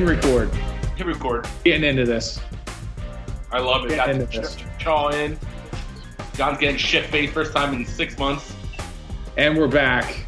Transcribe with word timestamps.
Pin 0.00 0.08
record. 0.08 0.50
Hit 0.96 1.06
record. 1.06 1.46
Getting 1.62 1.84
into 1.84 2.06
this. 2.06 2.40
I 3.52 3.58
love 3.58 3.84
it. 3.84 3.90
Get 3.90 3.96
Got 3.96 4.08
into 4.08 4.24
the 4.24 4.40
this. 4.40 4.56
ch- 4.56 4.64
chaw 4.78 5.08
in. 5.10 5.38
John's 6.36 6.56
getting 6.56 6.78
shit 6.78 7.04
faced 7.10 7.34
first 7.34 7.52
time 7.52 7.74
in 7.74 7.84
six 7.84 8.18
months. 8.18 8.56
And 9.36 9.58
we're 9.58 9.68
back. 9.68 10.24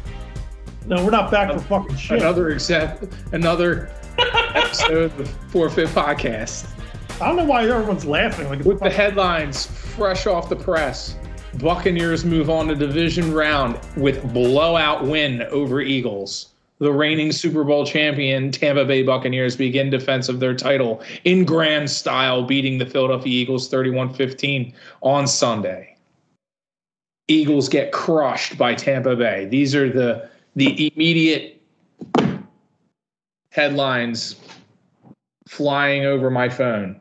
No, 0.85 1.03
we're 1.03 1.09
not 1.09 1.31
back 1.31 1.51
for 1.51 1.57
fucking 1.57 1.95
shit. 1.95 2.19
Another 2.19 2.49
except 2.51 3.05
another 3.33 3.89
episode 4.19 5.05
of 5.05 5.17
the 5.17 5.25
Forfeit 5.49 5.87
Podcast. 5.89 6.67
I 7.19 7.25
don't 7.25 7.35
know 7.37 7.45
why 7.45 7.67
everyone's 7.67 8.05
laughing. 8.05 8.49
Like, 8.49 8.59
With 8.63 8.79
the 8.79 8.91
headlines 8.91 9.65
fresh 9.65 10.27
off 10.27 10.49
the 10.49 10.55
press. 10.55 11.17
Buccaneers 11.57 12.23
move 12.25 12.51
on 12.51 12.67
to 12.67 12.75
division 12.75 13.33
round 13.33 13.79
with 13.97 14.31
blowout 14.33 15.03
win 15.03 15.41
over 15.49 15.81
Eagles. 15.81 16.52
The 16.83 16.91
reigning 16.91 17.31
Super 17.31 17.63
Bowl 17.63 17.85
champion 17.85 18.51
Tampa 18.51 18.83
Bay 18.83 19.03
Buccaneers 19.03 19.55
begin 19.55 19.89
defense 19.89 20.27
of 20.27 20.41
their 20.41 20.53
title 20.53 21.01
in 21.23 21.45
grand 21.45 21.89
style, 21.89 22.43
beating 22.43 22.77
the 22.77 22.85
Philadelphia 22.85 23.31
Eagles 23.31 23.69
31 23.69 24.13
15 24.13 24.73
on 24.99 25.25
Sunday. 25.25 25.95
Eagles 27.29 27.69
get 27.69 27.93
crushed 27.93 28.57
by 28.57 28.75
Tampa 28.75 29.15
Bay. 29.15 29.45
These 29.45 29.73
are 29.75 29.89
the 29.89 30.29
the 30.57 30.91
immediate 30.93 31.61
headlines 33.51 34.35
flying 35.47 36.03
over 36.03 36.29
my 36.29 36.49
phone. 36.49 36.99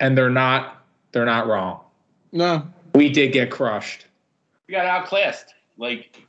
And 0.00 0.16
they're 0.16 0.30
not 0.30 0.86
they're 1.12 1.26
not 1.26 1.46
wrong. 1.46 1.80
No. 2.32 2.66
We 2.94 3.10
did 3.10 3.34
get 3.34 3.50
crushed. 3.50 4.06
We 4.66 4.72
got 4.72 4.86
outclassed. 4.86 5.52
Like, 5.76 6.22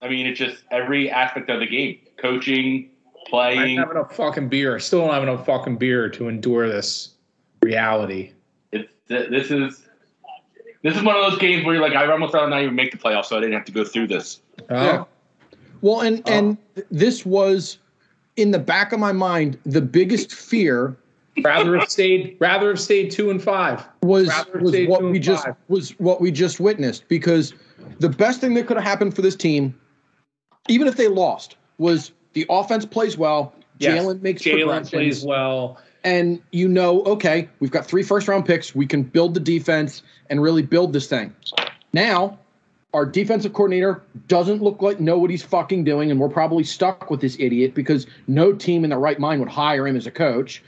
I 0.00 0.08
mean, 0.08 0.28
it's 0.28 0.38
just 0.38 0.62
every 0.70 1.10
aspect 1.10 1.50
of 1.50 1.58
the 1.58 1.66
game 1.66 1.98
coaching, 2.22 2.90
playing. 3.26 3.58
I 3.58 3.62
playing. 3.62 3.76
don't 3.76 3.86
have 3.88 3.96
enough 3.96 4.16
fucking 4.16 4.48
beer. 4.48 4.76
I 4.76 4.78
still 4.78 5.00
don't 5.00 5.12
have 5.12 5.22
enough 5.22 5.44
fucking 5.44 5.76
beer 5.76 6.08
to 6.10 6.28
endure 6.28 6.68
this 6.68 7.10
reality. 7.60 8.32
It's, 8.70 8.90
this 9.08 9.50
is. 9.50 9.88
This 10.82 10.96
is 10.96 11.02
one 11.04 11.14
of 11.14 11.30
those 11.30 11.38
games 11.38 11.64
where 11.64 11.76
you're 11.76 11.82
like, 11.82 11.94
I'd 11.94 12.10
almost 12.10 12.34
rather 12.34 12.50
not 12.50 12.60
even 12.60 12.74
make 12.74 12.90
the 12.90 12.98
playoffs, 12.98 13.26
so 13.26 13.36
I 13.36 13.40
didn't 13.40 13.52
have 13.52 13.64
to 13.66 13.72
go 13.72 13.84
through 13.84 14.08
this. 14.08 14.40
Oh, 14.68 14.74
Yeah. 14.74 15.04
Well, 15.80 16.00
and 16.00 16.22
oh. 16.26 16.32
and 16.32 16.58
this 16.90 17.26
was 17.26 17.78
in 18.36 18.50
the 18.50 18.58
back 18.58 18.92
of 18.92 19.00
my 19.00 19.12
mind 19.12 19.58
the 19.66 19.82
biggest 19.82 20.32
fear 20.32 20.96
rather 21.42 21.78
have 21.78 21.90
stayed 21.90 22.36
rather 22.40 22.68
have 22.68 22.80
stayed 22.80 23.10
two 23.10 23.30
and 23.30 23.42
five. 23.42 23.86
was 24.02 24.28
was 24.60 24.74
what 24.86 25.02
we 25.02 25.18
just 25.18 25.44
five. 25.44 25.56
was 25.68 25.90
what 25.98 26.20
we 26.20 26.30
just 26.30 26.60
witnessed 26.60 27.06
because 27.08 27.54
the 27.98 28.08
best 28.08 28.40
thing 28.40 28.54
that 28.54 28.66
could 28.66 28.76
have 28.76 28.84
happened 28.84 29.14
for 29.14 29.22
this 29.22 29.36
team, 29.36 29.78
even 30.68 30.86
if 30.86 30.96
they 30.96 31.08
lost, 31.08 31.56
was 31.78 32.12
the 32.32 32.46
offense 32.50 32.84
plays 32.86 33.16
well. 33.16 33.52
Yes. 33.78 34.02
Jalen 34.04 34.22
makes 34.22 34.42
Jalen 34.42 34.88
plays 34.88 35.24
well. 35.24 35.78
and 36.04 36.40
you 36.52 36.68
know, 36.68 37.02
okay, 37.04 37.48
we've 37.60 37.70
got 37.70 37.86
three 37.86 38.02
first 38.02 38.28
round 38.28 38.46
picks. 38.46 38.74
We 38.74 38.86
can 38.86 39.02
build 39.02 39.34
the 39.34 39.40
defense 39.40 40.02
and 40.30 40.42
really 40.42 40.62
build 40.62 40.92
this 40.92 41.06
thing. 41.08 41.34
Now, 41.92 42.38
our 42.94 43.06
defensive 43.06 43.52
coordinator 43.54 44.02
doesn't 44.28 44.62
look 44.62 44.82
like 44.82 45.00
know 45.00 45.18
what 45.18 45.30
he's 45.30 45.42
fucking 45.42 45.84
doing, 45.84 46.10
and 46.10 46.20
we're 46.20 46.28
probably 46.28 46.64
stuck 46.64 47.10
with 47.10 47.20
this 47.20 47.36
idiot 47.40 47.74
because 47.74 48.06
no 48.28 48.52
team 48.52 48.84
in 48.84 48.90
their 48.90 48.98
right 48.98 49.18
mind 49.18 49.40
would 49.40 49.48
hire 49.50 49.86
him 49.86 49.96
as 49.96 50.06
a 50.06 50.10
coach. 50.10 50.62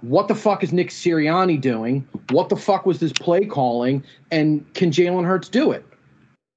What 0.00 0.26
the 0.26 0.34
fuck 0.34 0.64
is 0.64 0.72
Nick 0.72 0.88
Sirianni 0.88 1.60
doing? 1.60 2.06
What 2.30 2.48
the 2.48 2.56
fuck 2.56 2.84
was 2.86 2.98
this 2.98 3.12
play 3.12 3.44
calling? 3.44 4.02
And 4.30 4.64
can 4.74 4.90
Jalen 4.90 5.24
Hurts 5.26 5.48
do 5.48 5.70
it? 5.70 5.84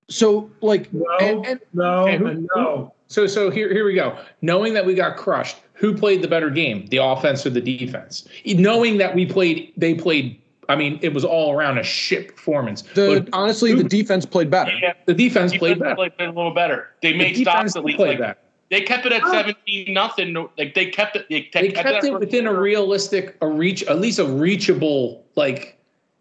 So, 0.10 0.50
like, 0.62 0.92
No, 0.94 1.06
and- 1.20 1.46
and- 1.46 1.60
no, 1.74 2.08
and 2.08 2.20
who- 2.22 2.28
and 2.28 2.50
no. 2.56 2.94
So 3.08 3.28
so 3.28 3.50
here 3.50 3.72
here 3.72 3.86
we 3.86 3.94
go. 3.94 4.18
Knowing 4.42 4.74
that 4.74 4.86
we 4.86 4.94
got 4.96 5.18
crushed, 5.18 5.58
who 5.74 5.96
played 5.96 6.22
the 6.22 6.28
better 6.28 6.50
game, 6.50 6.86
the 6.88 6.98
offense 6.98 7.46
or 7.46 7.50
the 7.52 7.62
defense? 7.62 8.28
Knowing 8.46 8.98
that 8.98 9.14
we 9.16 9.26
played, 9.26 9.74
they 9.78 9.94
played. 9.94 10.40
I 10.68 10.76
mean, 10.76 10.98
it 11.04 11.14
was 11.14 11.24
all 11.24 11.54
around 11.54 11.78
a 11.78 11.84
shit 11.84 12.36
performance. 12.36 12.82
the 12.96 13.22
But 13.24 13.30
honestly, 13.34 13.72
who- 13.72 13.84
the 13.84 13.90
defense 13.90 14.26
played 14.26 14.50
better. 14.50 14.72
Yeah, 14.82 14.94
the 15.06 15.14
defense 15.14 15.56
played 15.56 15.76
defense 15.76 15.80
better. 15.84 15.96
played, 15.96 16.18
played 16.18 16.30
a 16.30 16.32
little 16.32 16.54
better. 16.56 16.90
They 17.04 17.12
The 17.12 17.18
made 17.20 17.36
defense 17.36 17.72
stops 17.72 17.76
at 17.76 17.86
least. 17.86 17.98
played 17.98 18.10
Like, 18.10 18.18
better. 18.20 18.38
they 18.72 18.82
kept 18.82 19.06
it 19.06 19.12
at 19.12 19.22
17 19.28 19.94
nothing. 19.94 20.34
Like 20.58 20.74
they 20.74 20.88
kept 20.88 21.16
it. 21.16 21.28
They, 21.30 21.48
They 21.54 21.70
kept 21.70 22.04
it 22.04 22.14
within 22.20 22.48
a 22.48 22.54
realistic, 22.54 23.36
a 23.42 23.48
reach, 23.48 23.84
at 23.84 24.00
least 24.02 24.18
a 24.18 24.26
reachable 24.26 25.24
like 25.36 25.75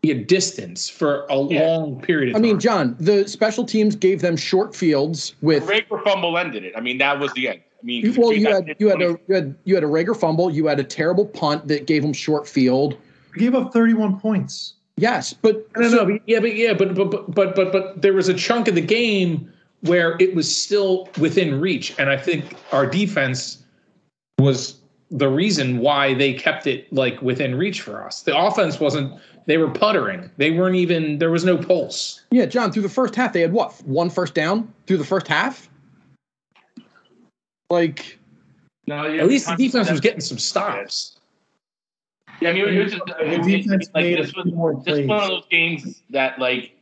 yeah, 0.04 0.14
distance 0.26 0.88
for 0.88 1.24
a 1.30 1.36
Yeah. 1.42 1.66
long 1.66 2.00
period 2.00 2.30
of 2.30 2.36
I 2.36 2.38
time. 2.38 2.42
mean, 2.42 2.60
John, 2.60 2.96
the 3.00 3.26
special 3.28 3.64
teams 3.64 3.96
gave 3.96 4.20
them 4.20 4.36
short 4.36 4.74
fields 4.76 5.34
with 5.40 5.66
Reagor 5.66 6.02
fumble 6.04 6.36
ended 6.38 6.64
it. 6.64 6.74
I 6.76 6.80
mean, 6.80 6.98
that 6.98 7.18
was 7.18 7.32
the 7.32 7.48
end. 7.48 7.60
I 7.82 7.84
mean, 7.86 8.04
You- 8.04 8.14
well, 8.20 8.32
you 8.32 8.46
had 8.46 8.74
you 8.78 8.88
had 8.88 9.00
a 9.02 9.18
you 9.28 9.34
had 9.34 9.54
you 9.64 9.74
had 9.74 9.84
a 9.84 9.88
Reagor 9.88 10.16
fumble. 10.18 10.50
You 10.50 10.66
had 10.66 10.78
a 10.80 10.84
terrible 10.84 11.24
punt 11.26 11.68
that 11.68 11.86
gave 11.86 12.02
them 12.02 12.12
short 12.12 12.46
field. 12.48 12.96
We 13.34 13.40
gave 13.40 13.54
up 13.54 13.72
31 13.72 14.20
points. 14.20 14.74
Yes, 14.96 15.32
but 15.34 15.66
No, 15.76 15.88
so- 15.88 15.96
no, 15.96 16.04
but 16.06 16.20
yeah, 16.26 16.40
but 16.40 16.54
yeah, 16.54 16.72
but 16.74 16.94
but 16.94 17.10
but 17.10 17.34
but 17.34 17.54
but 17.56 17.72
but 17.72 18.02
there 18.02 18.12
was 18.12 18.28
a 18.28 18.34
chunk 18.34 18.68
of 18.68 18.74
the 18.74 18.80
game 18.80 19.50
where 19.80 20.16
it 20.20 20.34
was 20.34 20.54
still 20.54 21.08
within 21.18 21.60
reach, 21.60 21.94
and 21.98 22.08
I 22.10 22.16
think 22.16 22.56
our 22.72 22.86
defense 22.86 23.58
was 24.38 24.76
the 25.10 25.28
reason 25.28 25.78
why 25.78 26.14
they 26.14 26.32
kept 26.34 26.66
it 26.66 26.92
like 26.92 27.20
within 27.22 27.54
reach 27.54 27.80
for 27.82 28.04
us. 28.04 28.22
The 28.22 28.36
offense 28.36 28.80
wasn't; 28.80 29.20
they 29.46 29.58
were 29.58 29.70
puttering. 29.70 30.30
They 30.36 30.50
weren't 30.50 30.76
even. 30.76 31.18
There 31.18 31.30
was 31.30 31.44
no 31.44 31.56
pulse. 31.56 32.22
yeah, 32.30 32.46
John. 32.46 32.72
Through 32.72 32.82
the 32.82 32.88
first 32.88 33.14
half, 33.14 33.32
they 33.32 33.40
had 33.40 33.52
what 33.52 33.72
one 33.86 34.10
first 34.10 34.34
down 34.34 34.72
through 34.86 34.98
the 34.98 35.04
first 35.04 35.28
half. 35.28 35.68
Like, 37.70 38.18
No, 38.86 39.06
yeah, 39.06 39.22
At 39.22 39.28
least 39.28 39.48
the 39.48 39.56
defense 39.56 39.90
was 39.90 40.00
getting 40.00 40.20
some 40.20 40.38
stops. 40.38 41.18
Yeah, 42.40 42.50
I 42.50 42.52
mean, 42.52 42.68
it 42.68 42.82
was 42.82 42.92
just 42.92 43.02
I 43.18 43.24
mean, 43.24 43.42
The 43.42 43.56
defense 43.62 43.88
like 43.94 44.04
made 44.04 44.18
this 44.18 44.34
was 44.34 44.46
more 44.46 44.74
just 44.74 44.84
plays. 44.86 45.06
one 45.08 45.22
of 45.22 45.28
those 45.28 45.46
games 45.50 46.02
that 46.10 46.38
like 46.38 46.76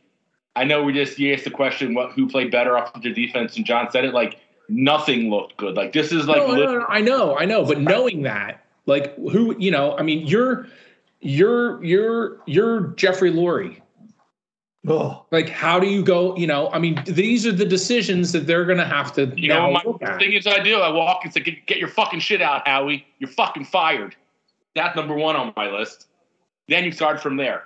I 0.55 0.63
know 0.63 0.83
we 0.83 0.93
just 0.93 1.17
you 1.19 1.33
asked 1.33 1.45
the 1.45 1.51
question 1.51 1.93
what 1.93 2.11
who 2.11 2.27
played 2.27 2.51
better 2.51 2.77
off 2.77 2.89
offensive 2.89 3.15
defense 3.15 3.55
and 3.55 3.65
John 3.65 3.89
said 3.91 4.05
it 4.05 4.13
like 4.13 4.39
nothing 4.73 5.29
looked 5.29 5.57
good. 5.57 5.75
Like 5.75 5.93
this 5.93 6.11
is 6.11 6.25
like 6.27 6.37
no, 6.37 6.53
no, 6.53 6.65
no, 6.65 6.79
no, 6.79 6.85
I 6.87 7.01
know, 7.01 7.37
I 7.37 7.45
know, 7.45 7.65
but 7.65 7.79
knowing 7.79 8.23
that, 8.23 8.65
like, 8.85 9.15
who, 9.17 9.55
you 9.59 9.71
know, 9.71 9.97
I 9.97 10.01
mean, 10.03 10.25
you're, 10.27 10.67
you're, 11.21 11.83
you're, 11.83 12.41
you're 12.45 12.87
Jeffrey 12.95 13.31
Lurie. 13.31 13.79
Oh, 14.85 15.25
Like, 15.31 15.47
how 15.47 15.79
do 15.79 15.87
you 15.87 16.03
go? 16.03 16.35
You 16.35 16.45
know, 16.47 16.69
I 16.73 16.79
mean, 16.79 17.01
these 17.05 17.45
are 17.47 17.53
the 17.53 17.63
decisions 17.65 18.33
that 18.33 18.45
they're 18.47 18.65
going 18.65 18.79
to 18.79 18.85
have 18.85 19.13
to 19.13 19.31
you 19.37 19.47
know 19.47 19.71
my 19.71 19.81
look 19.85 20.03
at. 20.03 20.19
thing 20.19 20.33
is 20.33 20.45
I 20.45 20.61
do 20.61 20.75
I 20.75 20.89
walk 20.89 21.21
and 21.23 21.33
say 21.33 21.39
get, 21.39 21.65
get 21.67 21.77
your 21.77 21.87
fucking 21.87 22.19
shit 22.19 22.41
out 22.41 22.67
Howie 22.67 23.05
you're 23.19 23.29
fucking 23.29 23.63
fired. 23.63 24.13
That's 24.75 24.93
number 24.97 25.15
one 25.15 25.37
on 25.37 25.53
my 25.55 25.69
list. 25.69 26.07
Then 26.67 26.83
you 26.83 26.91
start 26.91 27.21
from 27.21 27.37
there. 27.37 27.63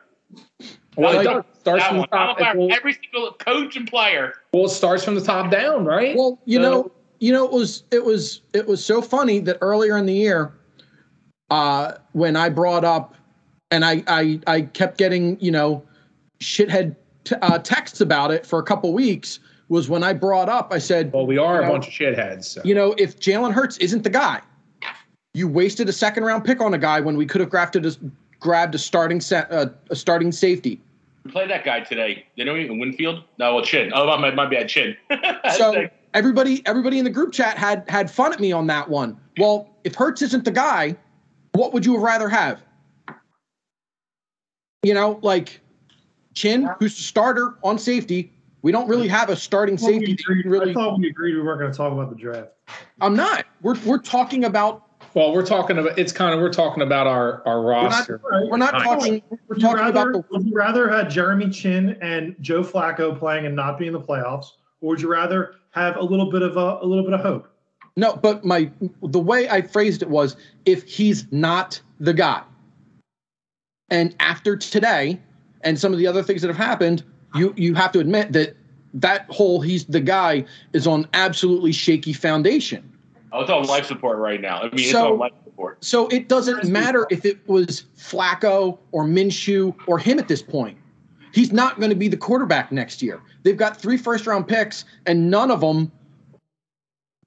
Well, 0.95 1.13
it 1.19 1.25
Like, 1.25 1.25
does. 1.25 1.43
starts 1.59 1.85
from 1.85 1.95
the 1.97 2.01
one. 2.01 2.09
I'm 2.11 2.35
top. 2.35 2.55
Every 2.71 2.93
single 2.93 3.31
coach 3.33 3.75
and 3.77 3.87
player. 3.87 4.33
well, 4.53 4.65
it 4.65 4.69
starts 4.69 5.03
from 5.03 5.15
the 5.15 5.21
top 5.21 5.49
down, 5.49 5.85
right? 5.85 6.15
well, 6.15 6.39
you 6.45 6.57
So- 6.61 6.61
know, 6.61 6.91
you 7.19 7.31
know, 7.31 7.45
it 7.45 7.51
was 7.51 7.83
it 7.91 8.03
was 8.03 8.41
it 8.53 8.67
was 8.67 8.83
so 8.83 9.01
funny 9.01 9.39
that 9.39 9.57
earlier 9.61 9.97
in 9.97 10.05
the 10.05 10.13
year, 10.13 10.53
uh, 11.49 11.93
when 12.13 12.35
I 12.35 12.49
brought 12.49 12.83
up, 12.83 13.15
and 13.71 13.83
I 13.83 14.03
I 14.07 14.39
I 14.47 14.61
kept 14.61 14.97
getting 14.97 15.39
you 15.39 15.51
know, 15.51 15.83
shithead 16.39 16.95
t- 17.23 17.35
uh, 17.41 17.59
texts 17.59 18.01
about 18.01 18.31
it 18.31 18.45
for 18.45 18.59
a 18.59 18.63
couple 18.63 18.93
weeks. 18.93 19.39
Was 19.69 19.89
when 19.89 20.01
I 20.01 20.13
brought 20.13 20.47
up, 20.47 20.71
I 20.71 20.77
said, 20.77 21.11
well, 21.11 21.27
we 21.27 21.37
are 21.37 21.61
a 21.61 21.65
know, 21.65 21.73
bunch 21.73 21.87
of 21.87 21.93
shitheads. 21.93 22.45
So. 22.45 22.61
you 22.63 22.73
know, 22.73 22.95
if 22.97 23.19
Jalen 23.19 23.51
Hurts 23.51 23.77
isn't 23.79 24.03
the 24.03 24.09
guy, 24.09 24.39
you 25.33 25.47
wasted 25.47 25.89
a 25.89 25.93
second 25.93 26.23
round 26.23 26.45
pick 26.45 26.61
on 26.61 26.73
a 26.73 26.77
guy 26.77 27.01
when 27.01 27.17
we 27.17 27.25
could 27.25 27.41
have 27.41 27.49
grafted 27.49 27.85
a, 27.85 27.91
grabbed 28.39 28.75
a 28.75 28.77
starting 28.77 29.19
set, 29.19 29.51
uh, 29.51 29.67
a 29.89 29.95
starting 29.95 30.31
safety. 30.31 30.79
We 31.25 31.31
played 31.31 31.49
that 31.49 31.65
guy 31.65 31.81
today. 31.81 32.25
They 32.37 32.45
know 32.45 32.55
even 32.55 32.79
Winfield? 32.79 33.25
No, 33.37 33.55
well, 33.55 33.63
Chinn. 33.65 33.91
Oh, 33.93 34.05
my, 34.17 34.31
my 34.31 34.45
bad, 34.45 34.69
Chinn. 34.69 34.95
So 35.57 35.89
everybody, 36.21 36.63
everybody 36.65 36.97
in 36.97 37.05
the 37.05 37.11
group 37.11 37.31
chat 37.31 37.57
had 37.57 37.87
had 37.87 38.09
fun 38.09 38.33
at 38.33 38.39
me 38.39 38.51
on 38.51 38.67
that 38.67 38.89
one. 38.89 39.17
Well, 39.37 39.69
if 39.83 39.93
Hurts 39.95 40.21
isn't 40.23 40.43
the 40.45 40.51
guy, 40.51 40.95
what 41.53 41.73
would 41.73 41.85
you 41.85 41.93
have 41.93 42.01
rather 42.01 42.27
have? 42.27 42.61
You 44.83 44.93
know, 44.93 45.19
like 45.21 45.61
Chinn, 46.33 46.69
who's 46.79 46.95
the 46.95 47.03
starter 47.03 47.55
on 47.63 47.77
safety. 47.77 48.33
We 48.63 48.71
don't 48.71 48.87
really 48.89 49.07
have 49.07 49.29
a 49.29 49.35
starting 49.35 49.75
I 49.75 49.77
thought 49.77 49.87
we 49.89 49.93
safety. 49.99 50.17
agreed- 50.23 50.45
really, 50.45 50.71
I 50.71 50.73
thought 50.73 50.99
we 50.99 51.07
agreed 51.07 51.35
we 51.35 51.41
weren't 51.41 51.59
going 51.59 51.71
to 51.71 51.77
talk 51.77 51.93
about 51.93 52.09
the 52.09 52.15
draft. 52.15 52.49
I'm 52.99 53.15
not. 53.15 53.45
We're 53.61 53.77
we're 53.85 53.99
talking 53.99 54.45
about. 54.45 54.83
well, 55.13 55.31
we're 55.33 55.45
talking 55.45 55.77
about. 55.77 55.97
It's 55.97 56.11
kind 56.11 56.33
of 56.33 56.41
we're 56.41 56.51
talking 56.51 56.81
about 56.83 57.05
our 57.07 57.43
our 57.47 57.61
roster. 57.61 58.19
We're 58.49 58.57
not 58.57 58.73
Nice. 58.73 58.83
talking. 58.83 59.21
We're 59.47 59.57
talking 59.57 59.77
rather, 59.85 60.09
about 60.11 60.29
the 60.31 60.37
would 60.37 60.47
you 60.47 60.53
rather 60.55 60.89
have 60.89 61.09
Jeremy 61.09 61.49
Chinn 61.49 61.97
and 62.01 62.35
Joe 62.41 62.63
Flacco 62.63 63.17
playing 63.17 63.45
and 63.45 63.55
not 63.55 63.77
be 63.77 63.87
in 63.87 63.93
the 63.93 64.01
playoffs, 64.01 64.47
or 64.81 64.89
would 64.89 65.01
you 65.01 65.09
rather 65.09 65.55
have 65.81 65.97
a 65.97 66.03
little 66.03 66.29
bit 66.31 66.41
of 66.41 66.57
a, 66.57 66.79
a 66.81 66.85
little 66.85 67.03
bit 67.03 67.13
of 67.13 67.21
hope? 67.21 67.47
No, 67.95 68.15
but 68.15 68.45
my 68.45 68.69
the 69.01 69.19
way 69.19 69.49
I 69.49 69.61
phrased 69.61 70.01
it 70.01 70.09
was 70.09 70.37
if 70.65 70.83
he's 70.83 71.25
not 71.31 71.81
the 71.99 72.13
guy. 72.13 72.43
And 73.89 74.15
after 74.19 74.55
today 74.55 75.19
and 75.61 75.79
some 75.79 75.93
of 75.93 75.99
the 75.99 76.07
other 76.07 76.21
things 76.21 76.41
that 76.41 76.49
have 76.49 76.57
happened, 76.57 77.03
you 77.35 77.53
you 77.57 77.73
have 77.73 77.91
to 77.93 77.99
admit 77.99 78.33
that 78.33 78.55
that 78.93 79.25
whole 79.29 79.61
he's 79.61 79.85
the 79.85 79.99
guy 79.99 80.45
is 80.73 80.87
on 80.87 81.07
absolutely 81.13 81.71
shaky 81.71 82.13
foundation. 82.13 82.91
Oh, 83.31 83.41
it's 83.41 83.49
on 83.49 83.65
life 83.65 83.85
support 83.85 84.17
right 84.19 84.39
now. 84.39 84.59
I 84.59 84.63
mean, 84.63 84.73
it's 84.79 84.91
So- 84.91 85.13
on 85.13 85.19
life 85.19 85.33
support. 85.43 85.83
So 85.83 86.07
it 86.09 86.29
doesn't 86.29 86.65
matter 86.67 87.07
if 87.09 87.25
it 87.25 87.39
was 87.47 87.85
Flacco 87.97 88.77
or 88.91 89.05
Minshew 89.05 89.75
or 89.87 89.97
him 89.97 90.19
at 90.19 90.27
this 90.27 90.41
point. 90.41 90.77
He's 91.37 91.51
not 91.53 91.77
going 91.79 91.91
to 91.91 91.95
be 91.95 92.07
the 92.07 92.17
quarterback 92.17 92.71
next 92.71 92.99
year. 92.99 93.21
They've 93.43 93.55
got 93.55 93.77
three 93.77 93.95
first 93.95 94.25
round 94.25 94.47
picks, 94.47 94.85
and 95.05 95.29
none 95.29 95.51
of 95.51 95.61
them 95.61 95.91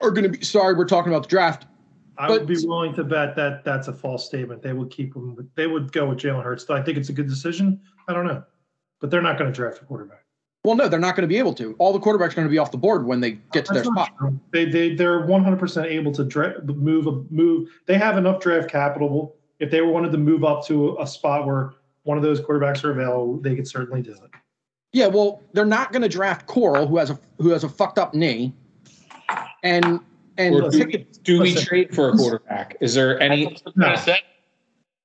are 0.00 0.10
going 0.10 0.24
to 0.24 0.36
be. 0.36 0.44
Sorry, 0.44 0.74
we're 0.74 0.84
talking 0.84 1.12
about 1.12 1.22
the 1.22 1.28
draft. 1.28 1.66
I 2.18 2.26
But- 2.26 2.40
would 2.40 2.48
be 2.48 2.56
willing 2.66 2.92
to 2.96 3.04
bet 3.04 3.36
that 3.36 3.64
that's 3.64 3.86
a 3.86 3.92
false 3.92 4.26
statement. 4.26 4.62
They 4.62 4.72
would 4.72 4.90
keep 4.90 5.14
him. 5.14 5.48
They 5.54 5.68
would 5.68 5.92
go 5.92 6.08
with 6.08 6.18
Jalen 6.18 6.42
Hurts. 6.42 6.68
I 6.68 6.82
think 6.82 6.98
it's 6.98 7.08
a 7.08 7.12
good 7.12 7.28
decision? 7.28 7.78
I 8.08 8.12
don't 8.12 8.26
know, 8.26 8.42
but 9.00 9.12
they're 9.12 9.22
not 9.22 9.38
going 9.38 9.48
to 9.48 9.54
draft 9.54 9.80
a 9.80 9.84
quarterback. 9.84 10.24
Well, 10.64 10.74
no, 10.74 10.88
they're 10.88 10.98
not 10.98 11.14
going 11.14 11.22
to 11.22 11.32
be 11.32 11.38
able 11.38 11.54
to. 11.54 11.76
All 11.78 11.92
the 11.92 12.00
quarterbacks 12.00 12.32
are 12.32 12.34
going 12.34 12.48
to 12.48 12.50
be 12.50 12.58
off 12.58 12.72
the 12.72 12.78
board 12.78 13.06
when 13.06 13.20
they 13.20 13.38
get 13.52 13.64
to 13.66 13.72
their 13.72 13.84
That's 13.84 13.94
not 13.94 14.06
spot. 14.08 14.18
true. 14.18 14.40
They 14.52 14.64
they 14.64 14.96
they're 14.96 15.24
100 15.24 15.56
percent 15.56 15.86
able 15.86 16.10
to 16.14 16.24
dra- 16.24 16.60
move 16.64 17.06
a 17.06 17.22
move. 17.32 17.68
They 17.86 17.96
have 17.96 18.18
enough 18.18 18.40
draft 18.40 18.68
capital. 18.68 19.36
If 19.60 19.70
they 19.70 19.80
wanted 19.82 20.10
to 20.10 20.18
move 20.18 20.42
up 20.42 20.66
to 20.66 20.98
a 20.98 21.06
spot 21.06 21.46
where 21.46 21.74
one 22.10 22.18
of 22.18 22.24
those 22.24 22.40
quarterbacks 22.40 22.82
are 22.82 22.90
available, 22.90 23.36
they 23.36 23.54
could 23.54 23.68
certainly 23.68 24.02
do 24.02 24.10
it. 24.10 24.30
Yeah, 24.92 25.06
well, 25.06 25.40
they're 25.52 25.64
not 25.64 25.92
going 25.92 26.02
to 26.02 26.08
draft 26.08 26.48
Corral, 26.48 26.88
who 26.88 26.96
has 26.96 27.08
a 27.08 27.18
who 27.38 27.50
has 27.50 27.62
a 27.62 27.68
fucked 27.68 28.00
up 28.00 28.14
knee, 28.14 28.52
and 29.62 30.00
and 30.36 30.56
do 30.56 30.70
pick 30.72 30.86
we, 30.88 31.06
do 31.22 31.40
we 31.40 31.54
trade 31.54 31.94
for 31.94 32.08
a 32.08 32.16
quarterback? 32.16 32.76
Is 32.80 32.94
there 32.94 33.20
any? 33.20 33.44
That's 33.44 33.62
what 33.64 33.74
I 33.86 33.92
was 33.92 34.00
gonna 34.04 34.12
No. 34.12 34.14
say. 34.16 34.18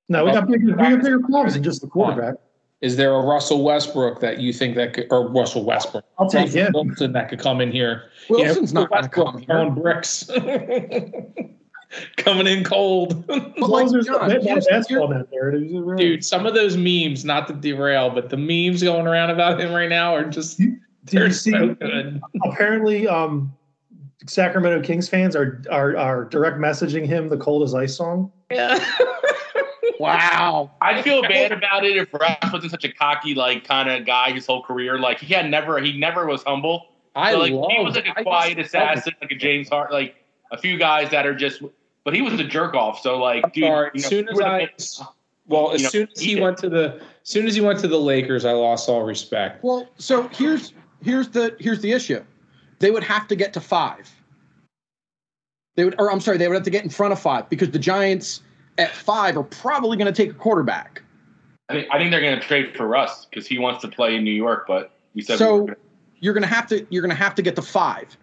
No, 0.10 0.26
we 0.26 0.32
got 0.32 0.48
bigger, 0.48 0.66
we 0.66 0.74
got 0.74 1.02
bigger 1.04 1.20
problems 1.20 1.54
than 1.54 1.62
just 1.64 1.82
the 1.82 1.88
quarterback. 1.88 2.36
Is 2.82 2.96
there 2.98 3.14
a 3.14 3.22
Russell 3.22 3.64
Westbrook 3.64 4.20
that 4.22 4.40
you 4.40 4.52
think 4.52 4.76
that 4.76 4.94
could, 4.94 5.08
or 5.12 5.30
Russell 5.30 5.64
Westbrook, 5.64 6.06
I'll 6.18 6.28
take 6.28 6.46
Russell 6.46 6.62
him. 6.62 6.74
Wilson 6.74 7.12
that 7.14 7.30
could 7.30 7.40
come 7.40 7.62
in 7.62 7.72
here? 7.72 8.10
Wilson's 8.30 8.74
Yeah, 8.74 8.80
not 8.82 8.90
going 8.90 9.04
to 9.04 9.10
come 9.10 9.38
here. 9.38 9.46
throwing 9.46 9.74
bricks, 9.76 10.28
coming 12.18 12.48
in 12.48 12.64
cold. 12.64 13.24
As 13.30 13.40
But 13.58 13.70
long 13.70 13.88
like, 13.92 14.06
John, 14.06 14.26
a 14.32 14.34
bit 14.34 14.44
more 14.44 14.54
here's- 14.54 14.68
basketball 14.68 15.08
net 15.10 15.28
there, 15.32 15.50
it 15.50 15.64
is 15.64 15.74
a 15.74 15.82
really- 15.82 16.04
Dude, 16.04 16.26
some 16.26 16.46
of 16.46 16.54
those 16.54 16.76
memes, 16.78 17.24
not 17.26 17.48
to 17.48 17.54
derail, 17.54 18.10
but 18.10 18.30
the 18.30 18.38
memes 18.38 18.82
going 18.84 19.08
around 19.08 19.30
about 19.30 19.60
him 19.60 19.72
right 19.74 19.90
now 19.90 20.16
are 20.16 20.26
just 20.26 20.58
Did 20.58 20.78
they're 21.06 21.28
you 21.28 21.34
see? 21.34 21.52
so 21.52 21.76
good. 21.76 22.22
Apparently, 22.46 23.08
um, 23.08 23.54
Sacramento 24.28 24.82
Kings 24.82 25.08
fans 25.08 25.36
are, 25.36 25.62
are 25.72 25.96
are 25.98 26.26
direct 26.26 26.58
messaging 26.58 27.06
him 27.06 27.30
the 27.30 27.38
"Cold 27.38 27.62
as 27.62 27.76
Ice" 27.76 27.96
song. 27.96 28.32
Yeah. 28.50 28.84
wow. 30.00 30.72
I'd 30.82 31.04
feel 31.04 31.22
bad 31.22 31.52
about 31.52 31.86
it 31.86 31.96
if 31.98 32.14
Russ 32.14 32.36
wasn't 32.52 32.72
such 32.72 32.86
a 32.86 32.92
cocky, 32.92 33.36
like 33.36 33.64
kind 33.66 33.90
of 33.90 34.06
guy 34.06 34.32
his 34.32 34.46
whole 34.46 34.64
career. 34.64 34.98
Like 35.00 35.20
he 35.20 35.34
had 35.34 35.50
never, 35.50 35.80
he 35.80 35.98
never 35.98 36.26
was 36.26 36.44
humble. 36.44 36.88
I 37.16 37.34
So, 37.34 37.40
like 37.40 37.54
love. 37.54 37.72
he 37.72 37.84
was 37.84 37.96
like 37.96 38.08
a 38.08 38.24
quiet 38.24 38.60
assassin, 38.60 39.14
like 39.22 39.32
a 39.32 39.36
James 39.36 39.70
Hart, 39.70 39.92
like 39.92 40.16
a 40.52 40.58
few 40.58 40.78
guys 40.78 41.10
that 41.12 41.26
are 41.26 41.36
just. 41.36 41.62
But 42.06 42.14
he 42.16 42.22
was 42.22 42.40
a 42.40 42.44
jerk 42.44 42.76
off. 42.76 43.02
So 43.02 43.18
like, 43.18 43.52
dude, 43.52 43.66
sorry. 43.66 43.92
you 43.96 44.02
know, 44.02 44.06
As 44.06 44.06
soon 44.06 44.30
as 44.30 44.40
I, 44.40 44.60
been- 44.60 45.08
well, 45.48 45.72
as 45.72 45.82
you 45.82 45.86
know, 45.86 45.90
soon 45.90 46.08
as 46.16 46.22
he 46.22 46.36
he- 46.36 46.42
went 46.42 46.58
to 46.60 46.70
the, 46.70 46.96
as 46.96 47.02
soon 47.24 47.48
as 47.48 47.56
he 47.56 47.62
went 47.62 47.80
to 47.80 47.88
the 47.88 48.00
Lakers, 48.00 48.46
I 48.46 48.52
lost 48.54 48.88
all 48.88 49.04
respect. 49.04 49.64
Well, 49.64 49.90
so 49.98 50.28
here's 50.30 50.74
here's 51.04 51.28
the 51.30 51.56
here's 51.60 51.82
the 51.82 51.92
issue. 51.92 52.24
They 52.80 52.92
would 52.92 53.04
have 53.04 53.28
to 53.28 53.36
get 53.36 53.54
to 53.54 53.60
five. 53.60 54.10
They 55.76 55.84
would, 55.84 55.96
or 56.00 56.12
I'm 56.12 56.22
sorry, 56.22 56.38
they 56.38 56.48
would 56.48 56.54
have 56.54 56.64
to 56.64 56.70
get 56.70 56.84
in 56.84 56.90
front 56.90 57.12
of 57.12 57.20
five 57.20 57.50
because 57.50 57.72
the 57.72 57.80
Giants 57.80 58.42
at 58.78 58.92
five 58.92 59.36
are 59.38 59.44
probably 59.44 59.98
going 59.98 60.12
to 60.12 60.14
take 60.14 60.32
a 60.32 60.34
quarterback. 60.36 61.02
I 61.70 61.74
think, 61.74 61.88
I 61.92 61.98
think 61.98 62.12
they're 62.12 62.22
going 62.22 62.40
to 62.40 62.46
trade 62.46 62.76
for 62.78 62.88
Russ 62.88 63.26
because 63.26 63.48
he 63.48 63.58
wants 63.58 63.82
to 63.82 63.88
play 63.88 64.16
in 64.16 64.24
New 64.24 64.32
York. 64.32 64.66
But 64.68 64.92
we 65.16 65.22
said 65.22 65.38
So- 65.40 65.56
were 65.58 65.66
gonna- 65.68 65.78
You're 66.20 66.34
going 66.34 66.44
to 66.44 66.48
have 66.50 66.68
to 66.68 66.86
you're 66.92 67.02
going 67.02 67.10
to 67.16 67.22
have 67.24 67.34
to 67.36 67.42
get 67.42 67.56
to 67.56 67.62
five. 67.62 68.16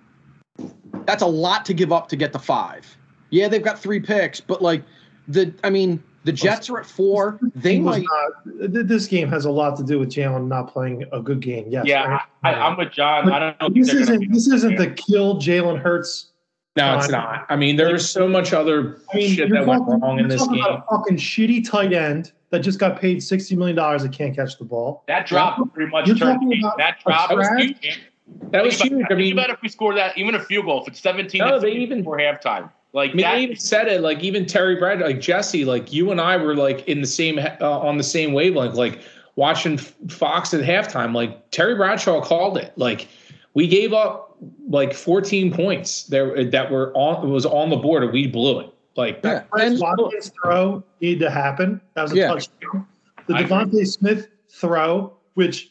That's 1.07 1.23
a 1.23 1.27
lot 1.27 1.65
to 1.67 1.75
give 1.75 1.93
up 1.93 2.09
to 2.09 2.17
get 2.17 2.33
to 2.33 2.39
five. 2.39 2.97
Yeah, 3.33 3.49
they've 3.49 3.63
got 3.63 3.79
three 3.79 3.99
picks, 3.99 4.41
but 4.41 4.63
like 4.63 4.83
the 5.27 5.53
I 5.65 5.71
mean 5.71 6.03
the 6.25 6.33
Jets 6.33 6.71
are 6.71 6.79
at 6.79 6.87
four. 6.87 7.41
They 7.57 7.81
might. 7.81 8.05
not- 8.05 8.85
this 8.87 9.07
game 9.09 9.29
has 9.29 9.45
a 9.47 9.51
lot 9.51 9.77
to 9.79 9.83
do 9.83 9.99
with 9.99 10.11
Jalen 10.11 10.47
not 10.47 10.73
playing 10.73 11.05
a 11.13 11.21
good 11.21 11.41
game. 11.41 11.65
Yes. 11.69 11.85
yeah, 11.87 12.21
I, 12.45 12.53
I, 12.53 12.55
I'm 12.69 12.77
with 12.79 12.93
John. 12.93 13.33
I 13.33 13.39
don't 13.41 13.61
know. 13.61 13.69
This 13.71 13.91
they're 13.91 14.01
isn't 14.03 14.33
this 14.33 14.47
isn't 14.47 14.77
the 14.77 14.91
kill 14.91 15.37
Jalen 15.41 15.81
Hurts. 15.81 16.29
No, 16.77 16.97
it's 16.97 17.09
not. 17.11 17.45
I 17.51 17.57
mean, 17.57 17.77
there's 17.77 18.09
so 18.09 18.27
much 18.29 18.53
other 18.55 19.01
I 19.13 19.17
mean, 19.17 19.29
shit 19.35 19.49
you're 19.49 19.59
that 19.59 19.67
went 19.67 19.83
talking, 19.87 20.01
wrong 20.01 20.17
you're 20.17 20.25
in 20.25 20.31
this 20.31 20.41
talking 20.41 20.55
game. 20.57 20.65
about 20.65 20.87
a 20.91 20.97
fucking 20.97 21.17
shitty 21.19 21.69
tight 21.69 21.93
end 21.93 22.33
that 22.51 22.61
just 22.61 22.79
got 22.79 23.01
paid 23.01 23.23
sixty 23.23 23.57
million 23.57 23.77
dollars 23.77 24.03
that 24.03 24.13
can't 24.13 24.37
catch 24.37 24.59
the 24.59 24.65
ball. 24.65 25.05
That 25.09 25.27
drop 25.27 25.59
pretty 25.75 25.91
much 25.91 26.07
You're 26.07 26.17
turned. 26.17 26.41
talking 26.41 26.59
about 26.61 26.77
That 26.79 26.99
drop 27.05 27.31
was 27.33 27.49
huge. 27.59 28.01
That 28.53 28.63
was 28.65 28.79
Think 28.79 28.93
huge. 28.93 29.01
about- 29.03 29.13
I 29.13 29.15
mean, 29.17 29.27
think 29.37 29.47
about 29.47 29.51
if 29.57 29.63
we 29.63 29.69
score 29.69 29.95
that, 29.95 30.17
even 30.17 30.35
a 30.35 30.41
field 30.41 30.65
goal, 30.67 30.81
if 30.83 30.89
it's 30.89 31.01
17 31.01 31.41
No, 31.41 31.59
they 31.59 31.73
even- 31.73 31.99
before 31.99 32.19
halftime. 32.19 32.71
Like 32.95 33.11
I 33.11 33.15
mean, 33.15 33.23
that, 33.25 33.33
they 33.37 33.43
even 33.43 33.57
said 33.57 33.89
it. 33.89 34.01
Like 34.03 34.23
even 34.23 34.45
Terry 34.47 34.77
Brad, 34.77 35.01
like 35.01 35.21
Jesse, 35.21 35.65
like 35.65 35.93
you 35.93 36.11
and 36.11 36.21
I 36.21 36.37
were 36.37 36.55
like 36.55 36.87
in 36.89 37.01
the 37.01 37.07
same 37.07 37.39
uh, 37.39 37.57
on 37.81 37.97
the 37.97 38.05
same 38.05 38.33
wavelength. 38.33 38.75
Like 38.75 39.01
watching 39.37 39.79
Fox 39.79 40.53
at 40.53 40.61
halftime. 40.61 41.15
Like 41.15 41.51
Terry 41.51 41.75
Bradshaw 41.75 42.21
called 42.21 42.59
it. 42.59 42.73
Like 42.77 43.09
we 43.55 43.67
gave 43.67 43.93
up 43.95 44.37
like 44.69 44.93
14 44.93 45.53
points 45.53 46.05
there 46.05 46.45
that 46.45 46.71
were 46.71 46.93
on 46.95 47.31
was 47.31 47.47
on 47.47 47.71
the 47.71 47.77
board 47.77 48.03
and 48.05 48.13
we 48.13 48.27
blew 48.27 48.61
it. 48.61 48.69
Like 48.95 49.21
Yeah, 49.25 49.41
Chris 49.51 49.71
and 49.73 49.81
Watkins 49.81 50.31
throw 50.43 50.83
need 51.01 51.19
to 51.21 51.31
happen. 51.31 51.81
That 51.95 52.03
was 52.03 52.13
a 52.13 52.17
Yeah. 52.17 52.27
touchdown. 52.29 52.87
The 53.27 53.37
I. 53.37 53.45
DeVonta 53.45 53.87
Smith 53.87 54.29
throw, 54.51 55.15
which 55.35 55.71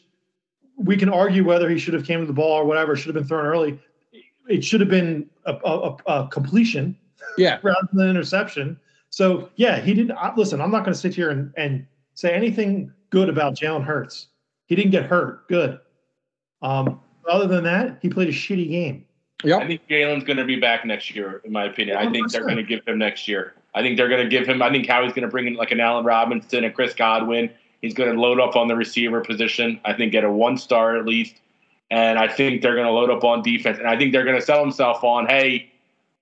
we 0.76 0.96
can 0.96 1.08
argue 1.08 1.44
whether 1.44 1.68
he 1.70 1.78
should 1.78 1.94
have 1.94 2.04
came 2.04 2.18
to 2.20 2.26
the 2.26 2.32
ball 2.32 2.52
or 2.58 2.64
whatever, 2.64 2.96
should 2.96 3.14
have 3.14 3.22
been 3.22 3.28
thrown 3.28 3.44
early. 3.46 3.78
It 4.48 4.64
should 4.64 4.80
have 4.80 4.88
been 4.90 5.28
a, 5.44 5.52
a, 5.64 5.90
a- 5.90 5.96
a 6.24 6.28
completion 6.28 6.96
yeah, 7.38 7.58
rather 7.62 7.88
than 7.92 8.04
an 8.04 8.10
interception. 8.10 8.78
So 9.10 9.50
yeah, 9.56 9.80
he 9.80 9.94
didn't. 9.94 10.12
I, 10.12 10.34
listen, 10.36 10.60
I'm 10.60 10.70
not 10.70 10.80
going 10.80 10.94
to 10.94 10.98
sit 10.98 11.14
here 11.14 11.30
and, 11.30 11.52
and 11.56 11.86
say 12.14 12.32
anything 12.32 12.92
good 13.10 13.28
about 13.28 13.54
Jalen 13.54 13.84
Hurts. 13.84 14.28
He 14.66 14.74
didn't 14.74 14.92
get 14.92 15.04
hurt. 15.04 15.48
Good. 15.48 15.78
Um, 16.62 17.00
other 17.30 17.46
than 17.46 17.64
that, 17.64 17.98
he 18.00 18.08
played 18.08 18.28
a 18.28 18.32
shitty 18.32 18.68
game. 18.70 19.04
I 19.58 19.66
think 19.66 19.88
Jalen's 19.88 20.24
going 20.24 20.36
to 20.36 20.44
be 20.44 20.56
back 20.56 20.84
next 20.84 21.14
year, 21.14 21.40
in 21.44 21.52
my 21.52 21.64
opinion. 21.64 21.96
I 21.96 22.10
think 22.10 22.30
they're 22.30 22.44
going 22.44 22.56
to 22.56 22.62
give 22.62 22.86
him 22.86 22.98
next 22.98 23.26
year. 23.26 23.54
I 23.74 23.82
think 23.82 23.96
they're 23.96 24.08
going 24.08 24.22
to 24.22 24.28
give 24.28 24.46
him. 24.46 24.62
I 24.62 24.70
think 24.70 24.86
Howie's 24.86 25.12
going 25.12 25.22
to 25.22 25.28
bring 25.28 25.46
in 25.46 25.54
like 25.54 25.72
an 25.72 25.80
Allen 25.80 26.04
Robinson 26.04 26.64
and 26.64 26.74
Chris 26.74 26.94
Godwin. 26.94 27.50
He's 27.80 27.94
going 27.94 28.14
to 28.14 28.20
load 28.20 28.38
up 28.38 28.54
on 28.54 28.68
the 28.68 28.76
receiver 28.76 29.20
position. 29.20 29.80
I 29.84 29.94
think 29.94 30.12
get 30.12 30.24
a 30.24 30.30
one 30.30 30.56
star 30.56 30.96
at 30.96 31.06
least, 31.06 31.36
and 31.90 32.18
I 32.18 32.28
think 32.28 32.62
they're 32.62 32.74
going 32.74 32.86
to 32.86 32.92
load 32.92 33.10
up 33.10 33.24
on 33.24 33.42
defense. 33.42 33.78
And 33.78 33.88
I 33.88 33.96
think 33.96 34.12
they're 34.12 34.24
going 34.24 34.38
to 34.38 34.44
sell 34.44 34.60
himself 34.60 35.02
on, 35.02 35.26
hey, 35.26 35.71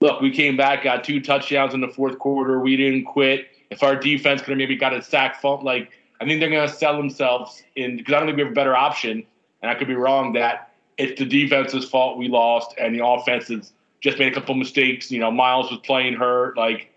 look, 0.01 0.21
we 0.21 0.31
came 0.31 0.57
back, 0.57 0.85
got 0.85 1.05
two 1.05 1.21
touchdowns 1.21 1.75
in 1.75 1.81
the 1.81 1.89
fourth 1.89 2.19
quarter. 2.19 2.61
We 2.61 2.77
didn't 2.77 3.05
quit. 3.05 3.49
If 3.71 3.83
our 3.83 3.95
defense 3.95 4.41
could 4.41 4.51
have 4.51 4.59
maybe 4.59 4.77
got 4.77 4.95
a 4.95 5.03
sack, 5.03 5.41
fault, 5.41 5.63
like 5.63 5.91
I 6.21 6.25
think 6.25 6.41
they're 6.41 6.51
going 6.51 6.69
to 6.69 6.75
sell 6.75 6.97
themselves 6.97 7.63
in 7.77 7.97
because 7.97 8.15
I 8.15 8.19
don't 8.19 8.29
think 8.29 8.37
we 8.37 8.43
have 8.43 8.53
a 8.53 8.55
better 8.55 8.77
option. 8.77 9.25
And 9.63 9.71
I 9.71 9.75
could 9.75 9.89
be 9.89 9.95
wrong 9.95 10.33
that 10.33 10.73
it's 10.97 11.19
the 11.19 11.27
defense's 11.27 11.85
fault 11.89 12.19
we 12.19 12.29
lost, 12.29 12.75
and 12.79 12.95
the 12.95 13.05
offense 13.05 13.49
has 13.49 13.73
just 14.01 14.19
made 14.19 14.33
a 14.33 14.35
couple 14.35 14.55
mistakes. 14.55 15.11
You 15.11 15.21
know, 15.21 15.31
Miles 15.31 15.71
was 15.71 15.81
playing 15.81 16.15
hurt. 16.15 16.57
Like 16.57 16.93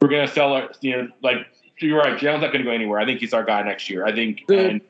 we're 0.00 0.08
going 0.08 0.26
to 0.26 0.32
sell 0.32 0.52
our, 0.52 0.70
you 0.80 0.96
know, 0.96 1.08
like 1.22 1.46
you're 1.78 1.98
right. 1.98 2.18
Jalen's 2.18 2.42
not 2.42 2.52
going 2.52 2.58
to 2.58 2.64
go 2.64 2.70
anywhere. 2.70 3.00
I 3.00 3.06
think 3.06 3.20
he's 3.20 3.32
our 3.32 3.44
guy 3.44 3.62
next 3.62 3.88
year. 3.88 4.04
I 4.04 4.12
think. 4.12 4.46
The- 4.46 4.68
and 4.68 4.80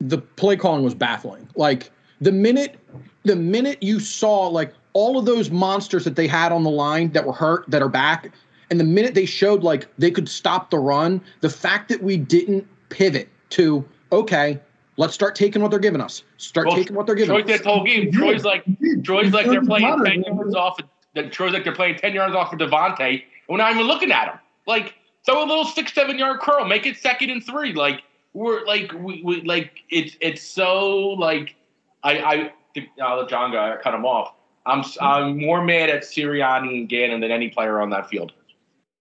the 0.00 0.18
play 0.18 0.56
calling 0.56 0.82
was 0.82 0.94
baffling. 0.94 1.48
Like 1.56 1.90
the 2.20 2.32
minute 2.32 2.78
the 3.24 3.36
minute 3.36 3.82
you 3.82 4.00
saw 4.00 4.46
like 4.46 4.72
all 4.92 5.18
of 5.18 5.24
those 5.26 5.50
monsters 5.50 6.04
that 6.04 6.16
they 6.16 6.26
had 6.26 6.52
on 6.52 6.64
the 6.64 6.70
line 6.70 7.10
that 7.12 7.26
were 7.26 7.32
hurt 7.32 7.64
that 7.68 7.82
are 7.82 7.88
back, 7.88 8.32
and 8.70 8.78
the 8.80 8.84
minute 8.84 9.14
they 9.14 9.26
showed 9.26 9.62
like 9.62 9.88
they 9.98 10.10
could 10.10 10.28
stop 10.28 10.70
the 10.70 10.78
run, 10.78 11.20
the 11.40 11.50
fact 11.50 11.88
that 11.88 12.02
we 12.02 12.16
didn't 12.16 12.66
pivot 12.88 13.28
to 13.50 13.84
okay, 14.12 14.58
let's 14.96 15.14
start 15.14 15.34
taking 15.34 15.62
what 15.62 15.70
they're 15.70 15.80
giving 15.80 16.00
us. 16.00 16.22
Start 16.36 16.66
Well, 16.66 16.76
taking 16.76 16.96
what 16.96 17.06
they're 17.06 17.14
giving 17.14 17.30
Troy 17.34 17.40
us. 17.42 17.46
did 17.46 17.64
the 17.64 17.68
whole 17.68 17.84
game. 17.84 18.12
Troy's 18.12 18.44
like 18.44 18.64
Troy's 19.04 19.32
like 19.32 19.46
they're 19.46 19.64
playing 19.64 20.04
ten 20.04 20.22
yards 20.22 20.54
off. 20.54 20.78
That 21.14 21.32
Troy's 21.32 21.52
like 21.52 21.64
they're 21.64 21.74
playing 21.74 21.96
ten 21.96 22.12
yards 22.12 22.34
off 22.34 22.52
of 22.52 22.58
DeVonta. 22.58 23.00
and 23.00 23.22
We're 23.48 23.58
not 23.58 23.72
even 23.74 23.86
looking 23.86 24.12
at 24.12 24.28
him. 24.28 24.38
Like 24.66 24.94
throw 25.24 25.42
a 25.42 25.46
little 25.46 25.64
six 25.64 25.92
seven 25.92 26.18
yard 26.18 26.40
curl, 26.40 26.64
make 26.64 26.86
it 26.86 26.96
second 26.96 27.30
and 27.30 27.44
three. 27.44 27.72
Like 27.72 28.02
we're 28.32 28.64
like 28.66 28.92
we, 28.92 29.22
we 29.24 29.42
like 29.42 29.72
it's 29.90 30.16
it's 30.20 30.42
so 30.42 31.08
like 31.10 31.56
I 32.02 32.18
I 32.18 32.52
think 32.74 32.88
I'll 33.02 33.14
uh, 33.14 33.22
let 33.22 33.28
John 33.30 33.50
go. 33.52 33.58
I 33.58 33.76
cut 33.82 33.94
him 33.94 34.04
off. 34.04 34.34
I'm 34.66 34.84
I'm 35.00 35.38
more 35.38 35.64
mad 35.64 35.90
at 35.90 36.02
Sirianni 36.02 36.80
and 36.80 36.88
Gannon 36.88 37.20
than 37.20 37.30
any 37.30 37.48
player 37.48 37.80
on 37.80 37.90
that 37.90 38.08
field. 38.08 38.32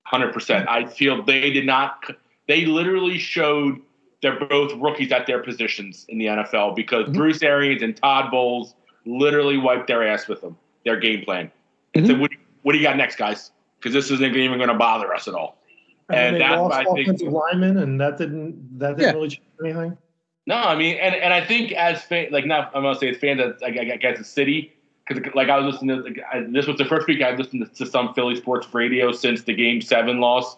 Hundred 0.06 0.34
percent. 0.34 0.68
I 0.70 0.86
feel 0.86 1.24
they 1.24 1.52
did 1.52 1.66
not. 1.66 2.04
They 2.48 2.66
literally 2.66 3.18
showed 3.20 3.80
they're 4.22 4.40
both 4.40 4.74
rookies 4.82 5.12
at 5.12 5.28
their 5.28 5.40
positions 5.44 6.06
in 6.10 6.18
the 6.18 6.26
NFL 6.26 6.76
because 6.76 7.08
Mhm. 7.10 7.14
Bruce 7.14 7.42
Arians 7.44 7.82
and 7.82 7.96
Todd 7.96 8.32
Bowles 8.32 8.74
literally 9.06 9.58
wiped 9.58 9.88
their 9.88 10.06
ass 10.08 10.28
with 10.28 10.42
them, 10.42 10.58
their 10.84 10.98
game 10.98 11.24
plan. 11.24 11.52
And 11.94 12.04
Mhm. 12.06 12.08
said, 12.08 12.20
what, 12.20 12.32
what 12.64 12.74
do 12.74 12.78
you 12.80 12.84
got 12.84 12.98
next, 12.98 13.16
guys? 13.16 13.52
Because 13.80 13.94
this 13.94 14.12
isn't 14.12 14.36
even 14.36 14.58
going 14.58 14.68
to 14.70 14.76
bother 14.76 15.14
us 15.14 15.28
at 15.28 15.36
all. 15.36 15.62
And, 16.10 16.20
And 16.20 16.36
they 16.36 16.40
that's 16.40 16.56
lost 16.60 16.72
why 16.76 16.82
I 16.82 16.84
think- 16.96 17.00
offensive 17.08 17.32
linemen, 17.32 17.78
and 17.78 18.02
that 18.02 18.18
didn't 18.18 18.80
that 18.80 18.98
didn't 18.98 19.02
Yeah. 19.10 19.14
really 19.14 19.30
change 19.30 19.42
anything. 19.64 19.98
No, 20.48 20.56
I 20.56 20.76
mean, 20.76 20.98
and, 20.98 21.14
and 21.16 21.34
I 21.34 21.42
think 21.46 21.72
as 21.74 22.02
fan, 22.04 22.28
like 22.32 22.46
not 22.46 22.72
I'm 22.76 22.82
gonna 22.84 22.96
say 23.00 23.10
as 23.10 23.18
fans, 23.18 23.40
I, 23.64 23.68
I 23.68 23.98
guess 23.98 24.18
the 24.18 24.24
city 24.24 24.74
because 25.10 25.34
like 25.36 25.50
I 25.50 25.58
was 25.60 25.74
listening 25.74 26.04
to 26.04 26.22
I, 26.32 26.46
this 26.50 26.68
was 26.68 26.78
the 26.78 26.86
first 26.86 27.08
week 27.08 27.22
I 27.22 27.32
listened 27.36 27.70
to 27.74 27.86
some 27.86 28.14
Philly 28.14 28.36
sports 28.36 28.68
radio 28.74 29.12
since 29.12 29.44
the 29.44 29.54
Game 29.54 29.82
Seven 29.82 30.20
loss, 30.20 30.58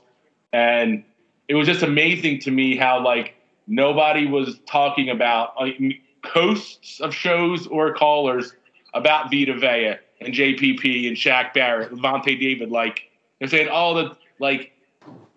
and 0.54 1.04
it 1.48 1.56
was 1.56 1.68
just 1.68 1.82
amazing 1.82 2.40
to 2.42 2.52
me 2.52 2.76
how 2.76 3.04
like 3.04 3.36
nobody 3.68 4.28
was 4.28 4.60
talking 4.68 5.10
about 5.10 5.56
like 5.60 5.80
hosts 6.26 7.00
of 7.00 7.16
shows 7.16 7.68
or 7.68 7.94
callers 7.94 8.54
about 8.94 9.32
Vita 9.32 9.58
Vea 9.58 9.96
and 10.20 10.34
JPP 10.34 11.08
and 11.08 11.18
Shaq 11.18 11.54
Barrett, 11.54 11.92
Lavonte 11.92 12.40
David. 12.40 12.70
Like 12.70 13.10
they're 13.40 13.48
saying 13.48 13.70
all 13.70 13.96
the 13.96 14.16
like 14.40 14.72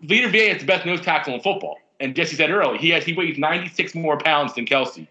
Vita 0.03 0.29
Vea 0.29 0.51
is 0.51 0.61
the 0.61 0.67
best 0.67 0.85
nose 0.85 1.01
tackle 1.01 1.35
in 1.35 1.41
football. 1.41 1.79
And 2.01 2.17
Jesse 2.17 2.37
said 2.37 2.51
earlier, 2.51 2.77
he 2.77 2.91
has 2.91 3.05
he 3.05 3.15
weighs 3.15 3.39
96 3.39 3.95
more 3.95 4.19
pounds 4.19 4.55
than 4.55 4.67
Kelce. 4.67 5.07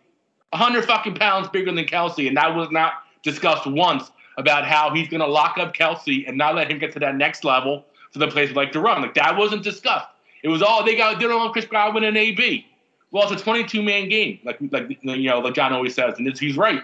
100 0.50 0.86
fucking 0.86 1.16
pounds 1.16 1.48
bigger 1.48 1.72
than 1.72 1.86
Kelce, 1.86 2.28
and 2.28 2.38
that 2.38 2.54
was 2.54 2.70
not 2.70 3.03
discussed 3.24 3.66
once 3.66 4.12
about 4.38 4.66
how 4.66 4.94
he's 4.94 5.08
going 5.08 5.22
to 5.22 5.28
lock 5.28 5.58
up 5.58 5.76
Kelce 5.76 6.28
and 6.28 6.38
not 6.38 6.56
let 6.56 6.70
him 6.70 6.80
get 6.80 6.92
to 6.94 7.00
that 7.00 7.16
next 7.16 7.44
level 7.44 7.86
for 8.12 8.20
the 8.20 8.28
place 8.28 8.50
we'd 8.50 8.56
like 8.56 8.72
to 8.74 8.80
run. 8.80 9.02
Like 9.02 9.16
that 9.16 9.36
wasn't 9.38 9.64
discussed. 9.64 10.08
It 10.44 10.50
was 10.50 10.62
all 10.62 10.84
they 10.84 10.96
got 10.96 11.14
to 11.14 11.20
do 11.20 11.32
on 11.32 11.52
Chris 11.52 11.66
Godwin 11.66 12.04
and 12.04 12.18
AB. 12.18 12.66
Well, 13.12 13.32
it's 13.32 13.42
a 13.42 13.44
22 13.44 13.82
man 13.82 14.10
game, 14.10 14.40
like 14.44 14.58
like 14.72 14.98
you 15.02 15.30
know, 15.30 15.40
like 15.40 15.54
John 15.54 15.72
always 15.72 15.94
says, 15.94 16.16
and 16.18 16.38
he's 16.38 16.58
right. 16.58 16.82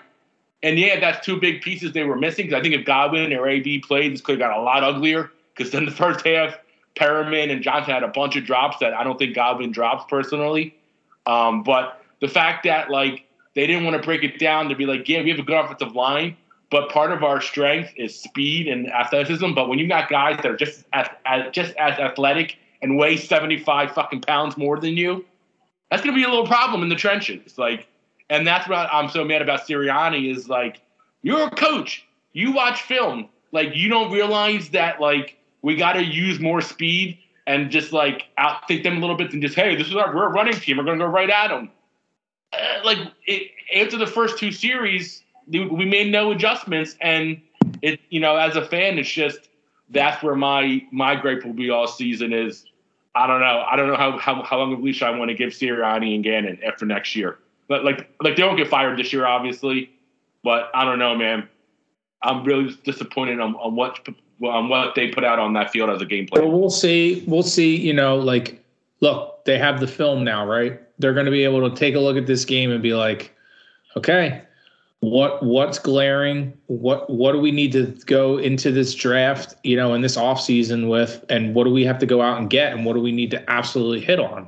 And 0.61 0.77
yeah, 0.77 0.99
that's 0.99 1.25
two 1.25 1.39
big 1.39 1.61
pieces 1.61 1.93
they 1.93 2.03
were 2.03 2.15
missing. 2.15 2.45
Because 2.45 2.59
I 2.59 2.61
think 2.61 2.75
if 2.75 2.85
Godwin 2.85 3.33
or 3.33 3.47
AB 3.47 3.79
played, 3.79 4.13
this 4.13 4.21
could 4.21 4.39
have 4.39 4.49
got 4.49 4.57
a 4.57 4.61
lot 4.61 4.83
uglier. 4.83 5.31
Because 5.55 5.71
then 5.71 5.85
the 5.85 5.91
first 5.91 6.25
half, 6.25 6.57
Perriman 6.95 7.51
and 7.51 7.61
Johnson 7.63 7.93
had 7.93 8.03
a 8.03 8.09
bunch 8.09 8.35
of 8.35 8.45
drops 8.45 8.77
that 8.79 8.93
I 8.93 9.03
don't 9.03 9.17
think 9.17 9.35
Godwin 9.35 9.71
drops 9.71 10.05
personally. 10.09 10.75
Um, 11.25 11.63
but 11.63 12.03
the 12.21 12.27
fact 12.27 12.63
that 12.65 12.89
like 12.89 13.25
they 13.55 13.67
didn't 13.67 13.83
want 13.83 13.97
to 13.97 14.03
break 14.03 14.23
it 14.23 14.39
down 14.39 14.69
to 14.69 14.75
be 14.75 14.85
like, 14.85 15.07
yeah, 15.09 15.21
we 15.21 15.29
have 15.29 15.39
a 15.39 15.43
good 15.43 15.57
offensive 15.57 15.95
line, 15.95 16.37
but 16.69 16.89
part 16.89 17.11
of 17.11 17.23
our 17.23 17.41
strength 17.41 17.91
is 17.97 18.19
speed 18.19 18.67
and 18.67 18.91
athleticism. 18.91 19.53
But 19.53 19.69
when 19.69 19.79
you've 19.79 19.89
got 19.89 20.09
guys 20.09 20.37
that 20.37 20.45
are 20.45 20.57
just 20.57 20.85
as, 20.93 21.07
as 21.25 21.51
just 21.51 21.75
as 21.77 21.97
athletic 21.99 22.57
and 22.81 22.97
weigh 22.97 23.17
75 23.17 23.91
fucking 23.91 24.21
pounds 24.21 24.57
more 24.57 24.79
than 24.79 24.95
you, 24.95 25.25
that's 25.89 26.03
gonna 26.03 26.15
be 26.15 26.23
a 26.23 26.29
little 26.29 26.47
problem 26.47 26.83
in 26.83 26.89
the 26.89 26.95
trenches. 26.95 27.57
Like, 27.57 27.87
and 28.29 28.45
that's 28.45 28.67
what 28.67 28.89
I'm 28.91 29.09
so 29.09 29.23
mad 29.23 29.41
about 29.41 29.67
Sirianni 29.67 30.31
is 30.31 30.47
like, 30.47 30.81
you're 31.23 31.47
a 31.47 31.51
coach, 31.51 32.05
you 32.33 32.51
watch 32.51 32.81
film, 32.83 33.27
like 33.51 33.75
you 33.75 33.89
don't 33.89 34.11
realize 34.11 34.69
that 34.69 35.01
like 35.01 35.37
we 35.61 35.75
got 35.75 35.93
to 35.93 36.03
use 36.03 36.39
more 36.39 36.61
speed 36.61 37.17
and 37.47 37.71
just 37.71 37.91
like 37.91 38.25
outthink 38.37 38.83
them 38.83 38.97
a 38.97 38.99
little 38.99 39.15
bit 39.15 39.33
and 39.33 39.41
just 39.41 39.55
hey, 39.55 39.75
this 39.75 39.87
is 39.87 39.95
our 39.95 40.15
we're 40.15 40.27
a 40.27 40.29
running 40.29 40.53
team, 40.53 40.77
we're 40.77 40.83
gonna 40.83 40.99
go 40.99 41.05
right 41.05 41.29
at 41.29 41.49
them. 41.49 41.71
Uh, 42.53 42.57
like 42.83 42.97
it, 43.25 43.51
after 43.75 43.97
the 43.97 44.07
first 44.07 44.37
two 44.37 44.51
series, 44.51 45.21
we 45.47 45.85
made 45.85 46.11
no 46.11 46.31
adjustments, 46.31 46.95
and 47.01 47.41
it 47.81 47.99
you 48.09 48.19
know 48.19 48.35
as 48.35 48.55
a 48.55 48.65
fan, 48.65 48.97
it's 48.97 49.09
just 49.09 49.49
that's 49.89 50.21
where 50.23 50.35
my 50.35 50.85
my 50.91 51.15
gripe 51.15 51.43
will 51.43 51.53
be 51.53 51.69
all 51.69 51.87
season 51.87 52.33
is 52.33 52.65
I 53.15 53.27
don't 53.27 53.41
know. 53.41 53.65
I 53.69 53.75
don't 53.75 53.87
know 53.87 53.95
how 53.95 54.17
how, 54.17 54.43
how 54.43 54.59
long 54.59 54.73
of 54.73 54.81
leash 54.81 55.01
I 55.01 55.09
want 55.11 55.29
to 55.29 55.35
give 55.35 55.49
Sirianni 55.49 56.15
and 56.15 56.23
Gannon 56.23 56.59
after 56.63 56.85
next 56.85 57.15
year. 57.15 57.39
But 57.67 57.83
like 57.83 58.09
like 58.21 58.35
they 58.35 58.41
don't 58.41 58.55
get 58.55 58.67
fired 58.67 58.97
this 58.97 59.11
year, 59.11 59.25
obviously. 59.25 59.91
But 60.43 60.71
I 60.73 60.85
don't 60.85 60.99
know, 60.99 61.15
man. 61.15 61.49
I'm 62.21 62.43
really 62.43 62.75
disappointed 62.83 63.39
on, 63.39 63.55
on 63.55 63.75
what 63.75 64.07
on 64.43 64.69
what 64.69 64.95
they 64.95 65.09
put 65.09 65.23
out 65.23 65.39
on 65.39 65.53
that 65.53 65.71
field 65.71 65.89
as 65.89 66.01
a 66.01 66.05
game 66.05 66.27
plan. 66.27 66.43
Well, 66.43 66.59
we'll 66.59 66.69
see. 66.69 67.23
We'll 67.27 67.43
see. 67.43 67.75
You 67.75 67.93
know, 67.93 68.17
like 68.17 68.63
look, 68.99 69.43
they 69.45 69.57
have 69.57 69.79
the 69.79 69.87
film 69.87 70.23
now, 70.23 70.45
right? 70.45 70.81
They're 70.99 71.13
going 71.13 71.25
to 71.25 71.31
be 71.31 71.43
able 71.43 71.69
to 71.69 71.75
take 71.75 71.95
a 71.95 71.99
look 71.99 72.17
at 72.17 72.27
this 72.27 72.45
game 72.45 72.71
and 72.71 72.83
be 72.83 72.93
like, 72.93 73.35
okay, 73.95 74.43
what 75.01 75.41
what's 75.43 75.79
glaring? 75.79 76.57
What 76.67 77.09
what 77.09 77.31
do 77.31 77.39
we 77.39 77.51
need 77.51 77.71
to 77.71 77.97
go 78.05 78.37
into 78.37 78.71
this 78.71 78.93
draft 78.93 79.55
you 79.63 79.77
know 79.77 79.93
in 79.93 80.01
this 80.01 80.17
offseason 80.17 80.89
with? 80.89 81.23
And 81.29 81.55
what 81.55 81.63
do 81.63 81.71
we 81.71 81.85
have 81.85 81.99
to 81.99 82.05
go 82.05 82.21
out 82.21 82.37
and 82.37 82.49
get? 82.49 82.73
And 82.73 82.85
what 82.85 82.93
do 82.93 83.01
we 83.01 83.11
need 83.11 83.31
to 83.31 83.49
absolutely 83.49 84.01
hit 84.01 84.19
on? 84.19 84.47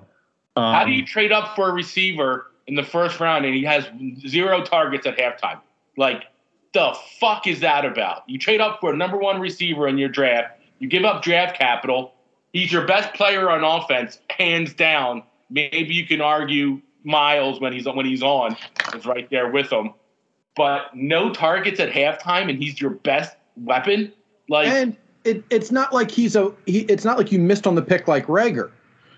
Um, 0.57 0.73
how 0.73 0.83
do 0.83 0.91
you 0.91 1.05
trade 1.05 1.31
up 1.31 1.55
for 1.55 1.69
a 1.69 1.71
receiver 1.71 2.47
in 2.67 2.75
the 2.75 2.83
first 2.83 3.19
round 3.19 3.45
and 3.45 3.55
he 3.55 3.63
has 3.63 3.85
zero 4.27 4.61
targets 4.63 5.07
at 5.07 5.17
halftime? 5.17 5.61
Like 5.95 6.25
the 6.73 6.95
fuck 7.19 7.47
is 7.47 7.61
that 7.61 7.85
about? 7.85 8.27
You 8.27 8.37
trade 8.37 8.59
up 8.59 8.81
for 8.81 8.93
a 8.93 8.97
number 8.97 9.17
one 9.17 9.39
receiver 9.39 9.87
in 9.87 9.97
your 9.97 10.09
draft. 10.09 10.59
You 10.79 10.89
give 10.89 11.05
up 11.05 11.21
draft 11.21 11.57
capital. 11.57 12.13
He's 12.51 12.71
your 12.71 12.85
best 12.85 13.13
player 13.13 13.49
on 13.49 13.63
offense 13.63 14.19
hands 14.29 14.73
down 14.73 15.23
maybe 15.51 15.93
you 15.93 16.07
can 16.07 16.21
argue 16.21 16.81
miles 17.03 17.59
when 17.59 17.73
he's 17.73 17.85
when 17.85 18.05
he's 18.05 18.23
on 18.23 18.55
is 18.95 19.05
right 19.05 19.29
there 19.29 19.51
with 19.51 19.71
him 19.71 19.93
but 20.55 20.95
no 20.95 21.33
targets 21.33 21.79
at 21.79 21.91
halftime, 21.91 22.49
and 22.49 22.61
he's 22.61 22.79
your 22.79 22.91
best 22.91 23.35
weapon. 23.57 24.11
Like, 24.49 24.67
and 24.67 24.97
it, 25.23 25.43
it's 25.49 25.71
not 25.71 25.93
like 25.93 26.11
he's 26.11 26.35
a. 26.35 26.51
He, 26.65 26.79
it's 26.81 27.05
not 27.05 27.17
like 27.17 27.31
you 27.31 27.39
missed 27.39 27.67
on 27.67 27.75
the 27.75 27.81
pick 27.81 28.07
like 28.07 28.25
Reagor, 28.27 28.71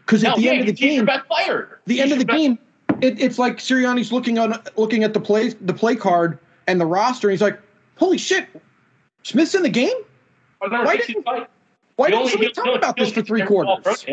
because 0.05 0.23
at 0.23 0.31
no, 0.31 0.35
the 0.35 0.41
yeah, 0.43 0.51
end 0.51 0.59
of 0.61 0.67
the 0.67 0.73
game, 0.73 1.05
best 1.05 1.27
player. 1.27 1.79
The 1.85 1.95
he's 1.95 2.03
end 2.03 2.11
of 2.11 2.19
the 2.19 2.25
game, 2.25 2.59
it, 3.01 3.19
it's 3.19 3.39
like 3.39 3.57
Sirianni's 3.57 4.11
looking 4.11 4.37
on 4.37 4.61
looking 4.77 5.03
at 5.03 5.13
the 5.13 5.19
play 5.19 5.49
the 5.49 5.73
play 5.73 5.95
card 5.95 6.39
and 6.67 6.79
the 6.79 6.85
roster, 6.85 7.29
and 7.29 7.33
he's 7.33 7.41
like, 7.41 7.59
"Holy 7.97 8.17
shit, 8.17 8.47
Smith's 9.23 9.55
in 9.55 9.63
the 9.63 9.69
game." 9.69 9.97
Oh, 10.61 10.69
why 10.69 10.97
didn't, 10.97 11.25
why 11.95 12.09
didn't 12.09 12.29
somebody 12.29 12.51
talk 12.51 12.75
about 12.77 12.95
this 12.95 13.11
for 13.11 13.21
three 13.21 13.43
quarters? 13.45 14.05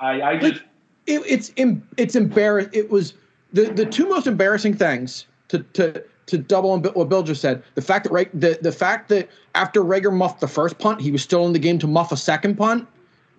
I, 0.00 0.22
I 0.22 0.38
just. 0.38 0.54
Like, 0.54 0.62
it, 1.06 1.22
it's 1.26 1.52
it's 1.96 2.16
embarrassing. 2.16 2.72
It 2.72 2.90
was 2.90 3.14
the 3.52 3.64
the 3.64 3.86
two 3.86 4.08
most 4.08 4.26
embarrassing 4.26 4.76
things 4.76 5.26
to 5.48 5.60
to 5.74 6.04
to 6.26 6.38
double 6.38 6.70
on 6.70 6.82
what 6.82 7.08
Bill 7.08 7.22
just 7.22 7.40
said, 7.40 7.62
the 7.74 7.82
fact 7.82 8.08
that 8.10 8.30
the 8.32 8.58
the 8.60 8.72
fact 8.72 9.08
that 9.10 9.28
after 9.54 9.82
Reagor 9.82 10.12
muffed 10.12 10.40
the 10.40 10.48
first 10.48 10.78
punt, 10.78 11.00
he 11.00 11.12
was 11.12 11.22
still 11.22 11.46
in 11.46 11.52
the 11.52 11.58
game 11.58 11.78
to 11.78 11.86
muff 11.86 12.12
a 12.12 12.16
second 12.16 12.56
punt, 12.56 12.86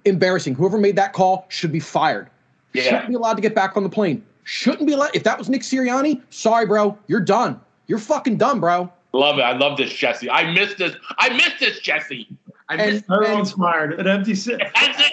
embarrassing. 0.05 0.55
Whoever 0.55 0.77
made 0.77 0.95
that 0.95 1.13
call 1.13 1.45
should 1.50 1.72
be 1.72 1.79
fired. 1.79 2.29
Yeah. 2.74 2.84
Shouldn't 2.84 3.07
be 3.10 3.15
allowed 3.15 3.36
to 3.36 3.41
get 3.41 3.55
back 3.55 3.77
on 3.77 3.84
the 3.84 3.89
plane. 3.89 4.24
Shouldn't 4.43 4.86
be 4.86 4.93
allowed. 4.93 5.15
If 5.15 5.24
that 5.24 5.38
was 5.39 5.50
Nick 5.50 5.62
Sirianni, 5.62 6.22
sorry, 6.29 6.65
bro, 6.65 6.98
you're 7.07 7.22
done. 7.22 7.60
You're 7.88 8.00
fucking 8.00 8.38
done, 8.38 8.60
bro. 8.60 8.91
Love 9.13 9.39
it. 9.39 9.43
I 9.43 9.53
love 9.53 9.77
this, 9.77 9.93
Jesse. 9.93 10.29
I 10.29 10.51
missed 10.51 10.77
this. 10.77 10.95
I 11.17 11.29
missed 11.29 11.60
this, 11.60 11.79
Jesse. 11.79 12.27
I 12.67 12.75
missed 12.75 13.05
everyone's 13.10 13.53
fired. 13.53 14.00
An 14.00 14.07
empty 14.07 14.36
set. 14.36 14.60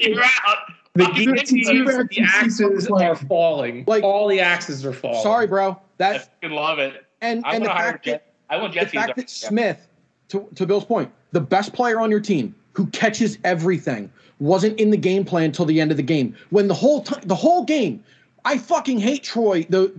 You're 0.01 0.25
out. 0.25 0.59
The, 0.95 1.05
the, 1.05 2.09
the 2.11 2.23
axes 2.23 2.91
are 2.91 3.17
falling. 3.17 3.85
Like 3.87 4.05
all 4.05 4.29
the 4.29 4.41
axes 4.41 4.85
are 4.85 4.93
falling. 4.93 5.23
Sorry, 5.23 5.47
bro. 5.47 5.81
That's 5.97 6.29
I 6.43 6.49
love 6.49 6.79
it. 6.79 7.07
And 7.23 7.43
I 7.47 7.55
and 7.55 7.65
the 7.65 7.71
fact 7.71 8.05
that 8.07 8.27
I 8.51 8.59
want 8.59 8.75
Jesse 8.75 8.97
the 8.97 9.03
fact 9.03 9.17
that 9.17 9.31
Smith, 9.31 9.89
to, 10.29 10.47
to 10.55 10.67
Bill's 10.67 10.85
point, 10.85 11.11
the 11.31 11.41
best 11.41 11.73
player 11.73 11.99
on 11.99 12.11
your 12.11 12.21
team 12.21 12.55
who 12.75 12.87
catches 12.89 13.39
everything 13.45 14.11
wasn't 14.39 14.79
in 14.79 14.91
the 14.91 14.97
game 14.97 15.25
plan 15.25 15.45
until 15.45 15.65
the 15.65 15.81
end 15.81 15.91
of 15.91 15.97
the 15.97 16.03
game. 16.03 16.37
When 16.51 16.69
the 16.69 16.75
whole 16.75 17.03
time, 17.03 17.23
the 17.25 17.35
whole 17.35 17.65
game, 17.65 18.05
I 18.45 18.59
fucking 18.59 18.99
hate 18.99 19.23
Troy, 19.23 19.65
the 19.71 19.93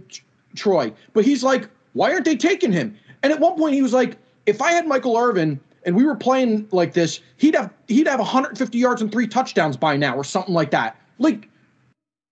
Troy, 0.55 0.93
but 1.13 1.25
he's 1.25 1.43
like, 1.43 1.69
why 1.93 2.11
aren't 2.11 2.25
they 2.25 2.35
taking 2.35 2.71
him? 2.71 2.95
And 3.23 3.31
at 3.31 3.39
one 3.39 3.57
point, 3.57 3.73
he 3.73 3.81
was 3.81 3.93
like, 3.93 4.17
if 4.45 4.61
I 4.61 4.73
had 4.73 4.85
Michael 4.85 5.17
Irvin 5.17 5.59
and 5.85 5.95
we 5.95 6.03
were 6.03 6.15
playing 6.15 6.67
like 6.71 6.93
this, 6.93 7.19
he'd 7.37 7.55
have 7.55 7.71
he'd 7.87 8.07
have 8.07 8.19
150 8.19 8.77
yards 8.77 9.01
and 9.01 9.11
three 9.11 9.27
touchdowns 9.27 9.77
by 9.77 9.97
now, 9.97 10.15
or 10.15 10.23
something 10.23 10.53
like 10.53 10.71
that. 10.71 10.97
Like 11.19 11.49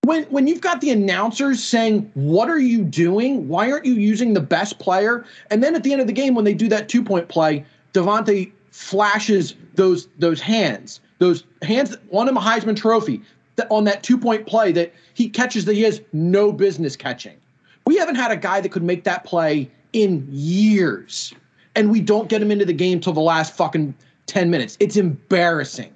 when 0.04 0.24
when 0.26 0.48
you've 0.48 0.62
got 0.62 0.82
the 0.82 0.90
announcers 0.90 1.64
saying 1.64 2.12
what 2.16 2.50
are 2.50 2.60
you 2.60 2.84
doing? 2.84 3.48
Why 3.48 3.72
aren't 3.72 3.86
you 3.86 3.94
using 3.94 4.34
the 4.34 4.42
best 4.42 4.80
player? 4.80 5.26
And 5.50 5.64
then 5.64 5.76
at 5.76 5.84
the 5.84 5.92
end 5.92 6.02
of 6.02 6.08
the 6.08 6.14
game 6.14 6.36
when 6.36 6.46
they 6.46 6.54
do 6.54 6.68
that 6.70 6.90
two 6.90 7.04
point 7.04 7.30
play 7.30 7.66
DeVonta 7.94 8.52
flashes 8.72 9.56
those 9.76 10.08
those 10.18 10.42
hands 10.42 11.02
those 11.20 11.44
hands 11.62 11.92
that 11.92 12.12
won 12.12 12.28
him 12.28 12.38
a 12.38 12.42
Heisman 12.42 12.76
trophy 12.76 13.22
that 13.58 13.68
on 13.70 13.84
that 13.84 14.02
two 14.02 14.18
point 14.18 14.48
play 14.48 14.72
that 14.72 14.94
he 15.14 15.30
catches 15.30 15.66
that 15.66 15.76
he 15.76 15.84
has 15.84 16.02
no 16.14 16.52
business 16.52 16.96
catching. 16.96 17.38
We 17.86 17.98
haven't 17.98 18.16
had 18.16 18.32
a 18.32 18.38
guy 18.38 18.62
that 18.62 18.70
could 18.70 18.84
make 18.84 19.04
that 19.04 19.24
play 19.24 19.70
in 19.94 20.28
years 20.32 21.34
and 21.76 21.90
we 21.90 22.02
don't 22.02 22.30
get 22.30 22.42
him 22.42 22.52
into 22.52 22.66
the 22.66 22.74
game 22.74 23.00
till 23.00 23.14
the 23.14 23.22
last 23.22 23.56
fucking 23.56 23.94
10 24.28 24.50
minutes 24.50 24.78
it's 24.80 24.98
embarrassing 24.98 25.94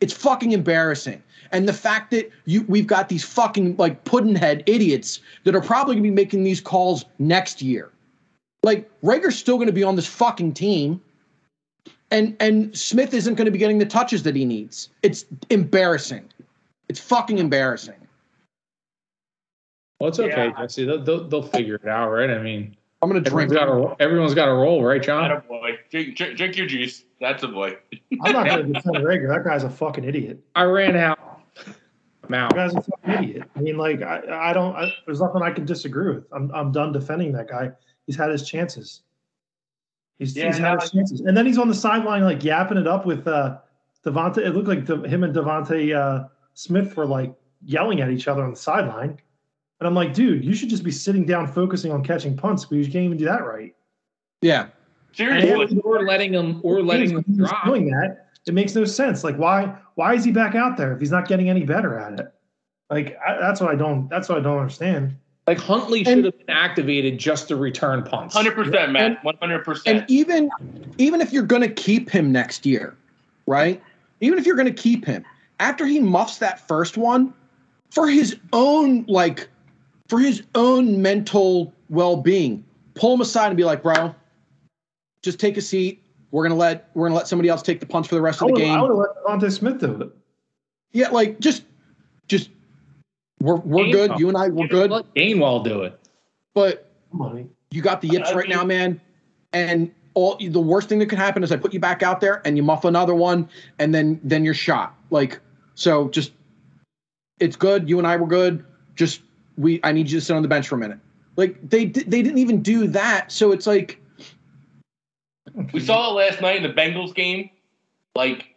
it's 0.00 0.12
fucking 0.12 0.52
embarrassing 0.52 1.22
and 1.52 1.68
the 1.68 1.72
fact 1.72 2.10
that 2.10 2.30
you 2.46 2.64
we've 2.66 2.86
got 2.86 3.08
these 3.08 3.22
fucking 3.22 3.76
like 3.76 4.04
puddinhead 4.04 4.62
idiots 4.66 5.20
that 5.44 5.54
are 5.54 5.60
probably 5.60 5.94
going 5.94 6.04
to 6.04 6.10
be 6.10 6.14
making 6.14 6.42
these 6.42 6.60
calls 6.60 7.04
next 7.18 7.62
year. 7.62 7.90
Like 8.62 8.90
Reagor's 9.02 9.38
still 9.38 9.56
going 9.56 9.66
to 9.66 9.72
be 9.72 9.84
on 9.84 9.94
this 9.94 10.06
fucking 10.06 10.54
team, 10.54 11.00
and 12.10 12.34
and 12.40 12.76
Smith 12.76 13.12
isn't 13.12 13.34
going 13.34 13.44
to 13.44 13.50
be 13.50 13.58
getting 13.58 13.78
the 13.78 13.86
touches 13.86 14.22
that 14.22 14.34
he 14.34 14.44
needs. 14.44 14.88
It's 15.02 15.26
embarrassing. 15.50 16.28
It's 16.88 17.00
fucking 17.00 17.38
embarrassing. 17.38 17.94
Well, 20.00 20.08
it's 20.08 20.18
okay, 20.18 20.46
yeah. 20.48 20.62
Jesse. 20.62 20.84
They'll, 20.84 21.04
they'll, 21.04 21.28
they'll 21.28 21.42
figure 21.42 21.76
it 21.76 21.86
out, 21.86 22.10
right? 22.10 22.30
I 22.30 22.42
mean, 22.42 22.76
I'm 23.02 23.08
gonna 23.08 23.20
drink. 23.20 23.50
Everyone's 23.52 23.52
got 23.52 24.00
a, 24.00 24.02
everyone's 24.02 24.34
got 24.34 24.48
a 24.48 24.52
roll, 24.52 24.84
right, 24.84 25.02
John? 25.02 25.28
That 25.28 25.38
a 25.38 25.40
boy. 25.40 25.72
Drink, 25.90 26.16
drink, 26.16 26.36
drink 26.36 26.56
your 26.56 26.68
juice. 26.68 27.04
That's 27.20 27.42
a 27.42 27.48
boy. 27.48 27.76
I'm 28.22 28.32
not 28.32 28.46
gonna 28.46 28.62
defend 28.62 28.96
Reagor. 28.96 29.28
That 29.28 29.44
guy's 29.44 29.64
a 29.64 29.70
fucking 29.70 30.04
idiot. 30.04 30.38
I 30.54 30.62
ran 30.64 30.94
out. 30.94 31.18
I'm 32.24 32.34
out. 32.34 32.54
That 32.54 32.56
guy's 32.56 32.74
a 32.74 32.82
fucking 32.82 33.24
idiot. 33.24 33.50
I 33.56 33.60
mean, 33.60 33.76
like, 33.76 34.02
I, 34.02 34.50
I 34.50 34.52
don't. 34.52 34.76
I, 34.76 34.92
there's 35.04 35.20
nothing 35.20 35.42
I 35.42 35.50
can 35.50 35.64
disagree 35.64 36.14
with. 36.14 36.24
I'm, 36.32 36.52
I'm 36.54 36.70
done 36.70 36.92
defending 36.92 37.32
that 37.32 37.48
guy. 37.48 37.72
He's 38.06 38.16
had 38.16 38.30
his 38.30 38.48
chances. 38.48 39.02
He's, 40.18 40.36
Yeah, 40.36 40.46
he's 40.46 40.58
had 40.58 40.80
his 40.80 40.92
chances, 40.92 41.20
and 41.22 41.36
then 41.36 41.44
he's 41.44 41.58
on 41.58 41.66
the 41.66 41.74
sideline 41.74 42.22
like 42.22 42.44
yapping 42.44 42.78
it 42.78 42.86
up 42.86 43.04
with 43.04 43.26
uh, 43.26 43.58
DeVonta. 44.06 44.38
It 44.38 44.50
looked 44.50 44.68
like 44.68 44.86
the, 44.86 44.98
him 45.02 45.24
and 45.24 45.34
DeVonta 45.34 45.96
uh, 45.96 46.28
Smith 46.54 46.96
were 46.96 47.06
like 47.06 47.34
yelling 47.64 48.00
at 48.00 48.10
each 48.10 48.28
other 48.28 48.44
on 48.44 48.50
the 48.50 48.56
sideline, 48.56 49.18
and 49.82 49.88
I'm 49.88 49.94
like, 49.96 50.14
dude, 50.14 50.44
you 50.44 50.54
should 50.54 50.68
just 50.68 50.84
be 50.84 50.92
sitting 50.92 51.26
down 51.26 51.48
focusing 51.52 51.90
on 51.90 52.04
catching 52.04 52.36
punts, 52.36 52.64
but 52.64 52.76
you 52.78 52.84
can't 52.84 53.04
even 53.04 53.16
do 53.18 53.24
that 53.24 53.44
right. 53.44 53.74
Yeah. 54.40 54.68
Seriously, 55.12 55.80
or 55.82 56.04
letting 56.04 56.32
him 56.32 56.60
or 56.62 56.80
letting 56.82 57.10
him 57.10 57.24
He's 57.26 57.36
drop. 57.38 57.64
doing 57.64 57.86
that. 57.90 58.28
It 58.46 58.54
makes 58.54 58.76
no 58.76 58.84
sense. 58.84 59.24
Like, 59.24 59.36
why 59.36 59.76
why 59.96 60.14
is 60.14 60.24
he 60.24 60.30
back 60.30 60.54
out 60.54 60.76
there 60.76 60.92
if 60.94 61.00
he's 61.00 61.10
not 61.10 61.26
getting 61.26 61.50
any 61.50 61.64
better 61.64 61.98
at 61.98 62.20
it? 62.20 62.32
Like, 62.90 63.18
I, 63.26 63.38
that's 63.40 63.60
what 63.60 63.70
I 63.70 63.74
don't. 63.74 64.08
That's 64.08 64.28
what 64.28 64.38
I 64.38 64.40
don't 64.40 64.58
understand. 64.58 65.16
Like 65.48 65.58
Huntley 65.58 65.98
And- 66.00 66.06
should 66.06 66.24
have 66.26 66.38
been 66.38 66.50
activated 66.56 67.18
just 67.18 67.48
to 67.48 67.56
return 67.56 68.04
punts. 68.04 68.34
hundred 68.36 68.54
percent, 68.54 68.92
Matt. 68.92 69.22
One 69.24 69.34
hundred 69.40 69.56
And 69.56 69.64
percent. 69.64 69.98
And 69.98 70.10
even 70.10 70.48
even 70.98 71.20
if 71.20 71.32
you're 71.32 71.42
going 71.42 71.62
to 71.62 71.68
keep 71.68 72.08
him 72.08 72.30
next 72.30 72.64
year, 72.64 72.96
right? 73.46 73.82
Even 74.20 74.38
if 74.38 74.46
you're 74.46 74.54
going 74.56 74.72
to 74.72 74.82
keep 74.82 75.04
him 75.04 75.24
after 75.58 75.84
he 75.84 75.98
muffs 75.98 76.38
that 76.38 76.66
first 76.66 76.96
one 76.96 77.34
for 77.90 78.08
his 78.08 78.38
own 78.52 79.04
like 79.08 79.48
for 80.12 80.18
his 80.18 80.42
own 80.54 81.00
mental 81.00 81.72
well-being, 81.88 82.62
pull 82.92 83.14
him 83.14 83.22
aside 83.22 83.46
and 83.46 83.56
be 83.56 83.64
like, 83.64 83.82
"Bro, 83.82 84.14
just 85.22 85.40
take 85.40 85.56
a 85.56 85.62
seat. 85.62 86.02
We're 86.32 86.42
going 86.42 86.50
to 86.50 86.60
let 86.60 86.90
we're 86.92 87.04
going 87.04 87.12
to 87.12 87.16
let 87.16 87.28
somebody 87.28 87.48
else 87.48 87.62
take 87.62 87.80
the 87.80 87.86
punch 87.86 88.08
for 88.08 88.14
the 88.16 88.20
rest 88.20 88.42
I 88.42 88.44
of 88.44 88.48
the 88.48 88.52
would, 88.52 88.62
I 88.62 88.66
game." 88.66 88.80
would 88.82 88.90
have 88.90 88.98
let 88.98 89.40
DeVonta 89.40 89.50
Smith 89.50 89.78
do 89.80 90.02
it. 90.02 90.10
Yeah, 90.92 91.08
like 91.08 91.40
just 91.40 91.62
just 92.28 92.50
we're 93.40 93.56
we're 93.56 93.86
Gainwell. 93.86 93.92
good. 93.92 94.18
You 94.20 94.28
and 94.28 94.36
I 94.36 94.48
we're 94.50 94.66
good, 94.66 94.90
Let 94.90 95.14
Gainwell 95.14 95.64
do 95.64 95.80
it. 95.80 95.98
but 96.52 96.90
You 97.70 97.80
got 97.80 98.02
the 98.02 98.08
yips 98.08 98.34
right 98.34 98.50
now, 98.50 98.64
man. 98.64 99.00
And 99.54 99.90
all 100.12 100.36
the 100.36 100.60
worst 100.60 100.90
thing 100.90 100.98
that 100.98 101.06
could 101.06 101.18
happen 101.18 101.42
is 101.42 101.50
I 101.52 101.56
put 101.56 101.72
you 101.72 101.80
back 101.80 102.02
out 102.02 102.20
there 102.20 102.42
and 102.44 102.58
you 102.58 102.62
muff 102.62 102.84
another 102.84 103.14
one, 103.14 103.48
and 103.78 103.94
then 103.94 104.20
then 104.22 104.44
you're 104.44 104.52
shot. 104.52 104.94
Like 105.08 105.40
so, 105.74 106.10
just 106.10 106.32
it's 107.40 107.56
good. 107.56 107.88
You 107.88 107.96
and 107.96 108.06
I 108.06 108.16
were 108.16 108.26
good. 108.26 108.62
Just 108.94 109.22
we, 109.62 109.80
I 109.84 109.92
need 109.92 110.10
you 110.10 110.18
to 110.18 110.24
sit 110.24 110.34
on 110.34 110.42
the 110.42 110.48
bench 110.48 110.68
for 110.68 110.74
a 110.74 110.78
minute. 110.78 110.98
Like 111.36 111.56
they 111.68 111.86
they 111.86 112.22
didn't 112.22 112.38
even 112.38 112.62
do 112.62 112.86
that. 112.88 113.32
So 113.32 113.52
it's 113.52 113.66
like 113.66 113.98
We 115.72 115.80
saw 115.80 116.10
it 116.10 116.14
last 116.14 116.40
night 116.40 116.56
in 116.56 116.62
the 116.62 116.72
Bengals 116.72 117.14
game. 117.14 117.50
Like 118.14 118.54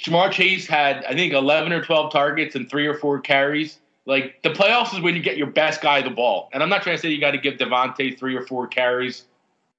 Ja'Marr 0.00 0.30
Chase 0.30 0.66
had, 0.66 1.04
I 1.04 1.14
think, 1.14 1.32
eleven 1.32 1.72
or 1.72 1.82
twelve 1.82 2.12
targets 2.12 2.54
and 2.54 2.68
three 2.68 2.86
or 2.86 2.94
four 2.94 3.20
carries. 3.20 3.78
Like 4.06 4.42
the 4.42 4.50
playoffs 4.50 4.94
is 4.94 5.00
when 5.00 5.14
you 5.14 5.22
get 5.22 5.36
your 5.36 5.48
best 5.48 5.82
guy 5.82 6.00
the 6.00 6.10
ball. 6.10 6.48
And 6.52 6.62
I'm 6.62 6.68
not 6.68 6.82
trying 6.82 6.96
to 6.96 7.02
say 7.02 7.10
you 7.10 7.20
got 7.20 7.32
to 7.32 7.38
give 7.38 7.54
DeVonta 7.54 8.18
three 8.18 8.34
or 8.34 8.46
four 8.46 8.66
carries, 8.66 9.24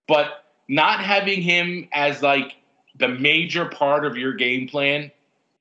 but 0.08 0.46
not 0.68 1.00
having 1.04 1.42
him 1.42 1.90
as 1.94 2.22
like 2.22 2.54
the 2.98 3.08
major 3.08 3.66
part 3.66 4.06
of 4.06 4.18
your 4.18 4.34
game 4.34 4.68
plan, 4.68 5.10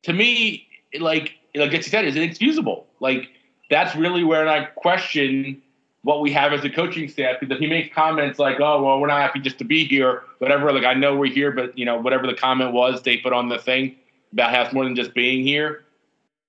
to 0.03 0.13
me, 0.13 0.67
like 1.01 1.35
like 1.55 1.73
you 1.73 1.83
said, 1.83 2.05
is 2.05 2.17
inexcusable. 2.17 2.87
Like 3.01 3.31
that's 3.71 3.95
really 3.97 4.25
where 4.25 4.49
I 4.49 4.65
question 4.65 5.63
what 6.03 6.21
we 6.21 6.33
have 6.33 6.53
as 6.53 6.65
a 6.65 6.71
coaching 6.71 7.09
staff 7.09 7.37
because 7.41 7.59
he 7.59 7.67
makes 7.67 7.95
comments 7.95 8.39
like, 8.39 8.61
"Oh, 8.61 8.83
well, 8.83 9.01
we're 9.01 9.09
not 9.09 9.21
happy 9.21 9.41
just 9.41 9.59
to 9.59 9.65
be 9.65 9.85
here, 9.85 10.23
whatever." 10.39 10.73
Like 10.73 10.85
I 10.85 10.95
know 10.95 11.17
we're 11.17 11.33
here, 11.33 11.51
but 11.51 11.77
you 11.77 11.85
know, 11.85 11.99
whatever 11.99 12.27
the 12.27 12.35
comment 12.35 12.73
was, 12.73 13.03
they 13.03 13.19
put 13.19 13.33
on 13.33 13.49
the 13.49 13.59
thing 13.59 13.97
about 14.33 14.55
has 14.55 14.73
more 14.73 14.85
than 14.85 14.95
just 14.95 15.15
being 15.15 15.43
here. 15.43 15.85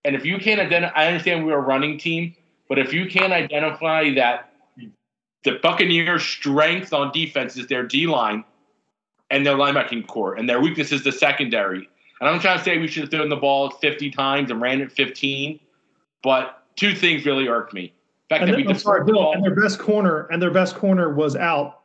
And 0.06 0.16
if 0.16 0.26
you 0.26 0.38
can't 0.38 0.60
identify, 0.60 0.94
I 0.96 1.08
understand 1.08 1.46
we're 1.46 1.58
a 1.58 1.62
running 1.62 1.98
team, 1.98 2.36
but 2.68 2.80
if 2.80 2.94
you 2.94 3.08
can't 3.10 3.34
identify 3.34 4.14
that 4.14 4.54
the 5.44 5.60
Buccaneers' 5.62 6.24
strength 6.24 6.94
on 6.94 7.12
defense 7.12 7.58
is 7.58 7.68
their 7.68 7.84
D 7.84 8.08
line 8.08 8.44
and 9.32 9.46
their 9.46 9.56
linebacking 9.56 10.08
core, 10.08 10.36
and 10.36 10.50
their 10.50 10.60
weakness 10.60 10.92
is 10.92 11.04
the 11.04 11.12
secondary. 11.12 11.88
And 12.20 12.30
I'm 12.30 12.40
trying 12.40 12.58
to 12.58 12.64
say 12.64 12.78
we 12.78 12.88
should 12.88 13.04
have 13.04 13.12
thrown 13.12 13.30
the 13.30 13.36
ball 13.36 13.70
50 13.70 14.10
times 14.12 14.52
and 14.52 14.62
ran 14.62 14.82
it 14.82 14.92
15, 14.92 15.60
but 16.24 16.59
two 16.80 16.96
things 16.96 17.26
really 17.26 17.48
irked 17.48 17.74
me. 17.74 17.94
The 18.30 18.36
fact 18.36 18.42
And, 18.44 18.52
that 18.52 18.58
then, 18.58 18.66
we 18.66 18.72
I'm 18.72 18.80
sorry, 18.80 19.00
deferred 19.02 19.08
the 19.08 19.14
Bill. 19.14 19.34
And 19.34 19.44
their 19.44 19.56
best 19.56 19.80
corner 19.80 20.28
and 20.32 20.42
their 20.42 20.52
best 20.52 20.76
corner 20.76 21.14
was 21.14 21.36
out. 21.36 21.82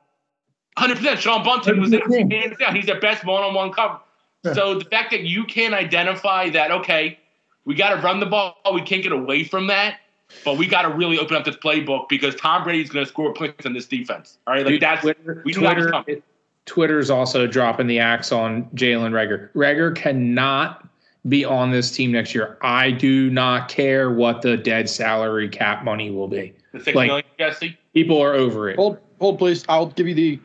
Hundred 0.76 0.98
percent. 0.98 1.20
Sean 1.20 1.44
Bunting 1.44 1.80
was 1.80 1.90
Hundred 1.90 2.04
percent. 2.04 2.32
hands 2.32 2.56
down. 2.58 2.74
He's 2.74 2.86
their 2.86 3.00
best 3.00 3.24
one-on-one 3.24 3.72
cover. 3.72 4.00
Yeah. 4.44 4.52
So 4.52 4.78
the 4.78 4.84
fact 4.84 5.10
that 5.10 5.22
you 5.22 5.44
can't 5.44 5.74
identify 5.74 6.50
that, 6.50 6.70
okay, 6.70 7.18
we 7.64 7.74
got 7.74 7.94
to 7.94 8.02
run 8.02 8.20
the 8.20 8.26
ball. 8.26 8.56
We 8.72 8.82
can't 8.82 9.02
get 9.02 9.12
away 9.12 9.44
from 9.44 9.68
that, 9.68 10.00
but 10.44 10.58
we 10.58 10.66
got 10.66 10.82
to 10.82 10.90
really 10.90 11.18
open 11.18 11.36
up 11.36 11.44
this 11.44 11.56
playbook 11.56 12.08
because 12.08 12.34
Tom 12.34 12.62
Brady's 12.62 12.90
going 12.90 13.04
to 13.04 13.08
score 13.08 13.32
points 13.32 13.64
on 13.64 13.72
this 13.72 13.86
defense. 13.86 14.38
All 14.46 14.54
right, 14.54 14.64
like 14.64 14.72
Dude, 14.72 14.82
that's 14.82 15.00
Twitter, 15.00 15.42
we 15.44 15.52
knew 15.52 15.60
that 15.62 15.76
was 15.76 15.86
Twitter. 15.86 16.22
Twitter's 16.66 17.10
also 17.10 17.46
dropping 17.46 17.86
the 17.86 17.98
axe 17.98 18.32
on 18.32 18.64
Jalen 18.74 19.12
Reagor. 19.12 19.50
Reagor 19.52 19.94
cannot 19.94 20.83
be 21.28 21.44
on 21.44 21.70
this 21.70 21.90
team 21.90 22.12
next 22.12 22.34
year. 22.34 22.58
I 22.62 22.90
do 22.90 23.30
not 23.30 23.68
care 23.68 24.10
what 24.10 24.42
the 24.42 24.56
dead 24.56 24.88
salary 24.88 25.48
cap 25.48 25.84
money 25.84 26.10
will 26.10 26.28
be. 26.28 26.54
the 26.72 26.80
six 26.80 26.94
like- 26.94 27.08
million, 27.08 27.26
Jesse. 27.38 27.78
People 27.94 28.20
are 28.20 28.34
over 28.34 28.68
it. 28.68 28.76
hold 28.76 28.98
hold 29.20 29.38
please. 29.38 29.64
I'll 29.68 29.86
give 29.86 30.08
you 30.08 30.14
the 30.14 30.40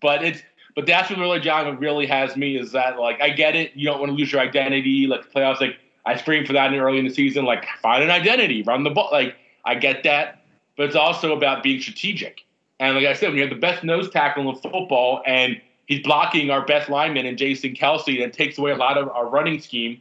But 0.00 0.24
it's 0.24 0.42
but 0.74 0.86
that's 0.86 1.10
what 1.10 1.18
really 1.18 1.38
John 1.38 1.78
really 1.78 2.06
has 2.06 2.36
me 2.36 2.56
is 2.56 2.72
that 2.72 2.98
like 2.98 3.20
I 3.20 3.30
get 3.30 3.54
it. 3.54 3.72
You 3.74 3.86
don't 3.86 4.00
want 4.00 4.10
to 4.10 4.16
lose 4.16 4.32
your 4.32 4.40
identity. 4.40 5.06
Like 5.06 5.22
the 5.22 5.28
playoffs, 5.28 5.60
like 5.60 5.76
I 6.04 6.16
screamed 6.16 6.46
for 6.46 6.52
that 6.54 6.72
in 6.72 6.80
early 6.80 6.98
in 6.98 7.06
the 7.06 7.14
season. 7.14 7.44
Like 7.44 7.66
find 7.80 8.02
an 8.02 8.10
identity, 8.10 8.62
run 8.62 8.82
the 8.82 8.90
ball. 8.90 9.10
Like 9.12 9.36
I 9.64 9.76
get 9.76 10.02
that, 10.02 10.42
but 10.76 10.86
it's 10.86 10.96
also 10.96 11.36
about 11.36 11.62
being 11.62 11.80
strategic. 11.80 12.40
And 12.80 12.96
like 12.96 13.06
I 13.06 13.12
said, 13.12 13.28
when 13.28 13.36
you 13.36 13.42
have 13.42 13.50
the 13.50 13.60
best 13.60 13.84
nose 13.84 14.10
tackle 14.10 14.50
in 14.50 14.56
football, 14.56 15.22
and 15.24 15.60
he's 15.92 16.02
blocking 16.02 16.50
our 16.50 16.64
best 16.64 16.88
lineman 16.88 17.26
and 17.26 17.36
Jason 17.36 17.74
Kelce, 17.74 18.22
and 18.22 18.32
takes 18.32 18.56
away 18.56 18.70
a 18.70 18.76
lot 18.76 18.96
of 18.96 19.08
our 19.10 19.28
running 19.28 19.60
scheme. 19.60 20.00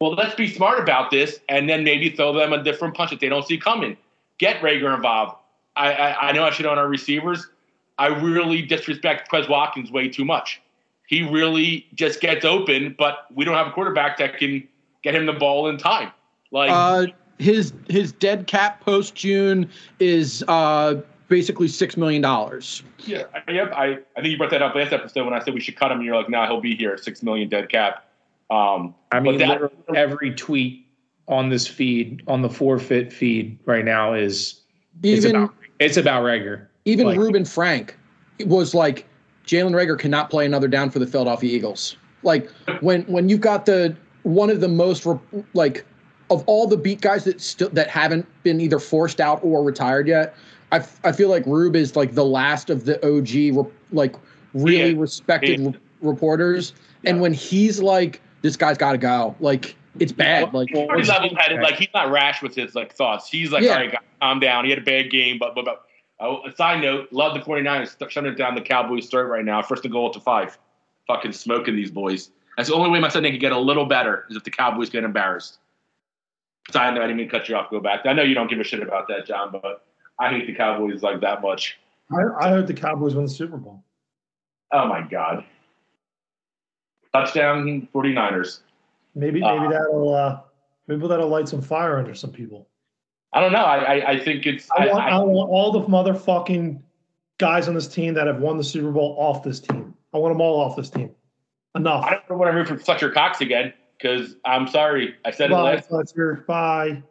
Well, 0.00 0.14
let's 0.14 0.34
be 0.34 0.48
smart 0.48 0.78
about 0.78 1.10
this, 1.10 1.40
and 1.48 1.68
then 1.68 1.82
maybe 1.82 2.10
throw 2.10 2.32
them 2.32 2.52
a 2.52 2.62
different 2.62 2.94
punch 2.94 3.10
that 3.10 3.20
they 3.20 3.28
don't 3.28 3.46
see 3.46 3.58
coming. 3.58 3.96
Get 4.38 4.60
Reagor 4.60 4.94
involved. 4.94 5.36
I, 5.76 5.92
I, 5.92 6.28
I 6.28 6.32
know 6.32 6.44
I 6.44 6.50
should 6.50 6.66
own 6.66 6.78
our 6.78 6.88
receivers. 6.88 7.48
I 7.98 8.08
really 8.08 8.62
disrespect 8.62 9.30
Quez 9.30 9.48
Watkins 9.48 9.90
way 9.90 10.08
too 10.08 10.24
much. 10.24 10.60
He 11.06 11.22
really 11.22 11.86
just 11.94 12.20
gets 12.20 12.44
open, 12.44 12.94
but 12.98 13.26
we 13.34 13.44
don't 13.44 13.54
have 13.54 13.66
a 13.66 13.72
quarterback 13.72 14.18
that 14.18 14.38
can 14.38 14.66
get 15.02 15.14
him 15.14 15.26
the 15.26 15.32
ball 15.32 15.68
in 15.68 15.78
time. 15.78 16.12
Like 16.50 16.70
uh 16.70 17.06
his 17.38 17.72
his 17.88 18.12
dead 18.12 18.46
cap 18.46 18.80
post 18.80 19.14
June 19.14 19.68
is 20.00 20.44
uh 20.48 21.02
basically 21.28 21.68
six 21.68 21.96
million 21.96 22.22
dollars. 22.22 22.82
Yeah, 22.98 23.24
I, 23.46 23.50
yep. 23.50 23.72
I, 23.72 23.98
I 24.16 24.20
think 24.20 24.26
you 24.28 24.38
brought 24.38 24.50
that 24.50 24.62
up 24.62 24.74
last 24.74 24.92
episode 24.92 25.24
when 25.24 25.34
I 25.34 25.42
said 25.42 25.54
we 25.54 25.60
should 25.60 25.76
cut 25.76 25.90
him. 25.90 25.98
And 25.98 26.06
you're 26.06 26.16
like, 26.16 26.28
nah, 26.28 26.46
he'll 26.46 26.60
be 26.60 26.74
here, 26.74 26.96
six 26.96 27.22
million 27.22 27.48
dead 27.48 27.68
cap. 27.68 28.06
Um, 28.50 28.94
I 29.12 29.20
mean, 29.20 29.38
that- 29.38 29.70
every 29.94 30.34
tweet 30.34 30.86
on 31.26 31.48
this 31.48 31.66
feed, 31.66 32.22
on 32.26 32.42
the 32.42 32.50
forfeit 32.50 33.12
feed 33.12 33.58
right 33.64 33.84
now 33.84 34.12
is 34.12 34.60
it's 35.02 35.24
Even 35.24 35.36
about 35.36 35.54
it's 35.80 35.96
about 35.96 36.22
Reagor. 36.22 36.66
Even 36.84 37.06
Like- 37.06 37.18
Reuben 37.18 37.44
Frank 37.44 37.96
was 38.46 38.74
like, 38.74 39.06
Jalen 39.46 39.72
Reagor 39.72 39.98
cannot 39.98 40.30
play 40.30 40.46
another 40.46 40.68
down 40.68 40.90
for 40.90 40.98
the 40.98 41.06
Philadelphia 41.06 41.54
Eagles. 41.54 41.96
Like 42.22 42.50
when 42.80 43.02
when 43.02 43.28
you've 43.28 43.40
got 43.40 43.66
the 43.66 43.96
one 44.22 44.50
of 44.50 44.60
the 44.60 44.68
most 44.68 45.06
like 45.52 45.84
of 46.30 46.42
all 46.46 46.66
the 46.66 46.76
beat 46.76 47.00
guys 47.00 47.24
that 47.24 47.40
still 47.40 47.68
that 47.70 47.88
haven't 47.88 48.26
been 48.42 48.60
either 48.60 48.78
forced 48.78 49.20
out 49.20 49.40
or 49.42 49.62
retired 49.62 50.08
yet. 50.08 50.34
I, 50.80 51.08
I 51.08 51.12
feel 51.12 51.28
like 51.28 51.44
Rube 51.46 51.76
is 51.76 51.96
like 51.96 52.14
the 52.14 52.24
last 52.24 52.70
of 52.70 52.84
the 52.84 52.96
OG 53.06 53.70
like 53.92 54.14
really 54.52 54.92
Yeah. 54.92 55.00
respected 55.00 55.60
Yeah. 55.60 55.68
re- 55.68 55.78
reporters. 56.02 56.72
And 57.04 57.20
when 57.20 57.32
he's 57.32 57.80
like, 57.80 58.20
this 58.42 58.56
guy's 58.56 58.78
got 58.78 58.92
to 58.92 58.98
go. 58.98 59.34
Like 59.40 59.76
it's 60.00 60.12
bad. 60.12 60.52
Like 60.52 60.68
He's 60.70 60.86
pretty 60.88 61.08
level-headed. 61.08 61.60
Like 61.60 61.76
he's 61.76 61.88
not 61.94 62.10
rash 62.10 62.42
with 62.42 62.54
his 62.54 62.74
like 62.74 62.92
thoughts. 62.94 63.28
He's 63.28 63.52
like, 63.52 63.62
Yeah. 63.62 63.70
all 63.70 63.76
right, 63.76 63.92
guys, 63.92 64.00
calm 64.20 64.40
down. 64.40 64.64
He 64.64 64.70
had 64.70 64.78
a 64.80 64.84
bad 64.84 65.10
game, 65.10 65.38
but 65.38 65.54
but. 65.54 65.64
but 65.64 65.82
oh, 66.20 66.40
a 66.46 66.54
side 66.56 66.80
note: 66.80 67.08
love 67.12 67.34
the 67.34 67.40
49ers 67.40 67.88
st- 67.98 68.10
shutting 68.10 68.34
down 68.34 68.54
the 68.54 68.60
Cowboys' 68.60 69.08
throat 69.08 69.28
right 69.28 69.44
now. 69.44 69.60
First 69.62 69.84
and 69.84 69.92
goal 69.92 70.10
to 70.12 70.20
five. 70.20 70.56
Fucking 71.06 71.32
smoking 71.32 71.76
these 71.76 71.90
boys. 71.90 72.30
That's 72.56 72.68
the 72.68 72.74
only 72.74 72.88
way 72.90 72.98
my 73.00 73.08
Sunday 73.08 73.30
can 73.30 73.40
get 73.40 73.52
a 73.52 73.58
little 73.58 73.84
better 73.84 74.24
is 74.30 74.36
if 74.36 74.44
the 74.44 74.50
Cowboys 74.50 74.88
get 74.90 75.04
embarrassed. 75.04 75.58
Side 76.70 76.94
note: 76.94 77.02
I 77.02 77.06
didn't 77.06 77.18
mean 77.18 77.28
to 77.28 77.38
cut 77.38 77.48
you 77.48 77.56
off. 77.56 77.70
Go 77.70 77.80
back. 77.80 78.06
I 78.06 78.12
know 78.14 78.22
you 78.22 78.34
don't 78.34 78.48
give 78.48 78.58
a 78.60 78.64
shit 78.64 78.82
about 78.82 79.06
that, 79.08 79.26
John, 79.26 79.50
but 79.52 79.84
I 80.18 80.30
hate 80.30 80.46
the 80.46 80.54
Cowboys 80.54 81.02
like 81.02 81.20
that 81.20 81.42
much. 81.42 81.78
I, 82.10 82.46
I 82.46 82.50
heard 82.50 82.66
the 82.66 82.74
Cowboys 82.74 83.14
win 83.14 83.24
the 83.24 83.30
Super 83.30 83.56
Bowl. 83.56 83.82
Oh 84.72 84.86
my 84.86 85.02
god! 85.02 85.44
Touchdown 87.12 87.88
49ers. 87.94 88.60
Maybe 89.14 89.42
Uh, 89.42 89.54
maybe 89.56 89.72
that'll 89.72 90.14
uh, 90.14 90.40
maybe 90.86 91.06
that'll 91.06 91.28
light 91.28 91.48
some 91.48 91.62
fire 91.62 91.98
under 91.98 92.14
some 92.14 92.30
people. 92.30 92.68
I 93.32 93.40
don't 93.40 93.52
know. 93.52 93.64
I 93.64 93.76
I, 93.76 94.10
I 94.12 94.20
think 94.20 94.46
it's. 94.46 94.68
I 94.76 94.86
want, 94.86 95.04
I, 95.04 95.08
I, 95.10 95.18
want 95.18 95.50
all 95.50 95.72
the 95.72 95.82
motherfucking 95.82 96.80
guys 97.38 97.68
on 97.68 97.74
this 97.74 97.88
team 97.88 98.14
that 98.14 98.26
have 98.26 98.40
won 98.40 98.56
the 98.56 98.64
Super 98.64 98.90
Bowl 98.90 99.16
off 99.18 99.42
this 99.42 99.60
team. 99.60 99.94
I 100.12 100.18
want 100.18 100.34
them 100.34 100.40
all 100.40 100.60
off 100.60 100.76
this 100.76 100.90
team. 100.90 101.10
Enough. 101.74 102.04
I 102.04 102.20
don't 102.28 102.38
want 102.38 102.52
to 102.52 102.56
root 102.56 102.68
for 102.68 102.78
Fletcher 102.78 103.10
Cox 103.10 103.40
again 103.40 103.72
because 103.98 104.36
I'm 104.44 104.68
sorry. 104.68 105.14
I 105.24 105.32
said 105.32 105.50
it 105.50 105.54
Bye, 105.54 105.74
last. 105.74 105.88
Fletcher. 105.88 106.44
Bye. 106.46 107.02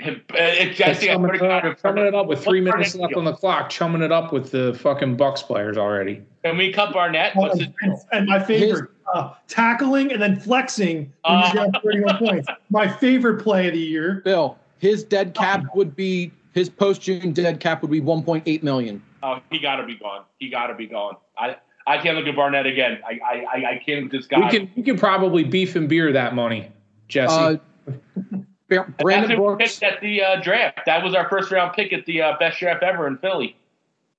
It's, 0.00 0.80
I 0.80 0.92
think 0.94 1.10
I 1.12 1.14
chumming, 1.14 1.36
swear 1.38 1.58
it 1.58 1.64
up, 1.64 1.80
chumming 1.80 2.06
it 2.06 2.14
up 2.14 2.26
with 2.26 2.42
three 2.42 2.60
minutes 2.60 2.94
Barnett 2.94 3.10
left 3.10 3.16
on 3.16 3.24
the 3.24 3.32
clock, 3.32 3.70
chumming 3.70 4.02
it 4.02 4.10
up 4.10 4.32
with 4.32 4.50
the 4.50 4.74
fucking 4.74 5.16
Bucks 5.16 5.42
players 5.42 5.78
already. 5.78 6.22
And 6.42 6.58
we 6.58 6.72
cut 6.72 6.92
Barnett? 6.92 7.36
What's 7.36 7.58
his 7.60 7.68
and, 7.82 7.94
and 8.12 8.26
my 8.26 8.42
favorite, 8.42 8.90
uh, 9.14 9.34
tackling 9.46 10.12
and 10.12 10.20
then 10.20 10.38
flexing 10.40 11.12
when 11.24 11.34
Uh. 11.36 11.50
you 11.54 11.70
get 11.72 11.82
31 11.82 12.16
points. 12.18 12.48
My 12.70 12.88
favorite 12.88 13.42
play 13.42 13.68
of 13.68 13.74
the 13.74 13.78
year. 13.78 14.20
Bill, 14.24 14.58
his 14.78 15.04
dead 15.04 15.32
cap 15.34 15.62
would 15.76 15.94
be 15.94 16.32
his 16.52 16.68
post 16.68 17.00
June 17.02 17.32
dead 17.32 17.60
cap 17.60 17.80
would 17.82 17.90
be 17.90 18.00
1.8 18.00 18.62
million. 18.64 19.00
Oh, 19.22 19.40
he 19.50 19.58
got 19.60 19.76
to 19.76 19.86
be 19.86 19.94
gone. 19.96 20.24
He 20.38 20.48
got 20.50 20.66
to 20.66 20.74
be 20.74 20.86
gone. 20.86 21.16
I 21.38 21.56
I 21.86 21.98
can't 21.98 22.16
look 22.16 22.26
at 22.26 22.34
Barnett 22.34 22.66
again. 22.66 22.98
I 23.06 23.20
I 23.24 23.44
I, 23.44 23.70
I 23.74 23.82
can't 23.86 24.02
with 24.04 24.12
this 24.12 24.26
guy. 24.26 24.40
We 24.40 24.50
can 24.50 24.70
we 24.76 24.82
can 24.82 24.98
probably 24.98 25.44
beef 25.44 25.76
and 25.76 25.88
beer 25.88 26.12
that 26.12 26.34
money, 26.34 26.70
Jesse. 27.08 27.32
Uh, 27.32 27.56
Bar- 27.56 27.60
That's 27.86 28.44
Brandon 28.68 29.30
who 29.30 29.36
Brooks. 29.36 29.78
picked 29.78 29.82
at 29.82 30.00
the 30.00 30.22
uh, 30.22 30.40
draft. 30.40 30.80
That 30.86 31.02
was 31.04 31.14
our 31.14 31.28
first 31.28 31.50
round 31.50 31.74
pick 31.74 31.92
at 31.92 32.06
the 32.06 32.22
uh, 32.22 32.38
best 32.38 32.58
draft 32.60 32.82
ever 32.82 33.06
in 33.06 33.18
Philly. 33.18 33.56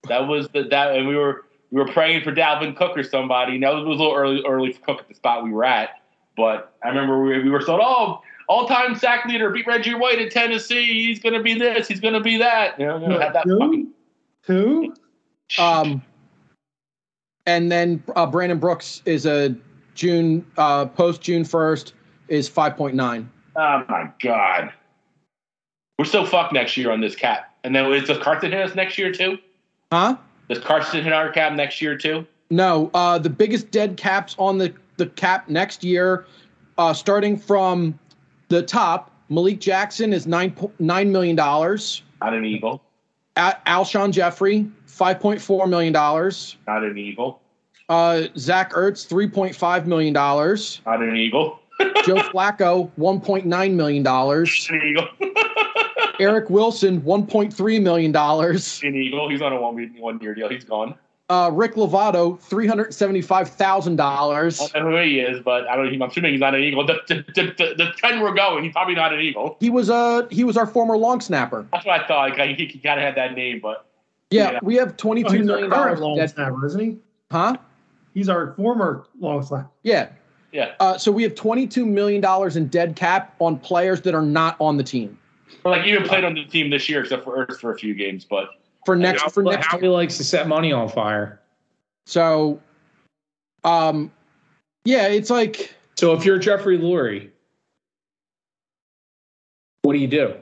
That 0.08 0.27
was 0.27 0.47
the 0.49 0.63
that, 0.63 0.95
and 0.95 1.08
we 1.08 1.15
were 1.15 1.45
we 1.71 1.81
were 1.81 1.91
praying 1.91 2.23
for 2.23 2.31
Dalvin 2.31 2.75
Cook 2.75 2.97
or 2.97 3.03
somebody. 3.03 3.58
Now 3.58 3.71
it 3.77 3.86
was 3.86 3.99
a 3.99 4.03
little 4.03 4.13
early 4.13 4.43
early 4.47 4.71
for 4.73 4.81
Cook 4.81 4.99
at 4.99 5.08
the 5.08 5.15
spot 5.15 5.43
we 5.43 5.51
were 5.51 5.65
at, 5.65 6.01
but 6.38 6.73
I 6.84 6.89
remember 6.89 7.23
we, 7.23 7.43
we 7.43 7.49
were 7.49 7.62
told, 7.62 7.81
oh, 7.84 8.21
all 8.47 8.67
time 8.67 8.95
sack 8.95 9.25
leader 9.25 9.49
beat 9.49 9.65
Reggie 9.65 9.95
White 9.95 10.19
in 10.19 10.29
Tennessee. 10.29 11.08
He's 11.08 11.19
gonna 11.19 11.41
be 11.41 11.58
this. 11.58 11.88
He's 11.88 11.99
gonna 11.99 12.21
be 12.21 12.38
that. 12.38 12.79
You 12.79 12.86
know, 12.86 12.97
you 12.99 13.08
know, 13.08 13.19
had 13.19 13.34
that 13.34 13.45
Who? 13.45 13.60
fucking 13.60 13.91
Who? 14.41 14.93
Um, 15.60 16.03
and 17.45 17.71
then 17.71 18.03
uh, 18.15 18.25
Brandon 18.25 18.60
Brooks 18.60 19.01
is 19.05 19.25
a 19.25 19.55
June 19.95 20.45
uh, 20.58 20.86
post 20.86 21.21
June 21.21 21.43
first 21.43 21.93
is 22.27 22.49
5.9. 22.49 23.27
Oh 23.56 23.84
my 23.88 24.10
god. 24.22 24.74
We're 25.98 26.06
so 26.06 26.26
fucked 26.26 26.54
next 26.54 26.76
year 26.76 26.91
on 26.91 27.00
this 27.00 27.15
cap. 27.15 27.54
And 27.63 27.76
then 27.76 27.89
does 27.89 28.18
Carson 28.18 28.52
hit 28.52 28.62
us 28.62 28.76
next 28.76 28.98
year 28.98 29.12
too? 29.12 29.38
Huh? 29.91 30.18
Does 30.50 30.60
Carson 30.60 31.04
hit 31.04 31.13
our 31.13 31.32
cap 31.32 31.54
next 31.54 31.82
year 31.82 31.98
too? 31.98 32.28
No. 32.50 32.91
Uh, 32.94 33.18
the 33.18 33.30
biggest 33.30 33.72
dead 33.72 33.98
caps 33.98 34.36
on 34.38 34.58
the 34.58 34.74
the 34.98 35.08
cap 35.08 35.50
next 35.50 35.84
year, 35.84 36.26
uh, 36.78 36.94
starting 36.94 37.38
from 37.38 37.98
the 38.50 38.62
top. 38.62 39.12
Malik 39.30 39.60
Jackson 39.60 40.13
is 40.13 40.28
nine 40.28 40.56
nine 40.80 41.12
million 41.12 41.36
dollars. 41.36 42.04
Not 42.22 42.34
an 42.34 42.46
Eagle. 42.46 42.82
Al- 43.38 43.60
Alshon 43.65 44.12
Jeffery, 44.12 44.70
five 44.86 45.20
point 45.20 45.41
four 45.41 45.65
million 45.68 45.91
dollars. 45.94 46.58
Not 46.68 46.84
an 46.84 46.98
Eagle. 46.98 47.41
Uh, 47.89 48.24
Zach 48.38 48.74
Ertz, 48.74 49.08
three 49.08 49.28
point 49.28 49.56
five 49.56 49.88
million 49.88 50.13
dollars. 50.13 50.82
Not 50.86 51.02
an 51.02 51.15
Eagle. 51.15 51.60
Joe 52.05 52.15
Flacco, 52.15 52.89
one 52.95 53.19
point 53.19 53.45
nine 53.45 53.75
million 53.75 54.03
dollars. 54.03 54.67
An 54.71 54.81
Eagle. 54.81 55.07
Eric 56.19 56.49
Wilson, 56.49 57.03
one 57.03 57.25
point 57.27 57.53
three 57.53 57.79
million 57.79 58.11
dollars. 58.11 58.81
an 58.83 58.95
Eagle. 58.95 59.29
He's 59.29 59.41
on 59.41 59.51
a 59.53 59.59
one 59.61 59.93
one 59.97 60.19
year 60.21 60.33
deal. 60.35 60.49
He's 60.49 60.63
gone. 60.63 60.95
Uh, 61.27 61.49
Rick 61.51 61.73
Lovato, 61.73 62.39
three 62.39 62.67
hundred 62.67 62.93
seventy 62.93 63.21
five 63.21 63.49
thousand 63.49 63.95
dollars. 63.95 64.61
I 64.61 64.67
don't 64.79 64.91
know 64.91 64.97
who 64.97 65.03
he 65.03 65.19
is, 65.19 65.41
but 65.43 65.67
I 65.67 65.75
don't. 65.75 65.88
I'm 65.93 66.01
assuming 66.03 66.31
he's 66.33 66.39
not 66.39 66.53
an 66.53 66.61
Eagle. 66.61 66.85
The, 66.85 66.99
the, 67.07 67.15
the, 67.33 67.41
the, 67.57 67.73
the 67.85 67.91
trend 67.97 68.21
we're 68.21 68.33
going, 68.35 68.63
he's 68.63 68.73
probably 68.73 68.93
not 68.95 69.11
an 69.11 69.19
Eagle. 69.19 69.57
He 69.59 69.69
was 69.71 69.89
a 69.89 70.27
he 70.29 70.43
was 70.43 70.55
our 70.55 70.67
former 70.67 70.95
long 70.97 71.19
snapper. 71.19 71.65
That's 71.73 71.85
what 71.85 71.99
I 71.99 72.07
thought. 72.07 72.38
Like, 72.38 72.57
he, 72.57 72.65
he 72.67 72.77
kind 72.79 72.99
of 72.99 73.03
had 73.05 73.15
that 73.15 73.33
name, 73.33 73.59
but 73.59 73.88
Yeah, 74.29 74.51
Yeah. 74.51 74.59
we 74.61 74.75
have 74.75 74.95
twenty 74.97 75.25
Oh, 75.25 75.29
two 75.29 75.39
he's 75.41 75.49
our 75.49 75.57
current 75.57 75.71
dollars. 75.71 75.99
long 75.99 76.27
snapper, 76.27 76.65
isn't 76.67 76.79
he? 76.79 76.97
Huh? 77.31 77.57
He's 78.13 78.29
our 78.29 78.53
former 78.53 79.07
long 79.19 79.41
snapper. 79.43 79.67
Yeah. 79.83 80.09
Yeah. 80.56 80.72
Uh, 80.80 80.98
so 80.98 81.12
we 81.12 81.22
have 81.24 81.36
twenty 81.36 81.68
two 81.68 81.86
million 81.86 82.22
dollars 82.22 82.56
in 82.56 82.68
dead 82.68 82.96
cap 82.96 83.36
on 83.39 83.60
players 83.60 84.00
that 84.04 84.15
are 84.15 84.22
not 84.22 84.56
on 84.62 84.78
the 84.78 84.84
team 84.84 85.20
Or 85.65 85.72
like 85.72 85.86
even 85.86 86.04
played 86.04 86.24
on 86.24 86.34
the 86.34 86.46
team 86.46 86.70
this 86.70 86.88
year, 86.88 87.02
except 87.02 87.26
for 87.26 87.46
Ertz 87.46 87.60
for 87.60 87.74
a 87.74 87.78
few 87.78 87.94
games. 87.94 88.24
But 88.24 88.48
for 88.86 88.96
next 88.96 89.30
for 89.34 89.44
next 89.44 89.65
Howie 89.65 89.89
likes 89.89 90.15
to 90.15 90.24
set 90.24 90.48
money 90.48 90.72
on 90.72 90.88
fire. 90.88 91.41
So, 92.06 92.62
um, 93.65 94.10
yeah, 94.86 95.08
it's 95.08 95.30
like 95.30 95.76
So 95.96 96.13
if 96.13 96.24
you're 96.24 96.38
Jeffrey 96.38 96.78
Lurie, 96.78 97.32
what 99.82 99.91
do 99.91 100.00
you 100.00 100.08
do? 100.08 100.36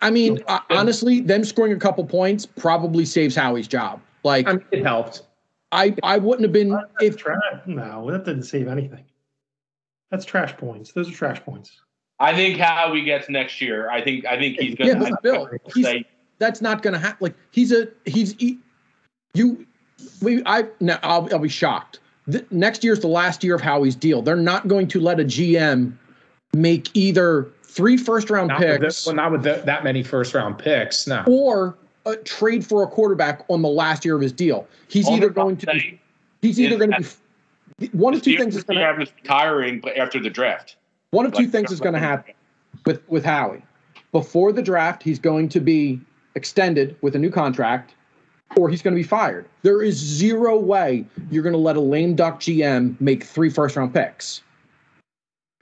I 0.00 0.10
mean, 0.10 0.42
uh, 0.48 0.58
honestly, 0.70 1.20
them 1.20 1.44
scoring 1.44 1.72
a 1.72 1.76
couple 1.76 2.04
points 2.04 2.46
probably 2.46 3.04
saves 3.04 3.36
Howie's 3.36 3.68
job. 3.68 4.00
Like 4.24 4.48
I 4.48 4.54
mean, 4.54 4.64
it 4.72 4.82
helped. 4.82 5.22
I 5.70 5.94
I 6.02 6.18
wouldn't 6.18 6.42
have 6.42 6.52
been 6.52 6.70
That's 6.70 6.90
if 7.00 7.16
trash. 7.16 7.38
No, 7.66 8.10
that 8.10 8.24
didn't 8.24 8.42
save 8.42 8.66
anything. 8.66 9.04
That's 10.12 10.26
trash 10.26 10.54
points. 10.58 10.92
Those 10.92 11.08
are 11.10 11.14
trash 11.14 11.40
points. 11.42 11.80
I 12.20 12.36
think 12.36 12.58
Howie 12.58 13.02
gets 13.02 13.30
next 13.30 13.60
year. 13.62 13.90
I 13.90 14.02
think 14.02 14.26
I 14.26 14.38
think 14.38 14.58
he's 14.60 14.76
gonna. 14.76 14.90
Yeah, 14.92 15.10
but 15.10 15.22
Bill, 15.22 15.48
he's- 15.74 15.86
say- 15.86 16.04
that's 16.38 16.60
not 16.60 16.82
going 16.82 16.92
to 16.92 16.98
happen. 16.98 17.18
Like 17.20 17.34
he's 17.52 17.72
a 17.72 17.88
he's 18.04 18.34
he, 18.34 18.58
you 19.34 19.64
we 20.20 20.42
I 20.44 20.66
no 20.80 20.98
I'll, 21.02 21.28
I'll 21.32 21.38
be 21.38 21.48
shocked. 21.48 22.00
Th- 22.30 22.44
next 22.50 22.84
year's 22.84 23.00
the 23.00 23.08
last 23.08 23.42
year 23.42 23.54
of 23.54 23.60
Howie's 23.60 23.96
deal. 23.96 24.22
They're 24.22 24.36
not 24.36 24.68
going 24.68 24.88
to 24.88 25.00
let 25.00 25.18
a 25.18 25.24
GM 25.24 25.92
make 26.52 26.94
either 26.94 27.48
three 27.62 27.96
first 27.96 28.28
round 28.28 28.48
Not 28.48 28.60
with, 28.60 28.80
picks 28.80 29.04
that, 29.04 29.08
well, 29.08 29.16
not 29.16 29.32
with 29.32 29.42
that, 29.44 29.66
that 29.66 29.84
many 29.84 30.02
first 30.02 30.34
round 30.34 30.58
picks. 30.58 31.06
No. 31.06 31.22
or 31.26 31.78
a 32.04 32.16
trade 32.16 32.66
for 32.66 32.82
a 32.82 32.86
quarterback 32.88 33.44
on 33.48 33.62
the 33.62 33.68
last 33.68 34.04
year 34.04 34.16
of 34.16 34.20
his 34.20 34.32
deal. 34.32 34.66
He's 34.88 35.06
all 35.06 35.16
either 35.16 35.30
going 35.30 35.56
to 35.58 35.66
be, 35.66 36.00
he's 36.42 36.60
either 36.60 36.76
going 36.76 36.90
to 36.90 37.00
be 37.00 37.06
one 37.88 38.14
of 38.14 38.22
two 38.22 38.36
things 38.36 38.56
is 38.56 38.64
going 38.64 38.78
to 38.78 38.84
happen. 38.84 39.06
retiring, 39.22 39.80
but 39.80 39.96
after 39.96 40.20
the 40.20 40.30
draft. 40.30 40.76
one 41.10 41.26
of 41.26 41.32
two 41.32 41.46
things 41.46 41.70
is 41.70 41.80
going 41.80 41.94
to 41.94 42.00
happen 42.00 42.34
with 42.86 43.02
with 43.08 43.24
Howie. 43.24 43.62
Before 44.12 44.52
the 44.52 44.62
draft, 44.62 45.02
he's 45.02 45.18
going 45.18 45.48
to 45.50 45.60
be 45.60 46.00
extended 46.34 46.96
with 47.00 47.16
a 47.16 47.18
new 47.18 47.30
contract, 47.30 47.94
or 48.56 48.68
he's 48.68 48.82
going 48.82 48.94
to 48.94 49.00
be 49.00 49.06
fired. 49.06 49.46
There 49.62 49.82
is 49.82 49.96
zero 49.96 50.58
way 50.58 51.04
you're 51.30 51.42
going 51.42 51.54
to 51.54 51.58
let 51.58 51.76
a 51.76 51.80
lame 51.80 52.14
duck 52.14 52.40
GM 52.40 53.00
make 53.00 53.24
three 53.24 53.50
first 53.50 53.76
round 53.76 53.94
picks. 53.94 54.42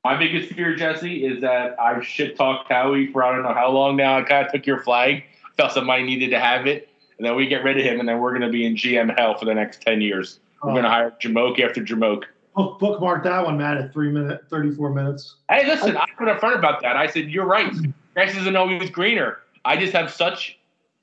My 0.03 0.17
biggest 0.17 0.53
fear, 0.55 0.75
Jesse, 0.77 1.27
is 1.27 1.43
that 1.43 1.79
I've 1.79 2.07
shit 2.07 2.37
talked 2.37 2.73
Howie 2.73 3.13
for 3.13 3.23
I 3.23 3.35
don't 3.35 3.43
know 3.43 3.53
how 3.53 3.71
long 3.71 3.97
now. 3.97 4.19
I 4.19 4.23
kind 4.23 4.47
of 4.47 4.53
took 4.53 4.67
your 4.67 4.83
flag, 4.83 5.25
felt 5.57 5.73
somebody 5.73 6.05
needed 6.05 6.31
to 6.31 6.41
have 6.41 6.67
it, 6.67 6.89
and 7.19 7.27
then 7.27 7.37
we 7.37 7.47
get 7.47 7.63
rid 7.63 7.77
of 7.77 7.85
him, 7.85 8.01
and 8.01 8.09
then 8.09 8.19
we're 8.19 8.31
going 8.31 8.41
to 8.41 8.49
be 8.49 8.65
in 8.65 8.77
GM 8.77 9.17
hell 9.19 9.37
for 9.37 9.45
the 9.45 9.55
next 9.55 9.83
10 9.83 10.01
years. 10.01 10.41
We're 10.63 10.73
going 10.73 10.85
to 10.85 10.91
hire 10.91 11.15
Jamoke 11.21 11.61
after 11.61 11.83
Jamoke. 11.83 12.25
Book, 12.55 12.79
bookmark 12.79 13.25
that 13.25 13.45
one, 13.45 13.57
Matt, 13.57 13.79
at 13.79 13.93
three 13.93 14.11
minute, 14.11 14.43
thirty-four 14.51 14.93
minutes. 14.93 15.37
Hey, 15.49 15.67
listen, 15.67 15.97
I 15.97 16.05
put 16.19 16.29
up 16.29 16.41
front 16.41 16.57
about 16.57 16.83
that. 16.83 16.97
I 16.97 17.07
said, 17.07 17.31
you're 17.31 17.47
right. 17.47 17.73
Grass 18.15 18.37
isn't 18.37 18.57
always 18.57 18.91
greener. 18.91 19.39
I 19.65 19.77
just 19.77 19.93
have 19.93 20.11
such 20.11 20.59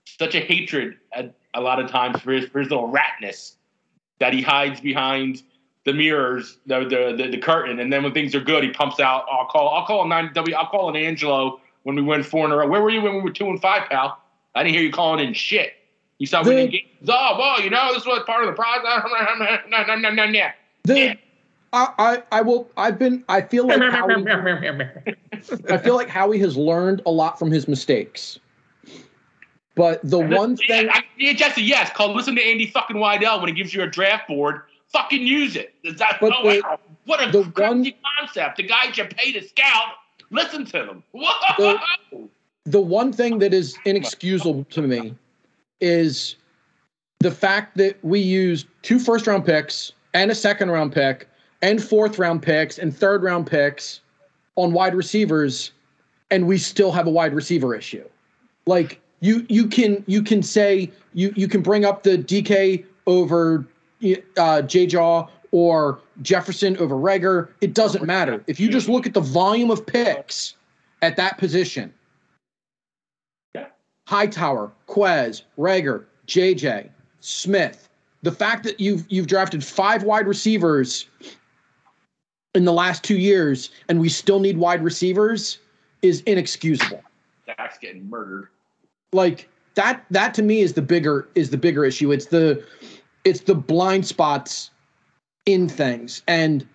such 0.06 0.36
a 0.36 0.40
hatred 0.40 0.98
at, 1.14 1.34
a 1.54 1.62
lot 1.62 1.80
of 1.80 1.90
times 1.90 2.20
for 2.22 2.34
his, 2.34 2.48
for 2.50 2.60
his 2.60 2.70
little 2.70 2.92
ratness 2.92 3.54
that 4.20 4.34
he 4.34 4.42
hides 4.42 4.82
behind 4.82 5.44
the 5.86 5.94
mirrors, 5.94 6.58
the, 6.66 6.80
the 6.80 7.16
the 7.18 7.30
the 7.32 7.38
curtain, 7.38 7.80
and 7.80 7.92
then 7.94 8.04
when 8.04 8.14
things 8.14 8.36
are 8.36 8.42
good, 8.42 8.64
he 8.64 8.70
pumps 8.72 9.00
out. 9.00 9.26
I'll 9.32 9.46
call. 9.46 9.70
I'll 9.70 9.86
call 9.86 10.04
a 10.04 10.08
nine 10.08 10.32
W. 10.34 10.54
I'll 10.54 10.68
call 10.68 10.90
an 10.90 10.98
Angelo 10.98 11.62
when 11.84 11.96
we 11.96 12.02
win 12.02 12.24
four 12.24 12.46
in 12.46 12.52
a 12.52 12.58
row. 12.58 12.68
Where 12.68 12.82
were 12.82 12.90
you 12.90 13.02
when 13.02 13.16
we 13.16 13.22
were 13.22 13.32
two 13.32 13.48
and 13.48 13.62
five, 13.62 13.90
pal? 13.90 14.22
I 14.54 14.64
didn't 14.64 14.76
hear 14.76 14.84
you 14.84 14.92
calling 14.92 15.26
in 15.26 15.34
shit. 15.34 15.74
You 16.20 16.28
saw 16.28 16.44
The- 16.44 16.50
winning 16.50 16.70
games. 16.72 16.88
Oh, 17.08 17.36
well, 17.38 17.62
you 17.62 17.70
know 17.70 17.94
this 17.94 18.06
was 18.06 18.24
part 18.26 18.44
of 18.44 18.48
the 18.50 18.54
process. 18.56 19.04
The, 20.84 21.00
Yeah. 21.00 21.14
I, 21.74 21.88
I 22.00 22.24
I 22.32 22.42
will. 22.42 22.70
I've 22.78 22.98
been. 22.98 23.24
I 23.28 23.42
feel 23.42 23.68
like 23.68 23.82
Howie, 23.82 24.26
I 25.70 25.78
feel 25.78 25.96
like 25.96 26.08
Howie 26.08 26.40
has 26.40 26.56
learned 26.56 27.02
a 27.06 27.12
lot 27.12 27.38
from 27.38 27.52
his 27.52 27.68
mistakes. 27.68 28.40
But 29.76 30.00
the 30.04 30.18
one 30.18 30.58
Yeah, 30.68 30.82
thing, 30.82 30.90
I, 30.92 31.04
yeah, 31.20 31.34
Jesse, 31.34 31.62
yes, 31.62 31.92
call 31.94 32.16
listen 32.16 32.36
to 32.36 32.42
Andy 32.44 32.66
fucking 32.68 32.96
Weidl 32.96 33.40
when 33.42 33.50
he 33.50 33.54
gives 33.54 33.74
you 33.74 33.84
a 33.84 33.88
draft 33.88 34.28
board. 34.28 34.62
Fucking 34.88 35.22
use 35.22 35.56
it. 35.58 35.76
That, 35.98 36.18
But 36.22 36.34
oh, 36.36 36.50
the- 36.50 36.62
wow. 36.62 36.80
What 37.06 37.22
a 37.28 37.32
the 37.32 37.44
crazy 37.52 37.92
one- 37.92 37.94
concept. 38.20 38.58
The 38.58 38.64
guy 38.64 38.86
you 38.86 39.04
pay 39.06 39.34
to 39.34 39.46
scout, 39.48 39.96
listen 40.32 40.66
to 40.68 40.72
them. 40.72 41.04
Whoa! 41.12 41.78
the 42.64 42.82
one 42.82 43.12
thing 43.14 43.40
that 43.40 43.54
is 43.54 43.78
inexcusable 43.86 44.64
to 44.72 44.82
me 44.82 45.16
is 45.80 46.36
the 47.20 47.32
fact 47.32 47.78
that 47.78 47.98
we 48.04 48.20
used 48.20 48.68
two 48.82 49.00
first 49.00 49.28
round 49.28 49.46
picks 49.46 49.92
and 50.14 50.32
a 50.32 50.36
second 50.36 50.70
round 50.72 50.94
pick 50.94 51.28
and 51.62 51.84
fourth 51.84 52.20
round 52.20 52.42
picks 52.42 52.78
and 52.78 52.96
third 52.96 53.24
round 53.24 53.48
picks 53.48 54.02
on 54.56 54.74
wide 54.74 54.96
receivers 54.96 55.72
and 56.30 56.46
we 56.46 56.58
still 56.58 56.92
have 56.92 57.08
a 57.08 57.10
wide 57.10 57.34
receiver 57.34 57.74
issue. 57.74 58.04
Like 58.66 59.00
you 59.22 59.46
you 59.50 59.68
can 59.68 60.04
you 60.08 60.22
can 60.22 60.44
say 60.44 60.92
you 61.14 61.34
you 61.36 61.48
can 61.48 61.62
bring 61.62 61.86
up 61.86 62.04
the 62.04 62.18
DK 62.18 62.86
over 63.08 63.66
uh 64.38 64.62
Jaw 64.62 65.28
or 65.52 66.00
Jefferson 66.22 66.78
over 66.78 66.96
Reagor. 66.96 67.50
It 67.62 67.74
doesn't 67.74 68.06
matter. 68.06 68.44
If 68.48 68.60
you 68.60 68.70
just 68.70 68.90
look 68.90 69.08
at 69.08 69.14
the 69.14 69.22
volume 69.22 69.72
of 69.72 69.86
picks 69.86 70.56
at 71.02 71.16
that 71.16 71.38
position 71.38 71.94
Hightower, 74.08 74.72
Quez, 74.88 75.42
Reagor, 75.58 76.06
JJ, 76.28 76.90
Smith. 77.20 77.90
The 78.22 78.32
fact 78.32 78.64
that 78.64 78.80
you've 78.80 79.06
you've 79.10 79.28
drafted 79.28 79.64
five 79.64 80.04
wide 80.04 80.28
receivers 80.28 81.08
in 82.56 82.64
the 82.64 82.72
last 82.72 83.04
two 83.04 83.18
years 83.18 83.70
and 83.90 84.00
we 84.00 84.08
still 84.08 84.40
need 84.40 84.58
wide 84.58 84.82
receivers 84.82 85.60
is 86.02 86.22
inexcusable. 86.22 87.04
Dak's 87.46 87.78
getting 87.78 88.10
murdered. 88.10 88.48
like 89.12 89.50
that 89.76 90.06
that 90.10 90.34
to 90.36 90.42
me 90.42 90.62
is 90.62 90.74
the 90.74 90.82
bigger 90.82 91.28
is 91.36 91.50
the 91.50 91.58
bigger 91.58 91.84
issue 91.86 92.12
it's 92.12 92.28
the 92.28 92.66
it's 93.26 93.42
the 93.42 93.56
blind 93.56 94.06
spots 94.06 94.72
in 95.46 95.68
things 95.70 96.24
and 96.28 96.66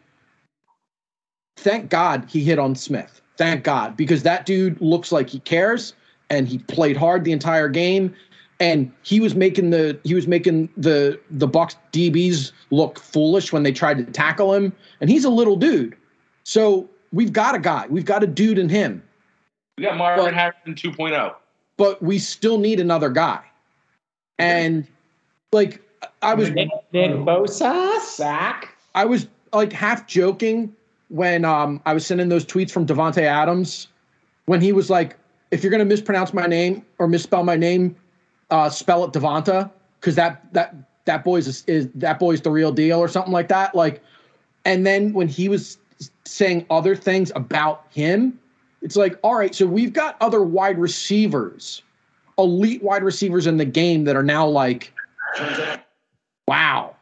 thank 1.57 1.91
god 1.91 2.25
he 2.29 2.43
hit 2.45 2.59
on 2.59 2.75
smith 2.75 3.21
thank 3.37 3.65
god 3.65 3.97
because 3.97 4.23
that 4.23 4.47
dude 4.47 4.81
looks 4.81 5.13
like 5.13 5.29
he 5.29 5.41
cares 5.41 5.95
and 6.33 6.49
he 6.49 6.59
played 6.59 6.97
hard 6.97 7.25
the 7.25 7.31
entire 7.31 7.69
game 7.69 8.13
and 8.59 8.91
he 9.03 9.21
was 9.21 9.35
making 9.35 9.71
the 9.71 9.99
he 10.03 10.15
was 10.15 10.27
making 10.27 10.69
the 10.77 11.21
the 11.31 11.47
bucks 11.47 11.77
dbs 11.93 12.51
look 12.71 12.99
foolish 12.99 13.53
when 13.53 13.63
they 13.63 13.71
tried 13.71 13.99
to 13.99 14.05
tackle 14.13 14.53
him 14.53 14.73
and 15.01 15.11
he's 15.11 15.25
a 15.25 15.31
little 15.31 15.57
dude 15.57 15.95
so 16.45 16.89
we've 17.13 17.33
got 17.33 17.55
a 17.55 17.59
guy 17.59 17.87
we've 17.91 18.07
got 18.07 18.25
a 18.25 18.27
dude 18.27 18.59
in 18.59 18.69
him 18.69 19.03
We 19.77 19.85
got 19.85 19.97
Marvin 19.97 20.25
Well- 20.25 20.35
Harrison 20.35 20.95
oh. 20.99 21.07
2.0. 21.07 21.35
but 21.77 22.03
we 22.03 22.19
still 22.19 22.59
need 22.59 22.81
another 22.81 23.11
guy. 23.11 23.41
And 24.39 24.87
like 25.53 25.81
I 26.23 26.35
was 26.35 26.51
Nick, 26.51 26.69
Nick 26.93 27.13
Bosa, 27.13 28.01
sack. 28.01 28.75
I 28.95 29.05
was 29.05 29.29
like 29.53 29.73
half 29.73 30.07
joking 30.07 30.75
when 31.09 31.45
um 31.45 31.81
I 31.87 31.93
was 31.95 32.05
sending 32.07 32.29
those 32.29 32.45
tweets 32.45 32.71
from 32.71 32.87
Davante 32.87 33.23
Adams 33.23 33.89
when 34.47 34.61
he 34.61 34.73
was 34.73 34.91
like, 34.91 35.17
if 35.53 35.63
you're 35.63 35.71
gonna 35.71 35.85
mispronounce 35.85 36.35
my 36.35 36.47
name 36.47 36.85
or 36.99 37.07
misspell 37.07 37.45
my 37.45 37.57
name, 37.57 37.95
uh, 38.51 38.69
spell 38.69 39.05
it 39.05 39.13
Devonta 39.13 39.71
because 40.01 40.17
that 40.17 40.53
that 40.53 40.75
that 41.05 41.25
boy's 41.25 41.47
is, 41.47 41.65
is 41.67 41.89
that 41.95 42.19
boy's 42.19 42.41
the 42.41 42.51
real 42.51 42.73
deal 42.73 42.99
or 42.99 43.07
something 43.07 43.33
like 43.33 43.49
that. 43.49 43.75
Like, 43.75 44.03
and 44.65 44.87
then 44.87 45.13
when 45.13 45.29
he 45.29 45.49
was 45.49 45.79
saying 46.25 46.67
other 46.71 46.97
things 46.97 47.31
about 47.37 47.87
him, 47.91 48.39
it's 48.81 48.97
like, 48.97 49.19
all 49.23 49.35
right, 49.35 49.55
so 49.55 49.67
we've 49.67 49.93
got 49.93 50.17
other 50.21 50.43
wide 50.43 50.79
receivers, 50.79 51.83
elite 52.39 52.83
wide 52.83 53.05
receivers 53.05 53.47
in 53.47 53.59
the 53.59 53.65
game 53.65 54.05
that 54.05 54.17
are 54.17 54.23
now 54.23 54.47
like, 54.47 54.93
wow. 56.47 56.97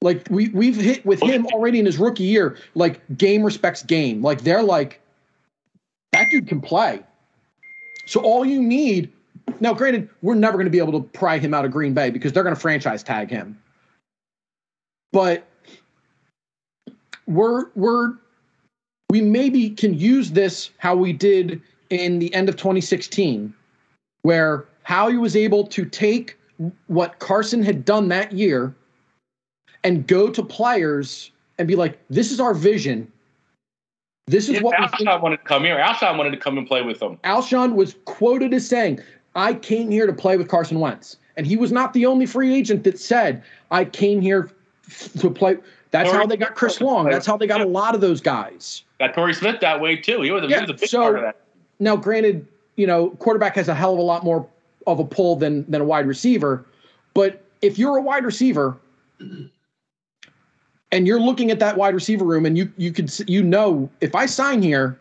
Like 0.00 0.28
we 0.30 0.50
we've 0.50 0.76
hit 0.76 1.04
with 1.04 1.20
him 1.20 1.46
already 1.46 1.80
in 1.80 1.86
his 1.86 1.98
rookie 1.98 2.24
year, 2.24 2.56
like 2.74 3.00
game 3.16 3.42
respects 3.42 3.82
game. 3.82 4.22
Like 4.22 4.42
they're 4.42 4.62
like, 4.62 5.00
that 6.12 6.30
dude 6.30 6.46
can 6.46 6.60
play. 6.60 7.02
So 8.08 8.22
all 8.22 8.46
you 8.46 8.62
need 8.62 9.12
now, 9.60 9.74
granted, 9.74 10.08
we're 10.22 10.34
never 10.34 10.54
going 10.56 10.66
to 10.66 10.70
be 10.70 10.78
able 10.78 10.98
to 10.98 11.06
pry 11.10 11.38
him 11.38 11.52
out 11.52 11.66
of 11.66 11.70
Green 11.70 11.92
Bay 11.92 12.08
because 12.08 12.32
they're 12.32 12.42
going 12.42 12.54
to 12.54 12.60
franchise 12.60 13.02
tag 13.02 13.30
him. 13.30 13.60
But 15.12 15.46
we're 17.26 17.66
we're 17.74 18.14
we 19.10 19.20
maybe 19.20 19.70
can 19.70 19.92
use 19.92 20.30
this 20.30 20.70
how 20.78 20.96
we 20.96 21.12
did 21.12 21.60
in 21.90 22.18
the 22.18 22.32
end 22.34 22.48
of 22.48 22.56
2016, 22.56 23.52
where 24.22 24.66
Howie 24.84 25.18
was 25.18 25.36
able 25.36 25.66
to 25.66 25.84
take 25.84 26.38
what 26.86 27.18
Carson 27.18 27.62
had 27.62 27.84
done 27.84 28.08
that 28.08 28.32
year 28.32 28.74
and 29.84 30.06
go 30.06 30.30
to 30.30 30.42
players 30.42 31.30
and 31.58 31.68
be 31.68 31.76
like, 31.76 31.98
"This 32.08 32.32
is 32.32 32.40
our 32.40 32.54
vision. 32.54 33.10
This 34.28 34.48
is 34.48 34.56
Yeah, 34.56 34.60
what 34.62 34.78
we 34.78 34.86
think." 34.88 35.08
Alshon 35.08 35.22
wanted 35.22 35.38
to 35.38 35.42
come 35.44 35.64
here. 35.64 35.76
Alshon 35.76 36.16
wanted 36.16 36.30
to 36.30 36.36
come 36.36 36.58
and 36.58 36.66
play 36.66 36.82
with 36.82 37.00
them. 37.00 37.18
Alshon 37.24 37.74
was 37.74 37.96
quoted 38.04 38.52
as 38.54 38.68
saying, 38.68 39.00
I 39.34 39.54
came 39.54 39.90
here 39.90 40.06
to 40.06 40.12
play 40.12 40.36
with 40.36 40.48
Carson 40.48 40.80
Wentz. 40.80 41.16
And 41.36 41.46
he 41.46 41.56
was 41.56 41.70
not 41.72 41.92
the 41.92 42.04
only 42.06 42.26
free 42.26 42.54
agent 42.54 42.84
that 42.84 42.98
said, 42.98 43.42
I 43.70 43.84
came 43.84 44.20
here 44.20 44.50
to 45.18 45.30
play. 45.30 45.56
That's 45.90 46.10
how 46.10 46.26
they 46.26 46.36
got 46.36 46.54
Chris 46.54 46.80
Long. 46.80 47.08
That's 47.08 47.26
how 47.26 47.36
they 47.36 47.46
got 47.46 47.60
a 47.60 47.66
lot 47.66 47.94
of 47.94 48.00
those 48.00 48.20
guys. 48.20 48.82
Got 48.98 49.14
Torrey 49.14 49.32
Smith 49.34 49.60
that 49.60 49.80
way 49.80 49.96
too. 49.96 50.20
He 50.22 50.30
was 50.30 50.44
a, 50.44 50.48
Yeah, 50.48 50.56
he 50.56 50.60
was 50.62 50.70
a 50.70 50.74
big 50.74 50.88
so- 50.88 51.00
part 51.00 51.16
of 51.16 51.22
that. 51.22 51.36
Now, 51.80 51.96
granted, 51.96 52.46
you 52.76 52.86
know, 52.88 53.10
quarterback 53.10 53.54
has 53.54 53.68
a 53.68 53.74
hell 53.74 53.92
of 53.92 54.00
a 54.00 54.02
lot 54.02 54.24
more 54.24 54.46
of 54.88 54.98
a 54.98 55.04
pull 55.04 55.36
than 55.36 55.64
than 55.70 55.80
a 55.80 55.84
wide 55.84 56.06
receiver. 56.06 56.66
But 57.14 57.44
if 57.62 57.78
you're 57.78 57.96
a 57.96 58.02
wide 58.02 58.24
receiver 58.24 58.76
and 60.92 61.06
you're 61.06 61.20
looking 61.20 61.50
at 61.50 61.58
that 61.58 61.76
wide 61.76 61.94
receiver 61.94 62.24
room 62.24 62.46
and 62.46 62.56
you 62.56 62.72
you 62.76 62.92
could 62.92 63.12
you 63.28 63.42
know 63.42 63.90
if 64.00 64.14
I 64.14 64.26
sign 64.26 64.62
here, 64.62 64.98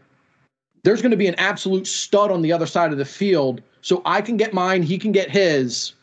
there's 0.83 1.01
going 1.01 1.11
to 1.11 1.17
be 1.17 1.27
an 1.27 1.35
absolute 1.35 1.87
stud 1.87 2.31
on 2.31 2.41
the 2.41 2.51
other 2.51 2.65
side 2.65 2.91
of 2.91 2.97
the 2.97 3.05
field. 3.05 3.61
So 3.81 4.01
I 4.05 4.21
can 4.21 4.37
get 4.37 4.53
mine, 4.53 4.83
he 4.83 4.97
can 4.97 5.11
get 5.11 5.29
his. 5.29 5.93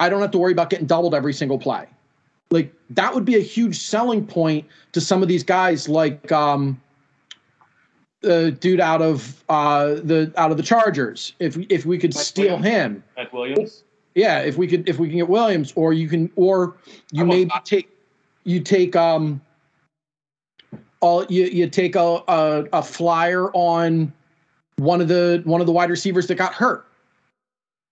I 0.00 0.08
don't 0.08 0.20
have 0.20 0.30
to 0.30 0.38
worry 0.38 0.52
about 0.52 0.70
getting 0.70 0.86
doubled 0.86 1.14
every 1.14 1.32
single 1.32 1.58
play. 1.58 1.86
Like 2.50 2.72
that 2.90 3.14
would 3.14 3.24
be 3.24 3.36
a 3.36 3.40
huge 3.40 3.78
selling 3.78 4.26
point 4.26 4.66
to 4.92 5.00
some 5.00 5.22
of 5.22 5.28
these 5.28 5.42
guys 5.42 5.88
like 5.88 6.32
um 6.32 6.80
the 8.20 8.50
dude 8.52 8.80
out 8.80 9.02
of 9.02 9.44
uh 9.48 9.94
the 9.94 10.32
out 10.36 10.50
of 10.50 10.56
the 10.56 10.62
Chargers. 10.62 11.34
If 11.38 11.58
if 11.68 11.84
we 11.84 11.98
could 11.98 12.14
Mike 12.14 12.24
steal 12.24 12.56
Williams? 12.58 12.66
him. 12.66 13.04
Mike 13.16 13.32
Williams. 13.32 13.84
Yeah, 14.14 14.40
if 14.40 14.56
we 14.56 14.66
could 14.66 14.88
if 14.88 14.98
we 14.98 15.08
can 15.08 15.18
get 15.18 15.28
Williams 15.28 15.72
or 15.76 15.92
you 15.92 16.08
can 16.08 16.30
or 16.36 16.76
you 17.12 17.26
maybe 17.26 17.50
take 17.64 17.90
you 18.48 18.60
take 18.60 18.96
um 18.96 19.40
all 21.00 21.24
you 21.26 21.44
you 21.44 21.68
take 21.68 21.94
a, 21.94 22.22
a 22.28 22.64
a 22.72 22.82
flyer 22.82 23.50
on 23.52 24.12
one 24.76 25.00
of 25.00 25.08
the 25.08 25.42
one 25.44 25.60
of 25.60 25.66
the 25.66 25.72
wide 25.72 25.90
receivers 25.90 26.26
that 26.28 26.36
got 26.36 26.54
hurt. 26.54 26.86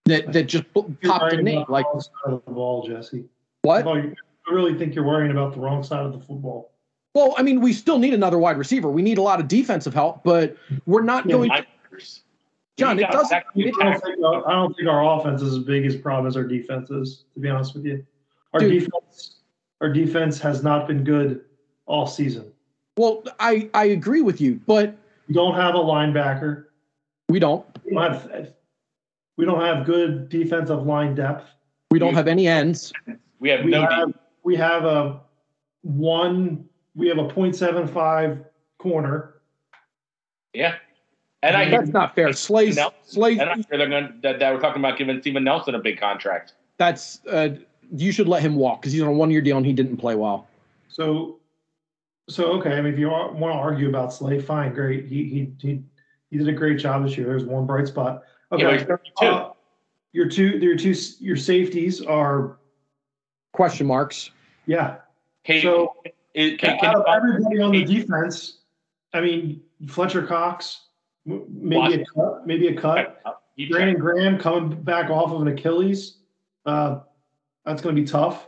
That 0.07 0.33
that 0.33 0.45
just 0.45 0.65
popped 0.73 1.05
a 1.05 1.09
worrying 1.09 1.45
name 1.45 1.59
about 1.59 1.67
the 1.67 1.73
like 1.73 1.85
wrong 1.85 2.01
side 2.01 2.33
of 2.33 2.43
the 2.47 2.53
ball, 2.53 2.87
Jesse. 2.87 3.25
what? 3.63 3.87
Oh, 3.87 3.95
I 3.97 4.53
really 4.53 4.79
think 4.79 4.95
you're 4.95 5.05
worrying 5.05 5.33
about 5.33 5.53
the 5.53 5.61
wrong 5.61 5.83
side 5.83 6.07
of 6.07 6.13
the 6.13 6.21
football. 6.21 6.73
Well, 7.15 7.35
I 7.37 7.43
mean, 7.43 7.61
we 7.61 7.73
still 7.73 7.99
need 7.99 8.15
another 8.15 8.39
wide 8.39 8.57
receiver. 8.59 8.89
We 8.91 9.03
need 9.03 9.19
a 9.19 9.23
lot 9.23 9.41
of 9.41 9.49
defensive 9.49 9.95
help, 9.95 10.23
but 10.23 10.57
we're 10.87 11.03
not 11.03 11.27
Yeah, 11.27 11.33
going. 11.33 11.51
Linebackers. 11.51 12.21
John, 12.77 12.99
it 12.99 13.11
doesn't- 13.11 13.43
it- 13.57 13.75
I 13.81 13.85
don't, 13.95 14.01
think 14.05 14.19
our, 14.25 14.49
I 14.49 14.53
don't 14.53 14.77
think 14.77 14.89
our 14.89 15.19
offense 15.19 15.41
is 15.43 15.55
as 15.57 15.65
big 15.65 15.87
as 15.87 15.97
problem 15.97 16.27
as 16.27 16.37
our 16.37 16.45
defense 16.45 16.91
is. 16.91 17.25
To 17.35 17.41
be 17.41 17.49
honest 17.49 17.75
with 17.75 17.87
you, 17.87 18.07
our 18.53 18.61
Dude. 18.61 18.85
defense, 18.85 19.36
our 19.81 19.89
defense 19.93 20.39
has 20.41 20.63
not 20.63 20.87
been 20.87 21.05
good 21.05 21.43
all 21.87 22.07
season. 22.07 22.53
Well, 22.97 23.23
I 23.41 23.69
I 23.75 23.87
agree 23.87 24.23
with 24.23 24.41
you, 24.41 24.61
but 24.67 24.97
We 25.29 25.35
don't 25.35 25.55
have 25.55 25.75
a 25.75 25.79
linebacker. 25.79 26.65
we 27.29 27.39
don't. 27.39 27.65
We 27.85 27.93
don't 27.93 28.13
have, 28.13 28.53
we 29.37 29.45
don't 29.45 29.61
have 29.61 29.85
good 29.87 30.29
defensive 30.29 30.85
line 30.87 31.15
depth. 31.15 31.45
We 31.91 31.99
don't 31.99 32.15
have 32.15 32.27
any 32.29 32.49
ends. 32.49 32.93
We 33.39 33.51
have 33.51 33.65
We 33.65 33.71
no 33.71 33.83
have 33.87 34.07
deep. 34.09 34.17
we 34.45 34.57
have 34.57 34.85
a 34.85 35.21
one. 35.83 36.65
We 36.95 37.09
have 37.09 37.19
a 37.19 37.25
.75 37.29 38.43
corner. 38.79 39.35
Yeah. 40.55 40.77
And 41.43 41.55
I 41.55 41.69
That's 41.69 41.91
not 41.91 42.15
fair. 42.15 42.33
Slay's 42.33 42.77
No. 42.77 42.91
Slay's. 43.05 43.39
and 43.39 43.51
I 43.51 43.55
hear 43.57 43.65
they're 43.73 43.89
going 43.91 44.19
that, 44.23 44.39
that 44.39 44.55
we're 44.55 44.61
talking 44.61 44.81
about 44.81 44.97
giving 44.97 45.21
Steven 45.21 45.45
Nelson 45.45 45.75
a 45.75 45.79
big 45.79 46.01
contract. 46.01 46.55
That's 46.79 47.21
uh, 47.31 47.51
you 47.95 48.13
should 48.13 48.29
let 48.29 48.43
him 48.43 48.57
walk 48.57 48.81
because 48.81 48.93
he's 48.93 49.03
on 49.03 49.09
a 49.09 49.13
one 49.13 49.31
year 49.31 49.41
deal 49.41 49.57
and 49.57 49.67
he 49.67 49.73
didn't 49.73 49.97
play 49.97 50.15
well. 50.15 50.47
So, 50.89 51.39
so 52.29 52.53
okay. 52.59 52.73
I 52.73 52.81
mean, 52.81 52.93
if 52.93 52.99
you 52.99 53.09
want 53.09 53.39
to 53.39 53.45
argue 53.47 53.89
about 53.89 54.13
Slay, 54.13 54.41
fine, 54.41 54.73
great. 54.73 55.07
He 55.07 55.25
he 55.25 55.53
he 55.61 55.83
he 56.31 56.39
did 56.39 56.49
a 56.49 56.53
great 56.53 56.79
job 56.79 57.05
this 57.05 57.17
year. 57.17 57.27
There's 57.27 57.45
one 57.45 57.67
bright 57.67 57.87
spot. 57.89 58.23
Yeah, 58.53 58.59
but 58.59 58.65
Okay, 58.67 58.79
he's 58.79 58.87
32. 58.87 59.27
uh, 59.27 59.53
your 60.13 60.29
two 60.29 60.49
your 60.59 60.77
two 60.77 60.95
your 61.21 61.37
safeties 61.37 62.03
are 62.03 62.59
Question 63.53 63.87
marks. 63.87 64.31
yeah. 64.67 64.97
Can, 65.45 65.63
So- 65.63 65.95
it, 66.35 66.59
can, 66.59 66.79
Out 66.85 66.97
of 66.97 67.05
everybody 67.09 67.61
on 67.61 67.73
the 67.73 67.85
defense, 67.85 68.59
I 69.15 69.21
mean 69.23 69.63
Fletcher 69.89 70.27
Cox, 70.27 70.83
m- 71.27 71.47
maybe 71.49 72.03
a 72.03 72.05
cut, 72.15 72.47
maybe 72.47 72.67
a 72.69 72.75
cut. 72.79 73.23
Brandon 73.71 73.97
Graham 73.99 74.39
coming 74.39 74.83
back 74.83 75.09
off 75.09 75.31
of 75.33 75.41
an 75.41 75.49
Achilles. 75.49 76.19
Uh, 76.67 77.01
that's 77.67 77.83
going 77.83 77.95
to 77.97 78.01
be 78.01 78.07
tough. 78.07 78.47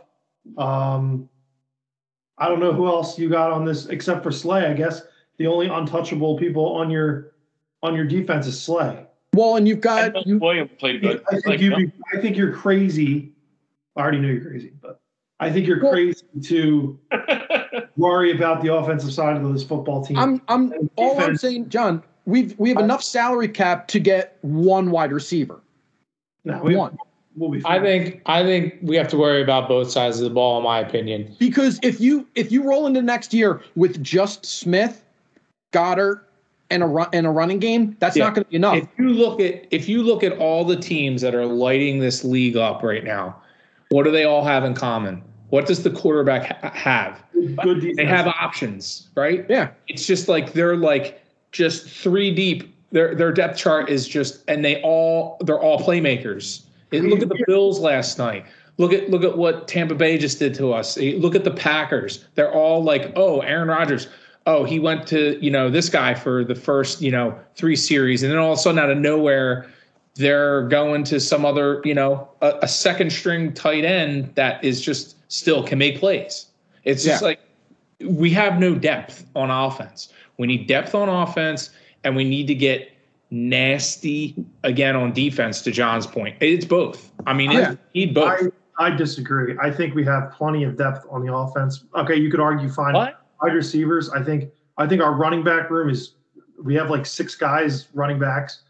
Um, 0.57 1.29
I 2.37 2.47
don't 2.47 2.59
know 2.61 2.71
who 2.73 2.87
else 2.87 3.19
you 3.19 3.29
got 3.29 3.51
on 3.51 3.65
this 3.65 3.87
except 3.87 4.23
for 4.23 4.31
Slay. 4.31 4.65
I 4.65 4.73
guess 4.73 5.01
the 5.37 5.45
only 5.47 5.67
untouchable 5.67 6.37
people 6.39 6.65
on 6.65 6.89
your 6.89 7.33
on 7.83 7.95
your 7.95 8.05
defense 8.05 8.47
is 8.47 8.59
Slay. 8.59 9.05
Well, 9.33 9.57
and 9.57 9.67
you've 9.67 9.85
I 9.85 10.09
got 10.09 10.25
you. 10.25 10.39
Williams 10.39 10.71
played 10.79 11.01
good. 11.01 11.21
I 11.27 11.33
think 11.33 11.45
Like, 11.45 11.59
you. 11.59 11.69
no, 11.69 11.75
be 11.77 11.91
I 12.13 12.19
think 12.21 12.37
you're 12.37 12.53
crazy. 12.53 13.33
I 13.95 14.01
already 14.01 14.19
know 14.19 14.29
you're 14.29 14.41
crazy, 14.49 14.71
but 14.81 15.01
I 15.39 15.51
think 15.51 15.67
you're 15.67 15.81
Well- 15.83 15.91
crazy 15.91 16.23
to 16.45 16.97
worry 17.97 18.31
about 18.31 18.61
the 18.63 18.73
offensive 18.73 19.13
side 19.13 19.35
of 19.37 19.53
this 19.53 19.63
football 19.63 20.03
team. 20.03 20.17
I'm 20.17 20.41
I'm 20.47 20.71
And 20.71 20.89
all 20.95 21.19
I'm 21.19 21.35
saying, 21.37 21.69
John. 21.69 22.03
We've 22.25 22.57
we 22.59 22.69
have 22.69 22.77
enough 22.79 23.03
salary 23.03 23.47
cap 23.47 23.87
to 23.89 23.99
get 23.99 24.37
one 24.41 24.91
wide 24.91 25.11
receiver. 25.11 25.61
no, 26.45 26.61
we, 26.61 26.75
One. 26.75 26.95
We'll 27.39 27.49
be. 27.51 27.61
I 27.65 27.79
think 27.79 28.21
I 28.25 28.43
think 28.43 28.75
we 28.81 28.97
have 28.97 29.07
to 29.09 29.17
worry 29.17 29.41
about 29.41 29.69
both 29.69 29.89
sides 29.89 30.17
of 30.19 30.25
the 30.25 30.29
ball, 30.29 30.57
in 30.57 30.63
my 30.65 30.79
opinion. 30.79 31.33
Because 31.39 31.79
if 31.81 32.01
you 32.01 32.27
if 32.35 32.51
you 32.51 32.63
roll 32.63 32.85
into 32.85 33.01
next 33.01 33.33
year 33.33 33.61
with 33.77 34.03
just 34.03 34.45
Smith, 34.45 35.03
Goedert, 35.71 36.21
and 36.69 36.83
a 36.83 36.85
run 36.85 37.07
and 37.13 37.25
a 37.25 37.29
running 37.29 37.59
game, 37.59 37.95
that's 37.99 38.17
Yeah. 38.17 38.25
not 38.25 38.35
going 38.35 38.43
to 38.43 38.49
be 38.49 38.57
enough. 38.57 38.75
If 38.77 38.89
you 38.97 39.09
look 39.11 39.39
at 39.39 39.65
if 39.71 39.87
you 39.87 40.03
look 40.03 40.21
at 40.21 40.37
all 40.37 40.65
the 40.65 40.75
teams 40.75 41.21
that 41.21 41.33
are 41.33 41.45
lighting 41.45 41.99
this 41.99 42.25
league 42.25 42.57
up 42.57 42.83
right 42.83 43.05
now, 43.05 43.37
what 43.87 44.03
do 44.03 44.11
they 44.11 44.25
all 44.25 44.43
have 44.43 44.65
in 44.65 44.73
common? 44.73 45.23
What 45.49 45.65
does 45.65 45.81
the 45.81 45.89
quarterback 45.91 46.61
ha- 46.61 46.71
have? 46.71 47.23
good 47.63 47.79
defense. 47.79 47.95
They 47.95 48.05
have 48.05 48.27
options, 48.27 49.07
right? 49.15 49.45
yeah, 49.49 49.69
It's 49.87 50.05
just 50.05 50.27
like 50.27 50.51
they're 50.51 50.75
like 50.75 51.21
just 51.53 51.89
three 51.89 52.35
deep 52.35 52.75
their 52.91 53.15
their 53.15 53.31
depth 53.31 53.57
chart 53.57 53.87
is 53.89 54.07
just, 54.07 54.43
and 54.49 54.65
they 54.65 54.81
all 54.81 55.37
they're 55.41 55.59
all 55.59 55.79
playmakers. 55.79 56.63
And 56.91 57.09
look 57.09 57.21
at 57.21 57.29
the 57.29 57.43
Bills 57.47 57.79
last 57.79 58.17
night. 58.17 58.45
Look 58.77 58.93
at 58.93 59.09
look 59.09 59.23
at 59.23 59.37
what 59.37 59.67
Tampa 59.67 59.95
Bay 59.95 60.17
just 60.17 60.39
did 60.39 60.53
to 60.55 60.71
us. 60.71 60.97
Look 60.97 61.35
at 61.35 61.43
the 61.43 61.51
Packers. 61.51 62.25
They're 62.35 62.51
all 62.51 62.83
like, 62.83 63.11
oh, 63.15 63.41
Aaron 63.41 63.67
Rodgers. 63.67 64.07
Oh, 64.45 64.63
he 64.63 64.79
went 64.79 65.05
to 65.07 65.37
you 65.43 65.51
know 65.51 65.69
this 65.69 65.89
guy 65.89 66.13
for 66.13 66.43
the 66.43 66.55
first 66.55 67.01
you 67.01 67.11
know 67.11 67.37
three 67.55 67.75
series, 67.75 68.23
and 68.23 68.31
then 68.31 68.39
all 68.39 68.53
of 68.53 68.57
a 68.57 68.61
sudden 68.61 68.79
out 68.79 68.89
of 68.89 68.97
nowhere, 68.97 69.69
they're 70.15 70.67
going 70.69 71.03
to 71.05 71.19
some 71.19 71.45
other 71.45 71.81
you 71.83 71.93
know 71.93 72.29
a, 72.41 72.53
a 72.61 72.67
second 72.67 73.11
string 73.11 73.53
tight 73.53 73.83
end 73.83 74.33
that 74.35 74.63
is 74.63 74.79
just 74.79 75.17
still 75.31 75.61
can 75.61 75.77
make 75.77 75.99
plays. 75.99 76.45
It's 76.85 77.03
just 77.03 77.21
like 77.21 77.39
we 77.99 78.29
have 78.31 78.59
no 78.59 78.75
depth 78.75 79.25
on 79.35 79.51
offense. 79.51 80.11
We 80.37 80.47
need 80.47 80.67
depth 80.67 80.95
on 80.95 81.09
offense, 81.09 81.69
and 82.05 82.15
we 82.15 82.23
need 82.23 82.47
to 82.47 82.55
get 82.55 82.91
nasty 83.31 84.35
again 84.63 84.95
on 84.95 85.13
defense. 85.13 85.61
To 85.63 85.71
John's 85.71 86.07
point, 86.07 86.35
it's 86.39 86.65
both. 86.65 87.11
I 87.25 87.33
mean, 87.33 87.51
Yeah. 87.51 87.71
it, 87.73 87.79
we 87.93 88.05
need 88.05 88.13
both. 88.13 88.51
I, 88.79 88.87
I 88.87 88.89
disagree. 88.95 89.55
I 89.61 89.71
think 89.71 89.95
we 89.95 90.03
have 90.05 90.31
plenty 90.31 90.63
of 90.63 90.77
depth 90.77 91.05
on 91.09 91.25
the 91.25 91.33
offense. 91.33 91.83
Okay, 91.95 92.15
you 92.15 92.31
could 92.31 92.39
argue 92.39 92.69
fine 92.69 92.93
what? 92.93 93.25
wide 93.41 93.53
receivers. 93.53 94.09
I 94.09 94.23
think 94.23 94.51
I 94.77 94.87
think 94.87 95.01
our 95.01 95.13
running 95.13 95.43
back 95.43 95.69
room 95.69 95.89
is 95.89 96.15
we 96.63 96.75
have 96.75 96.89
like 96.89 97.05
six 97.05 97.35
guys 97.35 97.87
running 97.93 98.19
backs. 98.19 98.61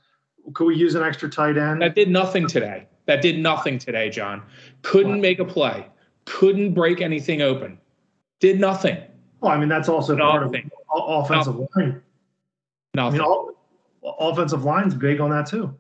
Could 0.54 0.66
we 0.66 0.76
use 0.76 0.96
an 0.96 1.04
extra 1.04 1.30
tight 1.30 1.58
end? 1.58 1.82
That 1.82 1.96
did 1.96 2.10
nothing 2.10 2.48
today. 2.48 2.88
That 3.06 3.22
did 3.22 3.40
nothing 3.40 3.78
today, 3.80 4.10
John. 4.10 4.42
Couldn't 4.82 5.22
make 5.22 5.40
a 5.40 5.46
play. 5.46 5.88
Couldn't 6.26 6.74
break 6.74 7.02
anything 7.02 7.42
open. 7.42 7.80
Did 8.40 8.60
nothing. 8.60 8.98
Well, 9.42 9.52
I 9.52 9.58
mean 9.58 9.70
that's 9.70 9.90
also 9.90 10.18
part 10.18 10.44
of 10.44 10.52
Nothing. 10.52 10.70
o- 10.92 11.22
offensive 11.22 11.56
line. 11.76 12.02
I 12.98 13.10
mean, 13.10 13.22
all, 13.22 13.52
offensive 14.04 14.64
line's 14.64 14.94
big 14.96 15.20
on 15.22 15.30
that 15.32 15.46
too. 15.48 15.74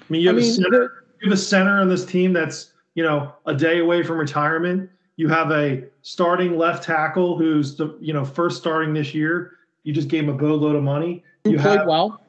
I 0.00 0.04
mean, 0.08 0.22
you 0.22 0.30
I 0.30 0.34
have, 0.34 0.42
a 0.42 0.46
center, 0.46 1.04
you 1.20 1.30
have 1.30 1.38
a 1.38 1.40
center 1.40 1.80
on 1.80 1.88
this 1.88 2.04
team 2.04 2.32
that's 2.32 2.72
you 2.94 3.02
know 3.02 3.32
a 3.46 3.54
day 3.54 3.80
away 3.80 4.02
from 4.02 4.18
retirement. 4.18 4.88
You 5.16 5.28
have 5.28 5.50
a 5.50 5.84
starting 6.02 6.56
left 6.58 6.84
tackle 6.84 7.36
who's 7.38 7.76
the 7.76 7.96
you 8.00 8.12
know 8.12 8.24
first 8.24 8.58
starting 8.58 8.92
this 8.94 9.14
year. 9.14 9.52
You 9.82 9.92
just 9.92 10.08
gave 10.08 10.24
him 10.24 10.30
a 10.30 10.34
boatload 10.34 10.76
of 10.76 10.82
money. 10.82 11.24
who 11.44 11.52
You 11.52 11.58
played 11.58 11.78
have 11.78 11.86
well. 11.86 12.20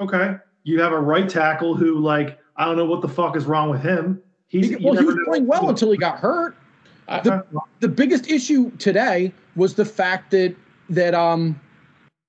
okay. 0.00 0.36
You 0.64 0.80
have 0.80 0.92
a 0.92 0.98
right 1.00 1.28
tackle 1.28 1.74
who 1.74 1.98
like 1.98 2.38
I 2.56 2.64
don't 2.64 2.76
know 2.76 2.84
what 2.84 3.02
the 3.02 3.08
fuck 3.08 3.36
is 3.36 3.44
wrong 3.46 3.70
with 3.70 3.80
him. 3.82 4.22
He's 4.48 4.68
He, 4.68 4.76
well, 4.76 4.94
he 4.94 5.04
was 5.04 5.16
playing 5.26 5.46
well 5.46 5.68
until 5.68 5.90
he 5.90 5.96
got 5.98 6.18
hurt. 6.18 6.56
I- 7.08 7.20
the- 7.20 7.44
The 7.80 7.88
biggest 7.88 8.30
issue 8.30 8.70
today 8.78 9.32
was 9.56 9.74
the 9.74 9.84
fact 9.84 10.30
that 10.30 10.54
that 10.90 11.14
um 11.14 11.60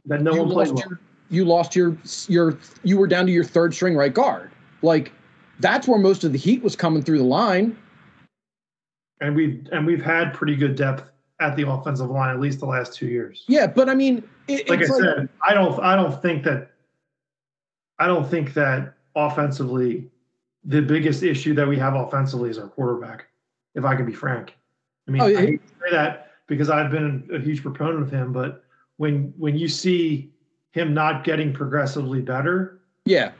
that 0.05 0.21
no 0.21 0.33
one 0.33 0.49
played 0.49 0.69
well. 0.71 0.83
your 0.89 0.99
you 1.29 1.45
lost 1.45 1.75
your 1.75 1.97
your 2.27 2.57
you 2.83 2.97
were 2.97 3.07
down 3.07 3.25
to 3.25 3.31
your 3.31 3.43
third 3.43 3.73
string 3.73 3.95
right 3.95 4.13
guard. 4.13 4.51
Like 4.81 5.11
that's 5.59 5.87
where 5.87 5.99
most 5.99 6.23
of 6.23 6.31
the 6.31 6.37
heat 6.37 6.61
was 6.61 6.75
coming 6.75 7.01
through 7.01 7.17
the 7.19 7.23
line. 7.23 7.77
and 9.21 9.35
we've 9.35 9.67
and 9.71 9.85
we've 9.85 10.03
had 10.03 10.33
pretty 10.33 10.55
good 10.55 10.75
depth 10.75 11.09
at 11.39 11.55
the 11.55 11.67
offensive 11.67 12.09
line 12.09 12.29
at 12.29 12.39
least 12.39 12.59
the 12.59 12.65
last 12.65 12.93
two 12.93 13.07
years. 13.07 13.43
Yeah, 13.47 13.67
but 13.67 13.89
I 13.89 13.95
mean, 13.95 14.23
it, 14.47 14.69
like 14.69 14.79
I 14.79 14.83
it's 14.83 14.97
said, 14.97 15.29
I 15.41 15.53
don't 15.53 15.79
I 15.81 15.95
don't 15.95 16.21
think 16.21 16.43
that 16.43 16.71
I 17.99 18.07
don't 18.07 18.29
think 18.29 18.53
that 18.53 18.93
offensively 19.15 20.09
the 20.63 20.81
biggest 20.81 21.23
issue 21.23 21.53
that 21.55 21.67
we 21.67 21.77
have 21.77 21.95
offensively 21.95 22.49
is 22.49 22.57
our 22.57 22.67
quarterback. 22.67 23.27
If 23.75 23.85
I 23.85 23.95
can 23.95 24.05
be 24.05 24.13
frank, 24.13 24.55
I 25.07 25.11
mean 25.11 25.21
Oh, 25.21 25.27
yeah. 25.27 25.39
I 25.39 25.45
hate 25.45 25.67
to 25.67 25.73
say 25.73 25.91
that 25.91 26.31
because 26.47 26.69
I've 26.69 26.91
been 26.91 27.27
a 27.33 27.39
huge 27.39 27.61
proponent 27.61 28.01
of 28.03 28.11
him, 28.11 28.31
but 28.31 28.63
when 28.97 29.33
when 29.37 29.57
you 29.57 29.67
see 29.67 30.31
him 30.75 30.93
not 30.93 31.23
getting 31.23 31.53
progressively 31.53 32.21
better, 32.21 32.81
yeah, 33.05 33.31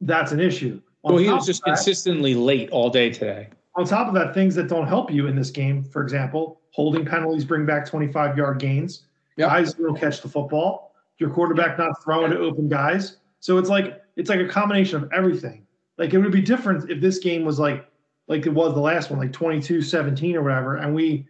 that's 0.00 0.30
an 0.30 0.38
issue. 0.38 0.80
On 1.02 1.14
well, 1.14 1.22
he 1.22 1.28
was 1.28 1.44
just 1.46 1.64
that- 1.64 1.74
consistently 1.74 2.34
late 2.34 2.70
all 2.70 2.88
day 2.88 3.10
today. 3.10 3.48
on 3.74 3.84
top 3.84 4.06
of 4.06 4.14
that, 4.14 4.32
things 4.34 4.54
that 4.54 4.68
don't 4.68 4.86
help 4.86 5.10
you 5.10 5.26
in 5.26 5.34
this 5.34 5.50
game, 5.50 5.82
for 5.82 6.00
example, 6.00 6.60
holding 6.70 7.04
penalties 7.04 7.44
bring 7.44 7.66
back 7.66 7.84
25 7.84 8.38
yard 8.38 8.60
gains. 8.60 9.02
Yep. 9.36 9.48
Guys 9.48 9.76
will 9.76 9.94
catch 9.94 10.22
the 10.22 10.28
football. 10.28 10.94
Your 11.18 11.30
quarterback 11.30 11.76
not 11.76 12.00
throwing 12.04 12.30
to 12.30 12.38
open 12.38 12.68
guys. 12.68 13.16
So 13.40 13.58
it's 13.58 13.68
like 13.68 14.00
it's 14.14 14.30
like 14.30 14.38
a 14.38 14.48
combination 14.48 15.02
of 15.02 15.12
everything. 15.12 15.66
Like 15.98 16.14
it 16.14 16.18
would 16.18 16.30
be 16.30 16.40
different 16.40 16.88
if 16.88 17.00
this 17.00 17.18
game 17.18 17.44
was 17.44 17.58
like 17.58 17.84
like 18.28 18.46
it 18.46 18.54
was 18.54 18.74
the 18.74 18.80
last 18.80 19.10
one, 19.10 19.18
like 19.18 19.32
22-17 19.32 20.34
or 20.34 20.42
whatever, 20.42 20.76
and 20.76 20.94
we 20.94 21.26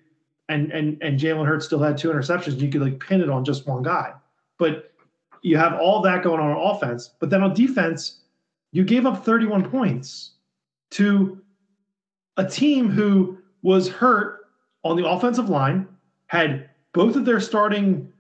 and 0.51 0.71
and 0.71 1.03
and 1.03 1.19
Jalen 1.19 1.47
Hurts 1.47 1.65
still 1.65 1.79
had 1.79 1.97
two 1.97 2.11
interceptions. 2.11 2.61
You 2.61 2.69
could 2.69 2.83
like 2.83 3.01
pin 3.01 3.23
it 3.23 3.31
on 3.31 3.43
just 3.43 3.67
one 3.67 3.83
guy. 3.83 4.13
But 4.59 4.93
you 5.45 5.59
have 5.59 5.75
all 5.75 6.01
that 6.01 6.25
going 6.25 6.41
on 6.41 6.53
on 6.53 6.75
offense, 6.75 7.11
but 7.21 7.29
then 7.29 7.43
on 7.43 7.53
defense, 7.53 8.21
you 8.73 8.83
gave 8.83 9.05
up 9.05 9.25
31 9.25 9.71
points 9.71 10.33
to 10.93 11.39
a 12.39 12.49
team 12.49 12.89
who 12.89 13.39
was 13.63 13.87
hurt 13.87 14.47
on 14.85 14.97
the 14.97 15.07
offensive 15.07 15.51
line, 15.51 15.87
had 16.29 16.71
both 16.95 17.15
of 17.15 17.27
their 17.27 17.41
starting 17.41 18.11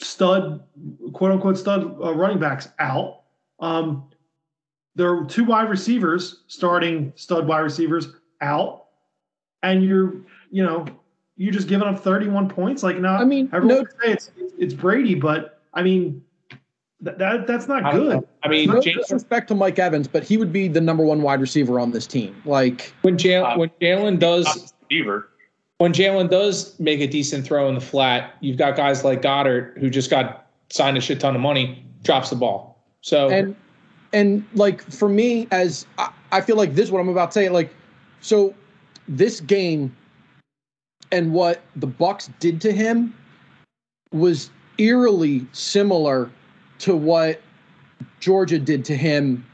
stud, 0.00 0.64
quote 1.12 1.30
unquote, 1.30 1.56
stud 1.56 1.96
uh, 2.02 2.12
running 2.12 2.40
backs 2.40 2.68
out. 2.80 3.20
Um, 3.60 4.10
there 4.96 5.14
were 5.14 5.24
two 5.24 5.44
wide 5.44 5.70
receivers, 5.70 6.42
starting 6.48 7.12
stud 7.14 7.46
wide 7.46 7.60
receivers 7.60 8.08
out. 8.40 8.86
And 9.62 9.84
you're, 9.84 10.16
you 10.50 10.64
know, 10.64 10.86
you're 11.36 11.52
just 11.52 11.68
giving 11.68 11.86
up 11.86 12.00
31 12.00 12.48
points. 12.48 12.82
Like, 12.82 12.98
now, 12.98 13.14
I 13.14 13.24
mean, 13.24 13.48
everyone 13.52 13.84
no- 13.84 14.04
say 14.04 14.12
it's, 14.12 14.32
it's 14.58 14.74
Brady, 14.74 15.14
but 15.14 15.60
I 15.72 15.82
mean, 15.84 16.22
that, 17.02 17.18
that 17.18 17.46
that's 17.46 17.68
not 17.68 17.84
I 17.84 17.92
good. 17.92 18.26
I 18.42 18.48
mean, 18.48 18.68
no 18.68 18.80
James, 18.80 18.98
disrespect 18.98 19.48
to 19.48 19.54
Mike 19.54 19.78
Evans, 19.78 20.08
but 20.08 20.22
he 20.22 20.36
would 20.36 20.52
be 20.52 20.68
the 20.68 20.80
number 20.80 21.04
one 21.04 21.22
wide 21.22 21.40
receiver 21.40 21.78
on 21.78 21.90
this 21.90 22.06
team. 22.06 22.40
Like, 22.44 22.92
when 23.02 23.16
Jalen 23.16 23.54
uh, 23.54 23.58
when 23.58 23.70
Jalen 23.80 24.18
does 24.18 24.72
receiver. 24.90 25.28
when 25.78 25.92
Jalen 25.92 26.30
does 26.30 26.78
make 26.78 27.00
a 27.00 27.06
decent 27.06 27.44
throw 27.44 27.68
in 27.68 27.74
the 27.74 27.80
flat, 27.80 28.34
you've 28.40 28.56
got 28.56 28.76
guys 28.76 29.04
like 29.04 29.22
Goedert 29.22 29.78
who 29.78 29.90
just 29.90 30.10
got 30.10 30.46
signed 30.70 30.96
a 30.96 31.00
shit 31.00 31.20
ton 31.20 31.34
of 31.34 31.40
money, 31.40 31.84
drops 32.02 32.30
the 32.30 32.36
ball. 32.36 32.82
So 33.00 33.28
and 33.30 33.56
and 34.12 34.44
like 34.54 34.82
for 34.82 35.08
me 35.08 35.48
as 35.50 35.86
I, 35.98 36.10
I 36.30 36.40
feel 36.40 36.56
like 36.56 36.74
this 36.74 36.90
what 36.90 37.00
i'm 37.00 37.08
about 37.08 37.30
to 37.30 37.34
say 37.34 37.48
like 37.48 37.74
so 38.20 38.54
this 39.08 39.40
game 39.40 39.94
and 41.10 41.32
what 41.32 41.62
the 41.76 41.86
bucks 41.86 42.30
did 42.38 42.60
to 42.62 42.72
him 42.72 43.14
was 44.12 44.50
eerily 44.78 45.46
similar 45.52 46.30
to 46.82 46.94
what 46.94 47.40
georgia 48.20 48.58
did 48.58 48.84
to 48.84 48.96
him 48.96 49.44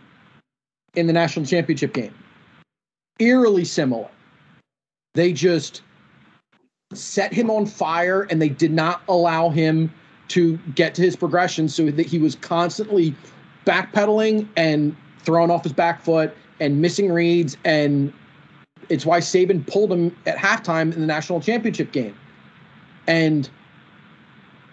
in 0.95 1.07
the 1.07 1.13
national 1.13 1.47
championship 1.47 1.93
game. 1.93 2.15
Eerily 3.21 3.65
similar. 3.65 4.09
They 5.15 5.33
just 5.33 5.83
set 6.93 7.33
him 7.33 7.51
on 7.51 7.67
fire 7.67 8.23
and 8.31 8.41
they 8.41 8.49
did 8.49 8.73
not 8.73 9.03
allow 9.09 9.51
him 9.51 9.93
to 10.29 10.57
get 10.75 10.95
to 10.95 11.03
his 11.03 11.17
progression 11.17 11.69
so 11.69 11.91
that 11.91 12.07
he 12.07 12.19
was 12.19 12.35
constantly 12.37 13.15
backpedaling 13.65 14.49
and 14.57 14.97
throwing 15.21 15.51
off 15.51 15.63
his 15.63 15.73
back 15.73 16.03
foot 16.03 16.35
and 16.61 16.81
missing 16.81 17.11
reads. 17.11 17.57
And 17.65 18.13
it's 18.89 19.07
why 19.07 19.21
Saban 19.21 19.67
pulled 19.67 19.93
him 19.93 20.17
at 20.27 20.37
halftime 20.37 20.93
in 20.93 21.01
the 21.01 21.07
national 21.07 21.41
championship 21.41 21.93
game. 21.93 22.17
And 23.07 23.49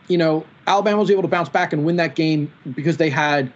you 0.08 0.18
know, 0.18 0.46
Alabama 0.68 1.00
was 1.00 1.12
able 1.12 1.22
to 1.22 1.28
bounce 1.28 1.50
back 1.50 1.74
and 1.74 1.86
win 1.86 1.96
that 1.98 2.16
game 2.16 2.52
because 2.76 2.98
they 2.98 3.10
had 3.10 3.52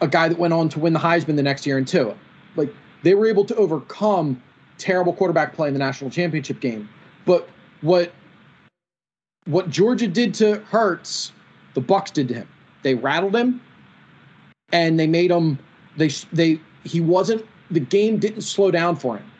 a 0.00 0.08
guy 0.08 0.28
that 0.28 0.38
went 0.38 0.52
on 0.52 0.68
to 0.70 0.80
win 0.80 0.92
the 0.92 0.98
Heisman 0.98 1.36
the 1.36 1.42
next 1.42 1.66
year 1.66 1.78
and 1.78 1.86
two. 1.86 2.14
Like 2.56 2.74
they 3.02 3.14
were 3.14 3.26
able 3.26 3.44
to 3.44 3.54
overcome 3.56 4.42
terrible 4.78 5.12
quarterback 5.12 5.54
play 5.54 5.68
in 5.68 5.74
the 5.74 5.78
national 5.78 6.10
championship 6.10 6.60
game. 6.60 6.88
But 7.24 7.48
what 7.80 8.12
what 9.46 9.68
Georgia 9.70 10.08
did 10.08 10.34
to 10.34 10.56
Hurts, 10.70 11.32
the 11.74 11.80
Bucks 11.80 12.10
did 12.10 12.28
to 12.28 12.34
him. 12.34 12.48
They 12.82 12.94
rattled 12.94 13.36
him, 13.36 13.60
and 14.72 14.98
they 14.98 15.06
made 15.06 15.30
him. 15.30 15.58
They 15.96 16.08
they 16.32 16.60
he 16.84 17.00
wasn't. 17.00 17.46
The 17.70 17.80
game 17.80 18.18
didn't 18.18 18.42
slow 18.42 18.70
down 18.70 18.96
for 18.96 19.16
him, 19.16 19.30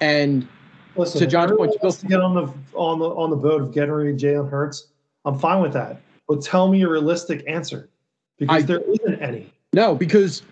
and 0.00 0.48
Listen, 0.96 1.20
To 1.20 1.26
John's 1.26 1.52
point, 1.52 1.72
wants 1.82 1.98
to 1.98 2.06
get 2.06 2.20
on 2.20 2.34
the 2.34 2.42
on 2.76 2.98
the 3.00 3.06
on 3.06 3.30
the 3.30 3.36
boat 3.36 3.62
of 3.62 3.72
getting 3.72 3.90
rid 3.90 4.14
of 4.14 4.20
Jalen 4.20 4.48
Hurts. 4.48 4.88
I'm 5.24 5.38
fine 5.38 5.60
with 5.60 5.72
that, 5.72 6.00
but 6.28 6.42
tell 6.42 6.68
me 6.68 6.82
a 6.82 6.88
realistic 6.88 7.44
answer 7.46 7.90
because 8.38 8.62
I- 8.62 8.66
there 8.66 8.80
isn't 8.80 9.20
any. 9.22 9.52
no, 9.72 9.94
because 9.94 10.42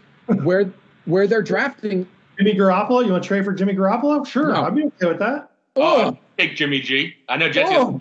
where 0.43 0.73
where 1.05 1.27
they're 1.27 1.43
drafting, 1.43 2.07
Jimmy 2.39 2.55
Garoppolo, 2.55 3.05
you 3.05 3.12
want 3.12 3.23
to 3.25 3.29
trade 3.29 3.45
for 3.45 3.53
Jimmy 3.53 3.75
Garoppolo? 3.75 4.27
Sure, 4.27 4.53
No. 4.53 4.64
I'd 4.64 4.75
be 4.75 4.85
okay 4.85 5.07
with 5.07 5.18
that. 5.18 5.51
Oh, 5.77 6.16
take 6.39 6.55
Jimmy 6.57 6.81
G. 6.81 7.14
I 7.29 7.37
know 7.37 7.51
Jesse. 7.51 7.75
Oh. 7.75 8.01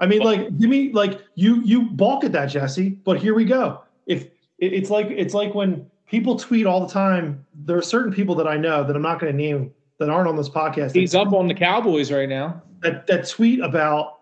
I 0.00 0.06
mean, 0.06 0.20
like, 0.20 0.56
give 0.58 0.70
me 0.70 0.92
like 0.92 1.20
you 1.34 1.60
you 1.62 1.90
balk 1.90 2.24
at 2.24 2.32
that, 2.32 2.46
Jesse. 2.46 2.90
But 2.90 3.18
here 3.18 3.34
we 3.34 3.44
go. 3.44 3.82
If 4.06 4.24
it, 4.58 4.72
it's 4.72 4.90
like 4.90 5.06
it's 5.06 5.34
like 5.34 5.54
when 5.54 5.86
people 6.06 6.36
tweet 6.38 6.66
all 6.66 6.80
the 6.86 6.92
time. 6.92 7.44
There 7.64 7.76
are 7.76 7.82
certain 7.82 8.12
people 8.12 8.34
that 8.36 8.46
I 8.48 8.56
know 8.56 8.84
that 8.84 8.94
I'm 8.96 9.02
not 9.02 9.18
going 9.20 9.32
to 9.32 9.36
name 9.36 9.72
that 9.98 10.08
aren't 10.08 10.28
on 10.28 10.36
this 10.36 10.48
podcast. 10.48 10.94
he's 10.94 11.14
up 11.14 11.32
on 11.32 11.48
the 11.48 11.54
Cowboys 11.54 12.10
right 12.12 12.28
now. 12.28 12.62
that 12.80 13.06
that 13.08 13.28
tweet 13.28 13.60
about 13.60 14.17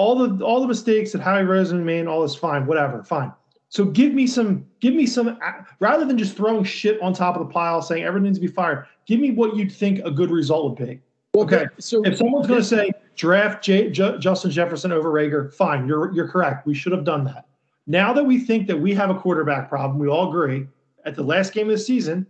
all 0.00 0.14
the 0.16 0.42
all 0.42 0.62
the 0.62 0.66
mistakes 0.66 1.12
that 1.12 1.20
Howie 1.20 1.42
Roseman 1.42 1.82
made. 1.82 2.06
All 2.06 2.24
is 2.24 2.34
fine, 2.34 2.64
whatever, 2.64 3.04
fine. 3.04 3.32
So 3.68 3.84
give 3.84 4.14
me 4.14 4.26
some, 4.26 4.66
give 4.80 4.94
me 4.94 5.06
some, 5.06 5.38
rather 5.78 6.04
than 6.04 6.18
just 6.18 6.36
throwing 6.36 6.64
shit 6.64 7.00
on 7.00 7.12
top 7.12 7.36
of 7.36 7.46
the 7.46 7.52
pile, 7.52 7.80
saying 7.82 8.02
everything 8.02 8.24
needs 8.24 8.38
to 8.38 8.40
be 8.40 8.52
fired. 8.52 8.86
Give 9.06 9.20
me 9.20 9.30
what 9.30 9.54
you'd 9.54 9.70
think 9.70 10.00
a 10.04 10.10
good 10.10 10.30
result 10.30 10.70
would 10.70 10.88
be. 10.88 11.00
Well, 11.34 11.44
Okay. 11.44 11.66
So 11.78 12.02
If 12.02 12.16
someone's 12.18 12.48
going 12.48 12.58
to 12.58 12.66
say 12.66 12.90
draft 13.14 13.62
J, 13.62 13.90
Ju- 13.90 14.18
Justin 14.18 14.50
Jefferson 14.50 14.90
over 14.90 15.10
Reagor, 15.10 15.54
fine, 15.54 15.86
you're 15.86 16.12
you're 16.14 16.28
correct. 16.28 16.66
We 16.66 16.74
should 16.74 16.92
have 16.92 17.04
done 17.04 17.22
that. 17.24 17.46
Now 17.86 18.12
that 18.14 18.24
we 18.24 18.38
think 18.40 18.66
that 18.68 18.80
we 18.80 18.94
have 18.94 19.10
a 19.10 19.14
quarterback 19.14 19.68
problem, 19.68 19.98
we 19.98 20.08
all 20.08 20.30
agree 20.30 20.66
at 21.04 21.14
the 21.14 21.22
last 21.22 21.52
game 21.52 21.66
of 21.66 21.72
the 21.72 21.78
season. 21.78 22.26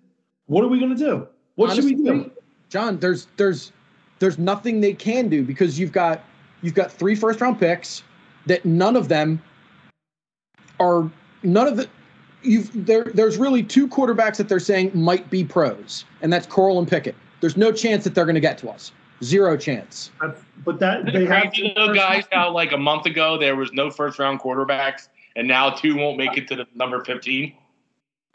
What 0.46 0.64
are 0.64 0.68
we 0.68 0.80
going 0.80 0.94
to 0.96 1.04
do? 1.10 1.28
What 1.54 1.74
should 1.74 1.84
we 1.84 1.94
do? 1.94 2.32
John, 2.68 2.98
there's 2.98 3.28
there's 3.36 3.72
there's 4.18 4.38
nothing 4.38 4.80
they 4.80 4.92
can 4.92 5.28
do 5.28 5.44
because 5.44 5.78
you've 5.78 5.92
got 5.92 6.22
you've 6.62 6.74
got 6.74 6.90
three 6.90 7.14
first 7.14 7.40
round 7.40 7.58
picks 7.58 8.02
that 8.46 8.64
none 8.64 8.96
of 8.96 9.08
them 9.08 9.42
are 10.78 11.10
none 11.42 11.66
of 11.66 11.76
the 11.76 11.88
you've 12.42 12.86
there 12.86 13.04
there's 13.04 13.36
really 13.36 13.62
two 13.62 13.86
quarterbacks 13.86 14.36
that 14.36 14.48
they're 14.48 14.60
saying 14.60 14.90
might 14.94 15.28
be 15.30 15.44
pros, 15.44 16.04
and 16.22 16.32
that's 16.32 16.46
Corral 16.46 16.78
and 16.78 16.88
Pickett. 16.88 17.14
There's 17.40 17.56
no 17.56 17.72
chance 17.72 18.04
that 18.04 18.14
they're 18.14 18.24
going 18.24 18.34
to 18.34 18.40
get 18.40 18.58
to 18.58 18.70
us. 18.70 18.92
Zero 19.22 19.56
chance. 19.56 20.10
But 20.64 20.78
that 20.80 21.00
Isn't 21.00 21.12
they 21.12 21.24
it 21.24 21.28
have 21.30 21.52
crazy 21.52 21.72
though, 21.76 21.94
guys, 21.94 22.24
how 22.32 22.52
like 22.52 22.72
a 22.72 22.78
month 22.78 23.06
ago 23.06 23.38
there 23.38 23.56
was 23.56 23.72
no 23.72 23.90
first 23.90 24.18
round 24.18 24.40
quarterbacks, 24.40 25.08
and 25.36 25.46
now 25.46 25.70
two 25.70 25.96
won't 25.96 26.16
make 26.16 26.36
it 26.36 26.48
to 26.48 26.56
the 26.56 26.66
number 26.74 27.04
fifteen. 27.04 27.54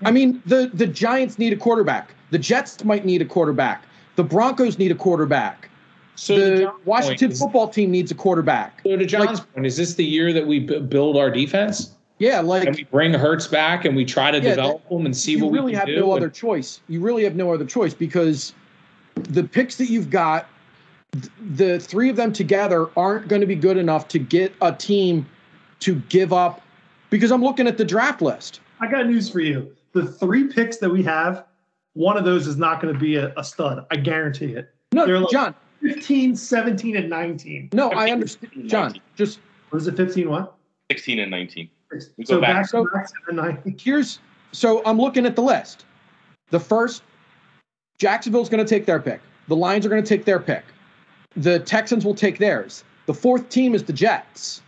I 0.04 0.12
mean, 0.12 0.42
the 0.46 0.70
the 0.74 0.88
Giants 0.88 1.40
need 1.40 1.54
a 1.54 1.58
quarterback. 1.58 2.14
The 2.32 2.40
Jets 2.40 2.84
might 2.84 3.06
need 3.06 3.22
a 3.22 3.26
quarterback. 3.26 3.86
The 4.16 4.24
Broncos 4.24 4.78
need 4.78 4.92
a 4.92 4.96
quarterback. 4.96 5.70
So 6.16 6.36
the 6.38 6.72
Washington 6.86 7.28
point, 7.28 7.34
is- 7.34 7.40
football 7.40 7.68
team 7.68 7.92
needs 7.92 8.12
a 8.12 8.16
quarterback. 8.16 8.82
So 8.86 8.96
to 8.98 9.06
John's 9.06 9.42
point, 9.42 9.66
is 9.66 9.78
this 9.78 9.96
the 9.96 10.06
year 10.06 10.34
that 10.34 10.46
we 10.48 10.60
b- 10.60 10.80
build 10.80 11.18
our 11.18 11.30
defense 11.30 11.92
Yeah, 12.20 12.40
like 12.40 12.66
and 12.68 12.76
we 12.76 12.84
bring 12.86 13.14
Hurts 13.14 13.48
back 13.48 13.84
and 13.86 13.96
we 13.96 14.06
try 14.06 14.32
to 14.32 14.38
Yeah, 14.40 14.52
develop 14.56 14.88
them 14.90 15.06
and 15.06 15.16
see 15.16 15.36
what 15.42 15.52
really 15.52 15.74
we 15.74 15.78
can 15.78 15.86
do. 15.86 15.92
You 15.92 15.98
really 15.98 16.02
have 16.02 16.08
no 16.08 16.14
and- 16.16 16.24
other 16.24 16.30
choice. 16.30 16.80
You 16.88 17.02
really 17.02 17.24
have 17.26 17.36
no 17.36 17.54
other 17.54 17.66
choice 17.66 17.94
because 17.94 18.54
the 19.16 19.44
picks 19.44 19.76
that 19.78 19.90
you've 19.90 20.10
got, 20.10 20.48
th- 21.12 21.32
the 21.56 21.80
three 21.80 22.10
of 22.10 22.16
them 22.16 22.32
together 22.32 22.88
aren't 22.98 23.28
going 23.28 23.42
to 23.42 23.48
be 23.48 23.56
good 23.56 23.78
enough 23.78 24.08
to 24.10 24.20
get 24.20 24.54
a 24.62 24.72
team 24.72 25.26
to 25.82 25.96
give 26.10 26.32
up. 26.32 26.62
Because 27.10 27.32
I'm 27.32 27.44
looking 27.44 27.68
at 27.68 27.78
the 27.78 27.86
draft 27.86 28.22
list. 28.22 28.62
I 28.80 28.88
got 28.88 29.06
news 29.08 29.30
for 29.30 29.40
you. 29.42 29.74
The 29.94 30.06
three 30.06 30.46
picks 30.48 30.78
that 30.78 30.90
we 30.90 31.04
have, 31.04 31.46
one 31.94 32.18
of 32.18 32.24
those 32.26 32.48
is 32.48 32.58
not 32.58 32.82
going 32.82 32.94
to 32.94 33.00
be 33.00 33.16
a, 33.18 33.34
a 33.38 33.44
stud. 33.44 33.86
I 33.92 33.96
guarantee 33.98 34.54
it. 34.54 34.74
No, 34.94 35.06
like- 35.06 35.30
John. 35.32 35.54
15, 35.94 36.36
17, 36.36 36.96
and 36.98 37.10
19. 37.10 37.70
No, 37.74 37.90
I 37.92 38.10
understand, 38.12 38.52
John. 38.68 39.00
Just 39.16 39.40
Was 39.72 39.88
it 39.88 39.96
15 39.96 40.30
what? 40.30 40.56
Sixteen 40.92 41.20
and 41.20 41.32
nineteen. 41.32 41.70
We 41.92 42.26
So 42.26 42.36
go 42.36 42.42
back. 42.42 42.64
back 42.64 42.72
to 42.72 42.86
back 42.94 43.08
to 43.08 43.14
the 43.28 43.34
19. 43.34 43.78
here's 43.80 44.20
so 44.52 44.84
I'm 44.86 44.98
looking 45.00 45.26
at 45.26 45.36
the 45.36 45.42
list. 45.42 45.86
The 46.52 46.60
first, 46.60 47.02
Jacksonville's 47.98 48.50
going 48.50 48.64
to 48.64 48.70
take 48.70 48.86
their 48.86 49.00
pick. 49.00 49.20
The 49.48 49.56
Lions 49.56 49.86
are 49.86 49.90
going 49.90 50.04
to 50.04 50.08
take 50.08 50.26
their 50.26 50.40
pick. 50.40 50.64
The 51.36 51.60
Texans 51.60 52.06
will 52.06 52.14
take 52.16 52.38
theirs. 52.38 52.84
The 53.08 53.14
fourth 53.14 53.50
team 53.50 53.74
is 53.76 53.84
the 53.84 53.94
Jets. 53.94 54.62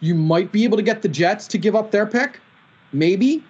You 0.00 0.14
might 0.14 0.52
be 0.52 0.64
able 0.64 0.76
to 0.76 0.82
get 0.82 1.02
the 1.02 1.08
Jets 1.08 1.46
to 1.48 1.58
give 1.58 1.74
up 1.74 1.90
their 1.90 2.06
pick, 2.06 2.40
maybe. 2.92 3.42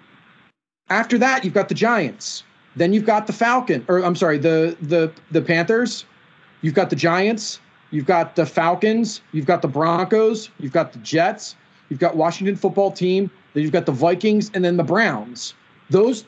After 0.88 1.18
that, 1.18 1.44
you've 1.44 1.54
got 1.54 1.68
the 1.68 1.74
Giants. 1.74 2.42
Then 2.76 2.92
you've 2.92 3.06
got 3.06 3.26
the 3.26 3.32
Falcon, 3.32 3.84
or 3.88 4.02
I'm 4.04 4.16
sorry, 4.16 4.38
the 4.38 4.76
the 4.80 5.12
the 5.30 5.40
Panthers. 5.42 6.04
You've 6.64 6.72
got 6.72 6.88
the 6.88 6.96
Giants. 6.96 7.60
You've 7.90 8.06
got 8.06 8.36
the 8.36 8.46
Falcons. 8.46 9.20
You've 9.32 9.44
got 9.44 9.60
the 9.60 9.68
Broncos. 9.68 10.48
You've 10.58 10.72
got 10.72 10.94
the 10.94 10.98
Jets. 11.00 11.56
You've 11.90 12.00
got 12.00 12.16
Washington 12.16 12.56
football 12.56 12.90
team. 12.90 13.30
Then 13.52 13.62
you've 13.62 13.72
got 13.72 13.84
the 13.84 13.92
Vikings 13.92 14.50
and 14.54 14.64
then 14.64 14.78
the 14.78 14.82
Browns. 14.82 15.52
Those 15.90 16.24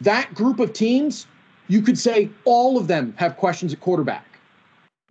that 0.00 0.32
group 0.32 0.60
of 0.60 0.72
teams, 0.72 1.26
you 1.68 1.82
could 1.82 1.98
say 1.98 2.30
all 2.46 2.78
of 2.78 2.88
them 2.88 3.12
have 3.18 3.36
questions 3.36 3.74
at 3.74 3.80
quarterback. 3.80 4.24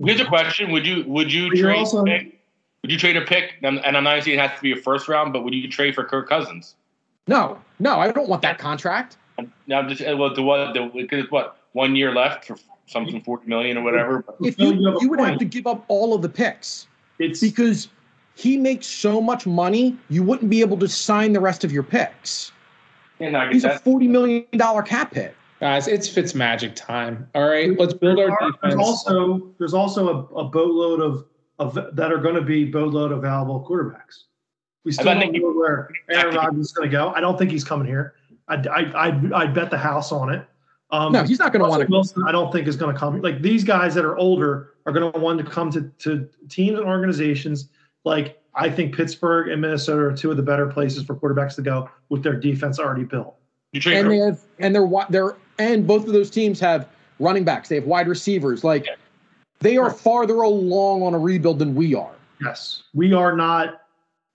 Here's 0.04 0.20
a 0.20 0.26
question: 0.26 0.72
Would 0.72 0.88
you 0.88 1.04
would 1.06 1.32
you 1.32 1.50
But 1.50 1.60
trade 1.60 1.78
also- 1.78 2.02
a 2.02 2.06
pick? 2.06 2.40
Would 2.82 2.92
you 2.92 2.98
trade 2.98 3.18
a 3.18 3.22
pick? 3.22 3.54
And 3.62 3.86
and 3.86 3.96
I'm 3.96 4.04
not 4.04 4.24
saying 4.24 4.40
it 4.40 4.42
has 4.42 4.58
to 4.58 4.64
be 4.64 4.72
a 4.72 4.78
first 4.78 5.08
round, 5.08 5.32
but 5.32 5.44
would 5.44 5.54
you 5.54 5.70
trade 5.70 5.94
for 5.94 6.04
Kirk 6.04 6.28
Cousins? 6.28 6.74
No, 7.28 7.60
no, 7.78 8.00
I 8.00 8.12
don't 8.12 8.28
want 8.28 8.42
that 8.42 8.58
contract. 8.58 9.18
Now, 9.68 9.88
just 9.88 10.02
well, 10.02 10.34
the 10.34 10.42
what? 10.42 10.74
The, 10.74 10.90
because 10.96 11.30
what? 11.30 11.58
One 11.74 11.96
year 11.96 12.16
left 12.16 12.46
for 12.46 12.58
something 12.90 13.22
forty 13.22 13.48
million 13.48 13.78
or 13.78 13.84
whatever. 13.84 14.26
If 14.42 14.60
you 14.60 14.74
you 14.74 14.98
you 15.02 15.10
would 15.10 15.20
have 15.20 15.38
to 15.40 15.46
give 15.46 15.68
up 15.68 15.86
all 15.88 16.14
of 16.14 16.22
the 16.22 16.30
picks 16.30 16.88
It's 17.20 17.40
because 17.40 17.90
he 18.36 18.58
makes 18.58 18.88
so 18.88 19.22
much 19.22 19.46
money, 19.46 19.98
you 20.10 20.24
wouldn't 20.24 20.50
be 20.50 20.62
able 20.62 20.78
to 20.78 20.88
sign 20.88 21.34
the 21.34 21.40
rest 21.40 21.64
of 21.64 21.72
your 21.72 21.84
picks. 21.84 22.52
Yeah, 23.20 23.32
no, 23.32 23.40
I 23.40 23.52
He's 23.52 23.66
a 23.66 23.80
forty 23.80 24.08
million 24.08 24.46
dollar 24.54 24.82
cap 24.82 25.14
hit. 25.14 25.36
Guys, 25.60 25.90
it's 25.90 26.08
Fitz 26.08 26.34
magic 26.34 26.74
time. 26.76 27.28
All 27.36 27.50
right, 27.50 27.78
let's 27.78 27.94
build 27.94 28.18
our 28.18 28.30
there's 28.40 28.54
defense. 28.54 28.76
also 28.76 29.52
there's 29.58 29.74
also 29.74 30.08
a, 30.08 30.36
a 30.36 30.44
boatload 30.46 31.02
of, 31.02 31.26
of 31.60 31.96
that 31.96 32.14
are 32.14 32.18
going 32.18 32.36
to 32.36 32.42
be 32.42 32.66
boatload 32.66 33.12
of 33.12 33.22
valuable 33.22 33.66
quarterbacks. 33.70 34.24
We 34.86 34.94
still 34.94 35.06
don't 35.06 35.34
know 35.34 35.52
where 35.52 35.90
Aaron 36.10 36.36
Rodgers 36.36 36.68
is 36.68 36.72
going 36.72 36.90
to 36.90 36.92
go. 36.92 37.10
I 37.10 37.20
don't 37.20 37.38
think 37.38 37.52
he's 37.52 37.66
coming 37.66 37.86
here. 37.86 38.16
I'd, 38.48 38.66
I'd, 38.68 38.96
I'd, 38.96 39.34
I'd 39.34 39.54
bet 39.54 39.70
the 39.70 39.78
house 39.78 40.14
on 40.14 40.34
it. 40.34 40.46
Um, 40.92 41.14
No, 41.14 41.24
he's 41.24 41.40
not 41.40 41.54
going 41.54 41.64
to 41.64 41.70
want 41.70 41.84
to. 41.84 41.88
Wilson, 41.88 42.24
I 42.28 42.32
don't 42.32 42.52
think 42.52 42.68
is 42.68 42.76
going 42.76 42.94
to 42.94 43.00
come. 43.00 43.22
Like 43.22 43.42
these 43.42 43.64
guys 43.64 43.94
that 43.96 44.06
are 44.06 44.18
older 44.18 44.74
are 44.86 44.92
going 44.92 45.12
to 45.12 45.20
want 45.20 45.38
to 45.40 45.46
come 45.46 45.72
to, 45.72 45.92
to 46.00 46.28
teams 46.50 46.80
and 46.80 46.88
organizations. 46.88 47.70
Like 48.06 48.42
I 48.56 48.70
think 48.70 48.96
Pittsburgh 48.96 49.50
and 49.50 49.62
Minnesota 49.62 50.02
are 50.02 50.16
two 50.16 50.32
of 50.32 50.38
the 50.38 50.44
better 50.44 50.68
places 50.68 51.04
for 51.04 51.16
quarterbacks 51.16 51.56
to 51.56 51.62
go 51.62 51.90
with 52.10 52.24
their 52.24 52.36
defense 52.36 52.80
already 52.80 53.04
built. 53.04 53.36
You 53.72 53.82
trade 53.82 53.98
And 53.98 54.12
they 54.12 54.18
have, 54.18 54.42
and 54.58 54.74
they're 54.74 54.82
wi- 54.82 55.06
they're 55.10 55.38
and 55.60 55.86
both 55.86 56.08
of 56.08 56.14
those 56.14 56.32
teams 56.32 56.60
have 56.60 56.88
running 57.20 57.44
backs. 57.44 57.70
They 57.70 57.76
have 57.76 57.86
wide 57.86 58.08
receivers. 58.08 58.64
Like 58.64 58.88
they 59.60 59.78
are 59.78 59.92
farther 59.92 60.42
along 60.42 61.04
on 61.04 61.14
a 61.14 61.20
rebuild 61.20 61.60
than 61.60 61.76
we 61.76 61.94
are. 61.94 62.16
Yes, 62.42 62.84
we 62.94 63.14
are 63.14 63.36
not. 63.36 63.82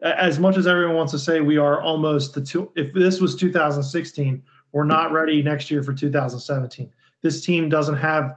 As 0.02 0.38
much 0.38 0.59
as 0.59 0.66
everyone 0.66 0.96
wants 0.96 1.12
to 1.12 1.18
say 1.18 1.40
we 1.40 1.57
are 1.57 1.80
almost 1.80 2.34
the 2.34 2.42
two. 2.42 2.70
If 2.76 2.92
this 2.92 3.20
was 3.20 3.34
2016, 3.34 4.42
we're 4.75 4.85
not 4.85 5.12
ready 5.12 5.41
next 5.41 5.70
year 5.70 5.83
for 5.83 5.95
2017. 5.95 6.93
This 7.22 7.47
team 7.47 7.68
doesn't 7.68 7.97
have 7.97 8.37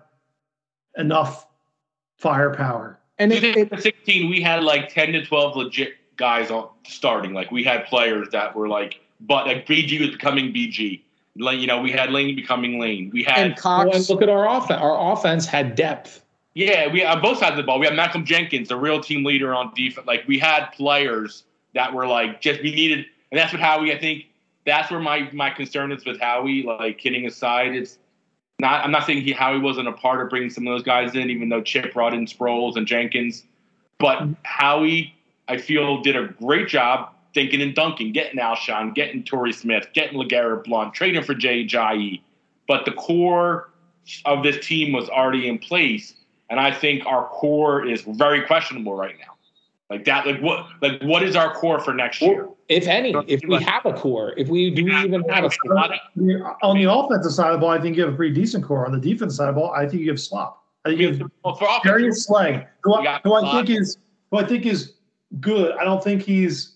enough 0.95 1.47
firepower. 2.17 2.99
And 3.17 3.33
it, 3.33 3.43
it, 3.43 3.53
2016, 3.55 4.29
we 4.29 4.39
had 4.39 4.63
like 4.63 4.93
10 4.93 5.13
to 5.13 5.25
12 5.25 5.55
legit 5.57 5.93
guys 6.15 6.51
on 6.51 6.69
starting. 6.85 7.33
Like 7.33 7.51
we 7.51 7.63
had 7.63 7.85
players 7.85 8.29
that 8.31 8.55
were 8.55 8.67
like, 8.67 9.01
but 9.19 9.47
like 9.47 9.65
BG 9.65 9.99
was 9.99 10.11
becoming 10.11 10.53
BG. 10.53 11.01
Like 11.37 11.59
you 11.59 11.65
know, 11.65 11.81
we 11.81 11.91
had 11.91 12.11
Lane 12.11 12.35
becoming 12.35 12.79
Lane. 12.79 13.09
We 13.11 13.23
had 13.23 13.39
and 13.39 13.55
Well, 13.63 13.89
look 14.09 14.21
at 14.21 14.29
our 14.29 14.47
offense. 14.47 14.79
Our 14.79 15.13
offense 15.13 15.47
had 15.47 15.75
depth. 15.75 16.23
yeah, 16.53 16.91
we 16.91 17.03
on 17.03 17.19
both 17.21 17.39
sides 17.39 17.51
of 17.51 17.57
the 17.57 17.63
ball. 17.63 17.79
We 17.79 17.87
had 17.87 17.95
Malcolm 17.95 18.25
Jenkins, 18.25 18.69
the 18.69 18.77
real 18.77 19.01
team 19.01 19.23
leader 19.23 19.53
on 19.55 19.71
defense. 19.75 20.05
Like 20.05 20.23
we 20.27 20.37
had 20.37 20.67
players 20.67 21.43
that 21.73 21.93
were 21.93 22.07
like 22.07 22.41
just 22.41 22.61
we 22.61 22.73
needed, 22.73 23.05
and 23.31 23.39
that's 23.39 23.51
what 23.51 23.61
Howie. 23.61 23.93
I 23.93 23.99
think 23.99 24.25
that's 24.67 24.91
where 24.91 24.99
my 24.99 25.29
my 25.31 25.49
concern 25.49 25.91
is 25.91 26.05
with 26.05 26.19
Howie. 26.19 26.61
Like 26.61 26.99
kidding 26.99 27.25
aside, 27.25 27.73
it's 27.73 27.97
not. 28.59 28.83
I'm 28.83 28.91
not 28.91 29.05
saying 29.07 29.21
he 29.23 29.31
Howie 29.31 29.59
wasn't 29.59 29.87
a 29.87 29.93
part 29.93 30.21
of 30.21 30.29
bringing 30.29 30.51
some 30.51 30.67
of 30.67 30.73
those 30.73 30.83
guys 30.83 31.15
in, 31.15 31.29
even 31.31 31.49
though 31.49 31.61
Chip 31.61 31.93
brought 31.93 32.13
in 32.13 32.25
Sproles 32.25 32.75
and 32.75 32.85
Jenkins. 32.85 33.45
But 33.97 34.27
Howie, 34.43 35.15
I 35.47 35.57
feel, 35.57 36.01
did 36.01 36.15
a 36.15 36.27
great 36.27 36.67
job 36.67 37.13
thinking 37.33 37.61
and 37.61 37.73
dunking, 37.73 38.11
getting 38.11 38.39
Alshon, 38.39 38.93
getting 38.93 39.23
Torrey 39.23 39.53
Smith, 39.53 39.87
getting 39.93 40.19
LeGarrette 40.19 40.65
Blunt, 40.65 40.93
trading 40.93 41.23
for 41.23 41.33
Jay 41.33 41.65
Ajayi. 41.65 42.21
But 42.67 42.85
the 42.85 42.91
core 42.91 43.69
of 44.25 44.43
this 44.43 44.65
team 44.65 44.91
was 44.91 45.09
already 45.09 45.47
in 45.47 45.57
place, 45.57 46.15
and 46.49 46.59
I 46.59 46.71
think 46.71 47.05
our 47.05 47.27
core 47.29 47.87
is 47.87 48.01
very 48.01 48.41
questionable 48.41 48.95
right 48.95 49.15
now. 49.17 49.35
Like 49.89 50.03
that, 50.05 50.27
like 50.27 50.41
what, 50.41 50.67
like 50.81 51.01
what 51.03 51.23
is 51.23 51.37
our 51.37 51.53
core 51.53 51.79
for 51.79 51.93
next 51.93 52.21
year? 52.21 52.49
If 52.69 52.87
any, 52.87 53.15
if 53.27 53.41
we 53.47 53.61
have 53.63 53.85
a 53.85 53.93
core, 53.93 54.33
if 54.35 54.49
we 54.49 54.69
do 54.71 54.83
we 54.83 54.93
even 54.97 55.23
have 55.29 55.45
a 55.45 55.49
core? 55.49 55.77
I 55.77 55.99
mean, 56.15 56.41
On 56.61 56.77
the 56.77 56.91
offensive 56.91 57.31
side 57.31 57.47
of 57.47 57.53
the 57.53 57.59
ball, 57.59 57.69
I 57.69 57.79
think 57.79 57.95
you 57.95 58.03
have 58.03 58.13
a 58.13 58.15
pretty 58.17 58.35
decent 58.35 58.65
core. 58.65 58.85
On 58.85 58.91
the 58.91 58.99
defense 58.99 59.37
side 59.37 59.47
of 59.47 59.55
the 59.55 59.61
ball, 59.61 59.71
I 59.71 59.87
think 59.87 60.01
you 60.01 60.09
have 60.09 60.19
slop. 60.19 60.65
I 60.83 60.89
think 60.89 60.99
you 61.01 61.07
have 61.13 61.31
Well, 61.45 61.55
for 61.55 61.67
Darius 61.83 62.25
Slay, 62.25 62.67
who, 62.83 62.95
I, 62.95 63.21
who 63.23 63.33
I 63.35 63.51
think 63.53 63.69
is 63.69 63.97
who 64.31 64.37
I 64.37 64.43
think 64.45 64.65
is 64.65 64.93
good. 65.39 65.77
I 65.77 65.85
don't 65.85 66.03
think 66.03 66.23
he's 66.23 66.75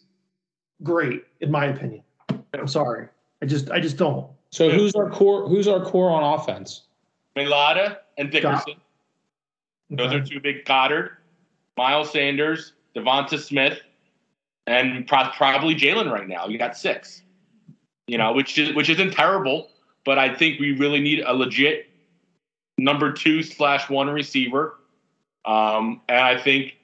great, 0.82 1.24
in 1.42 1.52
my 1.52 1.66
opinion. 1.66 2.04
I'm 2.54 2.68
sorry. 2.68 3.08
I 3.42 3.46
just 3.46 3.70
I 3.70 3.82
just 3.82 3.98
don't. 3.98 4.28
So 4.52 4.70
who's 4.70 4.96
our 4.96 5.10
core? 5.10 5.48
Who's 5.50 5.68
our 5.68 5.84
core 5.84 6.10
on 6.10 6.40
offense? 6.40 6.84
Mailata 7.36 7.98
and 8.18 8.32
Dickerson. 8.32 8.76
Those 9.90 10.08
Okay. 10.08 10.16
are 10.18 10.26
two 10.26 10.40
big 10.40 10.64
Goedert, 10.64 11.18
Miles 11.78 12.12
Sanders, 12.12 12.74
DeVonta 12.96 13.38
Smith, 13.38 13.82
and 14.68 15.08
pro- 15.08 15.30
probably 15.32 15.76
Jalen 15.76 16.12
right 16.12 16.28
now. 16.28 16.48
You 16.48 16.58
got 16.58 16.78
six. 16.78 17.22
You 18.08 18.18
know, 18.18 18.34
which 18.34 18.58
is 18.58 18.76
which 18.76 18.90
isn't 18.90 19.12
terrible, 19.12 19.70
but 20.04 20.20
I 20.20 20.34
think 20.34 20.60
we 20.60 20.74
really 20.74 21.00
need 21.00 21.22
a 21.22 21.34
legit 21.34 21.88
number 22.78 23.12
two 23.12 23.44
slash 23.44 23.90
one 23.90 24.10
receiver. 24.10 24.78
Um, 25.46 26.02
and 26.10 26.20
I 26.20 26.38
think 26.42 26.76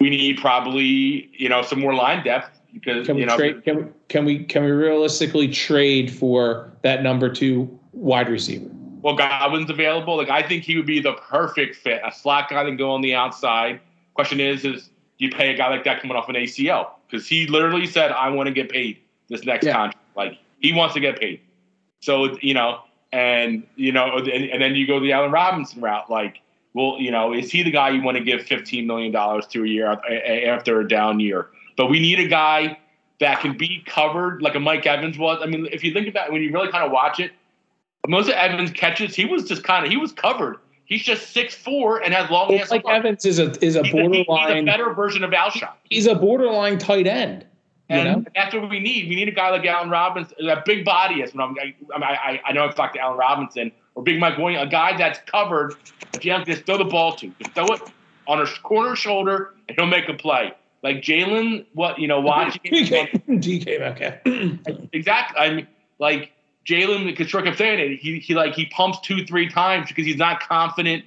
we 0.00 0.10
need 0.10 0.38
probably, 0.38 1.30
you 1.32 1.48
know, 1.48 1.62
some 1.62 1.80
more 1.80 1.94
line 1.94 2.24
depth. 2.24 2.58
because 2.72 3.06
Can 3.06 3.16
we 3.16 3.22
you 3.22 3.26
know 3.26 3.36
trade? 3.36 3.64
Can 3.64 3.76
we, 3.76 3.84
can 4.08 4.24
we 4.24 4.44
can 4.44 4.64
we 4.64 4.70
realistically 4.70 5.48
trade 5.48 6.10
for 6.10 6.72
that 6.82 7.02
number 7.02 7.28
two 7.28 7.78
wide 7.92 8.28
receiver? 8.28 8.70
well 9.06 9.14
Godwin's 9.14 9.70
available. 9.70 10.16
Like 10.16 10.30
I 10.30 10.42
think 10.42 10.64
he 10.64 10.76
would 10.76 10.86
be 10.86 11.00
the 11.00 11.12
perfect 11.12 11.76
fit, 11.76 12.02
a 12.04 12.12
slot 12.12 12.50
guy 12.50 12.64
that 12.64 12.70
can 12.70 12.76
go 12.76 12.90
on 12.90 13.02
the 13.02 13.14
outside. 13.14 13.78
Question 14.14 14.40
is, 14.40 14.64
is 14.64 14.90
do 15.18 15.24
you 15.24 15.30
pay 15.30 15.54
a 15.54 15.56
guy 15.56 15.68
like 15.68 15.84
that 15.84 16.02
coming 16.02 16.16
off 16.16 16.28
an 16.28 16.34
ACL? 16.34 16.90
Because 17.08 17.26
he 17.26 17.46
literally 17.46 17.86
said, 17.86 18.12
"I 18.12 18.28
want 18.30 18.48
to 18.48 18.52
get 18.52 18.68
paid 18.68 18.98
this 19.28 19.44
next 19.44 19.66
Yeah. 19.66 19.72
contract." 19.72 19.98
Like 20.16 20.38
he 20.60 20.72
wants 20.72 20.94
to 20.94 21.00
get 21.00 21.18
paid. 21.18 21.40
So 22.00 22.36
you 22.40 22.54
know, 22.54 22.80
and 23.12 23.66
you 23.76 23.92
know, 23.92 24.16
and, 24.16 24.28
and 24.28 24.60
then 24.62 24.74
you 24.74 24.86
go 24.86 25.00
the 25.00 25.12
Allen 25.12 25.30
Robinson 25.30 25.80
route. 25.80 26.10
Like, 26.10 26.40
well, 26.74 26.96
you 26.98 27.10
know, 27.10 27.32
is 27.32 27.50
he 27.50 27.62
the 27.62 27.70
guy 27.70 27.90
you 27.90 28.02
want 28.02 28.16
to 28.16 28.24
give 28.24 28.42
fifteen 28.42 28.86
million 28.86 29.12
dollars 29.12 29.46
to 29.48 29.64
a 29.64 29.66
year 29.66 29.86
after 29.90 30.80
a 30.80 30.88
down 30.88 31.20
year? 31.20 31.48
But 31.76 31.86
we 31.86 32.00
need 32.00 32.18
a 32.18 32.28
guy 32.28 32.78
that 33.20 33.40
can 33.40 33.56
be 33.56 33.82
covered 33.86 34.42
like 34.42 34.54
a 34.54 34.60
Mike 34.60 34.86
Evans 34.86 35.18
was. 35.18 35.38
I 35.42 35.46
mean, 35.46 35.68
if 35.72 35.82
you 35.84 35.92
think 35.92 36.08
about 36.08 36.28
it, 36.28 36.32
when 36.32 36.42
you 36.42 36.52
really 36.52 36.70
kind 36.70 36.84
of 36.84 36.90
watch 36.90 37.20
it, 37.20 37.32
most 38.06 38.28
of 38.28 38.34
Evans 38.34 38.70
catches, 38.70 39.14
he 39.14 39.24
was 39.24 39.44
just 39.44 39.64
kind 39.64 39.84
of 39.84 39.90
he 39.90 39.96
was 39.96 40.12
covered. 40.12 40.58
He's 40.86 41.02
just 41.02 41.32
six 41.32 41.54
four 41.54 42.02
and 42.02 42.14
has 42.14 42.30
long 42.30 42.54
ass. 42.54 42.70
Like 42.70 42.84
arms. 42.84 42.98
Evans 42.98 43.24
is 43.26 43.38
a 43.38 43.64
is 43.64 43.76
a 43.76 43.82
He's 43.82 43.94
a, 43.94 44.08
he's 44.08 44.26
a 44.28 44.62
better 44.62 44.94
version 44.94 45.24
of 45.24 45.30
Alshon. 45.32 45.72
He's 45.90 46.06
a 46.06 46.14
borderline 46.14 46.78
tight 46.78 47.06
end. 47.06 47.44
You 47.88 47.96
And 47.96 48.24
know, 48.24 48.30
that's 48.34 48.54
what 48.54 48.68
we 48.70 48.80
need. 48.80 49.08
We 49.08 49.16
need 49.16 49.28
a 49.28 49.32
guy 49.32 49.50
like 49.50 49.64
Allen 49.64 49.90
Robinson, 49.90 50.48
a 50.48 50.62
big 50.64 50.84
body. 50.84 51.22
Is 51.22 51.34
what 51.34 51.44
I'm, 51.44 51.56
I, 52.02 52.06
I, 52.06 52.40
I 52.46 52.52
know 52.52 52.64
I've 52.64 52.74
talked 52.74 52.94
to 52.94 53.00
Allen 53.00 53.18
Robinson 53.18 53.72
or 53.94 54.02
Big 54.02 54.18
Mike 54.20 54.38
Williams, 54.38 54.68
a 54.68 54.70
guy 54.70 54.96
that's 54.96 55.18
covered. 55.30 55.74
If 56.14 56.24
you 56.24 56.32
have 56.32 56.44
to 56.44 56.52
just 56.52 56.66
throw 56.66 56.78
the 56.78 56.84
ball 56.84 57.16
to, 57.16 57.32
just 57.40 57.54
throw 57.54 57.66
it 57.66 57.80
on 58.28 58.40
a 58.40 58.46
corner 58.62 58.96
shoulder, 58.96 59.54
and 59.68 59.76
he'll 59.76 59.86
make 59.86 60.08
a 60.08 60.14
play. 60.14 60.52
Like 60.82 60.96
Jalen, 60.96 61.66
what 61.74 61.98
you 61.98 62.06
know, 62.06 62.20
watching 62.32 62.60
DK 62.64 63.24
DK 63.26 63.80
okay, 63.92 64.88
exactly. 64.92 65.38
I 65.38 65.50
mean, 65.50 65.66
like 65.98 66.32
Jalen, 66.66 67.04
because 67.06 67.28
Troy 67.28 67.42
kept 67.42 67.58
saying. 67.58 67.98
He 68.00 68.18
he 68.18 68.34
like 68.34 68.54
he 68.54 68.66
pumps 68.66 69.00
two 69.00 69.24
three 69.24 69.48
times 69.48 69.88
because 69.88 70.04
he's 70.04 70.16
not 70.16 70.40
confident, 70.40 71.04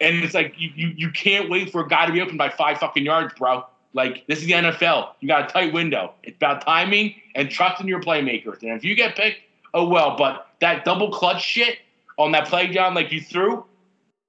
and 0.00 0.22
it's 0.24 0.34
like 0.34 0.54
you, 0.56 0.70
you 0.74 0.88
you 0.96 1.10
can't 1.10 1.50
wait 1.50 1.70
for 1.70 1.84
a 1.84 1.88
guy 1.88 2.06
to 2.06 2.12
be 2.12 2.20
open 2.20 2.36
by 2.36 2.48
five 2.48 2.78
fucking 2.78 3.04
yards, 3.04 3.34
bro. 3.34 3.64
Like 3.92 4.26
this 4.26 4.40
is 4.40 4.46
the 4.46 4.52
NFL. 4.52 5.10
You 5.20 5.28
got 5.28 5.50
a 5.50 5.52
tight 5.52 5.72
window. 5.72 6.14
It's 6.22 6.36
about 6.36 6.64
timing 6.64 7.14
and 7.34 7.50
trusting 7.50 7.86
your 7.86 8.00
playmakers. 8.00 8.62
And 8.62 8.72
if 8.72 8.84
you 8.84 8.94
get 8.94 9.16
picked, 9.16 9.38
oh 9.72 9.88
well. 9.88 10.16
But 10.16 10.48
that 10.60 10.84
double 10.84 11.10
clutch 11.10 11.42
shit 11.42 11.78
on 12.18 12.32
that 12.32 12.48
play 12.48 12.68
down 12.68 12.94
like 12.94 13.12
you 13.12 13.20
threw, 13.20 13.64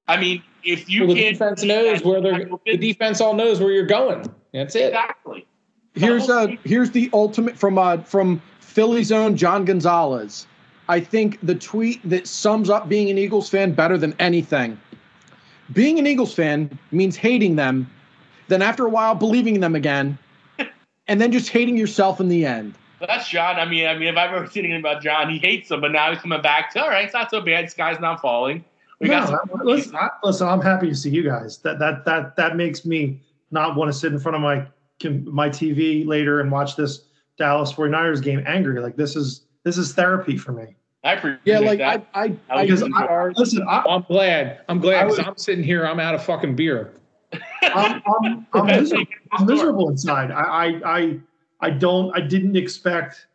I 0.08 0.20
mean, 0.20 0.44
if 0.64 0.90
you 0.90 1.06
Well, 1.06 1.16
the 1.16 1.22
can't 1.22 1.36
defense 1.36 1.64
knows 1.64 2.04
where 2.04 2.22
they're. 2.22 2.50
The 2.66 2.78
defense 2.78 3.22
all 3.22 3.34
knows 3.34 3.60
where 3.60 3.72
you're 3.72 3.86
going. 3.86 4.26
That's 4.54 4.76
it. 4.76 4.88
exactly. 4.88 5.46
Here's 5.94 6.30
uh 6.30 6.48
here's 6.64 6.92
the 6.92 7.10
ultimate 7.14 7.58
from 7.58 7.78
uh 7.78 7.98
from 8.00 8.42
Philly's 8.60 9.12
own 9.12 9.38
John 9.38 9.64
Gonzalez. 9.66 10.48
I 10.88 11.00
think 11.00 11.40
the 11.42 11.56
tweet 11.56 12.08
that 12.08 12.28
sums 12.28 12.70
up 12.70 12.88
being 12.88 13.10
an 13.10 13.18
Eagles 13.18 13.50
fan 13.50 13.74
better 13.74 13.98
than 13.98 14.14
anything. 14.20 14.80
Being 15.74 15.98
an 15.98 16.06
Eagles 16.06 16.34
fan 16.34 16.78
means 16.92 17.16
hating 17.16 17.56
them, 17.56 17.90
then 18.48 18.62
after 18.62 18.86
a 18.86 18.90
while 18.90 19.16
believing 19.16 19.56
in 19.56 19.62
them 19.62 19.76
again, 19.76 20.18
and 21.08 21.20
then 21.20 21.32
just 21.32 21.50
hating 21.50 21.76
yourself 21.78 22.20
in 22.20 22.28
the 22.28 22.46
end. 22.46 22.76
But 23.00 23.10
that's 23.10 23.28
John. 23.28 23.58
I 23.58 23.66
mean, 23.66 23.88
I 23.88 23.94
mean, 23.98 24.08
if 24.08 24.16
I've 24.16 24.32
ever 24.32 24.48
seen 24.48 24.64
anything 24.66 24.80
about 24.80 25.02
John, 25.02 25.30
he 25.30 25.38
hates 25.40 25.70
them, 25.70 25.82
but 25.82 25.92
now 25.92 26.12
he's 26.12 26.22
coming 26.22 26.42
back 26.42 26.72
to 26.74 26.82
all 26.84 26.90
right. 26.90 27.06
It's 27.06 27.14
not 27.14 27.30
so 27.32 27.42
bad. 27.42 27.70
Sky's 27.70 28.00
not 28.00 28.22
falling. 28.22 28.64
We 29.00 29.10
got 29.10 29.30
No, 29.30 29.38
some, 29.38 29.60
I- 29.60 29.64
listen, 29.64 29.96
I, 29.96 30.10
listen, 30.24 30.48
I'm 30.48 30.62
happy 30.62 30.88
to 30.90 30.96
see 30.96 31.10
you 31.10 31.24
guys. 31.24 31.58
That 31.60 31.80
that 31.80 32.06
that 32.06 32.36
that 32.38 32.56
makes 32.56 32.86
me 32.86 33.20
not 33.52 33.76
want 33.76 33.92
to 33.92 33.98
sit 33.98 34.14
in 34.14 34.20
front 34.20 34.36
of 34.36 34.42
my 34.42 34.66
com- 35.02 35.34
my 35.34 35.50
TV 35.50 36.06
later 36.08 36.40
and 36.40 36.50
watch 36.52 36.76
this 36.76 37.02
Dallas 37.38 37.74
49ers 37.74 38.22
game 38.24 38.42
angry. 38.48 38.80
Like 38.80 38.96
this 38.96 39.16
is 39.18 39.42
this 39.66 39.78
is 39.78 39.94
therapy 39.94 40.38
for 40.38 40.54
me. 40.54 40.76
I 41.04 41.14
appreciate 41.14 41.42
Yeah, 41.44 41.60
like 41.60 41.80
that. 41.80 42.08
I 42.14 42.22
I, 42.24 42.24
I 42.50 42.62
I, 42.62 42.66
was- 42.66 42.82
Because 42.84 42.94
I, 42.96 43.28
listen, 43.36 43.68
I, 43.68 43.84
I'm 43.90 44.04
glad. 44.04 44.62
I'm 44.70 44.80
glad 44.80 45.10
because 45.10 45.20
I'm 45.28 45.38
sitting 45.38 45.64
here. 45.64 45.86
I'm 45.86 46.00
out 46.00 46.16
of 46.16 46.24
fucking 46.24 46.56
beer. 46.56 46.94
I'm, 47.64 48.02
I'm, 48.24 48.48
I'm, 48.54 48.66
miserable, 48.68 49.06
I'm 49.34 49.46
miserable 49.46 49.90
inside. 49.90 50.32
I, 50.32 50.42
I 50.42 50.82
I 50.98 51.20
I 51.60 51.70
don't 51.72 52.16
I 52.16 52.22
didn't 52.22 52.56
expect 52.56 53.28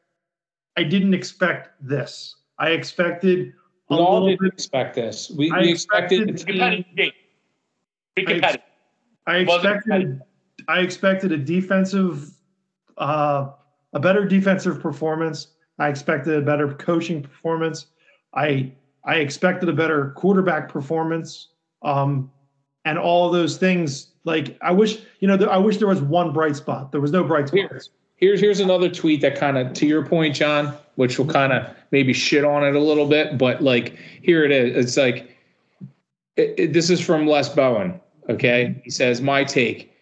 I 0.76 0.84
didn't 0.84 1.12
expect 1.14 1.70
this. 1.86 2.36
I 2.58 2.70
expected 2.70 3.52
a 3.90 3.96
We 3.96 4.00
all 4.00 4.14
little 4.14 4.28
didn't 4.28 4.40
bit. 4.42 4.52
expect 4.54 4.94
this. 4.94 5.30
We, 5.30 5.50
I 5.50 5.60
we 5.60 5.70
expected 5.72 6.28
expected- 6.30 6.34
It's 6.34 6.44
competitive 6.44 6.96
game. 6.96 7.12
Be 8.16 8.22
I 8.26 8.30
ex- 8.30 8.32
competitive. 8.32 8.62
I 9.26 9.44
Wasn't 9.44 9.76
expected 9.76 10.20
I 10.68 10.80
expected 10.80 11.32
a 11.32 11.36
defensive 11.36 12.30
uh, 12.98 13.50
a 13.92 14.00
better 14.00 14.24
defensive 14.24 14.80
performance. 14.80 15.48
I 15.80 15.88
expected 15.88 16.34
a 16.34 16.42
better 16.42 16.72
coaching 16.74 17.22
performance. 17.22 17.86
I 18.34 18.72
I 19.04 19.16
expected 19.16 19.68
a 19.68 19.72
better 19.72 20.10
quarterback 20.16 20.68
performance. 20.68 21.48
Um, 21.82 22.30
and 22.84 22.98
all 22.98 23.26
of 23.26 23.32
those 23.32 23.56
things 23.56 24.08
like 24.24 24.56
I 24.62 24.70
wish 24.72 24.98
you 25.20 25.28
know 25.28 25.36
I 25.48 25.56
wish 25.56 25.78
there 25.78 25.88
was 25.88 26.00
one 26.02 26.32
bright 26.32 26.56
spot. 26.56 26.92
There 26.92 27.00
was 27.00 27.10
no 27.12 27.24
bright 27.24 27.50
Here. 27.50 27.68
spots. 27.68 27.90
Here's 28.16 28.40
here's 28.40 28.60
another 28.60 28.90
tweet 28.90 29.22
that 29.22 29.36
kind 29.36 29.56
of 29.56 29.72
to 29.72 29.86
your 29.86 30.04
point, 30.04 30.34
John, 30.36 30.74
which 30.96 31.18
will 31.18 31.26
kind 31.26 31.52
of 31.54 31.66
maybe 31.90 32.12
shit 32.12 32.44
on 32.44 32.62
it 32.62 32.74
a 32.76 32.80
little 32.80 33.06
bit, 33.06 33.38
but 33.38 33.62
like 33.62 33.96
here 34.22 34.44
it 34.44 34.50
is. 34.52 34.84
It's 34.86 34.96
like 34.98 35.34
it, 36.36 36.54
it- 36.58 36.72
this 36.74 36.90
is 36.90 37.00
from 37.00 37.26
Les 37.26 37.48
Bowen. 37.48 37.98
Okay, 38.28 38.80
he 38.84 38.90
says 38.90 39.20
my 39.22 39.42
take: 39.44 39.92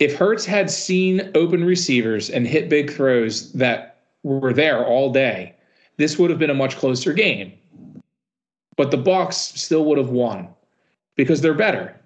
If 0.00 0.16
Hurts 0.16 0.46
had 0.46 0.70
seen 0.70 1.30
open 1.34 1.62
receivers 1.64 2.30
and 2.30 2.46
hit 2.46 2.68
big 2.70 2.90
throws 2.90 3.52
that 3.52 3.93
were 4.24 4.52
there 4.52 4.84
all 4.84 5.12
day, 5.12 5.54
this 5.96 6.18
would 6.18 6.30
have 6.30 6.38
been 6.38 6.50
a 6.50 6.54
much 6.54 6.76
closer 6.76 7.12
game. 7.12 7.52
But 8.76 8.90
the 8.90 8.96
Bucks 8.96 9.36
still 9.36 9.84
would 9.84 9.98
have 9.98 10.08
won 10.08 10.48
because 11.14 11.40
they're 11.40 11.54
better. 11.54 12.00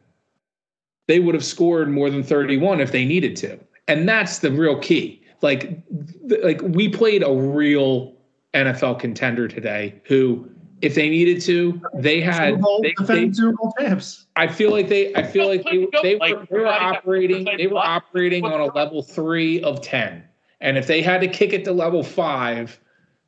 They 1.06 1.20
would 1.20 1.34
have 1.34 1.44
scored 1.44 1.88
more 1.88 2.10
than 2.10 2.22
31 2.22 2.80
if 2.80 2.92
they 2.92 3.06
needed 3.06 3.36
to. 3.36 3.58
And 3.86 4.06
that's 4.06 4.40
the 4.40 4.52
real 4.52 4.78
key. 4.78 5.22
Like 5.40 5.82
th- 6.28 6.42
like 6.44 6.60
we 6.60 6.88
played 6.88 7.22
a 7.22 7.32
real 7.32 8.14
NFL 8.52 8.98
contender 8.98 9.48
today 9.48 9.94
who 10.04 10.50
if 10.80 10.94
they 10.94 11.08
needed 11.08 11.40
to, 11.42 11.80
they 11.94 12.20
Super 12.20 12.32
had 12.32 12.60
Bowl, 12.60 12.82
they, 12.82 12.92
defending 12.92 13.30
they, 13.30 13.34
Super 13.34 13.56
Bowl 13.56 13.74
champs. 13.78 14.26
I 14.36 14.46
feel 14.46 14.70
like 14.70 14.88
they 14.88 15.14
I 15.14 15.22
feel 15.22 15.48
like 15.48 15.64
they, 15.64 15.86
they 16.02 16.16
were, 16.16 16.46
they 16.50 16.58
were 16.58 16.66
operating 16.66 17.44
they 17.44 17.66
were 17.66 17.78
operating 17.78 18.44
on 18.44 18.60
a 18.60 18.66
level 18.66 19.02
3 19.02 19.62
of 19.62 19.80
10. 19.80 20.24
And 20.60 20.76
if 20.76 20.86
they 20.86 21.02
had 21.02 21.20
to 21.20 21.28
kick 21.28 21.52
it 21.52 21.64
to 21.64 21.72
level 21.72 22.02
5 22.02 22.80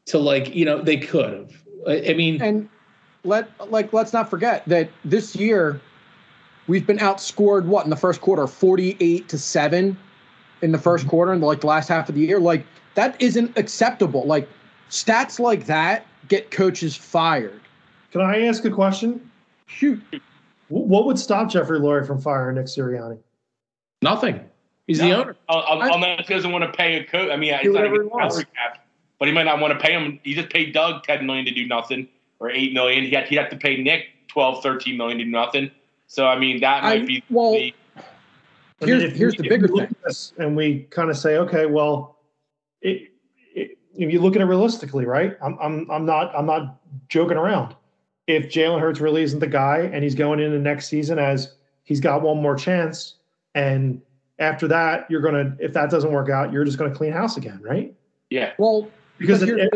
to 0.06 0.18
like, 0.18 0.54
you 0.54 0.64
know, 0.64 0.82
they 0.82 0.96
could 0.96 1.32
have. 1.32 1.52
I 1.86 2.10
I 2.10 2.14
mean, 2.14 2.42
and 2.42 2.68
let 3.24 3.70
like 3.70 3.92
let's 3.92 4.12
not 4.12 4.30
forget 4.30 4.64
that 4.66 4.90
this 5.04 5.36
year 5.36 5.80
we've 6.66 6.86
been 6.86 6.98
outscored 6.98 7.64
what 7.66 7.84
in 7.84 7.90
the 7.90 7.96
first 7.96 8.20
quarter 8.20 8.46
48 8.46 9.28
to 9.28 9.38
7 9.38 9.98
in 10.62 10.72
the 10.72 10.78
1st 10.78 10.98
mm-hmm. 10.98 11.08
quarter 11.08 11.32
in 11.32 11.40
like 11.40 11.60
the 11.60 11.66
last 11.66 11.88
half 11.88 12.08
of 12.08 12.14
the 12.14 12.20
year 12.22 12.38
like 12.38 12.64
that 12.94 13.20
isn't 13.20 13.56
acceptable 13.58 14.24
like 14.26 14.48
stats 14.90 15.38
like 15.38 15.66
that 15.66 16.06
get 16.28 16.50
coaches 16.50 16.96
fired 16.96 17.60
Can 18.12 18.20
I 18.20 18.46
ask 18.46 18.64
a 18.64 18.70
question? 18.70 19.30
shoot 19.66 20.02
What 20.68 21.06
would 21.06 21.18
stop 21.18 21.50
Jeffrey 21.50 21.78
Lurie 21.78 22.06
from 22.06 22.20
firing 22.20 22.56
Nick 22.56 22.66
Sirianni? 22.66 23.18
nothing. 24.02 24.40
He's 24.90 24.98
the 24.98 25.12
owner. 25.12 25.36
Oh, 25.48 25.62
oh, 25.68 25.72
Unless 25.74 26.18
oh, 26.20 26.22
he 26.26 26.34
doesn't 26.34 26.50
want 26.50 26.64
to 26.64 26.72
pay 26.72 26.96
a 26.98 27.04
coach. 27.04 27.30
I 27.30 27.36
mean, 27.36 27.54
he's 27.62 27.66
not 27.72 27.74
whatever 27.74 27.94
even 27.94 28.06
he 28.08 28.18
salary 28.30 28.44
cap, 28.56 28.84
but 29.20 29.28
he 29.28 29.32
might 29.34 29.44
not 29.44 29.60
want 29.60 29.72
to 29.72 29.78
pay 29.78 29.92
him. 29.92 30.18
He 30.24 30.34
just 30.34 30.50
paid 30.50 30.72
Doug 30.74 31.04
ten 31.04 31.24
million 31.26 31.44
to 31.44 31.52
do 31.52 31.64
nothing, 31.64 32.08
or 32.40 32.50
eight 32.50 32.72
million. 32.72 33.04
He 33.04 33.10
had 33.12 33.28
he'd 33.28 33.36
have 33.36 33.50
to 33.50 33.56
pay 33.56 33.76
Nick 33.80 34.06
12, 34.28 34.62
13 34.64 34.96
million 34.96 35.18
to 35.18 35.24
do 35.24 35.30
nothing. 35.30 35.70
So 36.08 36.26
I 36.26 36.36
mean, 36.40 36.60
that 36.60 36.82
might 36.82 37.02
I- 37.02 37.06
be 37.06 37.22
well, 37.30 37.52
the, 37.52 37.72
Here's- 38.80 39.02
if 39.04 39.14
here's 39.14 39.36
we- 39.36 39.36
the 39.38 39.44
if 39.44 39.50
we 39.50 39.56
bigger 39.56 39.68
look 39.68 39.80
thing. 39.88 39.96
at 40.02 40.04
this 40.08 40.32
and 40.38 40.56
we 40.56 40.80
kind 40.90 41.08
of 41.08 41.16
say, 41.16 41.36
okay, 41.36 41.66
well, 41.66 42.16
it, 42.80 43.12
it, 43.54 43.78
if 43.94 44.12
you 44.12 44.20
look 44.20 44.34
at 44.34 44.42
it 44.42 44.46
realistically, 44.46 45.04
right? 45.06 45.36
I'm, 45.40 45.56
I'm, 45.60 45.88
I'm 45.90 46.04
not, 46.06 46.34
I'm 46.34 46.46
not 46.46 46.80
joking 47.08 47.36
around. 47.36 47.76
If 48.26 48.46
Jalen 48.46 48.80
Hurts 48.80 48.98
really 48.98 49.22
isn't 49.22 49.38
the 49.38 49.46
guy 49.46 49.88
and 49.92 50.02
he's 50.02 50.14
going 50.16 50.40
into 50.40 50.58
next 50.58 50.88
season 50.88 51.18
as 51.20 51.54
he's 51.84 52.00
got 52.00 52.22
one 52.22 52.40
more 52.42 52.56
chance, 52.56 53.16
and 53.54 54.00
after 54.40 54.66
that, 54.68 55.06
you're 55.10 55.20
gonna, 55.20 55.54
if 55.60 55.72
that 55.74 55.90
doesn't 55.90 56.10
work 56.12 56.30
out, 56.30 56.52
you're 56.52 56.64
just 56.64 56.78
gonna 56.78 56.94
clean 56.94 57.12
house 57.12 57.36
again, 57.36 57.60
right? 57.62 57.94
yeah. 58.30 58.52
well 58.58 58.88
Because 59.18 59.42
if, 59.42 59.50
if- 59.50 59.68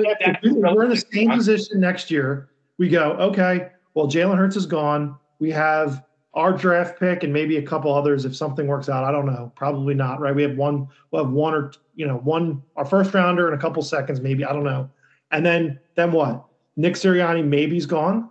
if 0.43 0.53
we're 0.75 0.85
in 0.85 0.91
the 0.91 0.97
same 0.97 1.31
position 1.31 1.79
next 1.81 2.11
year, 2.11 2.49
we 2.79 2.89
go, 2.89 3.13
okay, 3.13 3.69
well, 3.95 4.07
Jalen 4.09 4.37
Hurts 4.37 4.57
is 4.57 4.67
gone. 4.67 5.17
We 5.39 5.51
have 5.53 6.05
our 6.33 6.53
draft 6.53 6.99
pick 6.99 7.23
and 7.23 7.33
maybe 7.33 7.59
a 7.59 7.63
couple 7.63 7.95
others 7.95 8.25
if 8.25 8.35
something 8.35 8.67
works 8.67 8.89
out. 8.89 9.05
I 9.05 9.13
don't 9.13 9.27
know. 9.27 9.53
Probably 9.55 9.95
not, 9.95 10.19
right? 10.21 10.35
We 10.35 10.43
have 10.43 10.57
one, 10.57 10.89
we'll 11.13 11.25
have 11.25 11.33
one 11.33 11.55
or, 11.55 11.73
you 11.95 12.07
know, 12.07 12.17
one, 12.19 12.61
our 12.77 12.85
first 12.85 13.15
rounder 13.15 13.47
in 13.47 13.55
a 13.55 13.59
couple 13.59 13.83
seconds, 13.83 14.21
maybe. 14.21 14.45
I 14.45 14.53
don't 14.53 14.65
know. 14.65 14.91
And 15.31 15.47
then, 15.47 15.79
then 15.95 16.11
what? 16.11 16.45
Nick 16.77 16.95
Sirianni 16.95 17.45
maybe's 17.45 17.87
gone 17.87 18.31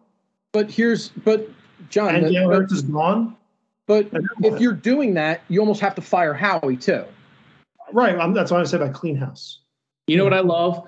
but 0.51 0.69
here's 0.69 1.09
but 1.09 1.49
john 1.89 2.13
and 2.13 2.25
Jalen 2.27 2.53
Hurts 2.53 2.73
is 2.73 2.81
gone. 2.83 3.35
But 4.01 4.23
if 4.43 4.59
you're 4.59 4.73
doing 4.73 5.13
that 5.13 5.41
you 5.49 5.59
almost 5.59 5.81
have 5.81 5.95
to 5.95 6.01
fire 6.01 6.33
howie 6.33 6.77
too 6.77 7.05
right. 7.93 8.17
I'm, 8.17 8.33
that's 8.33 8.51
why 8.51 8.59
I 8.59 8.63
say 8.63 8.77
about 8.77 8.93
clean 8.93 9.15
house. 9.15 9.59
You 10.07 10.17
know 10.17 10.23
what 10.23 10.33
I 10.33 10.41
love? 10.41 10.87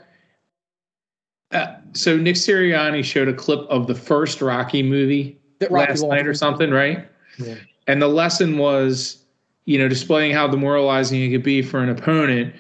Uh, 1.52 1.76
so 1.94 2.18
Nick 2.18 2.36
Sirianni 2.36 3.04
showed 3.04 3.28
a 3.28 3.34
clip 3.34 3.62
of 3.70 3.88
the 3.88 3.96
first 3.96 4.42
Rocky 4.42 4.84
movie 4.84 5.40
That 5.60 5.72
Rocky 5.72 5.92
last 5.92 6.04
night 6.04 6.28
or 6.28 6.34
something, 6.34 6.72
right? 6.72 7.08
Yeah. 7.38 7.56
And 7.88 8.02
the 8.02 8.08
lesson 8.08 8.58
was, 8.58 9.24
you 9.66 9.78
know, 9.78 9.88
displaying 9.88 10.34
how 10.34 10.48
demoralizing 10.48 11.22
it 11.22 11.30
could 11.30 11.44
be 11.44 11.62
for 11.62 11.82
an 11.82 11.90
opponent 11.90 12.56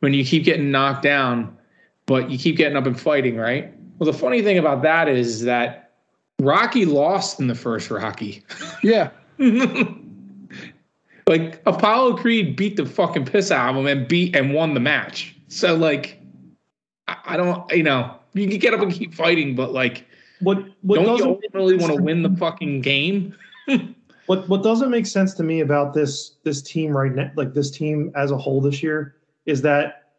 when 0.00 0.14
you 0.14 0.24
keep 0.24 0.44
getting 0.44 0.70
knocked 0.70 1.02
down, 1.02 1.56
but 2.06 2.30
you 2.30 2.38
keep 2.38 2.56
getting 2.56 2.76
up 2.76 2.86
and 2.86 2.98
fighting, 2.98 3.36
right? 3.36 3.72
Well, 3.98 4.10
the 4.10 4.18
funny 4.18 4.42
thing 4.42 4.58
about 4.58 4.82
that 4.82 5.08
is 5.08 5.42
that 5.42 5.92
Rocky 6.40 6.86
lost 6.86 7.38
in 7.38 7.46
the 7.46 7.54
first 7.54 7.90
Rocky. 7.90 8.42
Yeah. 8.82 9.10
like 11.26 11.62
Apollo 11.64 12.18
Creed 12.18 12.56
beat 12.56 12.76
the 12.76 12.84
fucking 12.84 13.24
piss 13.24 13.50
out 13.50 13.70
of 13.70 13.76
him 13.76 13.86
and 13.86 14.06
beat 14.06 14.36
and 14.36 14.52
won 14.52 14.74
the 14.74 14.80
match. 14.80 15.34
So 15.48 15.74
like, 15.74 16.20
I, 17.08 17.16
I 17.24 17.36
don't, 17.36 17.70
you 17.72 17.82
know, 17.82 18.16
you 18.34 18.46
can 18.48 18.58
get 18.58 18.74
up 18.74 18.80
and 18.80 18.92
keep 18.92 19.14
fighting, 19.14 19.54
but 19.54 19.72
like, 19.72 20.06
What 20.40 20.64
what 20.82 20.96
don't 20.96 21.18
you 21.18 21.24
ultimately 21.24 21.76
want 21.76 21.96
to 21.96 22.02
win 22.02 22.22
the 22.22 22.36
fucking 22.36 22.82
game? 22.82 23.34
what 24.26 24.46
what 24.48 24.62
doesn't 24.62 24.90
make 24.90 25.06
sense 25.06 25.34
to 25.34 25.42
me 25.42 25.60
about 25.60 25.94
this 25.94 26.36
this 26.44 26.60
team 26.62 26.96
right 26.96 27.12
now, 27.14 27.30
like 27.34 27.54
this 27.54 27.70
team 27.70 28.12
as 28.14 28.30
a 28.30 28.36
whole 28.36 28.60
this 28.60 28.82
year, 28.82 29.16
is 29.46 29.62
that 29.62 30.12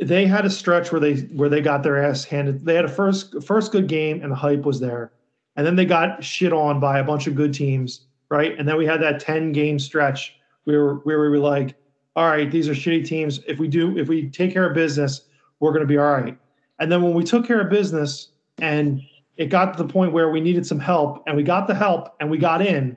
they 0.00 0.26
had 0.26 0.44
a 0.44 0.50
stretch 0.50 0.92
where 0.92 1.00
they 1.00 1.16
where 1.34 1.48
they 1.48 1.60
got 1.60 1.82
their 1.82 2.02
ass 2.02 2.24
handed. 2.24 2.64
They 2.64 2.74
had 2.74 2.84
a 2.84 2.88
first 2.88 3.42
first 3.42 3.72
good 3.72 3.88
game 3.88 4.22
and 4.22 4.30
the 4.30 4.36
hype 4.36 4.62
was 4.62 4.78
there, 4.78 5.12
and 5.56 5.66
then 5.66 5.76
they 5.76 5.84
got 5.84 6.22
shit 6.22 6.52
on 6.52 6.78
by 6.78 6.98
a 6.98 7.04
bunch 7.04 7.26
of 7.26 7.34
good 7.34 7.52
teams, 7.52 8.06
right? 8.30 8.58
And 8.58 8.68
then 8.68 8.76
we 8.76 8.86
had 8.86 9.00
that 9.02 9.20
ten 9.20 9.52
game 9.52 9.78
stretch 9.78 10.36
where 10.64 10.94
where 10.94 11.20
we 11.20 11.28
were 11.28 11.38
like, 11.38 11.76
all 12.14 12.26
right, 12.26 12.50
these 12.50 12.68
are 12.68 12.72
shitty 12.72 13.06
teams. 13.06 13.40
If 13.46 13.58
we 13.58 13.68
do 13.68 13.96
if 13.98 14.08
we 14.08 14.30
take 14.30 14.52
care 14.52 14.66
of 14.66 14.74
business, 14.74 15.22
we're 15.60 15.72
going 15.72 15.82
to 15.82 15.86
be 15.86 15.98
all 15.98 16.12
right. 16.12 16.36
And 16.78 16.90
then 16.90 17.02
when 17.02 17.14
we 17.14 17.24
took 17.24 17.46
care 17.46 17.60
of 17.60 17.70
business 17.70 18.28
and 18.58 19.00
it 19.36 19.46
got 19.46 19.76
to 19.76 19.82
the 19.82 19.88
point 19.88 20.12
where 20.12 20.30
we 20.30 20.40
needed 20.40 20.66
some 20.66 20.80
help 20.80 21.22
and 21.26 21.36
we 21.36 21.42
got 21.42 21.66
the 21.66 21.74
help 21.74 22.14
and 22.20 22.30
we 22.30 22.38
got 22.38 22.64
in 22.64 22.96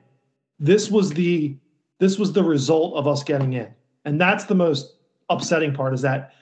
this 0.58 0.90
was 0.90 1.10
the 1.10 1.56
this 1.98 2.18
was 2.18 2.32
the 2.32 2.42
result 2.42 2.94
of 2.94 3.06
us 3.06 3.22
getting 3.22 3.54
in 3.54 3.68
and 4.04 4.20
that's 4.20 4.44
the 4.44 4.54
most 4.54 4.96
upsetting 5.28 5.72
part 5.74 5.92
is 5.94 6.02
that 6.02 6.32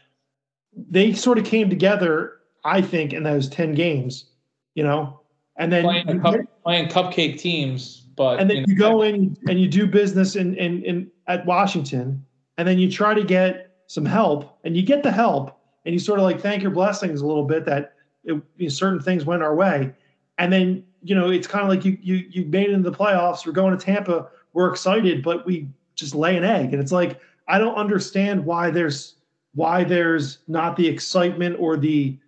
they 0.73 1.13
sort 1.13 1.39
of 1.39 1.45
came 1.45 1.69
together 1.69 2.39
i 2.65 2.81
think 2.81 3.13
in 3.13 3.23
those 3.23 3.49
10 3.49 3.75
games 3.75 4.27
you 4.75 4.83
know 4.83 5.21
and 5.59 5.73
then 5.73 5.83
Playing, 5.83 6.21
cup, 6.21 6.37
playing 6.63 6.89
cupcake 6.89 7.39
teams, 7.39 8.07
but 8.19 8.39
and 8.41 8.51
then 8.51 8.59
you 8.59 8.65
you 8.69 8.75
go 8.75 9.03
in 9.03 9.37
and 9.49 9.59
you 9.59 9.69
do 9.69 9.87
business 9.87 10.37
in, 10.37 10.55
in 10.57 10.83
in 10.85 11.11
at 11.29 11.47
washington 11.47 12.23
and 12.59 12.69
then 12.69 12.79
you 12.79 12.91
try 12.91 13.15
to 13.15 13.25
get 13.25 13.77
some 13.87 14.05
help 14.05 14.59
and 14.65 14.77
you 14.77 14.83
get 14.83 15.03
the 15.03 15.11
help 15.11 15.59
and 15.87 15.95
you 15.95 15.99
sort 15.99 16.19
of 16.19 16.25
like 16.25 16.41
thank 16.41 16.61
your 16.61 16.71
blessings 16.71 17.23
a 17.23 17.27
little 17.27 17.45
bit 17.45 17.65
that 17.65 17.95
it, 18.25 18.35
you 18.57 18.67
know, 18.67 18.69
certain 18.69 19.01
things 19.01 19.25
went 19.25 19.43
our 19.43 19.55
way. 19.55 19.95
And 20.37 20.53
then 20.53 20.85
you 21.03 21.15
know 21.15 21.31
it's 21.31 21.47
kind 21.47 21.63
of 21.63 21.71
like 21.71 21.85
you 21.85 21.97
you 22.03 22.17
you 22.29 22.45
made 22.47 22.69
it 22.69 22.73
into 22.73 22.91
the 22.91 22.97
playoffs 22.97 23.47
we're 23.47 23.53
going 23.53 23.77
to 23.77 23.83
tampa 23.83 24.29
we're 24.53 24.69
excited 24.69 25.23
but 25.23 25.47
we 25.47 25.69
just 25.95 26.15
lay 26.15 26.37
an 26.37 26.45
egg. 26.45 26.73
And 26.73 26.83
it's 26.83 26.93
like 26.93 27.21
i 27.47 27.59
don't 27.59 27.77
understand 27.77 28.45
why 28.45 28.71
there's 28.71 29.15
why 29.55 29.85
there's 29.85 30.39
not 30.49 30.77
the 30.77 30.87
excitement 30.87 31.57
or 31.59 31.77
the 31.77 32.19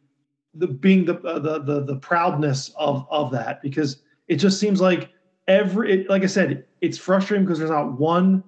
the 0.54 0.68
being 0.68 1.04
the 1.04 1.18
uh, 1.22 1.38
the 1.38 1.60
the, 1.60 1.84
the 1.84 1.96
proudness 1.96 2.70
of 2.76 3.06
of 3.10 3.30
that 3.32 3.60
because 3.60 4.02
it 4.28 4.36
just 4.36 4.60
seems 4.60 4.80
like 4.80 5.10
every 5.50 5.92
it, 5.92 6.08
like 6.08 6.22
i 6.22 6.26
said 6.26 6.64
it's 6.80 6.96
frustrating 6.98 7.44
because 7.44 7.58
there's 7.58 7.70
not 7.70 7.98
one 7.98 8.42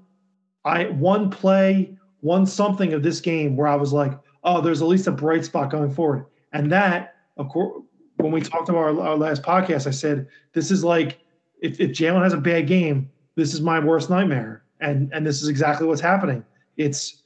i 0.65 0.85
one 0.85 1.29
play 1.31 1.97
one 2.21 2.47
something 2.47 2.93
of 2.93 3.03
this 3.03 3.21
game 3.21 3.57
where 3.57 3.67
i 3.67 3.75
was 3.75 3.93
like 3.93 4.19
oh 4.45 4.61
there's 4.61 4.81
at 4.81 4.89
least 4.89 5.07
a 5.07 5.13
bright 5.13 5.45
spot 5.45 5.71
going 5.71 5.93
forward. 5.93 6.25
And 6.53 6.71
that 6.73 7.15
of 7.37 7.49
course 7.49 7.83
when 8.17 8.33
we 8.33 8.41
talked 8.41 8.69
about 8.69 8.79
our, 8.79 9.01
our 9.01 9.17
last 9.17 9.43
podcast 9.43 9.87
i 9.87 9.91
said 9.91 10.27
this 10.53 10.71
is 10.71 10.83
like 10.85 11.19
if, 11.61 11.81
if 11.81 11.91
jalen 11.91 12.23
has 12.23 12.33
a 12.33 12.39
bad 12.39 12.67
game 12.67 13.11
this 13.35 13.55
is 13.55 13.61
my 13.61 13.79
worst 13.79 14.11
nightmare. 14.11 14.63
And 14.81 15.11
and 15.13 15.27
this 15.27 15.43
is 15.43 15.49
exactly 15.49 15.87
what's 15.87 16.01
happening. 16.01 16.45
It's 16.77 17.23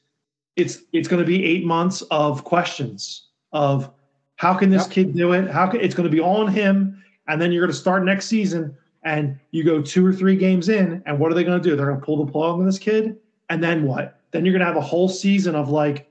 it's 0.56 0.82
it's 0.92 1.08
going 1.08 1.20
to 1.22 1.26
be 1.26 1.44
eight 1.44 1.64
months 1.64 2.02
of 2.10 2.44
questions 2.44 3.28
of 3.52 3.90
how 4.36 4.54
can 4.54 4.70
this 4.70 4.84
Yep. 4.84 4.90
kid 4.90 5.16
do 5.16 5.32
it? 5.32 5.50
How 5.50 5.66
can 5.66 5.80
it's 5.80 5.94
going 5.94 6.08
to 6.08 6.14
be 6.14 6.20
all 6.20 6.42
on 6.42 6.48
him. 6.48 7.02
And 7.28 7.40
then 7.40 7.50
you're 7.50 7.62
going 7.62 7.72
to 7.72 7.78
start 7.78 8.04
next 8.04 8.26
season 8.26 8.76
and 9.07 9.38
you 9.52 9.62
go 9.62 9.80
two 9.80 10.04
or 10.04 10.12
three 10.12 10.36
games 10.36 10.68
in 10.68 11.02
and 11.07 11.18
what 11.18 11.30
are 11.30 11.34
they 11.34 11.44
going 11.44 11.62
to 11.62 11.66
do? 11.66 11.76
They're 11.76 11.86
going 11.86 12.00
to 12.00 12.04
pull 12.04 12.22
the 12.24 12.30
plug 12.30 12.59
on 12.59 12.66
this 12.66 12.78
kid? 12.78 13.16
And 13.48 13.62
then 13.62 13.84
what? 13.84 14.20
Then 14.32 14.44
you're 14.44 14.52
going 14.52 14.61
to 14.61 14.66
have 14.66 14.76
a 14.76 14.80
whole 14.80 15.09
season 15.09 15.54
of 15.54 15.70
like 15.70 16.11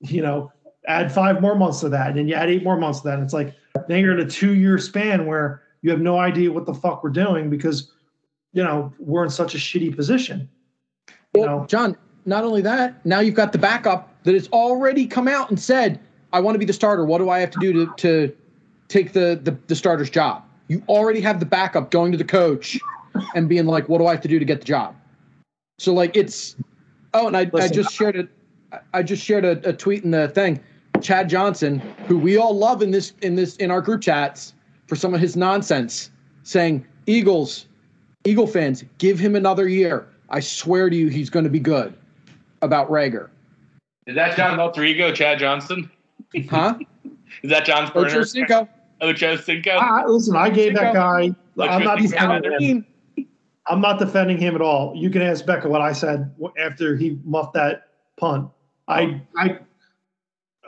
you 0.00 0.20
know 0.20 0.52
add 0.88 1.12
five 1.12 1.40
more 1.40 1.54
months 1.54 1.78
to 1.80 1.88
that 1.88 2.08
and 2.08 2.18
then 2.18 2.26
you 2.26 2.34
add 2.34 2.50
eight 2.50 2.64
more 2.64 2.76
months 2.76 3.00
to 3.00 3.08
that. 3.08 3.14
And 3.14 3.22
it's 3.22 3.32
like 3.32 3.54
then 3.86 4.00
you're 4.00 4.18
in 4.18 4.26
a 4.26 4.28
two 4.28 4.54
year 4.54 4.76
span 4.76 5.26
where 5.26 5.62
you 5.82 5.90
have 5.90 6.00
no 6.00 6.18
idea 6.18 6.50
what 6.52 6.66
the 6.66 6.74
fuck 6.74 7.04
we're 7.04 7.10
doing 7.10 7.48
because 7.48 7.92
you 8.52 8.62
know 8.62 8.92
we're 8.98 9.24
in 9.24 9.30
such 9.30 9.54
a 9.54 9.58
shitty 9.58 9.94
position. 9.94 10.48
You 11.08 11.42
Well, 11.42 11.60
know? 11.60 11.66
John, 11.66 11.96
not 12.26 12.42
only 12.44 12.60
that, 12.62 13.04
now 13.06 13.20
you've 13.20 13.36
got 13.36 13.52
the 13.52 13.58
backup 13.58 14.22
that 14.24 14.34
has 14.34 14.48
already 14.48 15.06
come 15.06 15.28
out 15.28 15.48
and 15.48 15.58
said, 15.58 16.00
I 16.32 16.40
want 16.40 16.56
to 16.56 16.58
be 16.58 16.64
the 16.64 16.72
starter. 16.72 17.04
What 17.04 17.18
do 17.18 17.30
I 17.30 17.38
have 17.38 17.50
to 17.52 17.58
do 17.60 17.72
to, 17.72 17.92
to 17.96 18.36
take 18.88 19.12
the, 19.12 19.40
the, 19.42 19.56
the 19.66 19.74
starter's 19.74 20.10
job? 20.10 20.44
You 20.72 20.82
already 20.88 21.20
have 21.20 21.38
the 21.38 21.44
backup 21.44 21.90
going 21.90 22.12
to 22.12 22.18
the 22.18 22.24
coach 22.24 22.80
and 23.34 23.46
being 23.46 23.66
like, 23.66 23.90
what 23.90 23.98
do 23.98 24.06
I 24.06 24.12
have 24.12 24.22
to 24.22 24.28
do 24.28 24.38
to 24.38 24.44
get 24.46 24.60
the 24.60 24.64
job? 24.64 24.96
So 25.78 25.92
like 25.92 26.16
it's 26.16 26.56
oh, 27.12 27.26
and 27.26 27.36
I, 27.36 27.50
I 27.52 27.68
just 27.68 27.92
shared 27.92 28.16
it. 28.16 28.30
I 28.94 29.02
just 29.02 29.22
shared 29.22 29.44
a, 29.44 29.68
a 29.68 29.74
tweet 29.74 30.02
in 30.02 30.12
the 30.12 30.28
thing. 30.28 30.60
Chad 31.02 31.28
Johnson, 31.28 31.80
who 32.06 32.16
we 32.16 32.38
all 32.38 32.56
love 32.56 32.80
in 32.80 32.90
this 32.90 33.12
in 33.20 33.34
this 33.34 33.56
in 33.56 33.70
our 33.70 33.82
group 33.82 34.00
chats 34.00 34.54
for 34.86 34.96
some 34.96 35.12
of 35.12 35.20
his 35.20 35.36
nonsense, 35.36 36.10
saying 36.42 36.86
Eagles, 37.04 37.66
Eagle 38.24 38.46
fans, 38.46 38.82
give 38.96 39.18
him 39.18 39.36
another 39.36 39.68
year. 39.68 40.08
I 40.30 40.40
swear 40.40 40.88
to 40.88 40.96
you, 40.96 41.08
he's 41.08 41.28
going 41.28 41.44
to 41.44 41.50
be 41.50 41.60
good. 41.60 41.92
About 42.62 42.88
Reagor, 42.88 43.28
Is 44.06 44.14
that 44.14 44.38
John's 44.38 44.58
alter 44.58 44.84
ego, 44.84 45.12
Chad 45.12 45.38
Johnson? 45.38 45.90
huh? 46.48 46.78
Is 47.42 47.50
that 47.50 47.66
John's 47.66 47.90
Ocho 47.90 48.04
burner? 48.04 48.24
Cinco. 48.24 48.68
Ocho 49.02 49.36
Cinco. 49.36 49.72
I, 49.72 50.06
listen 50.06 50.36
i 50.36 50.48
gave 50.48 50.74
that 50.74 50.94
guy 50.94 51.34
i'm 51.58 51.84
not 51.84 51.98
defending 51.98 52.52
out 52.52 52.62
him. 52.62 52.86
I'm 53.66 53.80
not 53.80 53.98
defending 53.98 54.38
him 54.38 54.54
at 54.54 54.60
all. 54.60 54.92
You 54.96 55.08
can 55.10 55.22
ask 55.22 55.46
Becca 55.46 55.68
what 55.68 55.80
I 55.80 55.92
said 55.92 56.34
after 56.58 56.96
he 56.96 57.18
muffed 57.24 57.54
that 57.54 57.88
punt. 58.16 58.50
I 58.88 59.22
I 59.36 59.58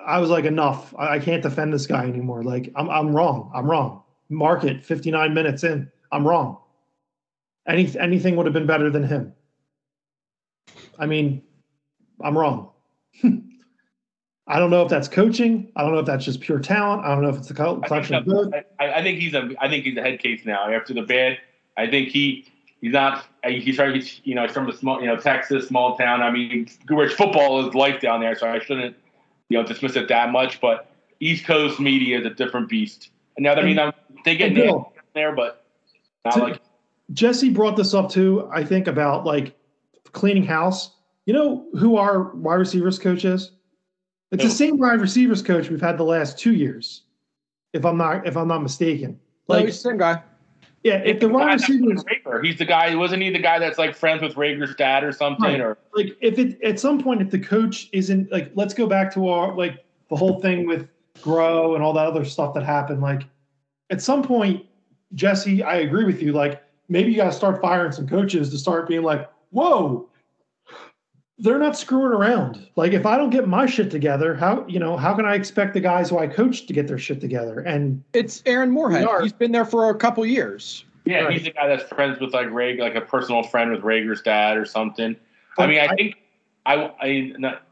I 0.06 0.18
was 0.20 0.30
like, 0.30 0.44
enough. 0.44 0.94
I, 0.96 1.14
I 1.14 1.18
can't 1.18 1.42
defend 1.42 1.72
this 1.72 1.86
guy 1.86 2.04
anymore. 2.04 2.42
Like, 2.42 2.70
I'm 2.76 2.88
I'm 2.88 3.14
wrong. 3.14 3.50
I'm 3.54 3.68
wrong. 3.68 4.02
Mark 4.28 4.64
it. 4.64 4.84
59 4.84 5.34
minutes 5.34 5.64
in. 5.64 5.90
I'm 6.12 6.26
wrong. 6.26 6.58
Any 7.66 7.90
anything 7.98 8.36
would 8.36 8.46
have 8.46 8.52
been 8.52 8.66
better 8.66 8.90
than 8.90 9.02
him. 9.02 9.32
I 10.98 11.06
mean, 11.06 11.42
I'm 12.22 12.38
wrong. 12.38 12.70
I 14.46 14.58
don't 14.58 14.70
know 14.70 14.82
if 14.82 14.90
that's 14.90 15.08
coaching. 15.08 15.72
I 15.74 15.82
don't 15.82 15.92
know 15.92 16.00
if 16.00 16.06
that's 16.06 16.24
just 16.24 16.40
pure 16.40 16.58
talent. 16.58 17.04
I 17.04 17.14
don't 17.14 17.22
know 17.22 17.30
if 17.30 17.38
it's 17.38 17.50
a 17.50 17.54
co- 17.54 17.70
I 17.70 17.74
think, 17.74 17.86
collection 17.86 18.14
of 18.16 18.26
both. 18.26 18.52
I, 18.78 18.92
I 18.92 19.02
think 19.02 19.18
he's 19.18 19.32
a. 19.34 19.50
I 19.58 19.68
think 19.68 19.84
he's 19.84 19.96
a 19.96 20.02
head 20.02 20.18
case 20.20 20.42
now 20.44 20.70
after 20.70 20.92
the 20.92 21.02
bad. 21.02 21.38
I 21.76 21.86
think 21.86 22.08
he 22.10 22.46
he's 22.80 22.92
not. 22.92 23.24
He's 23.46 23.76
from 23.76 23.94
he's, 23.94 24.20
you 24.24 24.34
know 24.34 24.42
he's 24.42 24.52
from 24.52 24.68
a 24.68 24.76
small 24.76 25.00
you 25.00 25.06
know 25.06 25.16
Texas 25.16 25.68
small 25.68 25.96
town. 25.96 26.20
I 26.20 26.30
mean, 26.30 26.68
Goodrich 26.84 27.12
football 27.12 27.66
is 27.66 27.74
life 27.74 28.00
down 28.00 28.20
there, 28.20 28.36
so 28.36 28.48
I 28.48 28.58
shouldn't 28.58 28.94
you 29.48 29.58
know 29.58 29.66
dismiss 29.66 29.96
it 29.96 30.08
that 30.08 30.30
much. 30.30 30.60
But 30.60 30.90
East 31.20 31.46
Coast 31.46 31.80
media 31.80 32.20
is 32.20 32.26
a 32.26 32.30
different 32.30 32.68
beast. 32.68 33.10
And 33.36 33.44
now 33.44 33.54
I 33.54 33.62
mean 33.62 33.78
I'm, 33.78 33.92
they 34.26 34.36
get 34.36 34.52
nailed 34.52 34.86
there, 35.14 35.34
but 35.34 35.64
not 36.24 36.34
to- 36.34 36.40
like 36.40 36.60
Jesse 37.12 37.50
brought 37.50 37.76
this 37.76 37.94
up 37.94 38.10
too, 38.10 38.48
I 38.52 38.62
think, 38.62 38.88
about 38.88 39.24
like 39.24 39.56
cleaning 40.12 40.44
house. 40.44 40.90
You 41.24 41.32
know 41.32 41.66
who 41.78 41.96
our 41.96 42.34
wide 42.34 42.56
receivers 42.56 42.98
coach 42.98 43.24
is? 43.24 43.52
It's 44.34 44.42
Who? 44.42 44.48
the 44.48 44.54
same 44.54 44.78
wide 44.78 45.00
receivers 45.00 45.42
coach 45.42 45.70
we've 45.70 45.80
had 45.80 45.96
the 45.96 46.04
last 46.04 46.38
two 46.38 46.54
years, 46.54 47.02
if 47.72 47.84
I'm 47.86 47.96
not 47.96 48.26
if 48.26 48.36
I'm 48.36 48.48
not 48.48 48.62
mistaken. 48.62 49.18
Like, 49.46 49.58
Like, 49.58 49.66
he's 49.66 49.82
the 49.82 49.90
same 49.90 49.98
guy. 49.98 50.22
yeah, 50.82 50.96
if 50.96 51.20
the 51.20 51.28
guy 51.28 51.32
wide 51.32 51.58
that's 51.60 51.68
with 51.68 51.80
receivers 51.80 52.04
Reagor. 52.04 52.44
He's 52.44 52.58
the 52.58 52.64
guy. 52.64 52.94
Wasn't 52.96 53.22
he 53.22 53.30
the 53.30 53.38
guy 53.38 53.58
that's 53.60 53.78
like 53.78 53.94
friends 53.94 54.22
with 54.22 54.34
Reagor's 54.34 54.74
dad 54.74 55.04
or 55.04 55.12
something? 55.12 55.44
Right. 55.44 55.60
Or 55.60 55.78
like 55.94 56.16
if 56.20 56.38
it 56.38 56.60
at 56.62 56.80
some 56.80 57.00
point 57.00 57.22
if 57.22 57.30
the 57.30 57.38
coach 57.38 57.88
isn't 57.92 58.32
like 58.32 58.50
let's 58.54 58.74
go 58.74 58.86
back 58.88 59.14
to 59.14 59.28
our 59.28 59.56
like 59.56 59.84
the 60.10 60.16
whole 60.16 60.40
thing 60.40 60.66
with 60.66 60.88
Groh 61.20 61.76
and 61.76 61.84
all 61.84 61.92
that 61.92 62.06
other 62.06 62.24
stuff 62.24 62.54
that 62.54 62.64
happened 62.64 63.00
like 63.00 63.22
at 63.90 64.02
some 64.02 64.20
point 64.22 64.66
jesse 65.14 65.62
i 65.62 65.76
agree 65.76 66.04
with 66.04 66.20
you 66.20 66.32
like 66.32 66.60
maybe 66.88 67.12
you 67.12 67.16
got 67.16 67.26
to 67.26 67.32
start 67.32 67.60
firing 67.62 67.92
some 67.92 68.08
coaches 68.08 68.50
to 68.50 68.58
start 68.58 68.88
being 68.88 69.02
like 69.02 69.30
whoa 69.50 70.08
they're 71.38 71.58
not 71.58 71.76
screwing 71.76 72.12
around 72.12 72.66
like 72.76 72.92
if 72.92 73.04
i 73.06 73.16
don't 73.16 73.30
get 73.30 73.48
my 73.48 73.66
shit 73.66 73.90
together 73.90 74.34
how 74.34 74.64
you 74.68 74.78
know 74.78 74.96
how 74.96 75.14
can 75.14 75.24
i 75.26 75.34
expect 75.34 75.74
the 75.74 75.80
guys 75.80 76.08
who 76.10 76.18
i 76.18 76.26
coach 76.26 76.66
to 76.66 76.72
get 76.72 76.86
their 76.86 76.98
shit 76.98 77.20
together 77.20 77.58
and 77.60 78.02
It's 78.12 78.42
Aaron 78.46 78.70
Moorehead. 78.70 79.06
He's 79.22 79.32
been 79.32 79.50
there 79.52 79.64
for 79.64 79.90
a 79.90 79.94
couple 79.96 80.24
years. 80.24 80.84
yeah, 81.04 81.20
Right. 81.22 81.32
he's 81.32 81.42
the 81.44 81.50
guy 81.50 81.66
that's 81.66 81.82
friends 81.84 82.20
with 82.20 82.32
like 82.32 82.46
Reagor, 82.48 82.80
like 82.80 82.94
a 82.94 83.00
personal 83.00 83.42
friend 83.42 83.72
with 83.72 83.80
Reagor's 83.82 84.22
dad 84.22 84.56
or 84.56 84.64
something. 84.64 85.16
I 85.58 85.66
mean, 85.66 85.80
I, 85.80 85.86
I- 85.86 85.96
think 85.96 86.14
I 86.66 86.74
I 87.00 87.32
not, 87.36 87.62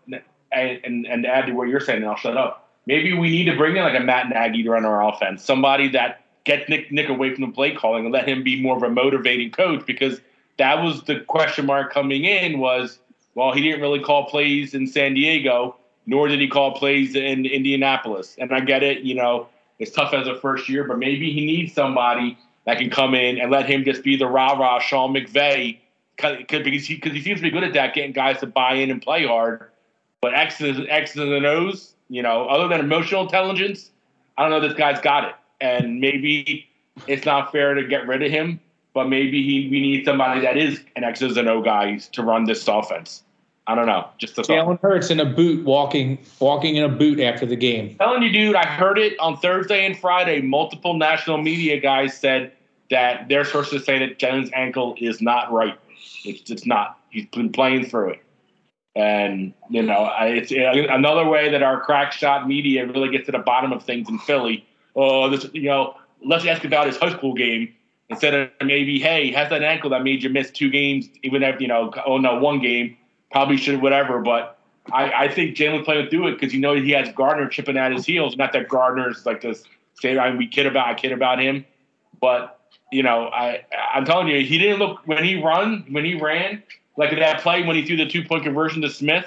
and, 0.53 0.81
and, 0.85 1.07
and 1.07 1.25
add 1.27 1.47
to 1.47 1.53
what 1.53 1.69
you're 1.69 1.81
saying, 1.81 2.03
and 2.03 2.11
I'll 2.11 2.17
shut 2.17 2.37
up. 2.37 2.69
Maybe 2.87 3.13
we 3.15 3.31
need 3.31 3.45
to 3.45 3.57
bring 3.57 3.77
in 3.77 3.83
like 3.85 3.99
a 3.99 4.03
Matt 4.05 4.29
Nagy 4.29 4.65
to 4.65 4.71
run 4.71 4.85
our 4.85 5.09
offense, 5.09 5.43
somebody 5.45 5.89
that 5.91 6.25
gets 6.45 6.69
Nick 6.69 6.91
Nick 6.91 7.09
away 7.09 7.33
from 7.35 7.45
the 7.47 7.53
play 7.53 7.75
calling 7.75 8.05
and 8.05 8.13
let 8.13 8.29
him 8.29 8.43
be 8.43 8.61
more 8.61 8.77
of 8.77 8.83
a 8.83 8.91
motivating 8.91 9.51
coach 9.53 9.87
because 9.87 10.21
that 10.59 10.83
was 10.83 11.05
the 11.05 11.21
question 11.21 11.65
mark 11.65 11.93
coming 11.93 12.25
in 12.25 12.59
was 12.59 12.99
well 13.35 13.53
he 13.53 13.63
didn't 13.63 13.81
really 13.81 14.01
call 14.01 14.27
plays 14.27 14.75
in 14.75 14.87
San 14.87 15.15
Diego 15.15 15.77
nor 16.05 16.27
did 16.27 16.41
he 16.41 16.49
call 16.49 16.73
plays 16.73 17.15
in 17.15 17.47
Indianapolis. 17.47 18.35
And 18.39 18.53
I 18.53 18.61
get 18.61 18.83
it 18.83 19.01
you 19.01 19.15
know 19.15 19.49
it's 19.79 19.91
tough 19.91 20.13
as 20.13 20.27
a 20.27 20.39
first 20.39 20.69
year 20.69 20.85
but 20.85 20.99
maybe 20.99 21.33
he 21.33 21.45
needs 21.45 21.73
somebody 21.73 22.39
that 22.67 22.79
can 22.79 22.91
come 22.91 23.15
in 23.15 23.39
and 23.39 23.51
let 23.51 23.69
him 23.69 23.85
just 23.85 24.03
be 24.03 24.17
the 24.17 24.27
rah 24.27 24.53
rah 24.53 24.79
Sean 24.81 25.15
McVay 25.15 25.79
because 26.17 26.87
he, 26.87 26.99
cause 26.99 27.13
he 27.13 27.23
seems 27.23 27.39
to 27.39 27.43
be 27.43 27.51
good 27.51 27.65
at 27.65 27.73
that 27.73 27.95
getting 27.95 28.13
guys 28.13 28.39
to 28.41 28.47
buy 28.47 28.75
in 28.75 28.91
and 28.91 29.03
play 29.03 29.27
hard. 29.27 29.69
But 30.21 30.35
X's 30.35 30.81
X's 30.89 31.17
and 31.17 31.47
O's 31.47 31.95
you 32.09 32.23
know 32.23 32.47
other 32.49 32.69
than 32.69 32.81
emotional 32.81 33.23
intelligence 33.23 33.91
I 34.37 34.43
don't 34.43 34.51
know 34.51 34.67
this 34.67 34.77
guy's 34.77 35.01
got 35.01 35.25
it. 35.25 35.35
And 35.61 36.01
maybe 36.01 36.69
it's 37.07 37.25
not 37.25 37.53
fair 37.53 37.75
to 37.75 37.85
get 37.87 38.07
rid 38.07 38.23
of 38.23 38.31
him, 38.31 38.61
but 38.95 39.09
maybe 39.09 39.43
he 39.43 39.69
we 39.71 39.81
need 39.81 40.05
somebody 40.05 40.41
that 40.41 40.57
is 40.57 40.83
an 40.97 41.05
X's 41.05 41.37
and 41.37 41.49
O 41.49 41.63
guy 41.63 41.99
to 42.13 42.23
run 42.23 42.45
this 42.45 42.67
offense. 42.69 43.23
I 43.67 43.77
don't 43.77 43.87
know. 43.87 44.09
Just 44.19 44.39
a 44.39 44.43
Jalen 44.43 44.81
Hurts 44.81 45.11
in 45.11 45.21
a 45.21 45.25
boot, 45.25 45.65
walking 45.65 46.19
walking 46.41 46.77
in 46.77 46.85
a 46.85 46.89
boot 46.89 47.21
after 47.21 47.47
the 47.47 47.57
game. 47.57 47.95
telling 47.97 48.23
you, 48.23 48.31
dude, 48.31 48.57
I 48.57 48.67
heard 48.67 48.99
it 48.99 49.19
on 49.21 49.37
Thursday 49.37 49.87
and 49.87 49.97
Friday. 49.97 50.41
Multiple 50.41 50.95
national 50.95 51.39
media 51.39 51.81
guys 51.81 52.17
said 52.17 52.53
that 52.91 53.29
they're 53.29 53.45
to 53.45 53.79
say 53.79 53.99
that 53.99 54.19
Jalen's 54.19 54.51
ankle 54.53 54.97
is 54.99 55.23
not 55.23 55.53
right. 55.53 55.79
It's, 56.25 56.51
it's 56.51 56.67
not. 56.67 56.99
He's 57.11 57.27
been 57.27 57.53
playing 57.53 57.87
through 57.87 58.11
it. 58.11 58.23
And, 58.95 59.55
you 59.71 59.83
know, 59.83 60.11
it's 60.21 60.53
another 60.53 61.27
way 61.27 61.51
that 61.51 61.63
our 61.63 61.81
crack 61.81 62.13
shot 62.13 62.47
media 62.47 62.87
really 62.87 63.09
gets 63.09 63.25
to 63.27 63.33
the 63.33 63.39
bottom 63.39 63.73
of 63.73 63.83
things 63.85 64.09
in 64.11 64.19
Philly 64.19 64.67
oh, 64.97 65.31
this, 65.31 65.47
you 65.53 65.69
know, 65.69 65.95
let's 66.25 66.47
ask 66.47 66.65
about 66.65 66.87
his 66.87 66.97
high 66.97 67.13
school 67.13 67.35
game 67.35 67.75
instead 68.13 68.35
of 68.35 68.51
maybe, 68.67 68.99
hey, 68.99 69.31
has 69.33 69.51
that 69.51 69.63
ankle 69.63 69.91
that 69.91 70.03
made 70.03 70.23
you 70.23 70.31
miss 70.31 70.51
two 70.51 70.71
games, 70.71 71.09
even 71.23 71.43
if, 71.43 71.61
you 71.61 71.69
know, 71.69 71.93
oh, 72.07 72.19
no, 72.19 72.39
one 72.39 72.61
game, 72.61 72.97
probably 73.31 73.57
should, 73.57 73.83
whatever. 73.83 74.21
But 74.21 74.59
I, 74.93 75.25
I 75.25 75.29
think 75.29 75.57
Jalen's 75.57 75.85
playing 75.85 76.09
through 76.09 76.29
it 76.29 76.33
because 76.33 76.55
you 76.55 76.61
know 76.61 76.75
he 76.75 76.91
has 76.93 77.09
Gardner 77.15 77.49
chipping 77.49 77.77
at 77.77 77.93
his 77.93 78.07
heels. 78.07 78.37
Not 78.37 78.53
that 78.53 78.69
Gardner's 78.69 79.27
like 79.27 79.41
this, 79.41 79.65
say, 79.95 80.17
I, 80.19 80.31
mean, 80.31 80.39
we 80.39 80.47
kid 80.47 80.67
about, 80.67 80.89
I 80.89 80.95
kid 80.95 81.13
about 81.13 81.41
him. 81.41 81.65
But, 82.21 82.61
you 82.93 83.03
know, 83.03 83.29
I, 83.29 83.65
I'm 83.93 84.05
telling 84.05 84.29
you, 84.29 84.45
he 84.45 84.59
didn't 84.59 84.79
look, 84.79 85.01
when 85.07 85.25
he 85.25 85.43
run, 85.43 85.87
when 85.91 86.05
he 86.05 86.15
ran, 86.15 86.63
like 86.97 87.11
that 87.11 87.41
play 87.41 87.63
when 87.65 87.77
he 87.77 87.85
threw 87.85 87.97
the 87.97 88.07
two 88.07 88.25
point 88.25 88.45
conversion 88.45 88.83
to 88.83 88.91
Smith, 88.91 89.27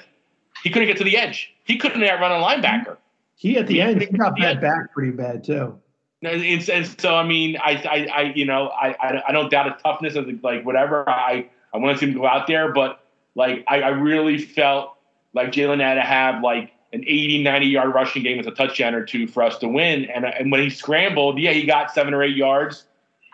he 0.63 0.69
couldn't 0.69 0.87
get 0.87 0.97
to 0.97 1.03
the 1.03 1.17
edge. 1.17 1.53
He 1.63 1.77
couldn't 1.77 2.01
run 2.01 2.31
a 2.31 2.43
linebacker. 2.43 2.97
He 3.35 3.57
at 3.57 3.67
the 3.67 3.81
end 3.81 4.01
he 4.01 4.07
got 4.07 4.37
bad 4.37 4.61
back 4.61 4.93
pretty 4.93 5.11
bad 5.11 5.43
too. 5.43 5.77
And, 6.25 6.69
and 6.69 6.99
so 6.99 7.15
I 7.15 7.25
mean, 7.25 7.57
I, 7.57 7.71
I, 7.71 8.07
I 8.13 8.21
you 8.35 8.45
know, 8.45 8.69
I, 8.69 9.21
I, 9.27 9.31
don't 9.31 9.49
doubt 9.49 9.71
his 9.71 9.81
toughness 9.81 10.15
of 10.15 10.27
like 10.43 10.65
whatever. 10.65 11.07
I, 11.09 11.49
I 11.73 11.77
want 11.77 11.97
to 11.97 11.99
see 11.99 12.11
him 12.11 12.17
go 12.17 12.25
out 12.25 12.47
there, 12.47 12.71
but 12.71 13.05
like 13.35 13.63
I, 13.67 13.81
I 13.81 13.89
really 13.89 14.37
felt 14.37 14.95
like 15.33 15.51
Jalen 15.51 15.81
had 15.81 15.95
to 15.95 16.01
have 16.01 16.41
like 16.41 16.71
an 16.93 17.03
80, 17.05 17.43
90 17.43 17.65
yard 17.67 17.93
rushing 17.93 18.23
game 18.23 18.37
with 18.37 18.47
a 18.47 18.51
touchdown 18.51 18.95
or 18.95 19.05
two 19.05 19.27
for 19.27 19.43
us 19.43 19.57
to 19.59 19.67
win. 19.67 20.05
And 20.05 20.25
and 20.25 20.51
when 20.51 20.61
he 20.61 20.69
scrambled, 20.69 21.39
yeah, 21.39 21.51
he 21.51 21.65
got 21.65 21.91
seven 21.91 22.13
or 22.13 22.23
eight 22.23 22.35
yards, 22.35 22.85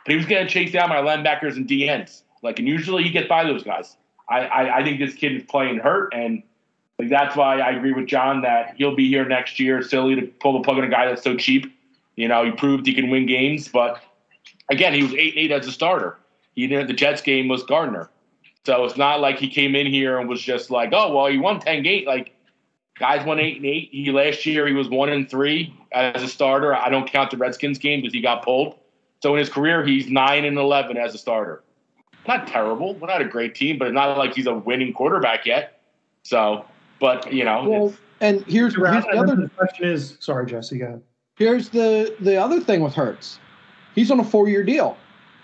but 0.05 0.11
he 0.11 0.17
was 0.17 0.25
going 0.25 0.45
to 0.45 0.51
chase 0.51 0.71
down 0.71 0.89
my 0.89 0.97
linebackers 0.97 1.55
and 1.55 1.67
DNs. 1.67 2.23
Like, 2.43 2.59
and 2.59 2.67
usually 2.67 3.03
he 3.03 3.11
gets 3.11 3.27
by 3.27 3.43
those 3.43 3.63
guys. 3.63 3.95
I, 4.27 4.39
I, 4.39 4.77
I 4.77 4.83
think 4.83 4.99
this 4.99 5.13
kid 5.13 5.33
is 5.33 5.43
playing 5.43 5.77
hurt, 5.77 6.13
and 6.13 6.41
like 6.97 7.09
that's 7.09 7.35
why 7.35 7.59
I 7.59 7.71
agree 7.71 7.93
with 7.93 8.07
John 8.07 8.41
that 8.41 8.75
he'll 8.77 8.95
be 8.95 9.07
here 9.07 9.25
next 9.25 9.59
year. 9.59 9.81
Silly 9.83 10.15
to 10.15 10.23
pull 10.23 10.53
the 10.53 10.63
plug 10.63 10.77
on 10.77 10.83
a 10.83 10.89
guy 10.89 11.05
that's 11.05 11.23
so 11.23 11.35
cheap. 11.35 11.71
You 12.15 12.27
know, 12.27 12.43
he 12.43 12.51
proved 12.51 12.85
he 12.85 12.93
can 12.93 13.09
win 13.09 13.25
games, 13.25 13.67
but 13.67 14.01
again, 14.69 14.93
he 14.93 15.03
was 15.03 15.13
eight 15.13 15.33
eight 15.37 15.51
as 15.51 15.67
a 15.67 15.71
starter. 15.71 16.17
He 16.53 16.67
didn't. 16.67 16.87
The 16.87 16.93
Jets 16.93 17.21
game 17.21 17.47
was 17.47 17.63
Gardner, 17.63 18.09
so 18.65 18.83
it's 18.85 18.97
not 18.97 19.21
like 19.21 19.39
he 19.39 19.47
came 19.47 19.75
in 19.75 19.87
here 19.87 20.19
and 20.19 20.27
was 20.27 20.41
just 20.41 20.69
like, 20.69 20.89
oh 20.93 21.15
well, 21.15 21.27
he 21.27 21.37
won 21.37 21.59
ten 21.59 21.85
eight. 21.85 22.05
Like 22.05 22.35
guys 22.99 23.25
won 23.25 23.39
eight 23.39 23.57
and 23.57 23.65
eight. 23.65 23.89
He 23.91 24.11
last 24.11 24.45
year 24.45 24.67
he 24.67 24.73
was 24.73 24.89
one 24.89 25.09
and 25.09 25.29
three 25.29 25.73
as 25.91 26.21
a 26.21 26.27
starter. 26.27 26.75
I 26.75 26.89
don't 26.89 27.09
count 27.09 27.31
the 27.31 27.37
Redskins 27.37 27.77
game 27.77 28.01
because 28.01 28.13
he 28.13 28.21
got 28.21 28.43
pulled. 28.43 28.75
So 29.23 29.33
in 29.33 29.39
his 29.39 29.49
career, 29.49 29.85
he's 29.85 30.09
nine 30.09 30.45
and 30.45 30.57
eleven 30.57 30.97
as 30.97 31.15
a 31.15 31.17
starter. 31.17 31.63
Not 32.27 32.47
terrible. 32.47 32.93
We're 32.95 33.07
not 33.07 33.21
a 33.21 33.25
great 33.25 33.55
team, 33.55 33.77
but 33.77 33.87
it's 33.87 33.95
not 33.95 34.17
like 34.17 34.35
he's 34.35 34.47
a 34.47 34.53
winning 34.53 34.93
quarterback 34.93 35.45
yet. 35.45 35.81
So 36.23 36.65
but 37.01 37.33
you 37.33 37.43
know, 37.43 37.67
well, 37.67 37.93
and 38.21 38.43
here's, 38.43 38.75
here's 38.75 39.03
the 39.03 39.17
other 39.17 39.49
question 39.49 39.87
is 39.87 40.17
sorry, 40.21 40.45
Jesse. 40.45 40.77
Go 40.77 40.85
ahead. 40.85 41.01
Here's 41.41 41.69
the 41.69 42.15
the 42.19 42.35
other 42.35 42.59
thing 42.59 42.81
with 42.81 42.93
Hurts. 42.93 43.39
He's 43.95 44.11
on 44.11 44.19
a 44.19 44.23
four 44.23 44.47
year 44.47 44.63
deal. 44.63 44.95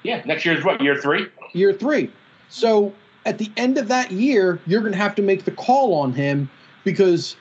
Yeah, 0.04 0.22
next 0.26 0.46
year 0.46 0.56
is 0.56 0.64
what 0.64 0.80
year 0.80 1.02
three. 1.02 1.26
Year 1.54 1.74
three. 1.74 2.12
So 2.50 2.94
at 3.26 3.40
the 3.40 3.52
end 3.58 3.80
of 3.80 3.88
that 3.88 4.12
year, 4.12 4.60
you're 4.68 4.82
going 4.82 4.92
to 4.92 4.98
have 5.00 5.16
to 5.16 5.24
make 5.24 5.44
the 5.44 5.52
call 5.52 5.96
on 5.96 6.14
him 6.14 6.52
because 6.84 7.36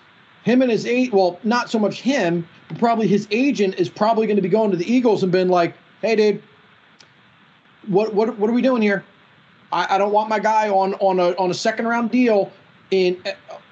him 0.45 0.63
and 0.63 0.71
his 0.71 0.87
eight. 0.87 1.13
Well, 1.13 1.39
not 1.45 1.71
so 1.71 1.79
much 1.79 2.01
him, 2.01 2.49
but 2.69 2.79
probably 2.79 3.07
his 3.07 3.29
agent 3.31 3.75
is 3.75 3.91
probably 3.91 4.27
going 4.27 4.37
to 4.37 4.43
be 4.43 4.49
going 4.49 4.71
to 4.71 4.79
the 4.79 4.91
Eagles 4.91 5.23
and 5.23 5.31
been 5.31 5.51
like, 5.51 5.75
"Hey, 6.01 6.17
dude, 6.17 6.43
what 7.89 8.15
what 8.15 8.39
what 8.39 8.49
are 8.49 8.55
we 8.55 8.63
doing 8.63 8.81
here? 8.81 9.05
I, 9.71 9.97
I 9.97 9.99
don't 9.99 10.13
want 10.13 10.31
my 10.31 10.39
guy 10.39 10.71
on 10.71 10.95
on 10.95 11.21
a 11.21 11.37
on 11.37 11.51
a 11.51 11.55
second 11.55 11.89
round 11.89 12.11
deal 12.11 12.51
in 12.91 13.23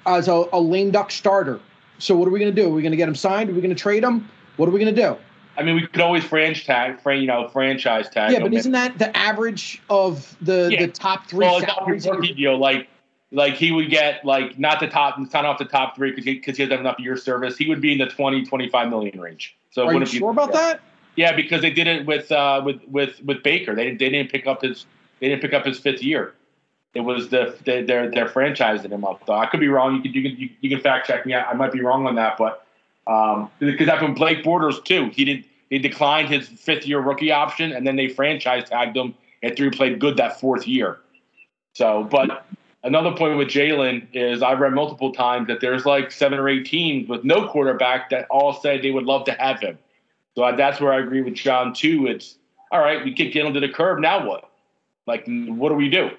as 0.05 0.27
a, 0.27 0.45
a 0.53 0.61
lame 0.61 0.91
duck 0.91 1.09
starter. 1.09 1.59
So 1.97 2.15
what 2.15 2.27
are 2.27 2.31
we 2.31 2.37
going 2.37 2.53
to 2.53 2.61
do? 2.61 2.67
Are 2.67 2.73
we 2.75 2.83
going 2.83 2.91
to 2.91 2.97
get 2.97 3.09
him 3.09 3.15
signed? 3.15 3.49
Are 3.49 3.53
we 3.53 3.61
going 3.61 3.73
to 3.73 3.81
trade 3.81 4.03
him? 4.03 4.29
What 4.57 4.69
are 4.69 4.71
we 4.71 4.79
going 4.79 4.93
to 4.93 5.01
do? 5.01 5.17
I 5.57 5.63
mean, 5.63 5.75
we 5.75 5.87
could 5.87 6.01
always 6.01 6.23
franchise 6.23 6.97
tag, 7.01 7.21
you 7.21 7.27
know, 7.27 7.47
franchise 7.47 8.09
tag. 8.09 8.33
Yeah, 8.33 8.39
but 8.39 8.53
isn't 8.53 8.73
that 8.73 8.97
the 8.99 9.15
average 9.15 9.81
of 9.89 10.35
the 10.41 10.69
yeah. 10.71 10.85
the 10.85 10.91
top 10.91 11.27
three? 11.27 11.45
Well, 11.45 11.57
it's 11.57 12.05
not 12.05 12.17
rookie 12.17 12.33
deal. 12.33 12.57
Like, 12.57 12.89
like 13.31 13.53
he 13.53 13.71
would 13.71 13.89
get 13.89 14.25
like 14.25 14.59
not 14.59 14.79
the 14.79 14.87
top, 14.87 15.17
not 15.17 15.45
off 15.45 15.57
the 15.57 15.65
top 15.65 15.95
three 15.95 16.11
because 16.11 16.25
he 16.25 16.33
because 16.35 16.57
he 16.57 16.63
has 16.63 16.71
enough 16.71 16.99
year 16.99 17.15
service. 17.15 17.57
He 17.57 17.69
would 17.69 17.79
be 17.79 17.93
in 17.93 17.99
the 17.99 18.07
20, 18.07 18.45
25 18.45 18.89
million 18.89 19.19
range. 19.19 19.55
So 19.71 19.87
are 19.87 19.93
you 19.93 20.05
sure 20.05 20.31
about 20.31 20.49
yeah. 20.53 20.59
that? 20.59 20.81
Yeah, 21.15 21.35
because 21.35 21.61
they 21.61 21.71
did 21.71 21.87
it 21.87 22.05
with 22.05 22.31
uh, 22.31 22.61
with 22.65 22.81
with 22.87 23.21
with 23.23 23.41
Baker. 23.43 23.75
They 23.75 23.85
didn't 23.85 23.99
they 23.99 24.09
didn't 24.09 24.31
pick 24.31 24.47
up 24.47 24.61
his 24.61 24.85
they 25.19 25.29
didn't 25.29 25.41
pick 25.41 25.53
up 25.53 25.65
his 25.65 25.79
fifth 25.79 26.03
year. 26.03 26.33
It 26.93 27.01
was 27.01 27.29
the, 27.29 27.57
the 27.65 27.83
they're 27.83 28.09
they're 28.09 28.27
franchising 28.27 28.91
him 28.91 29.05
up. 29.05 29.25
Though 29.25 29.33
I 29.33 29.45
could 29.45 29.59
be 29.59 29.67
wrong. 29.67 29.95
You 29.95 30.01
can 30.01 30.13
you 30.13 30.21
can 30.21 30.39
you, 30.39 30.49
you 30.61 30.69
can 30.69 30.79
fact 30.81 31.07
check 31.07 31.25
me. 31.25 31.33
I, 31.33 31.51
I, 31.51 31.53
might 31.53 31.71
be 31.71 31.81
wrong 31.81 32.07
on 32.07 32.15
that, 32.15 32.37
but 32.37 32.64
um, 33.07 33.49
because 33.59 33.87
happened 33.87 34.15
Blake 34.15 34.43
Bortles 34.43 34.83
too. 34.83 35.09
He 35.13 35.25
did 35.25 35.45
he 35.69 35.79
declined 35.79 36.29
his 36.29 36.47
fifth 36.47 36.85
year 36.85 36.99
rookie 36.99 37.31
option, 37.31 37.71
and 37.71 37.85
then 37.85 37.95
they 37.95 38.07
franchise 38.07 38.69
tagged 38.69 38.95
him 38.95 39.15
after 39.43 39.63
he 39.63 39.69
played 39.69 39.99
good 39.99 40.17
that 40.17 40.39
fourth 40.39 40.67
year. 40.67 40.99
So, 41.73 42.03
but 42.03 42.45
another 42.83 43.11
point 43.11 43.37
with 43.37 43.49
Jalen 43.49 44.07
is 44.13 44.41
I've 44.41 44.59
read 44.59 44.73
multiple 44.73 45.11
times 45.11 45.47
that 45.47 45.61
there's 45.61 45.85
like 45.85 46.11
seven 46.11 46.39
or 46.39 46.47
eight 46.47 46.65
teams 46.65 47.09
with 47.09 47.23
no 47.23 47.47
quarterback 47.47 48.09
that 48.11 48.27
all 48.29 48.53
said 48.53 48.81
they 48.81 48.91
would 48.91 49.05
love 49.05 49.25
to 49.25 49.33
have 49.33 49.59
him. 49.59 49.77
So 50.35 50.53
that's 50.55 50.79
where 50.79 50.93
I 50.93 50.99
agree 50.99 51.21
with 51.21 51.33
John 51.33 51.73
too. 51.73 52.07
It's 52.07 52.37
all 52.71 52.79
right. 52.79 53.03
We 53.03 53.13
kick 53.13 53.33
Jalen 53.33 53.53
to 53.53 53.59
the 53.59 53.69
curb. 53.69 53.99
Now 53.99 54.25
what? 54.25 54.49
Like, 55.07 55.25
what 55.27 55.69
do 55.69 55.75
we 55.75 55.89
do? 55.89 56.11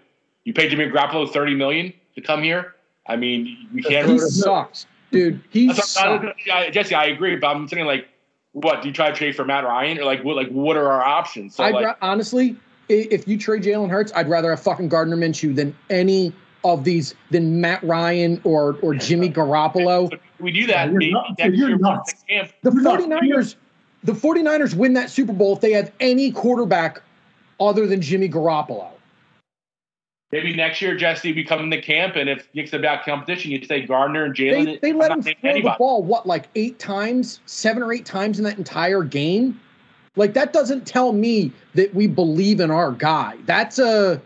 You 0.44 0.52
paid 0.52 0.70
Jimmy 0.70 0.86
Garoppolo 0.86 1.30
thirty 1.30 1.54
million 1.54 1.92
to 2.14 2.20
come 2.20 2.42
here. 2.42 2.74
I 3.08 3.16
mean, 3.16 3.68
we 3.72 3.82
can't. 3.82 4.08
He 4.08 4.18
sucks, 4.18 4.86
dude. 5.16 5.40
He 5.50 5.72
sucks. 5.74 5.96
I, 5.96 6.70
Jesse, 6.70 6.94
I 6.94 7.06
agree, 7.06 7.36
but 7.36 7.48
I'm 7.48 7.68
saying 7.68 7.86
like, 7.86 8.08
what 8.52 8.82
do 8.82 8.88
you 8.88 8.94
try 8.94 9.10
to 9.10 9.16
trade 9.16 9.36
for 9.36 9.44
Matt 9.44 9.64
Ryan 9.64 9.98
or 9.98 10.04
like 10.04 10.24
what? 10.24 10.36
Like, 10.36 10.48
what 10.48 10.76
are 10.76 10.90
our 10.90 11.04
options? 11.04 11.56
So, 11.56 11.64
like, 11.64 11.84
ra- 11.84 11.94
honestly, 12.00 12.56
if 12.88 13.26
you 13.28 13.38
trade 13.38 13.62
Jalen 13.62 13.90
Hurts, 13.90 14.12
I'd 14.14 14.28
rather 14.28 14.50
have 14.50 14.60
fucking 14.60 14.88
Gardner 14.88 15.16
Minshew 15.16 15.54
than 15.54 15.76
any 15.90 16.32
of 16.64 16.84
these 16.84 17.14
than 17.30 17.60
Matt 17.60 17.82
Ryan 17.82 18.40
or 18.44 18.78
or 18.82 18.94
Jimmy 18.94 19.30
Garoppolo. 19.30 20.10
we 20.40 20.52
do 20.52 20.66
that. 20.66 20.90
You're 20.90 21.00
not, 21.10 21.38
you're 21.38 21.78
nuts. 21.78 22.24
The 22.62 22.70
49ers, 22.70 23.56
the 24.04 24.12
49ers 24.12 24.74
win 24.74 24.94
that 24.94 25.10
Super 25.10 25.32
Bowl 25.32 25.54
if 25.54 25.60
they 25.60 25.72
have 25.72 25.92
any 26.00 26.32
quarterback 26.32 27.02
other 27.60 27.86
than 27.86 28.00
Jimmy 28.00 28.28
Garoppolo. 28.28 28.90
Maybe 30.32 30.54
next 30.56 30.82
year, 30.82 30.96
Jesse, 30.96 31.32
we 31.32 31.44
come 31.44 31.60
into 31.60 31.80
camp, 31.80 32.16
and 32.16 32.28
if 32.28 32.48
it's 32.52 32.72
about 32.72 33.04
competition, 33.04 33.52
you 33.52 33.64
say 33.64 33.82
Gardner 33.82 34.24
and 34.24 34.34
Jalen. 34.34 34.64
They, 34.64 34.78
they 34.78 34.92
let 34.92 35.12
him 35.12 35.22
throw 35.22 35.32
anybody. 35.44 35.62
the 35.62 35.76
ball 35.78 36.02
what, 36.02 36.26
like 36.26 36.48
eight 36.56 36.80
times, 36.80 37.40
seven 37.46 37.82
or 37.82 37.92
eight 37.92 38.04
times 38.04 38.38
in 38.38 38.44
that 38.44 38.58
entire 38.58 39.04
game. 39.04 39.60
Like 40.16 40.34
that 40.34 40.52
doesn't 40.52 40.86
tell 40.86 41.12
me 41.12 41.52
that 41.74 41.94
we 41.94 42.06
believe 42.06 42.58
in 42.58 42.70
our 42.70 42.90
guy. 42.90 43.36
That's 43.44 43.78
a 43.78 44.20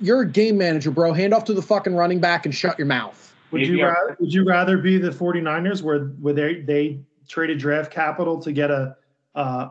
you're 0.00 0.22
a 0.22 0.26
game 0.26 0.58
manager, 0.58 0.90
bro. 0.90 1.12
Hand 1.12 1.34
off 1.34 1.44
to 1.44 1.54
the 1.54 1.62
fucking 1.62 1.94
running 1.94 2.20
back 2.20 2.46
and 2.46 2.54
shut 2.54 2.78
your 2.78 2.86
mouth. 2.86 3.34
Would 3.52 3.66
you 3.66 3.84
rather 3.84 4.16
would 4.18 4.32
you 4.32 4.44
rather 4.44 4.78
be 4.78 4.98
the 4.98 5.10
49ers 5.10 5.82
where 5.82 6.06
where 6.20 6.34
they 6.34 6.60
they 6.62 7.00
traded 7.28 7.58
draft 7.58 7.92
capital 7.92 8.40
to 8.40 8.50
get 8.50 8.70
a 8.70 8.96
uh, 9.34 9.68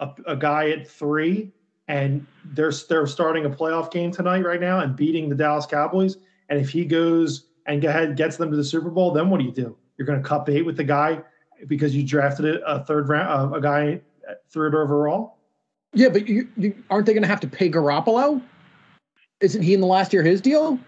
a, 0.00 0.10
a 0.26 0.36
guy 0.36 0.70
at 0.70 0.86
three 0.86 1.52
and 1.88 2.26
they're 2.44 2.72
they're 2.88 3.06
starting 3.06 3.44
a 3.44 3.50
playoff 3.50 3.90
game 3.90 4.10
tonight 4.10 4.44
right 4.44 4.60
now 4.60 4.80
and 4.80 4.96
beating 4.96 5.28
the 5.28 5.34
Dallas 5.34 5.66
Cowboys. 5.66 6.16
And 6.48 6.60
if 6.60 6.70
he 6.70 6.84
goes 6.84 7.46
and 7.66 7.82
go 7.82 7.88
ahead 7.88 8.16
gets 8.16 8.36
them 8.36 8.50
to 8.50 8.56
the 8.56 8.64
Super 8.64 8.90
Bowl, 8.90 9.12
then 9.12 9.30
what 9.30 9.38
do 9.38 9.44
you 9.44 9.52
do? 9.52 9.76
You're 9.96 10.06
going 10.06 10.22
to 10.22 10.28
cut 10.28 10.46
bait 10.46 10.62
with 10.62 10.76
the 10.76 10.84
guy 10.84 11.22
because 11.66 11.94
you 11.94 12.02
drafted 12.02 12.44
a, 12.46 12.64
a 12.66 12.84
third 12.84 13.08
round, 13.08 13.54
uh, 13.54 13.56
a 13.56 13.60
guy 13.60 14.00
third 14.50 14.74
overall. 14.74 15.38
Yeah, 15.92 16.08
but 16.08 16.28
you, 16.28 16.48
you 16.56 16.76
aren't 16.90 17.06
they 17.06 17.14
going 17.14 17.22
to 17.22 17.28
have 17.28 17.40
to 17.40 17.48
pay 17.48 17.70
Garoppolo? 17.70 18.42
Isn't 19.40 19.62
he 19.62 19.74
in 19.74 19.80
the 19.80 19.86
last 19.86 20.12
year 20.12 20.22
his 20.22 20.40
deal? 20.40 20.78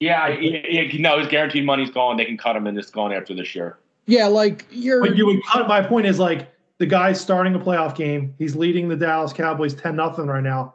Yeah, 0.00 0.28
yeah, 0.28 0.60
yeah, 0.68 1.00
no, 1.00 1.18
his 1.18 1.28
guaranteed 1.28 1.66
money's 1.66 1.90
gone. 1.90 2.16
They 2.16 2.24
can 2.24 2.36
cut 2.36 2.54
him, 2.54 2.66
and 2.66 2.78
it's 2.78 2.90
gone 2.90 3.12
after 3.12 3.34
this 3.34 3.54
year. 3.54 3.78
Yeah, 4.06 4.26
like 4.26 4.66
you're. 4.70 5.00
But 5.00 5.16
you 5.16 5.26
would 5.26 5.44
cut. 5.44 5.66
My 5.66 5.82
point 5.82 6.06
is 6.06 6.18
like 6.18 6.48
the 6.78 6.86
guy's 6.86 7.20
starting 7.20 7.54
a 7.54 7.58
playoff 7.58 7.94
game. 7.94 8.34
He's 8.38 8.56
leading 8.56 8.88
the 8.88 8.96
Dallas 8.96 9.32
Cowboys 9.32 9.74
ten 9.74 9.96
nothing 9.96 10.26
right 10.26 10.42
now. 10.42 10.74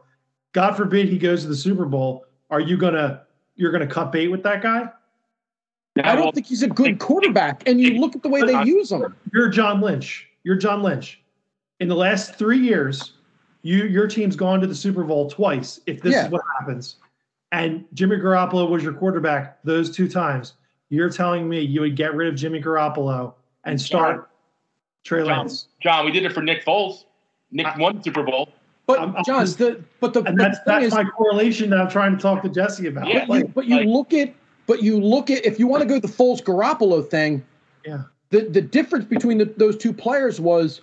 God 0.54 0.74
forbid 0.76 1.10
he 1.10 1.18
goes 1.18 1.44
to 1.44 1.48
the 1.48 1.56
Super 1.56 1.86
Bowl. 1.86 2.26
Are 2.50 2.60
you 2.60 2.78
gonna 2.78 3.24
you're 3.56 3.72
gonna 3.72 3.88
cut 3.88 4.12
bait 4.12 4.28
with 4.28 4.44
that 4.44 4.62
guy? 4.62 4.90
I 6.04 6.16
don't 6.16 6.34
think 6.34 6.48
he's 6.48 6.64
a 6.64 6.68
good 6.68 7.00
quarterback. 7.00 7.68
And 7.68 7.80
you 7.80 8.00
look 8.00 8.16
at 8.16 8.24
the 8.24 8.30
way 8.30 8.42
they 8.42 8.64
use 8.64 8.92
him. 8.92 9.16
You're 9.32 9.50
John 9.50 9.80
Lynch. 9.80 10.28
You're 10.44 10.56
John 10.56 10.82
Lynch. 10.82 11.22
In 11.80 11.88
the 11.88 11.96
last 11.96 12.36
three 12.36 12.58
years, 12.60 13.14
you 13.62 13.86
your 13.86 14.08
team's 14.08 14.36
gone 14.36 14.60
to 14.60 14.68
the 14.68 14.76
Super 14.76 15.04
Bowl 15.04 15.30
twice. 15.30 15.80
If 15.86 16.02
this 16.02 16.14
Yeah. 16.14 16.26
is 16.26 16.32
what 16.32 16.42
happens, 16.60 16.98
and 17.52 17.86
Jimmy 17.94 18.18
Garoppolo 18.18 18.70
was 18.70 18.84
your 18.84 18.94
quarterback 18.94 19.64
those 19.64 19.90
two 19.96 20.08
times, 20.10 20.54
you're 20.90 21.10
telling 21.10 21.48
me 21.48 21.62
you 21.62 21.82
would 21.82 21.96
get 21.96 22.14
rid 22.16 22.28
of 22.28 22.36
Jimmy 22.36 22.62
Garoppolo 22.62 23.34
and 23.64 23.80
start 23.80 24.30
Trey 25.04 25.20
John, 25.24 25.28
Lance? 25.40 25.68
John, 25.82 26.06
we 26.06 26.12
did 26.12 26.26
it 26.26 26.34
for 26.34 26.42
Nick 26.42 26.66
Foles. 26.66 27.06
Nick 27.52 27.68
I- 27.68 27.78
won 27.78 28.02
Super 28.04 28.24
Bowl. 28.24 28.50
But 28.86 29.00
I'm- 29.00 29.16
I'm 29.16 29.24
John, 29.24 29.46
just- 29.46 29.58
the 29.60 29.82
but 30.02 30.14
the, 30.14 30.24
And 30.24 30.38
the 30.38 30.44
that's 30.44 30.58
thing 30.58 30.64
that's 30.66 30.86
is, 30.88 30.94
my 30.94 31.06
correlation 31.06 31.70
that 31.70 31.80
I'm 31.80 31.90
trying 31.90 32.16
to 32.16 32.22
talk 32.22 32.42
to 32.44 32.50
Jesse 32.50 32.88
about. 32.88 33.08
Yeah, 33.08 33.26
but 33.26 33.38
you, 33.40 33.46
but 33.48 33.66
you 33.66 33.78
like- 33.78 33.88
look 33.88 34.14
at 34.14 34.34
but 34.66 34.82
you 34.82 35.00
look 35.00 35.30
at 35.30 35.46
if 35.46 35.60
you 35.60 35.68
want 35.68 35.82
to 35.84 35.88
go 35.88 36.00
the 36.00 36.08
Foles 36.08 36.42
Garoppolo 36.42 37.06
thing. 37.08 37.44
Yeah. 37.86 38.04
The 38.30 38.42
the 38.50 38.62
difference 38.62 39.06
between 39.06 39.38
the, 39.38 39.46
those 39.46 39.78
two 39.78 39.94
players 39.94 40.40
was 40.42 40.82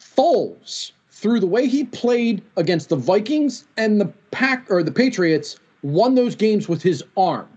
Foles 0.00 0.92
through 1.10 1.40
the 1.40 1.46
way 1.46 1.66
he 1.66 1.84
played 1.84 2.42
against 2.56 2.88
the 2.88 2.96
Vikings 2.96 3.66
and 3.76 4.00
the 4.00 4.06
Pack 4.32 4.66
or 4.70 4.82
the 4.82 4.90
Patriots 4.90 5.56
won 5.82 6.14
those 6.14 6.34
games 6.34 6.68
with 6.68 6.82
his 6.82 7.02
arm. 7.16 7.48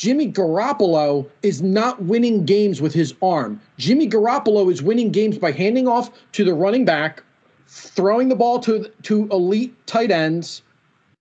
Jimmy 0.00 0.32
Garoppolo 0.32 1.28
is 1.42 1.60
not 1.60 2.02
winning 2.04 2.46
games 2.46 2.80
with 2.80 2.94
his 2.94 3.12
arm. 3.20 3.60
Jimmy 3.76 4.08
Garoppolo 4.08 4.72
is 4.72 4.82
winning 4.82 5.10
games 5.10 5.36
by 5.36 5.52
handing 5.52 5.86
off 5.86 6.10
to 6.32 6.42
the 6.42 6.54
running 6.54 6.86
back, 6.86 7.22
throwing 7.68 8.30
the 8.30 8.34
ball 8.34 8.58
to 8.60 8.90
to 9.02 9.28
elite 9.28 9.74
tight 9.86 10.10
ends, 10.10 10.62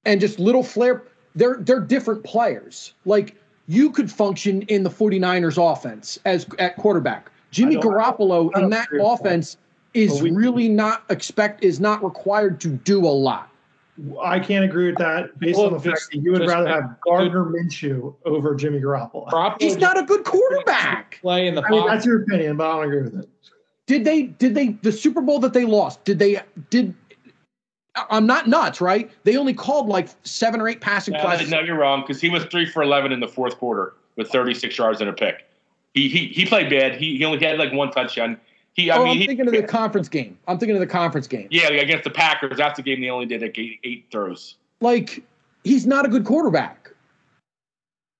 and 0.05 0.21
just 0.21 0.39
little 0.39 0.63
flair. 0.63 1.03
They're 1.35 1.57
they're 1.59 1.81
different 1.81 2.23
players. 2.23 2.93
Like 3.03 3.35
you 3.67 3.91
could 3.91 4.09
function 4.09 4.61
in 4.69 4.83
the 4.83 4.89
49ers 4.89 5.57
offense 5.57 6.17
as 6.23 6.47
at 6.57 6.77
quarterback. 6.77 7.29
Jimmy 7.51 7.75
Garoppolo 7.75 8.57
in 8.57 8.69
that 8.69 8.87
with 8.93 9.01
that. 9.01 9.05
offense 9.05 9.57
is 9.93 10.21
we- 10.21 10.31
really 10.31 10.69
not 10.69 11.03
expect 11.09 11.65
is 11.65 11.81
not 11.81 12.01
required 12.01 12.61
to 12.61 12.69
do 12.69 13.05
a 13.05 13.11
lot. 13.11 13.49
I 14.21 14.39
can't 14.39 14.63
agree 14.65 14.87
with 14.87 14.97
that 14.97 15.37
based 15.39 15.57
Well, 15.57 15.67
on 15.67 15.73
the 15.73 15.79
fact 15.79 15.97
just- 15.97 16.11
that 16.11 16.19
you 16.19 16.31
would 16.31 16.47
rather 16.47 16.67
have 16.67 16.95
Gardner 17.01 17.45
Minshew 17.45 18.13
over 18.25 18.55
Jimmy 18.55 18.79
Garoppolo. 18.79 19.27
Garoppolo 19.29 19.61
He's 19.61 19.77
not 19.77 19.97
a 19.97 20.03
good 20.03 20.23
quarterback. 20.23 21.19
play 21.21 21.47
in 21.47 21.55
the 21.55 21.63
I 21.63 21.69
mean, 21.69 21.85
that's 21.87 22.05
your 22.05 22.21
opinion, 22.23 22.57
but 22.57 22.69
I 22.69 22.75
don't 22.75 22.85
agree 22.85 23.01
with 23.03 23.19
it. 23.19 23.29
Did 23.87 24.05
they 24.05 24.23
did 24.23 24.55
they 24.55 24.69
the 24.83 24.91
Super 24.91 25.21
Bowl 25.21 25.39
that 25.39 25.53
they 25.53 25.65
lost, 25.65 26.03
did 26.05 26.19
they 26.19 26.41
did 26.69 26.93
I'm 28.09 28.25
not 28.25 28.47
nuts, 28.47 28.79
right? 28.79 29.09
They 29.23 29.35
only 29.35 29.53
called 29.53 29.89
like 29.89 30.07
seven 30.23 30.61
or 30.61 30.69
eight 30.69 30.79
passing 30.79 31.15
No, 31.15 31.21
plays. 31.21 31.49
no, 31.49 31.59
you're 31.59 31.77
wrong 31.77 32.01
because 32.01 32.21
he 32.21 32.29
was 32.29 32.45
three 32.45 32.65
for 32.65 32.83
eleven 32.83 33.11
in 33.11 33.19
the 33.19 33.27
fourth 33.27 33.57
quarter 33.57 33.93
with 34.15 34.29
36 34.29 34.77
yards 34.77 35.01
and 35.01 35.09
a 35.09 35.13
pick. 35.13 35.45
He 35.93 36.07
he, 36.07 36.27
he 36.27 36.45
played 36.45 36.69
bad. 36.69 36.95
He, 36.95 37.17
he 37.17 37.25
only 37.25 37.43
had 37.43 37.57
like 37.57 37.73
one 37.73 37.91
touchdown. 37.91 38.39
He 38.73 38.89
I 38.91 38.97
oh, 38.97 39.03
mean 39.03 39.11
I'm 39.11 39.17
he, 39.17 39.27
thinking 39.27 39.47
of 39.47 39.53
the 39.53 39.63
conference 39.63 40.09
game. 40.09 40.37
I'm 40.47 40.57
thinking 40.57 40.75
of 40.75 40.79
the 40.79 40.87
conference 40.87 41.27
game. 41.27 41.47
yeah 41.51 41.69
against 41.69 42.03
the 42.03 42.09
Packers. 42.09 42.57
That's 42.57 42.77
the 42.77 42.83
game 42.83 43.01
they 43.01 43.09
only 43.09 43.25
did 43.25 43.41
like 43.41 43.57
eight, 43.57 43.79
eight 43.83 44.05
throws. 44.11 44.55
Like 44.81 45.23
he's 45.63 45.85
not 45.85 46.05
a 46.05 46.09
good 46.09 46.25
quarterback. 46.25 46.91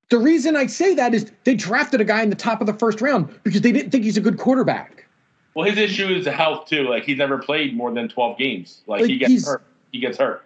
The 0.10 0.18
reason 0.18 0.56
I 0.56 0.66
say 0.66 0.96
that 0.96 1.14
is 1.14 1.32
they 1.44 1.54
drafted 1.54 2.02
a 2.02 2.04
guy 2.04 2.24
in 2.24 2.30
the 2.30 2.36
top 2.36 2.62
of 2.62 2.68
the 2.68 2.74
first 2.74 3.00
round 3.00 3.30
because 3.44 3.62
they 3.62 3.72
didn't 3.72 3.92
think 3.92 4.04
he's 4.04 4.18
a 4.18 4.22
good 4.22 4.40
quarterback. 4.40 5.06
Well, 5.54 5.66
his 5.70 5.78
issue 5.78 6.08
is 6.08 6.26
the 6.26 6.32
health 6.32 6.68
too. 6.68 6.90
Like 6.90 7.04
he's 7.04 7.18
never 7.18 7.38
played 7.38 7.76
more 7.76 7.94
than 7.94 8.10
12 8.10 8.38
games. 8.38 8.82
Like, 8.88 9.02
Like, 9.02 9.10
he 9.10 9.18
gets 9.18 9.46
hurt. 9.46 9.64
He 9.92 10.00
gets 10.00 10.18
hurt. 10.18 10.46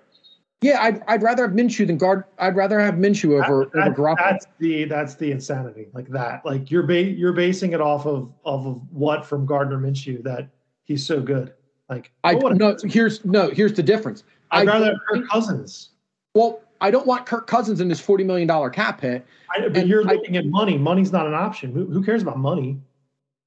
Yeah, 0.63 0.81
I'd, 0.81 1.03
I'd 1.07 1.21
rather 1.21 1.45
have 1.47 1.55
Minshew 1.55 1.85
than 1.85 1.97
guard. 1.97 2.23
I'd 2.39 2.55
rather 2.55 2.79
have 2.79 2.95
Minshew 2.95 3.43
over 3.43 3.69
That- 3.73 3.87
over 3.87 3.95
Garoppolo. 3.95 4.17
that's 4.17 4.47
the 4.59 4.85
that's 4.85 5.15
the 5.15 5.31
insanity, 5.31 5.87
like 5.93 6.07
that. 6.09 6.45
Like 6.45 6.71
you're 6.71 6.83
ba- 6.83 7.01
you're 7.03 7.33
basing 7.33 7.73
it 7.73 7.81
off 7.81 8.05
of 8.05 8.31
off 8.43 8.65
of 8.65 8.81
what 8.91 9.25
from 9.25 9.45
Gardner 9.45 9.77
Minshew 9.77 10.23
that 10.23 10.47
he's 10.85 11.05
so 11.05 11.19
good. 11.21 11.53
Like 11.89 12.11
I 12.23 12.35
oh, 12.35 12.47
no. 12.49 12.77
Here's 12.85 13.23
no. 13.25 13.49
Here's 13.49 13.73
the 13.73 13.83
difference. 13.83 14.23
I'd 14.51 14.67
I 14.67 14.71
rather 14.71 14.85
have 14.87 14.95
Kirk 15.09 15.27
Cousins. 15.29 15.89
Well, 16.33 16.61
I 16.81 16.89
don't 16.91 17.05
want 17.05 17.25
Kirk 17.25 17.45
Cousins 17.47 17.81
in 17.81 17.87
this 17.89 17.99
forty 17.99 18.23
million 18.23 18.47
dollar 18.47 18.69
cap 18.69 19.01
hit. 19.01 19.25
I, 19.53 19.59
but 19.67 19.75
And 19.77 19.89
you're 19.89 20.07
I- 20.07 20.13
looking 20.13 20.37
at 20.37 20.45
money. 20.45 20.77
Money's 20.77 21.11
not 21.11 21.27
an 21.27 21.33
option. 21.33 21.73
Who, 21.73 21.85
who 21.85 22.03
cares 22.03 22.21
about 22.21 22.37
money? 22.39 22.79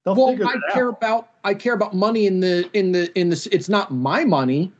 They'll 0.04 0.14
Well, 0.14 0.28
figure 0.28 0.46
I 0.46 0.54
care 0.72 0.88
out. 0.90 0.96
about 0.98 1.30
I 1.44 1.54
care 1.54 1.74
about 1.74 1.94
money 1.94 2.26
in 2.26 2.40
the 2.40 2.68
in 2.74 2.92
the 2.92 3.10
in 3.18 3.30
the. 3.30 3.48
It's 3.50 3.68
not 3.68 3.90
my 3.92 4.24
money, 4.24 4.70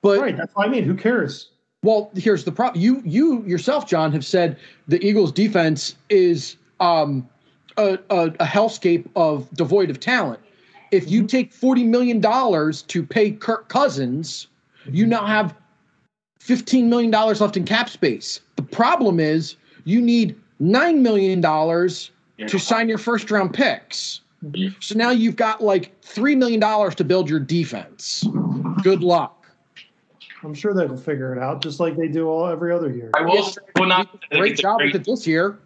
but 0.00 0.18
Right, 0.20 0.36
that's 0.36 0.54
what 0.54 0.66
I 0.66 0.70
mean. 0.70 0.84
Who 0.84 0.94
cares? 0.96 1.50
Well, 1.82 2.10
here's 2.14 2.44
the 2.44 2.52
problem. 2.52 2.82
You 2.82 3.02
you 3.04 3.42
yourself, 3.44 3.86
John, 3.88 4.12
have 4.12 4.24
said 4.24 4.56
the 4.88 5.04
Eagles' 5.04 5.32
defense 5.32 5.96
is 6.08 6.56
um 6.80 7.28
a, 7.76 7.98
a, 8.10 8.26
a 8.26 8.44
hellscape 8.44 9.08
of 9.16 9.50
devoid 9.54 9.90
of 9.90 9.98
talent. 9.98 10.40
If 10.90 11.10
you 11.10 11.26
take 11.26 11.52
forty 11.52 11.84
million 11.84 12.20
dollars 12.20 12.82
to 12.82 13.02
pay 13.02 13.32
Kirk 13.32 13.68
Cousins, 13.68 14.46
you 14.86 15.06
now 15.06 15.26
have 15.26 15.54
fifteen 16.38 16.88
million 16.88 17.10
dollars 17.10 17.40
left 17.40 17.56
in 17.56 17.64
cap 17.64 17.88
space. 17.88 18.40
The 18.56 18.62
problem 18.62 19.18
is 19.18 19.56
you 19.84 20.00
need 20.00 20.36
nine 20.60 21.02
million 21.02 21.40
dollars 21.40 22.10
to 22.48 22.58
sign 22.58 22.88
your 22.88 22.98
first 22.98 23.30
round 23.30 23.54
picks. 23.54 24.20
So 24.80 24.96
now 24.96 25.10
you've 25.10 25.36
got 25.36 25.62
like 25.62 26.00
three 26.02 26.34
million 26.36 26.60
dollars 26.60 26.94
to 26.96 27.04
build 27.04 27.28
your 27.30 27.40
defense. 27.40 28.24
Good 28.82 29.02
luck. 29.02 29.41
I'm 30.44 30.54
sure 30.54 30.74
they'll 30.74 30.96
figure 30.96 31.32
it 31.32 31.38
out, 31.38 31.62
just 31.62 31.80
like 31.80 31.96
they 31.96 32.08
do 32.08 32.28
all 32.28 32.46
every 32.46 32.72
other 32.72 32.90
year. 32.90 33.10
I 33.14 33.22
will 33.22 33.34
Yes, 33.34 33.58
will 33.78 33.86
not. 33.86 34.08
Great 34.30 34.56
job 34.56 34.80
with 34.80 34.94
it 34.94 35.04
this 35.04 35.26
year. 35.26 35.58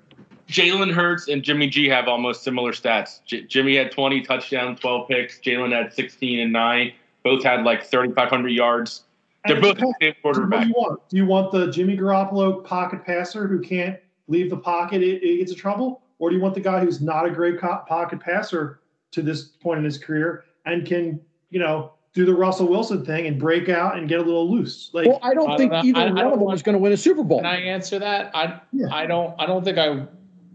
Jalen 0.49 0.93
Hurts 0.93 1.29
and 1.29 1.43
Jimmy 1.43 1.69
G 1.69 1.89
have 1.89 2.07
almost 2.07 2.45
similar 2.45 2.73
stats. 2.73 3.21
J- 3.25 3.43
Jimmy 3.43 3.77
had 3.77 3.91
20 3.91 4.23
touchdowns, 4.23 4.79
12 4.79 5.09
picks. 5.09 5.41
Jalen 5.41 5.73
had 5.73 5.93
16 5.93 6.39
and 6.39 6.53
9. 6.53 6.93
Both 7.25 7.43
had 7.43 7.65
like 7.65 7.85
3,500 7.85 8.49
yards. 8.51 9.03
They're 9.47 9.61
both 9.61 9.79
the 9.79 9.95
same 10.01 10.15
depends. 10.15 10.17
Do 10.17 10.23
quarterback. 10.23 10.67
you 10.67 10.73
want? 10.73 11.09
Do 11.09 11.17
you 11.17 11.27
want 11.27 11.53
the 11.53 11.71
Jimmy 11.71 11.97
Garoppolo 11.97 12.65
pocket 12.65 13.05
passer 13.05 13.47
who 13.47 13.61
can't 13.61 13.99
leave 14.29 14.51
the 14.51 14.57
pocket, 14.57 15.03
it, 15.03 15.23
it 15.23 15.39
gets 15.39 15.53
in 15.53 15.59
trouble, 15.59 16.03
or 16.19 16.31
do 16.31 16.37
you 16.37 16.43
want 16.43 16.55
the 16.55 16.61
guy 16.61 16.81
who's 16.81 17.01
not 17.01 17.27
a 17.27 17.31
great 17.31 17.59
co- 17.61 17.83
pocket 17.87 18.21
passer 18.21 18.81
to 19.13 19.23
this 19.23 19.45
point 19.45 19.79
in 19.79 19.85
his 19.85 19.99
career 19.99 20.45
and 20.65 20.85
can, 20.87 21.21
you 21.51 21.61
know, 21.61 21.93
do 22.17 22.25
the 22.25 22.35
Russell 22.35 22.67
Wilson 22.67 23.05
thing 23.05 23.27
and 23.27 23.39
break 23.39 23.69
out 23.69 23.99
and 23.99 24.09
get 24.09 24.19
a 24.19 24.23
little 24.23 24.51
loose? 24.51 24.89
Like, 24.95 25.07
Well, 25.07 25.19
I 25.23 25.35
don't 25.35 25.51
I 25.51 25.57
think 25.59 25.71
don't 25.71 25.85
either 25.85 25.99
I- 26.01 26.05
I 26.05 26.07
one 26.07 26.15
don't 26.17 26.25
of 26.25 26.31
them 26.33 26.41
want- 26.41 26.53
was 26.55 26.63
going 26.63 26.73
to 26.73 26.79
win 26.79 26.93
a 26.93 26.97
Super 26.97 27.23
Bowl. 27.23 27.41
Can 27.41 27.47
I 27.47 27.61
answer 27.61 27.99
that? 27.99 28.31
I 28.35 28.59
Yeah. 28.73 28.87
I 28.91 29.05
don't 29.05 29.35
I 29.39 29.45
don't 29.45 29.63
think 29.63 29.77
I 29.77 30.07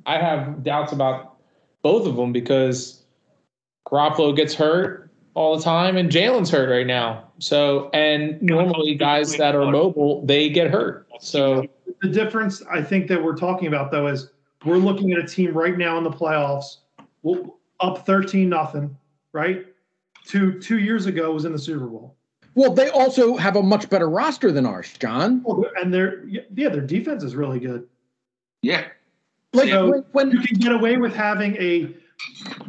I 0.07 0.18
have 0.18 0.64
doubts 0.64 0.91
about 0.91 1.36
both 1.84 2.07
of 2.07 2.16
them 2.16 2.32
because 2.34 3.03
Garoppolo 3.88 4.36
gets 4.36 4.55
hurt 4.55 5.12
all 5.36 5.55
the 5.55 5.64
time 5.64 5.97
and 5.97 6.09
Jalen's 6.09 6.49
hurt 6.49 6.68
right 6.68 6.88
now. 6.88 7.26
So 7.38 7.91
and 7.93 8.41
normally 8.41 8.95
guys 8.95 9.36
that 9.38 9.53
are 9.55 9.70
mobile 9.72 10.26
they 10.26 10.49
get 10.49 10.72
hurt. 10.72 11.07
So 11.20 11.68
the 12.01 12.09
difference 12.09 12.64
I 12.72 12.82
think 12.82 13.07
that 13.09 13.24
we're 13.24 13.38
talking 13.38 13.68
about 13.68 13.91
though 13.91 14.07
is 14.07 14.32
we're 14.66 14.78
looking 14.78 15.12
at 15.12 15.20
a 15.20 15.28
team 15.28 15.53
right 15.53 15.78
now 15.78 15.99
in 15.99 16.03
the 16.03 16.09
playoffs, 16.09 16.78
up 17.80 18.03
thirteen 18.07 18.49
nothing, 18.49 18.95
right? 19.32 19.68
Two 20.26 20.60
two 20.60 20.80
years 20.80 21.06
ago 21.06 21.32
was 21.34 21.46
in 21.46 21.52
the 21.52 21.60
Super 21.60 21.88
Bowl. 21.88 22.16
Well, 22.54 22.74
they 22.74 22.90
also 22.90 23.38
have 23.38 23.56
a 23.56 23.64
much 23.64 23.90
better 23.90 24.10
roster 24.10 24.52
than 24.52 24.66
ours, 24.66 24.94
John. 25.00 25.42
Well, 25.44 25.64
and 25.82 25.94
their 25.94 26.26
yeah, 26.28 26.42
their 26.70 26.82
defense 26.82 27.24
is 27.24 27.36
really 27.36 27.60
good. 27.60 27.88
Yeah. 28.62 28.88
Like 29.54 29.70
So, 29.70 29.90
when, 29.90 30.06
when 30.12 30.32
You 30.32 30.40
can 30.40 30.58
get 30.60 30.72
away 30.72 30.98
with 30.98 31.16
having 31.16 31.56
a 31.58 31.94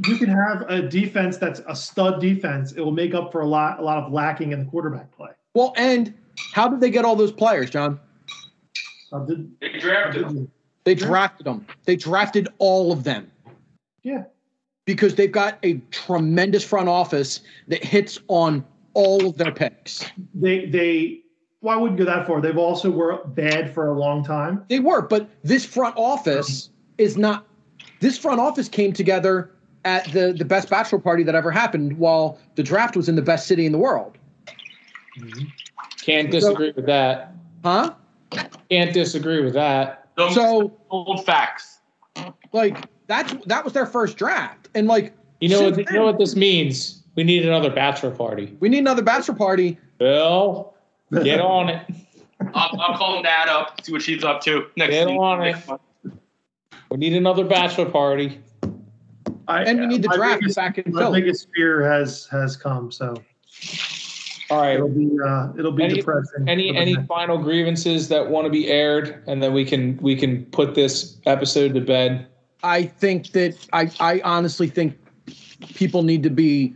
you 0.07 0.17
can 0.17 0.29
have 0.31 0.63
a 0.69 0.83
defense 0.83 1.37
that's 1.37 1.61
a 1.69 1.77
stud 1.77 2.21
defense. 2.21 2.73
It 2.73 2.81
will 2.81 2.93
make 2.93 3.15
up 3.15 3.31
for 3.33 3.43
a 3.43 3.47
lot 3.47 3.79
a 3.81 3.83
lot 3.83 4.03
of 4.03 4.13
lacking 4.13 4.53
in 4.53 4.61
the 4.61 4.65
quarterback 4.71 5.11
play. 5.15 5.31
well, 5.55 5.75
and 5.77 6.15
how 6.55 6.69
did 6.69 6.81
they 6.81 6.91
get 6.91 7.05
all 7.05 7.17
those 7.17 7.33
players, 7.33 7.69
John? 7.71 8.01
Uh, 9.13 9.21
did- 9.21 9.53
They 9.61 9.79
drafted 9.79 10.25
him. 10.27 10.51
They 10.85 10.95
drafted 10.95 11.47
them. 11.47 11.67
They 11.85 11.97
drafted 11.97 12.49
all 12.59 12.91
of 12.93 13.05
them 13.05 13.31
yeah. 14.03 14.25
Because 14.85 15.14
they've 15.14 15.33
got 15.33 15.59
a 15.62 15.74
tremendous 15.91 16.64
front 16.64 16.89
office 16.89 17.41
that 17.68 17.85
hits 17.85 18.18
on 18.28 18.64
all 18.95 19.26
of 19.26 19.37
their 19.39 19.53
picks. 19.53 20.05
They 20.35 20.66
they 20.66 21.20
Well, 21.61 21.78
I 21.78 21.80
wouldn't 21.80 21.99
go 21.99 22.05
that 22.05 22.26
far. 22.26 22.41
They've 22.41 22.57
also 22.59 22.91
were 22.91 23.24
bad 23.26 23.72
for 23.72 23.89
a 23.89 23.99
long 23.99 24.24
time. 24.24 24.64
They 24.68 24.80
were, 24.80 25.03
but 25.03 25.28
this 25.43 25.64
front 25.64 25.97
office 25.97 26.70
is 26.99 27.16
not. 27.16 27.47
This 28.01 28.18
front 28.18 28.41
office 28.41 28.68
came 28.68 28.93
together 28.93 29.53
at 29.85 30.11
the 30.12 30.33
the 30.37 30.45
best 30.45 30.68
bachelor 30.68 30.99
party 30.99 31.22
that 31.22 31.35
ever 31.35 31.51
happened, 31.51 31.97
while 31.99 32.39
the 32.57 32.62
draft 32.62 32.97
was 32.97 33.09
in 33.09 33.16
the 33.16 33.22
best 33.22 33.47
city 33.47 33.66
in 33.66 33.72
the 33.72 33.78
world. 33.78 34.18
Mm-hmm. 35.18 35.45
Can't 36.03 36.30
disagree 36.30 36.72
with 36.74 36.87
that. 36.87 37.33
Huh? 37.64 37.95
Can't 38.70 38.93
disagree 38.93 39.43
with 39.45 39.55
that. 39.55 40.09
Those 40.16 40.35
So 40.35 40.76
old 40.91 41.24
facts. 41.24 41.80
like 42.53 42.87
that's 43.13 43.35
that 43.47 43.63
was 43.65 43.73
their 43.75 43.87
first 43.87 44.17
draft, 44.17 44.69
and 44.75 44.87
like 44.89 45.13
You 45.41 45.49
know 45.51 45.63
what? 45.63 45.75
Since 45.77 45.91
You 45.91 45.99
know 45.99 46.05
what 46.07 46.19
this 46.19 46.35
means? 46.35 47.03
We 47.15 47.25
need 47.25 47.45
another 47.47 47.71
bachelor 47.71 48.11
party. 48.11 48.57
we 48.61 48.69
need 48.71 48.79
another 48.79 49.03
bachelor 49.03 49.35
party. 49.35 49.79
Bill, 49.99 50.75
get 51.23 51.41
on 51.57 51.69
it. 51.69 51.87
I'll, 52.55 52.81
I'll 52.81 52.97
call 52.99 53.23
Nat 53.23 53.49
up, 53.49 53.85
see 53.85 53.93
what 53.93 54.03
she's 54.03 54.25
up 54.25 54.41
to 54.43 54.67
next 54.77 54.91
Get 54.93 55.07
week. 55.09 55.21
on 55.21 55.43
it. 55.43 55.53
next 55.53 55.69
month. 55.69 55.81
We 56.91 56.97
need 56.97 57.13
another 57.15 57.45
bachelor 57.45 57.87
party. 57.89 58.41
I, 59.49 59.63
And 59.65 59.81
we 59.81 59.87
need 59.87 60.03
the 60.03 60.09
draft 60.09 60.41
biggest- 60.41 60.57
back 60.57 60.79
in 60.79 60.93
My 60.93 61.03
Philly. 61.03 61.21
biggest 61.21 61.49
fear 61.55 61.83
has 61.91 62.27
has 62.33 62.57
come, 62.57 62.91
so 62.91 63.15
All 64.51 64.61
right. 64.61 64.75
it'll 64.75 64.89
be 64.89 65.11
uh, 65.25 65.49
it'll 65.59 65.73
be 65.73 65.85
Any- 65.85 65.95
depressing. 65.97 66.49
Any 66.49 66.75
any 66.77 66.95
next- 66.95 67.07
final 67.09 67.39
grievances 67.39 68.09
that 68.09 68.29
want 68.29 68.45
to 68.47 68.51
be 68.51 68.69
aired, 68.71 69.23
and 69.27 69.43
then 69.43 69.53
we 69.53 69.65
can 69.65 69.97
we 69.99 70.17
can 70.17 70.45
put 70.47 70.75
this 70.75 71.19
episode 71.27 71.75
to 71.75 71.81
bed. 71.81 72.27
I 72.63 72.85
think 72.85 73.33
that 73.33 73.57
I 73.73 73.91
I 74.01 74.21
honestly 74.25 74.69
think 74.69 74.99
people 75.75 76.03
need 76.03 76.23
to 76.23 76.31
be 76.31 76.75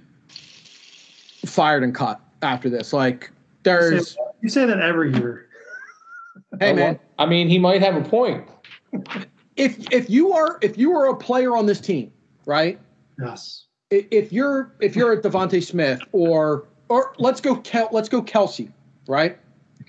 fired 1.44 1.82
and 1.82 1.94
cut 1.94 2.20
after 2.42 2.68
this. 2.68 2.92
Like 2.92 3.30
there's 3.62 4.16
You 4.42 4.48
say 4.48 4.66
that 4.66 4.80
every 4.80 5.12
year. 5.12 5.48
hey 6.60 6.72
man, 6.72 6.98
I 7.18 7.26
mean, 7.26 7.48
he 7.48 7.58
might 7.58 7.82
have 7.82 7.96
a 7.96 8.08
point. 8.08 8.48
if 9.56 9.92
if 9.92 10.10
you 10.10 10.32
are 10.32 10.58
if 10.62 10.76
you 10.76 10.96
are 10.96 11.06
a 11.06 11.16
player 11.16 11.56
on 11.56 11.66
this 11.66 11.80
team, 11.80 12.12
right? 12.44 12.78
Yes. 13.20 13.66
If 13.90 14.32
you're 14.32 14.72
if 14.80 14.96
you're 14.96 15.12
a 15.12 15.22
DeVonta 15.22 15.64
Smith 15.64 16.00
or 16.12 16.66
or 16.88 17.14
let's 17.18 17.40
go 17.40 17.56
Kel, 17.56 17.88
let's 17.92 18.08
go 18.08 18.22
Kelce, 18.22 18.72
right? 19.06 19.38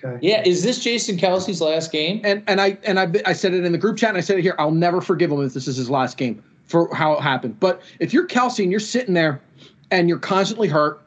Okay. 0.03 0.19
Yeah, 0.21 0.43
is 0.45 0.63
this 0.63 0.79
Jason 0.79 1.17
Kelce's 1.17 1.59
last 1.59 1.91
game? 1.91 2.21
And 2.23 2.43
and 2.47 2.61
I 2.61 2.77
and 2.83 2.99
I 2.99 3.09
I 3.25 3.33
said 3.33 3.53
it 3.53 3.65
in 3.65 3.71
the 3.71 3.77
group 3.77 3.97
chat 3.97 4.09
and 4.09 4.17
I 4.17 4.21
said 4.21 4.37
it 4.37 4.43
here. 4.43 4.55
I'll 4.59 4.71
never 4.71 5.01
forgive 5.01 5.31
him 5.31 5.41
if 5.41 5.53
this 5.53 5.67
is 5.67 5.75
his 5.75 5.89
last 5.89 6.17
game 6.17 6.43
for 6.65 6.93
how 6.93 7.13
it 7.13 7.21
happened. 7.21 7.59
But 7.59 7.81
if 7.99 8.13
you're 8.13 8.27
Kelce 8.27 8.61
and 8.61 8.71
you're 8.71 8.79
sitting 8.79 9.13
there 9.13 9.41
and 9.89 10.07
you're 10.07 10.19
constantly 10.19 10.67
hurt, 10.67 11.01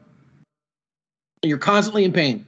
and 1.43 1.49
you're 1.49 1.57
constantly 1.57 2.03
in 2.03 2.11
pain, 2.11 2.45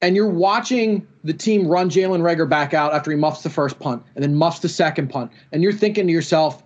and 0.00 0.16
you're 0.16 0.28
watching 0.28 1.06
the 1.24 1.34
team 1.34 1.66
run 1.66 1.90
Jalen 1.90 2.22
Reagor 2.22 2.48
back 2.48 2.72
out 2.72 2.94
after 2.94 3.10
he 3.10 3.16
muffs 3.16 3.42
the 3.42 3.50
first 3.50 3.78
punt 3.78 4.02
and 4.14 4.22
then 4.22 4.34
muffs 4.34 4.60
the 4.60 4.68
second 4.68 5.08
punt, 5.10 5.30
and 5.52 5.62
you're 5.62 5.72
thinking 5.72 6.06
to 6.06 6.12
yourself, 6.12 6.62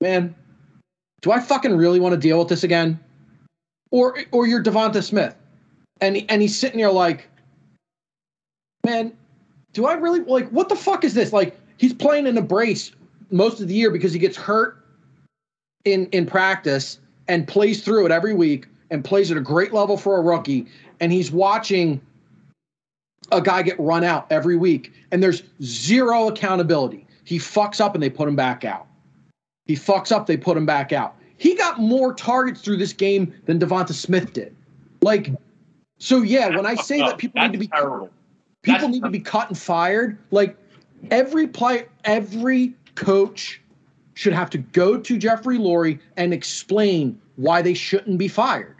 man, 0.00 0.34
do 1.22 1.32
I 1.32 1.40
fucking 1.40 1.74
really 1.74 2.00
want 2.00 2.12
to 2.12 2.20
deal 2.20 2.38
with 2.38 2.48
this 2.48 2.64
again? 2.64 3.00
Or 3.90 4.18
or 4.30 4.46
you're 4.46 4.62
DeVonta 4.62 5.02
Smith, 5.02 5.34
and 6.00 6.22
and 6.28 6.42
he's 6.42 6.58
sitting 6.58 6.78
there 6.78 6.92
like, 6.92 7.28
man, 8.84 9.12
do 9.72 9.86
I 9.86 9.94
really 9.94 10.20
like 10.20 10.48
what 10.50 10.68
the 10.68 10.76
fuck 10.76 11.04
is 11.04 11.14
this? 11.14 11.32
Like 11.32 11.56
he's 11.76 11.94
playing 11.94 12.26
in 12.26 12.36
a 12.36 12.42
brace 12.42 12.92
most 13.30 13.60
of 13.60 13.68
the 13.68 13.74
year 13.74 13.90
because 13.90 14.12
he 14.12 14.18
gets 14.18 14.36
hurt 14.36 14.84
in 15.84 16.06
in 16.06 16.26
practice 16.26 16.98
and 17.28 17.46
plays 17.46 17.82
through 17.82 18.06
it 18.06 18.12
every 18.12 18.34
week 18.34 18.66
and 18.90 19.04
plays 19.04 19.30
at 19.30 19.36
a 19.36 19.40
great 19.40 19.72
level 19.72 19.96
for 19.96 20.18
a 20.18 20.22
rookie 20.22 20.66
and 21.00 21.12
he's 21.12 21.30
watching 21.30 22.00
a 23.30 23.40
guy 23.40 23.62
get 23.62 23.78
run 23.80 24.04
out 24.04 24.26
every 24.30 24.56
week 24.56 24.92
and 25.10 25.22
there's 25.22 25.42
zero 25.62 26.28
accountability. 26.28 27.06
He 27.24 27.38
fucks 27.38 27.80
up 27.80 27.94
and 27.94 28.02
they 28.02 28.10
put 28.10 28.28
him 28.28 28.36
back 28.36 28.64
out. 28.64 28.86
He 29.64 29.76
fucks 29.76 30.12
up, 30.12 30.26
they 30.26 30.36
put 30.36 30.56
him 30.56 30.66
back 30.66 30.92
out. 30.92 31.16
He 31.38 31.54
got 31.54 31.78
more 31.78 32.12
targets 32.14 32.60
through 32.60 32.76
this 32.76 32.92
game 32.92 33.32
than 33.46 33.58
DeVonta 33.58 33.92
Smith 33.92 34.32
did. 34.32 34.54
Like 35.00 35.30
so 35.98 36.22
yeah, 36.22 36.54
when 36.54 36.66
I 36.66 36.74
say 36.74 36.98
that 36.98 37.16
people 37.16 37.40
need 37.42 37.52
to 37.52 37.58
be 37.58 37.68
terrible. 37.68 38.10
People 38.62 38.80
That's- 38.80 38.92
need 38.94 39.02
to 39.02 39.10
be 39.10 39.20
caught 39.20 39.48
and 39.48 39.58
fired. 39.58 40.18
Like 40.30 40.56
every 41.10 41.46
play, 41.46 41.86
every 42.04 42.74
coach 42.94 43.60
should 44.14 44.32
have 44.32 44.50
to 44.50 44.58
go 44.58 44.98
to 44.98 45.18
Jeffrey 45.18 45.58
Lurie 45.58 45.98
and 46.16 46.32
explain 46.32 47.20
why 47.36 47.62
they 47.62 47.74
shouldn't 47.74 48.18
be 48.18 48.28
fired. 48.28 48.76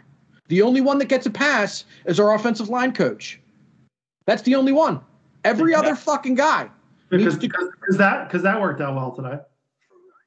The 0.47 0.61
only 0.61 0.81
one 0.81 0.97
that 0.99 1.07
gets 1.07 1.25
a 1.25 1.31
pass 1.31 1.85
is 2.05 2.19
our 2.19 2.35
offensive 2.35 2.69
line 2.69 2.93
coach. 2.93 3.39
That's 4.25 4.43
the 4.43 4.55
only 4.55 4.71
one. 4.71 5.01
Every 5.43 5.73
other 5.73 5.95
fucking 5.95 6.35
guy. 6.35 6.69
Because 7.09 7.37
to- 7.37 7.47
because 7.47 7.97
that 7.97 8.27
because 8.27 8.43
that 8.43 8.59
worked 8.59 8.81
out 8.81 8.95
well 8.95 9.11
today. 9.11 9.39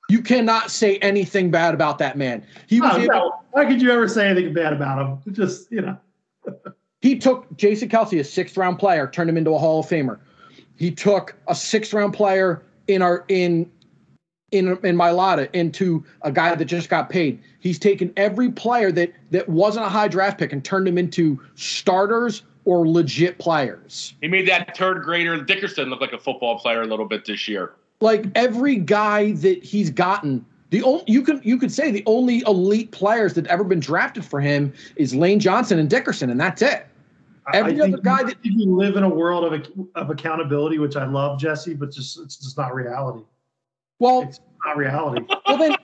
You 0.09 0.23
cannot 0.23 0.71
say 0.71 0.99
anything 0.99 1.51
bad 1.51 1.75
about 1.75 1.99
that 1.99 2.17
man. 2.17 2.45
He 2.69 2.81
oh, 2.81 2.85
was 2.85 2.93
Oh, 2.95 3.01
able, 3.01 3.13
no. 3.15 3.33
How 3.57 3.69
could 3.69 3.83
you 3.83 3.91
ever 3.91 4.07
say 4.07 4.29
anything 4.29 4.55
bad 4.55 4.73
about 4.73 5.25
him? 5.27 5.35
Just 5.35 5.71
you 5.73 5.81
know. 5.81 5.99
he 7.07 7.17
took 7.17 7.47
Jason 7.57 7.89
Kelce, 7.89 8.19
a 8.19 8.25
sixth 8.25 8.57
round 8.57 8.81
player, 8.81 9.07
turned 9.07 9.31
him 9.31 9.37
into 9.37 9.53
a 9.53 9.59
Hall 9.59 9.79
of 9.79 9.87
Famer. 9.87 10.19
He 10.77 10.91
took 10.91 11.37
a 11.47 11.55
sixth 11.55 11.95
round 11.95 12.13
player 12.13 12.65
in 12.89 13.01
our 13.01 13.25
in 13.29 13.71
in 14.51 14.71
in 14.83 14.97
Mailata 14.97 15.49
into 15.53 16.05
a 16.23 16.33
guy 16.33 16.53
that 16.53 16.65
just 16.65 16.89
got 16.89 17.09
paid. 17.09 17.41
He's 17.61 17.79
taken 17.79 18.13
every 18.17 18.51
player 18.51 18.91
that 18.91 19.13
that 19.31 19.49
wasn't 19.49 19.87
a 19.87 19.89
high 19.89 20.09
draft 20.09 20.39
pick 20.39 20.53
and 20.53 20.65
turned 20.65 20.89
them 20.89 20.99
into 20.99 21.41
starters 21.55 22.43
or 22.65 22.89
legit 22.89 23.39
players. 23.39 24.15
He 24.21 24.27
made 24.27 24.49
that 24.49 24.77
third 24.77 25.05
grader 25.05 25.41
Dickerson 25.41 25.89
look 25.91 26.01
like 26.01 26.13
a 26.13 26.19
football 26.19 26.59
player 26.59 26.83
a 26.83 26.87
little 26.87 27.07
bit 27.07 27.25
this 27.25 27.47
year. 27.47 27.73
Like 28.01 28.27
every 28.35 28.77
guy 28.77 29.31
that 29.33 29.63
he's 29.63 29.91
gotten, 29.91 30.45
the 30.71 30.83
only 30.83 31.05
you 31.07 31.23
can 31.23 31.41
you 31.45 31.57
could 31.57 31.71
say 31.71 31.93
the 31.93 32.03
only 32.07 32.43
elite 32.49 32.91
players 32.91 33.35
that 33.35 33.47
ever 33.47 33.63
been 33.63 33.79
drafted 33.79 34.25
for 34.25 34.41
him 34.41 34.73
is 34.97 35.15
Lane 35.15 35.39
Johnson 35.39 35.79
and 35.79 35.89
Dickerson, 35.89 36.31
and 36.31 36.41
that's 36.41 36.63
it. 36.63 36.89
I- 37.47 37.59
Every 37.59 37.81
I 37.81 37.85
other 37.85 37.99
guy 37.99 38.21
you, 38.21 38.27
that- 38.27 38.45
you 38.45 38.77
live 38.77 38.97
in 38.97 39.03
a 39.05 39.09
world 39.09 39.53
of 39.53 39.67
of 39.95 40.11
accountability, 40.11 40.79
which 40.79 40.97
I 40.97 41.07
love, 41.07 41.39
Jesse, 41.39 41.75
but 41.75 41.91
just 41.93 42.19
it's 42.19 42.37
just 42.37 42.57
not 42.57 42.75
reality. 42.75 43.25
Well, 43.99 44.23
It's 44.23 44.41
not 44.65 44.77
reality. 44.77 45.25
well 45.47 45.57
then, 45.57 45.75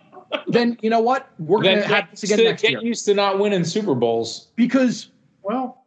then 0.49 0.79
you 0.83 0.91
know 0.91 1.01
what? 1.01 1.29
We're 1.39 1.63
Then 1.63 1.81
gonna 1.81 1.95
have 1.95 2.11
this 2.11 2.23
again 2.25 2.39
used 2.39 2.45
to, 2.45 2.51
next 2.51 2.63
get 2.63 2.71
year 2.73 2.83
used 2.83 3.05
to 3.07 3.15
not 3.15 3.39
winning 3.39 3.65
Super 3.65 3.95
Bowls. 3.95 4.49
because 4.57 5.11
Well, 5.43 5.85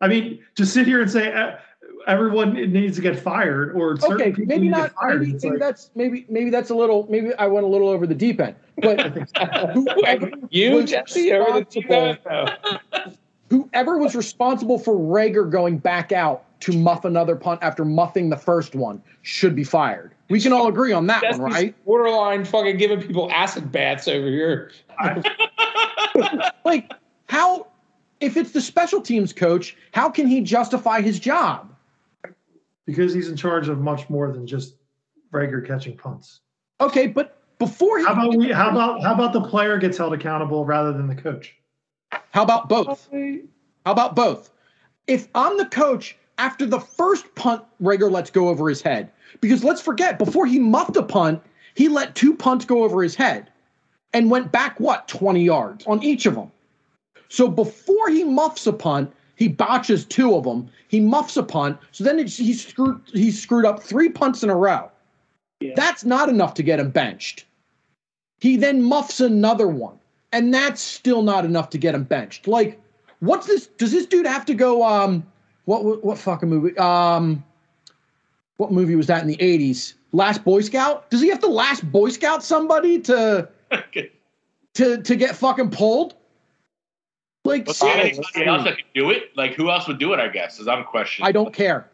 I 0.00 0.08
mean, 0.08 0.40
to 0.54 0.64
sit 0.64 0.86
here 0.86 1.02
and 1.02 1.10
say 1.10 1.32
uh, 1.32 1.56
everyone 2.06 2.54
needs 2.54 2.96
to 2.96 3.02
get 3.02 3.18
fired 3.18 3.72
or 3.74 3.98
certain 3.98 4.14
okay, 4.14 4.30
people 4.30 4.46
maybe 4.46 4.62
need 4.68 4.74
to 4.74 4.78
not. 4.78 4.82
get 4.90 4.94
fired. 4.94 5.20
Maybe, 5.20 5.32
maybe 5.34 5.48
like, 5.50 5.58
that's 5.58 5.90
maybe 5.94 6.26
maybe 6.30 6.50
that's 6.50 6.70
a 6.70 6.74
little. 6.74 7.06
Maybe 7.10 7.34
I 7.34 7.46
went 7.46 7.66
a 7.66 7.68
little 7.68 7.88
over 7.88 8.06
the 8.06 8.14
deep 8.14 8.40
end. 8.40 8.54
But 8.80 9.00
whoever 9.74 10.30
you, 10.50 10.84
Jesse, 10.84 11.32
over 11.32 11.58
the 11.60 11.64
deep 11.66 11.90
end? 11.90 12.18
Responsible- 13.50 13.68
whoever 13.72 13.98
was 13.98 14.14
responsible 14.14 14.78
for 14.78 14.94
Reagor 14.94 15.50
going 15.50 15.78
back 15.78 16.12
out 16.12 16.44
to 16.60 16.72
muff 16.72 17.04
another 17.04 17.36
punt 17.36 17.60
after 17.62 17.84
muffing 17.84 18.30
the 18.30 18.36
first 18.36 18.74
one 18.74 19.02
should 19.22 19.56
be 19.56 19.64
fired. 19.64 20.14
We 20.28 20.40
can 20.40 20.52
all 20.52 20.68
agree 20.68 20.92
on 20.92 21.06
that 21.08 21.22
Jesse's 21.22 21.40
one, 21.40 21.52
right? 21.52 21.84
borderline 21.84 22.44
fucking 22.44 22.76
giving 22.76 23.00
people 23.00 23.30
acid 23.32 23.72
baths 23.72 24.08
over 24.08 24.26
here. 24.28 24.70
Like 26.64 26.92
how? 27.26 27.68
If 28.20 28.36
it's 28.36 28.50
the 28.50 28.60
special 28.60 29.00
teams 29.00 29.32
coach, 29.32 29.76
how 29.92 30.10
can 30.10 30.26
he 30.26 30.40
justify 30.42 31.00
his 31.00 31.18
job? 31.18 31.74
because 32.86 33.14
he's 33.14 33.28
in 33.28 33.36
charge 33.36 33.68
of 33.68 33.78
much 33.78 34.10
more 34.10 34.32
than 34.32 34.46
just 34.46 34.74
Reagor 35.32 35.64
catching 35.64 35.96
punts. 35.96 36.40
Okay, 36.80 37.06
but 37.06 37.38
before 37.58 37.98
he, 37.98 38.04
How 38.04 38.12
about 38.14 38.36
we? 38.36 38.50
How 38.50 38.70
about 38.70 39.02
how 39.02 39.14
about 39.14 39.32
the 39.32 39.40
player 39.42 39.78
gets 39.78 39.96
held 39.96 40.12
accountable 40.12 40.64
rather 40.64 40.92
than 40.92 41.06
the 41.06 41.14
coach? 41.14 41.54
How 42.30 42.42
about 42.42 42.68
both? 42.68 43.08
How 43.12 43.92
about 43.92 44.14
both? 44.16 44.50
If 45.06 45.28
I'm 45.34 45.56
the 45.58 45.66
coach, 45.66 46.16
after 46.38 46.66
the 46.66 46.80
first 46.80 47.32
punt, 47.34 47.62
Reagor 47.82 48.10
lets 48.10 48.30
go 48.30 48.48
over 48.48 48.68
his 48.68 48.82
head. 48.82 49.10
Because 49.40 49.62
let's 49.62 49.80
forget, 49.80 50.18
before 50.18 50.46
he 50.46 50.58
muffed 50.58 50.96
a 50.96 51.02
punt, 51.02 51.42
he 51.74 51.88
let 51.88 52.14
two 52.14 52.34
punts 52.34 52.64
go 52.64 52.82
over 52.82 53.02
his 53.02 53.14
head 53.14 53.50
and 54.12 54.30
went 54.30 54.50
back, 54.50 54.80
what, 54.80 55.06
20 55.06 55.42
yards 55.42 55.86
on 55.86 56.02
each 56.02 56.26
of 56.26 56.34
them. 56.34 56.50
So 57.28 57.46
before 57.46 58.08
he 58.08 58.24
muffs 58.24 58.66
a 58.66 58.72
punt, 58.72 59.12
he 59.36 59.46
botches 59.48 60.04
two 60.04 60.34
of 60.34 60.44
them. 60.44 60.68
He 60.88 60.98
muffs 60.98 61.36
a 61.36 61.42
punt. 61.42 61.78
So 61.92 62.02
then 62.04 62.18
he, 62.18 62.52
screwed, 62.52 63.00
he 63.12 63.30
screwed 63.30 63.64
up 63.64 63.82
three 63.82 64.08
punts 64.08 64.42
in 64.42 64.50
a 64.50 64.56
row. 64.56 64.90
That's 65.76 66.04
not 66.04 66.28
enough 66.28 66.54
to 66.54 66.62
get 66.62 66.80
him 66.80 66.90
benched. 66.90 67.44
He 68.40 68.56
then 68.56 68.82
muffs 68.82 69.20
another 69.20 69.68
one. 69.68 69.99
And 70.32 70.54
that's 70.54 70.80
still 70.80 71.22
not 71.22 71.44
enough 71.44 71.70
to 71.70 71.78
get 71.78 71.94
him 71.94 72.04
benched. 72.04 72.46
Like, 72.46 72.80
what's 73.20 73.46
this? 73.46 73.66
Does 73.66 73.92
this 73.92 74.06
dude 74.06 74.26
have 74.26 74.44
to 74.46 74.54
go? 74.54 74.84
Um, 74.84 75.26
what 75.64 75.84
what, 75.84 76.04
what 76.04 76.18
fucking 76.18 76.48
movie? 76.48 76.76
Um, 76.78 77.44
what 78.56 78.72
movie 78.72 78.94
was 78.94 79.06
that 79.08 79.22
in 79.22 79.28
the 79.28 79.36
'80s? 79.36 79.94
Last 80.12 80.44
Boy 80.44 80.60
Scout? 80.60 81.10
Does 81.10 81.20
he 81.20 81.28
have 81.28 81.40
to 81.40 81.48
last 81.48 81.90
Boy 81.90 82.10
Scout 82.10 82.42
somebody 82.42 83.00
to 83.02 83.48
to 84.74 85.02
to 85.02 85.16
get 85.16 85.36
fucking 85.36 85.70
pulled? 85.70 86.14
Like, 87.44 87.64
But 87.64 87.76
seriously, 87.76 88.46
else 88.46 88.64
that 88.64 88.76
could 88.76 88.84
do 88.94 89.10
it? 89.10 89.36
Like 89.36 89.54
who 89.54 89.70
else 89.70 89.88
would 89.88 89.98
do 89.98 90.12
it? 90.12 90.20
I 90.20 90.28
guess 90.28 90.60
is 90.60 90.68
I'm 90.68 90.84
questioning. 90.84 91.28
I 91.28 91.32
don't 91.32 91.54
care. 91.54 91.90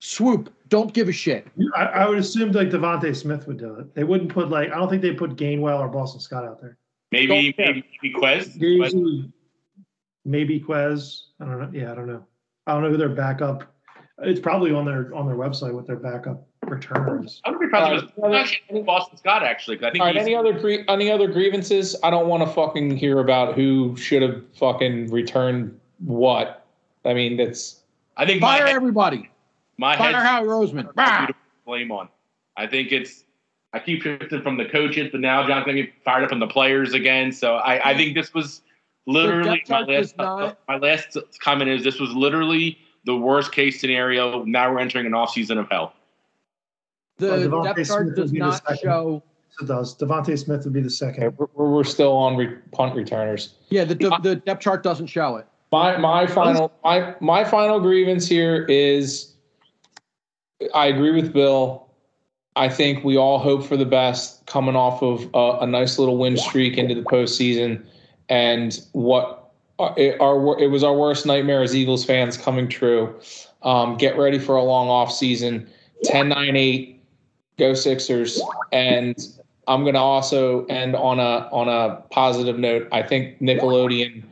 Swoop, 0.00 0.52
don't 0.68 0.92
give 0.92 1.08
a 1.08 1.12
shit. 1.12 1.46
I, 1.76 1.84
I 1.84 2.08
would 2.08 2.18
assume 2.18 2.52
like 2.52 2.68
DeVonta 2.68 3.14
Smith 3.16 3.46
would 3.46 3.58
do 3.58 3.76
it. 3.76 3.94
They 3.94 4.04
wouldn't 4.04 4.30
put 4.32 4.50
like 4.50 4.70
I 4.70 4.74
don't 4.74 4.90
think 4.90 5.02
they'd 5.02 5.16
put 5.16 5.36
Gainwell 5.36 5.78
or 5.78 5.88
Boston 5.88 6.20
Scott 6.20 6.44
out 6.44 6.60
there. 6.60 6.76
Maybe 7.14 7.54
Don't 7.54 7.66
maybe, 7.66 7.84
maybe 8.02 8.14
Quez. 8.14 8.58
Quez. 8.58 9.32
Maybe 10.24 10.60
Quez. 10.60 11.20
I 11.40 11.44
don't 11.44 11.60
know. 11.60 11.70
Yeah, 11.72 11.92
I 11.92 11.94
don't 11.94 12.08
know. 12.08 12.24
I 12.66 12.72
don't 12.74 12.82
know 12.82 12.90
who 12.90 12.96
their 12.96 13.08
backup. 13.08 13.72
It's 14.18 14.40
probably 14.40 14.72
on 14.72 14.84
their 14.84 15.14
on 15.14 15.26
their 15.26 15.36
website 15.36 15.72
what 15.72 15.86
their 15.86 15.96
backup 15.96 16.46
returner 16.64 17.24
is. 17.24 17.40
I 17.44 17.50
would 17.50 17.60
be 17.60 17.68
proud 17.68 17.96
of 17.96 18.12
Uh, 18.22 18.32
actually 18.34 18.82
Boston 18.82 19.16
Scott 19.18 19.42
actually. 19.44 19.76
I 19.84 19.90
think 19.90 20.00
All 20.00 20.06
right. 20.06 20.16
Any 20.16 20.34
other 20.34 20.52
grie- 20.52 20.84
any 20.88 21.10
other 21.10 21.28
grievances? 21.28 21.94
I 22.02 22.10
don't 22.10 22.26
want 22.28 22.42
to 22.42 22.48
fucking 22.52 22.96
hear 22.96 23.20
about 23.20 23.54
who 23.54 23.96
should 23.96 24.22
have 24.22 24.42
fucking 24.56 25.10
returned 25.10 25.78
what. 25.98 26.66
I 27.04 27.14
mean, 27.14 27.36
that's 27.36 27.82
I 28.16 28.26
think 28.26 28.40
my 28.40 28.58
Fire 28.58 28.66
head, 28.66 28.76
everybody. 28.76 29.30
my 29.76 29.96
Fire 29.96 30.12
head 30.12 30.22
Howie 30.22 30.46
Roseman. 30.46 31.34
Blame 31.66 31.92
on. 31.92 32.08
I 32.56 32.66
think 32.66 32.92
it's 32.92 33.23
I 33.74 33.80
keep 33.80 34.02
shifting 34.02 34.40
from 34.40 34.56
the 34.56 34.66
coaches, 34.66 35.08
but 35.10 35.20
now 35.20 35.44
John's 35.46 35.66
gonna 35.66 35.82
get 35.82 35.92
fired 36.04 36.22
up 36.22 36.30
on 36.30 36.38
the 36.38 36.46
players 36.46 36.94
again. 36.94 37.32
So 37.32 37.56
I, 37.56 37.90
I 37.90 37.96
think 37.96 38.14
this 38.14 38.32
was 38.32 38.62
literally 39.06 39.64
my 39.68 39.80
last 39.80 40.16
not- 40.16 40.42
uh, 40.42 40.54
my 40.68 40.76
last 40.78 41.18
comment 41.40 41.68
is 41.68 41.82
this 41.82 41.98
was 41.98 42.10
literally 42.12 42.78
the 43.04 43.16
worst 43.16 43.50
case 43.50 43.80
scenario. 43.80 44.44
Now 44.44 44.72
we're 44.72 44.78
entering 44.78 45.06
an 45.06 45.14
off 45.14 45.30
season 45.32 45.58
of 45.58 45.68
hell. 45.70 45.92
The 47.18 47.48
Well, 47.50 47.64
depth 47.64 47.84
chart 47.84 48.06
would 48.06 48.14
does 48.14 48.32
not 48.32 48.62
second. 48.64 48.78
show. 48.80 49.22
It 49.60 49.66
does. 49.66 49.96
DeVonta 49.96 50.38
Smith 50.38 50.64
would 50.64 50.72
be 50.72 50.80
the 50.80 50.90
second. 50.90 51.36
we're, 51.36 51.68
we're 51.68 51.84
still 51.84 52.12
on 52.12 52.36
re- 52.36 52.56
punt 52.72 52.94
returners. 52.94 53.54
Yeah, 53.70 53.84
the, 53.84 53.94
the, 53.96 54.18
the 54.22 54.36
depth 54.36 54.62
chart 54.62 54.82
doesn't 54.84 55.06
show 55.08 55.36
it. 55.36 55.46
My 55.72 55.96
my 55.96 56.28
final 56.28 56.70
my 56.84 57.16
my 57.20 57.42
final 57.44 57.80
grievance 57.80 58.28
here 58.28 58.64
is 58.66 59.34
I 60.72 60.86
agree 60.86 61.10
with 61.10 61.32
Bill. 61.32 61.83
I 62.56 62.68
think 62.68 63.04
we 63.04 63.16
all 63.16 63.38
hope 63.38 63.64
for 63.64 63.76
the 63.76 63.86
best 63.86 64.46
coming 64.46 64.76
off 64.76 65.02
of 65.02 65.28
a, 65.34 65.64
a 65.64 65.66
nice 65.66 65.98
little 65.98 66.16
win 66.16 66.36
streak 66.36 66.78
into 66.78 66.94
the 66.94 67.02
postseason, 67.02 67.84
and 68.28 68.80
what 68.92 69.50
uh, 69.78 69.92
it, 69.96 70.20
our 70.20 70.58
it 70.60 70.68
was 70.68 70.84
our 70.84 70.94
worst 70.94 71.26
nightmare 71.26 71.62
as 71.62 71.74
Eagles 71.74 72.04
fans 72.04 72.36
coming 72.36 72.68
true. 72.68 73.14
Um, 73.62 73.96
get 73.96 74.16
ready 74.16 74.38
for 74.38 74.56
a 74.56 74.62
long 74.62 74.88
off 74.88 75.12
season. 75.12 75.68
10-9-8, 76.04 76.98
go 77.58 77.72
Sixers, 77.72 78.40
and 78.72 79.16
I'm 79.66 79.82
going 79.82 79.94
to 79.94 80.00
also 80.00 80.66
end 80.66 80.94
on 80.94 81.18
a 81.18 81.48
on 81.50 81.68
a 81.68 82.02
positive 82.10 82.58
note. 82.58 82.88
I 82.92 83.02
think 83.02 83.40
Nickelodeon 83.40 84.22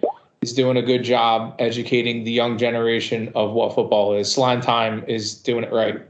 is 0.42 0.52
doing 0.52 0.76
a 0.76 0.82
good 0.82 1.02
job 1.02 1.54
educating 1.58 2.24
the 2.24 2.32
young 2.32 2.58
generation 2.58 3.32
of 3.34 3.52
what 3.52 3.74
football 3.74 4.14
is. 4.14 4.32
Slime 4.32 4.60
Time 4.60 5.04
is 5.08 5.34
doing 5.34 5.64
it 5.64 5.72
right. 5.72 6.02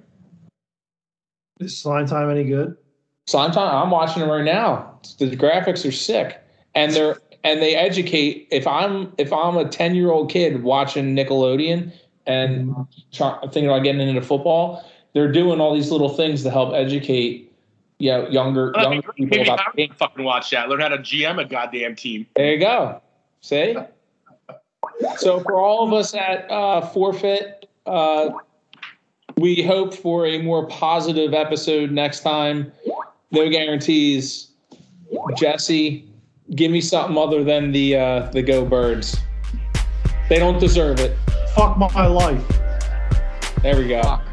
Is 1.65 1.79
slime 1.79 2.07
time 2.07 2.31
any 2.31 2.45
good? 2.45 2.77
Slime 3.27 3.53
Time, 3.53 3.75
I'm 3.75 3.91
watching 3.91 4.23
it 4.23 4.27
right 4.27 4.45
now. 4.45 4.99
The 5.19 5.37
graphics 5.37 5.89
are 5.89 5.93
sick, 5.93 6.43
and 6.75 6.93
they're 6.93 7.19
and 7.45 7.63
they 7.63 7.75
educate. 7.75 8.49
If 8.51 8.67
I'm 8.67 9.13
if 9.19 9.33
I'm 9.33 9.57
a 9.57 9.69
10 9.69 9.95
year 9.95 10.11
old 10.11 10.31
kid 10.31 10.63
watching 10.63 11.15
Nickelodeon 11.15 11.93
and 12.27 12.75
try, 13.13 13.39
thinking 13.43 13.67
about 13.67 13.85
getting 13.85 14.01
into 14.01 14.23
football, 14.23 14.85
they're 15.15 15.31
doing 15.31 15.61
all 15.61 15.75
these 15.75 15.91
little 15.91 16.09
things 16.09 16.43
to 16.43 16.51
help 16.51 16.75
educate 16.75 17.53
you 17.99 18.11
know, 18.11 18.29
younger 18.29 18.77
I 18.77 18.85
mean, 18.85 18.95
younger 18.95 19.13
people 19.13 19.43
about 19.43 19.61
I 19.61 19.65
the 19.71 19.87
game. 19.87 19.95
fucking 19.97 20.25
watch 20.25 20.51
that. 20.51 20.69
Learn 20.69 20.81
how 20.81 20.89
to 20.89 20.99
GM 20.99 21.41
a 21.41 21.45
goddamn 21.45 21.95
team. 21.95 22.27
There 22.35 22.53
you 22.53 22.59
go. 22.59 23.01
See? 23.41 23.77
So 25.17 25.41
for 25.41 25.59
all 25.59 25.87
of 25.87 25.93
us 25.93 26.13
at 26.15 26.51
uh, 26.51 26.81
forfeit, 26.81 27.69
uh, 27.87 28.31
we 29.37 29.63
hope 29.63 29.95
for 29.95 30.27
a 30.27 30.41
more 30.43 30.67
positive 30.67 31.35
episode 31.35 31.91
next 31.91 32.21
time. 32.21 32.73
No 33.31 33.49
guarantees. 33.49 34.51
Jesse, 35.37 36.09
give 36.55 36.71
me 36.71 36.81
something 36.81 37.17
other 37.17 37.45
than 37.45 37.73
the 37.73 37.97
uh, 37.97 38.31
the 38.33 38.43
Go 38.43 38.65
Birds. 38.65 39.17
They 40.29 40.39
don't 40.39 40.59
deserve 40.59 41.01
it. 41.01 41.17
Fuck 41.55 41.77
my 41.79 42.07
life. 42.07 42.43
There 43.63 43.77
we 43.77 43.89
go. 43.89 44.03
Fuck. 44.03 44.32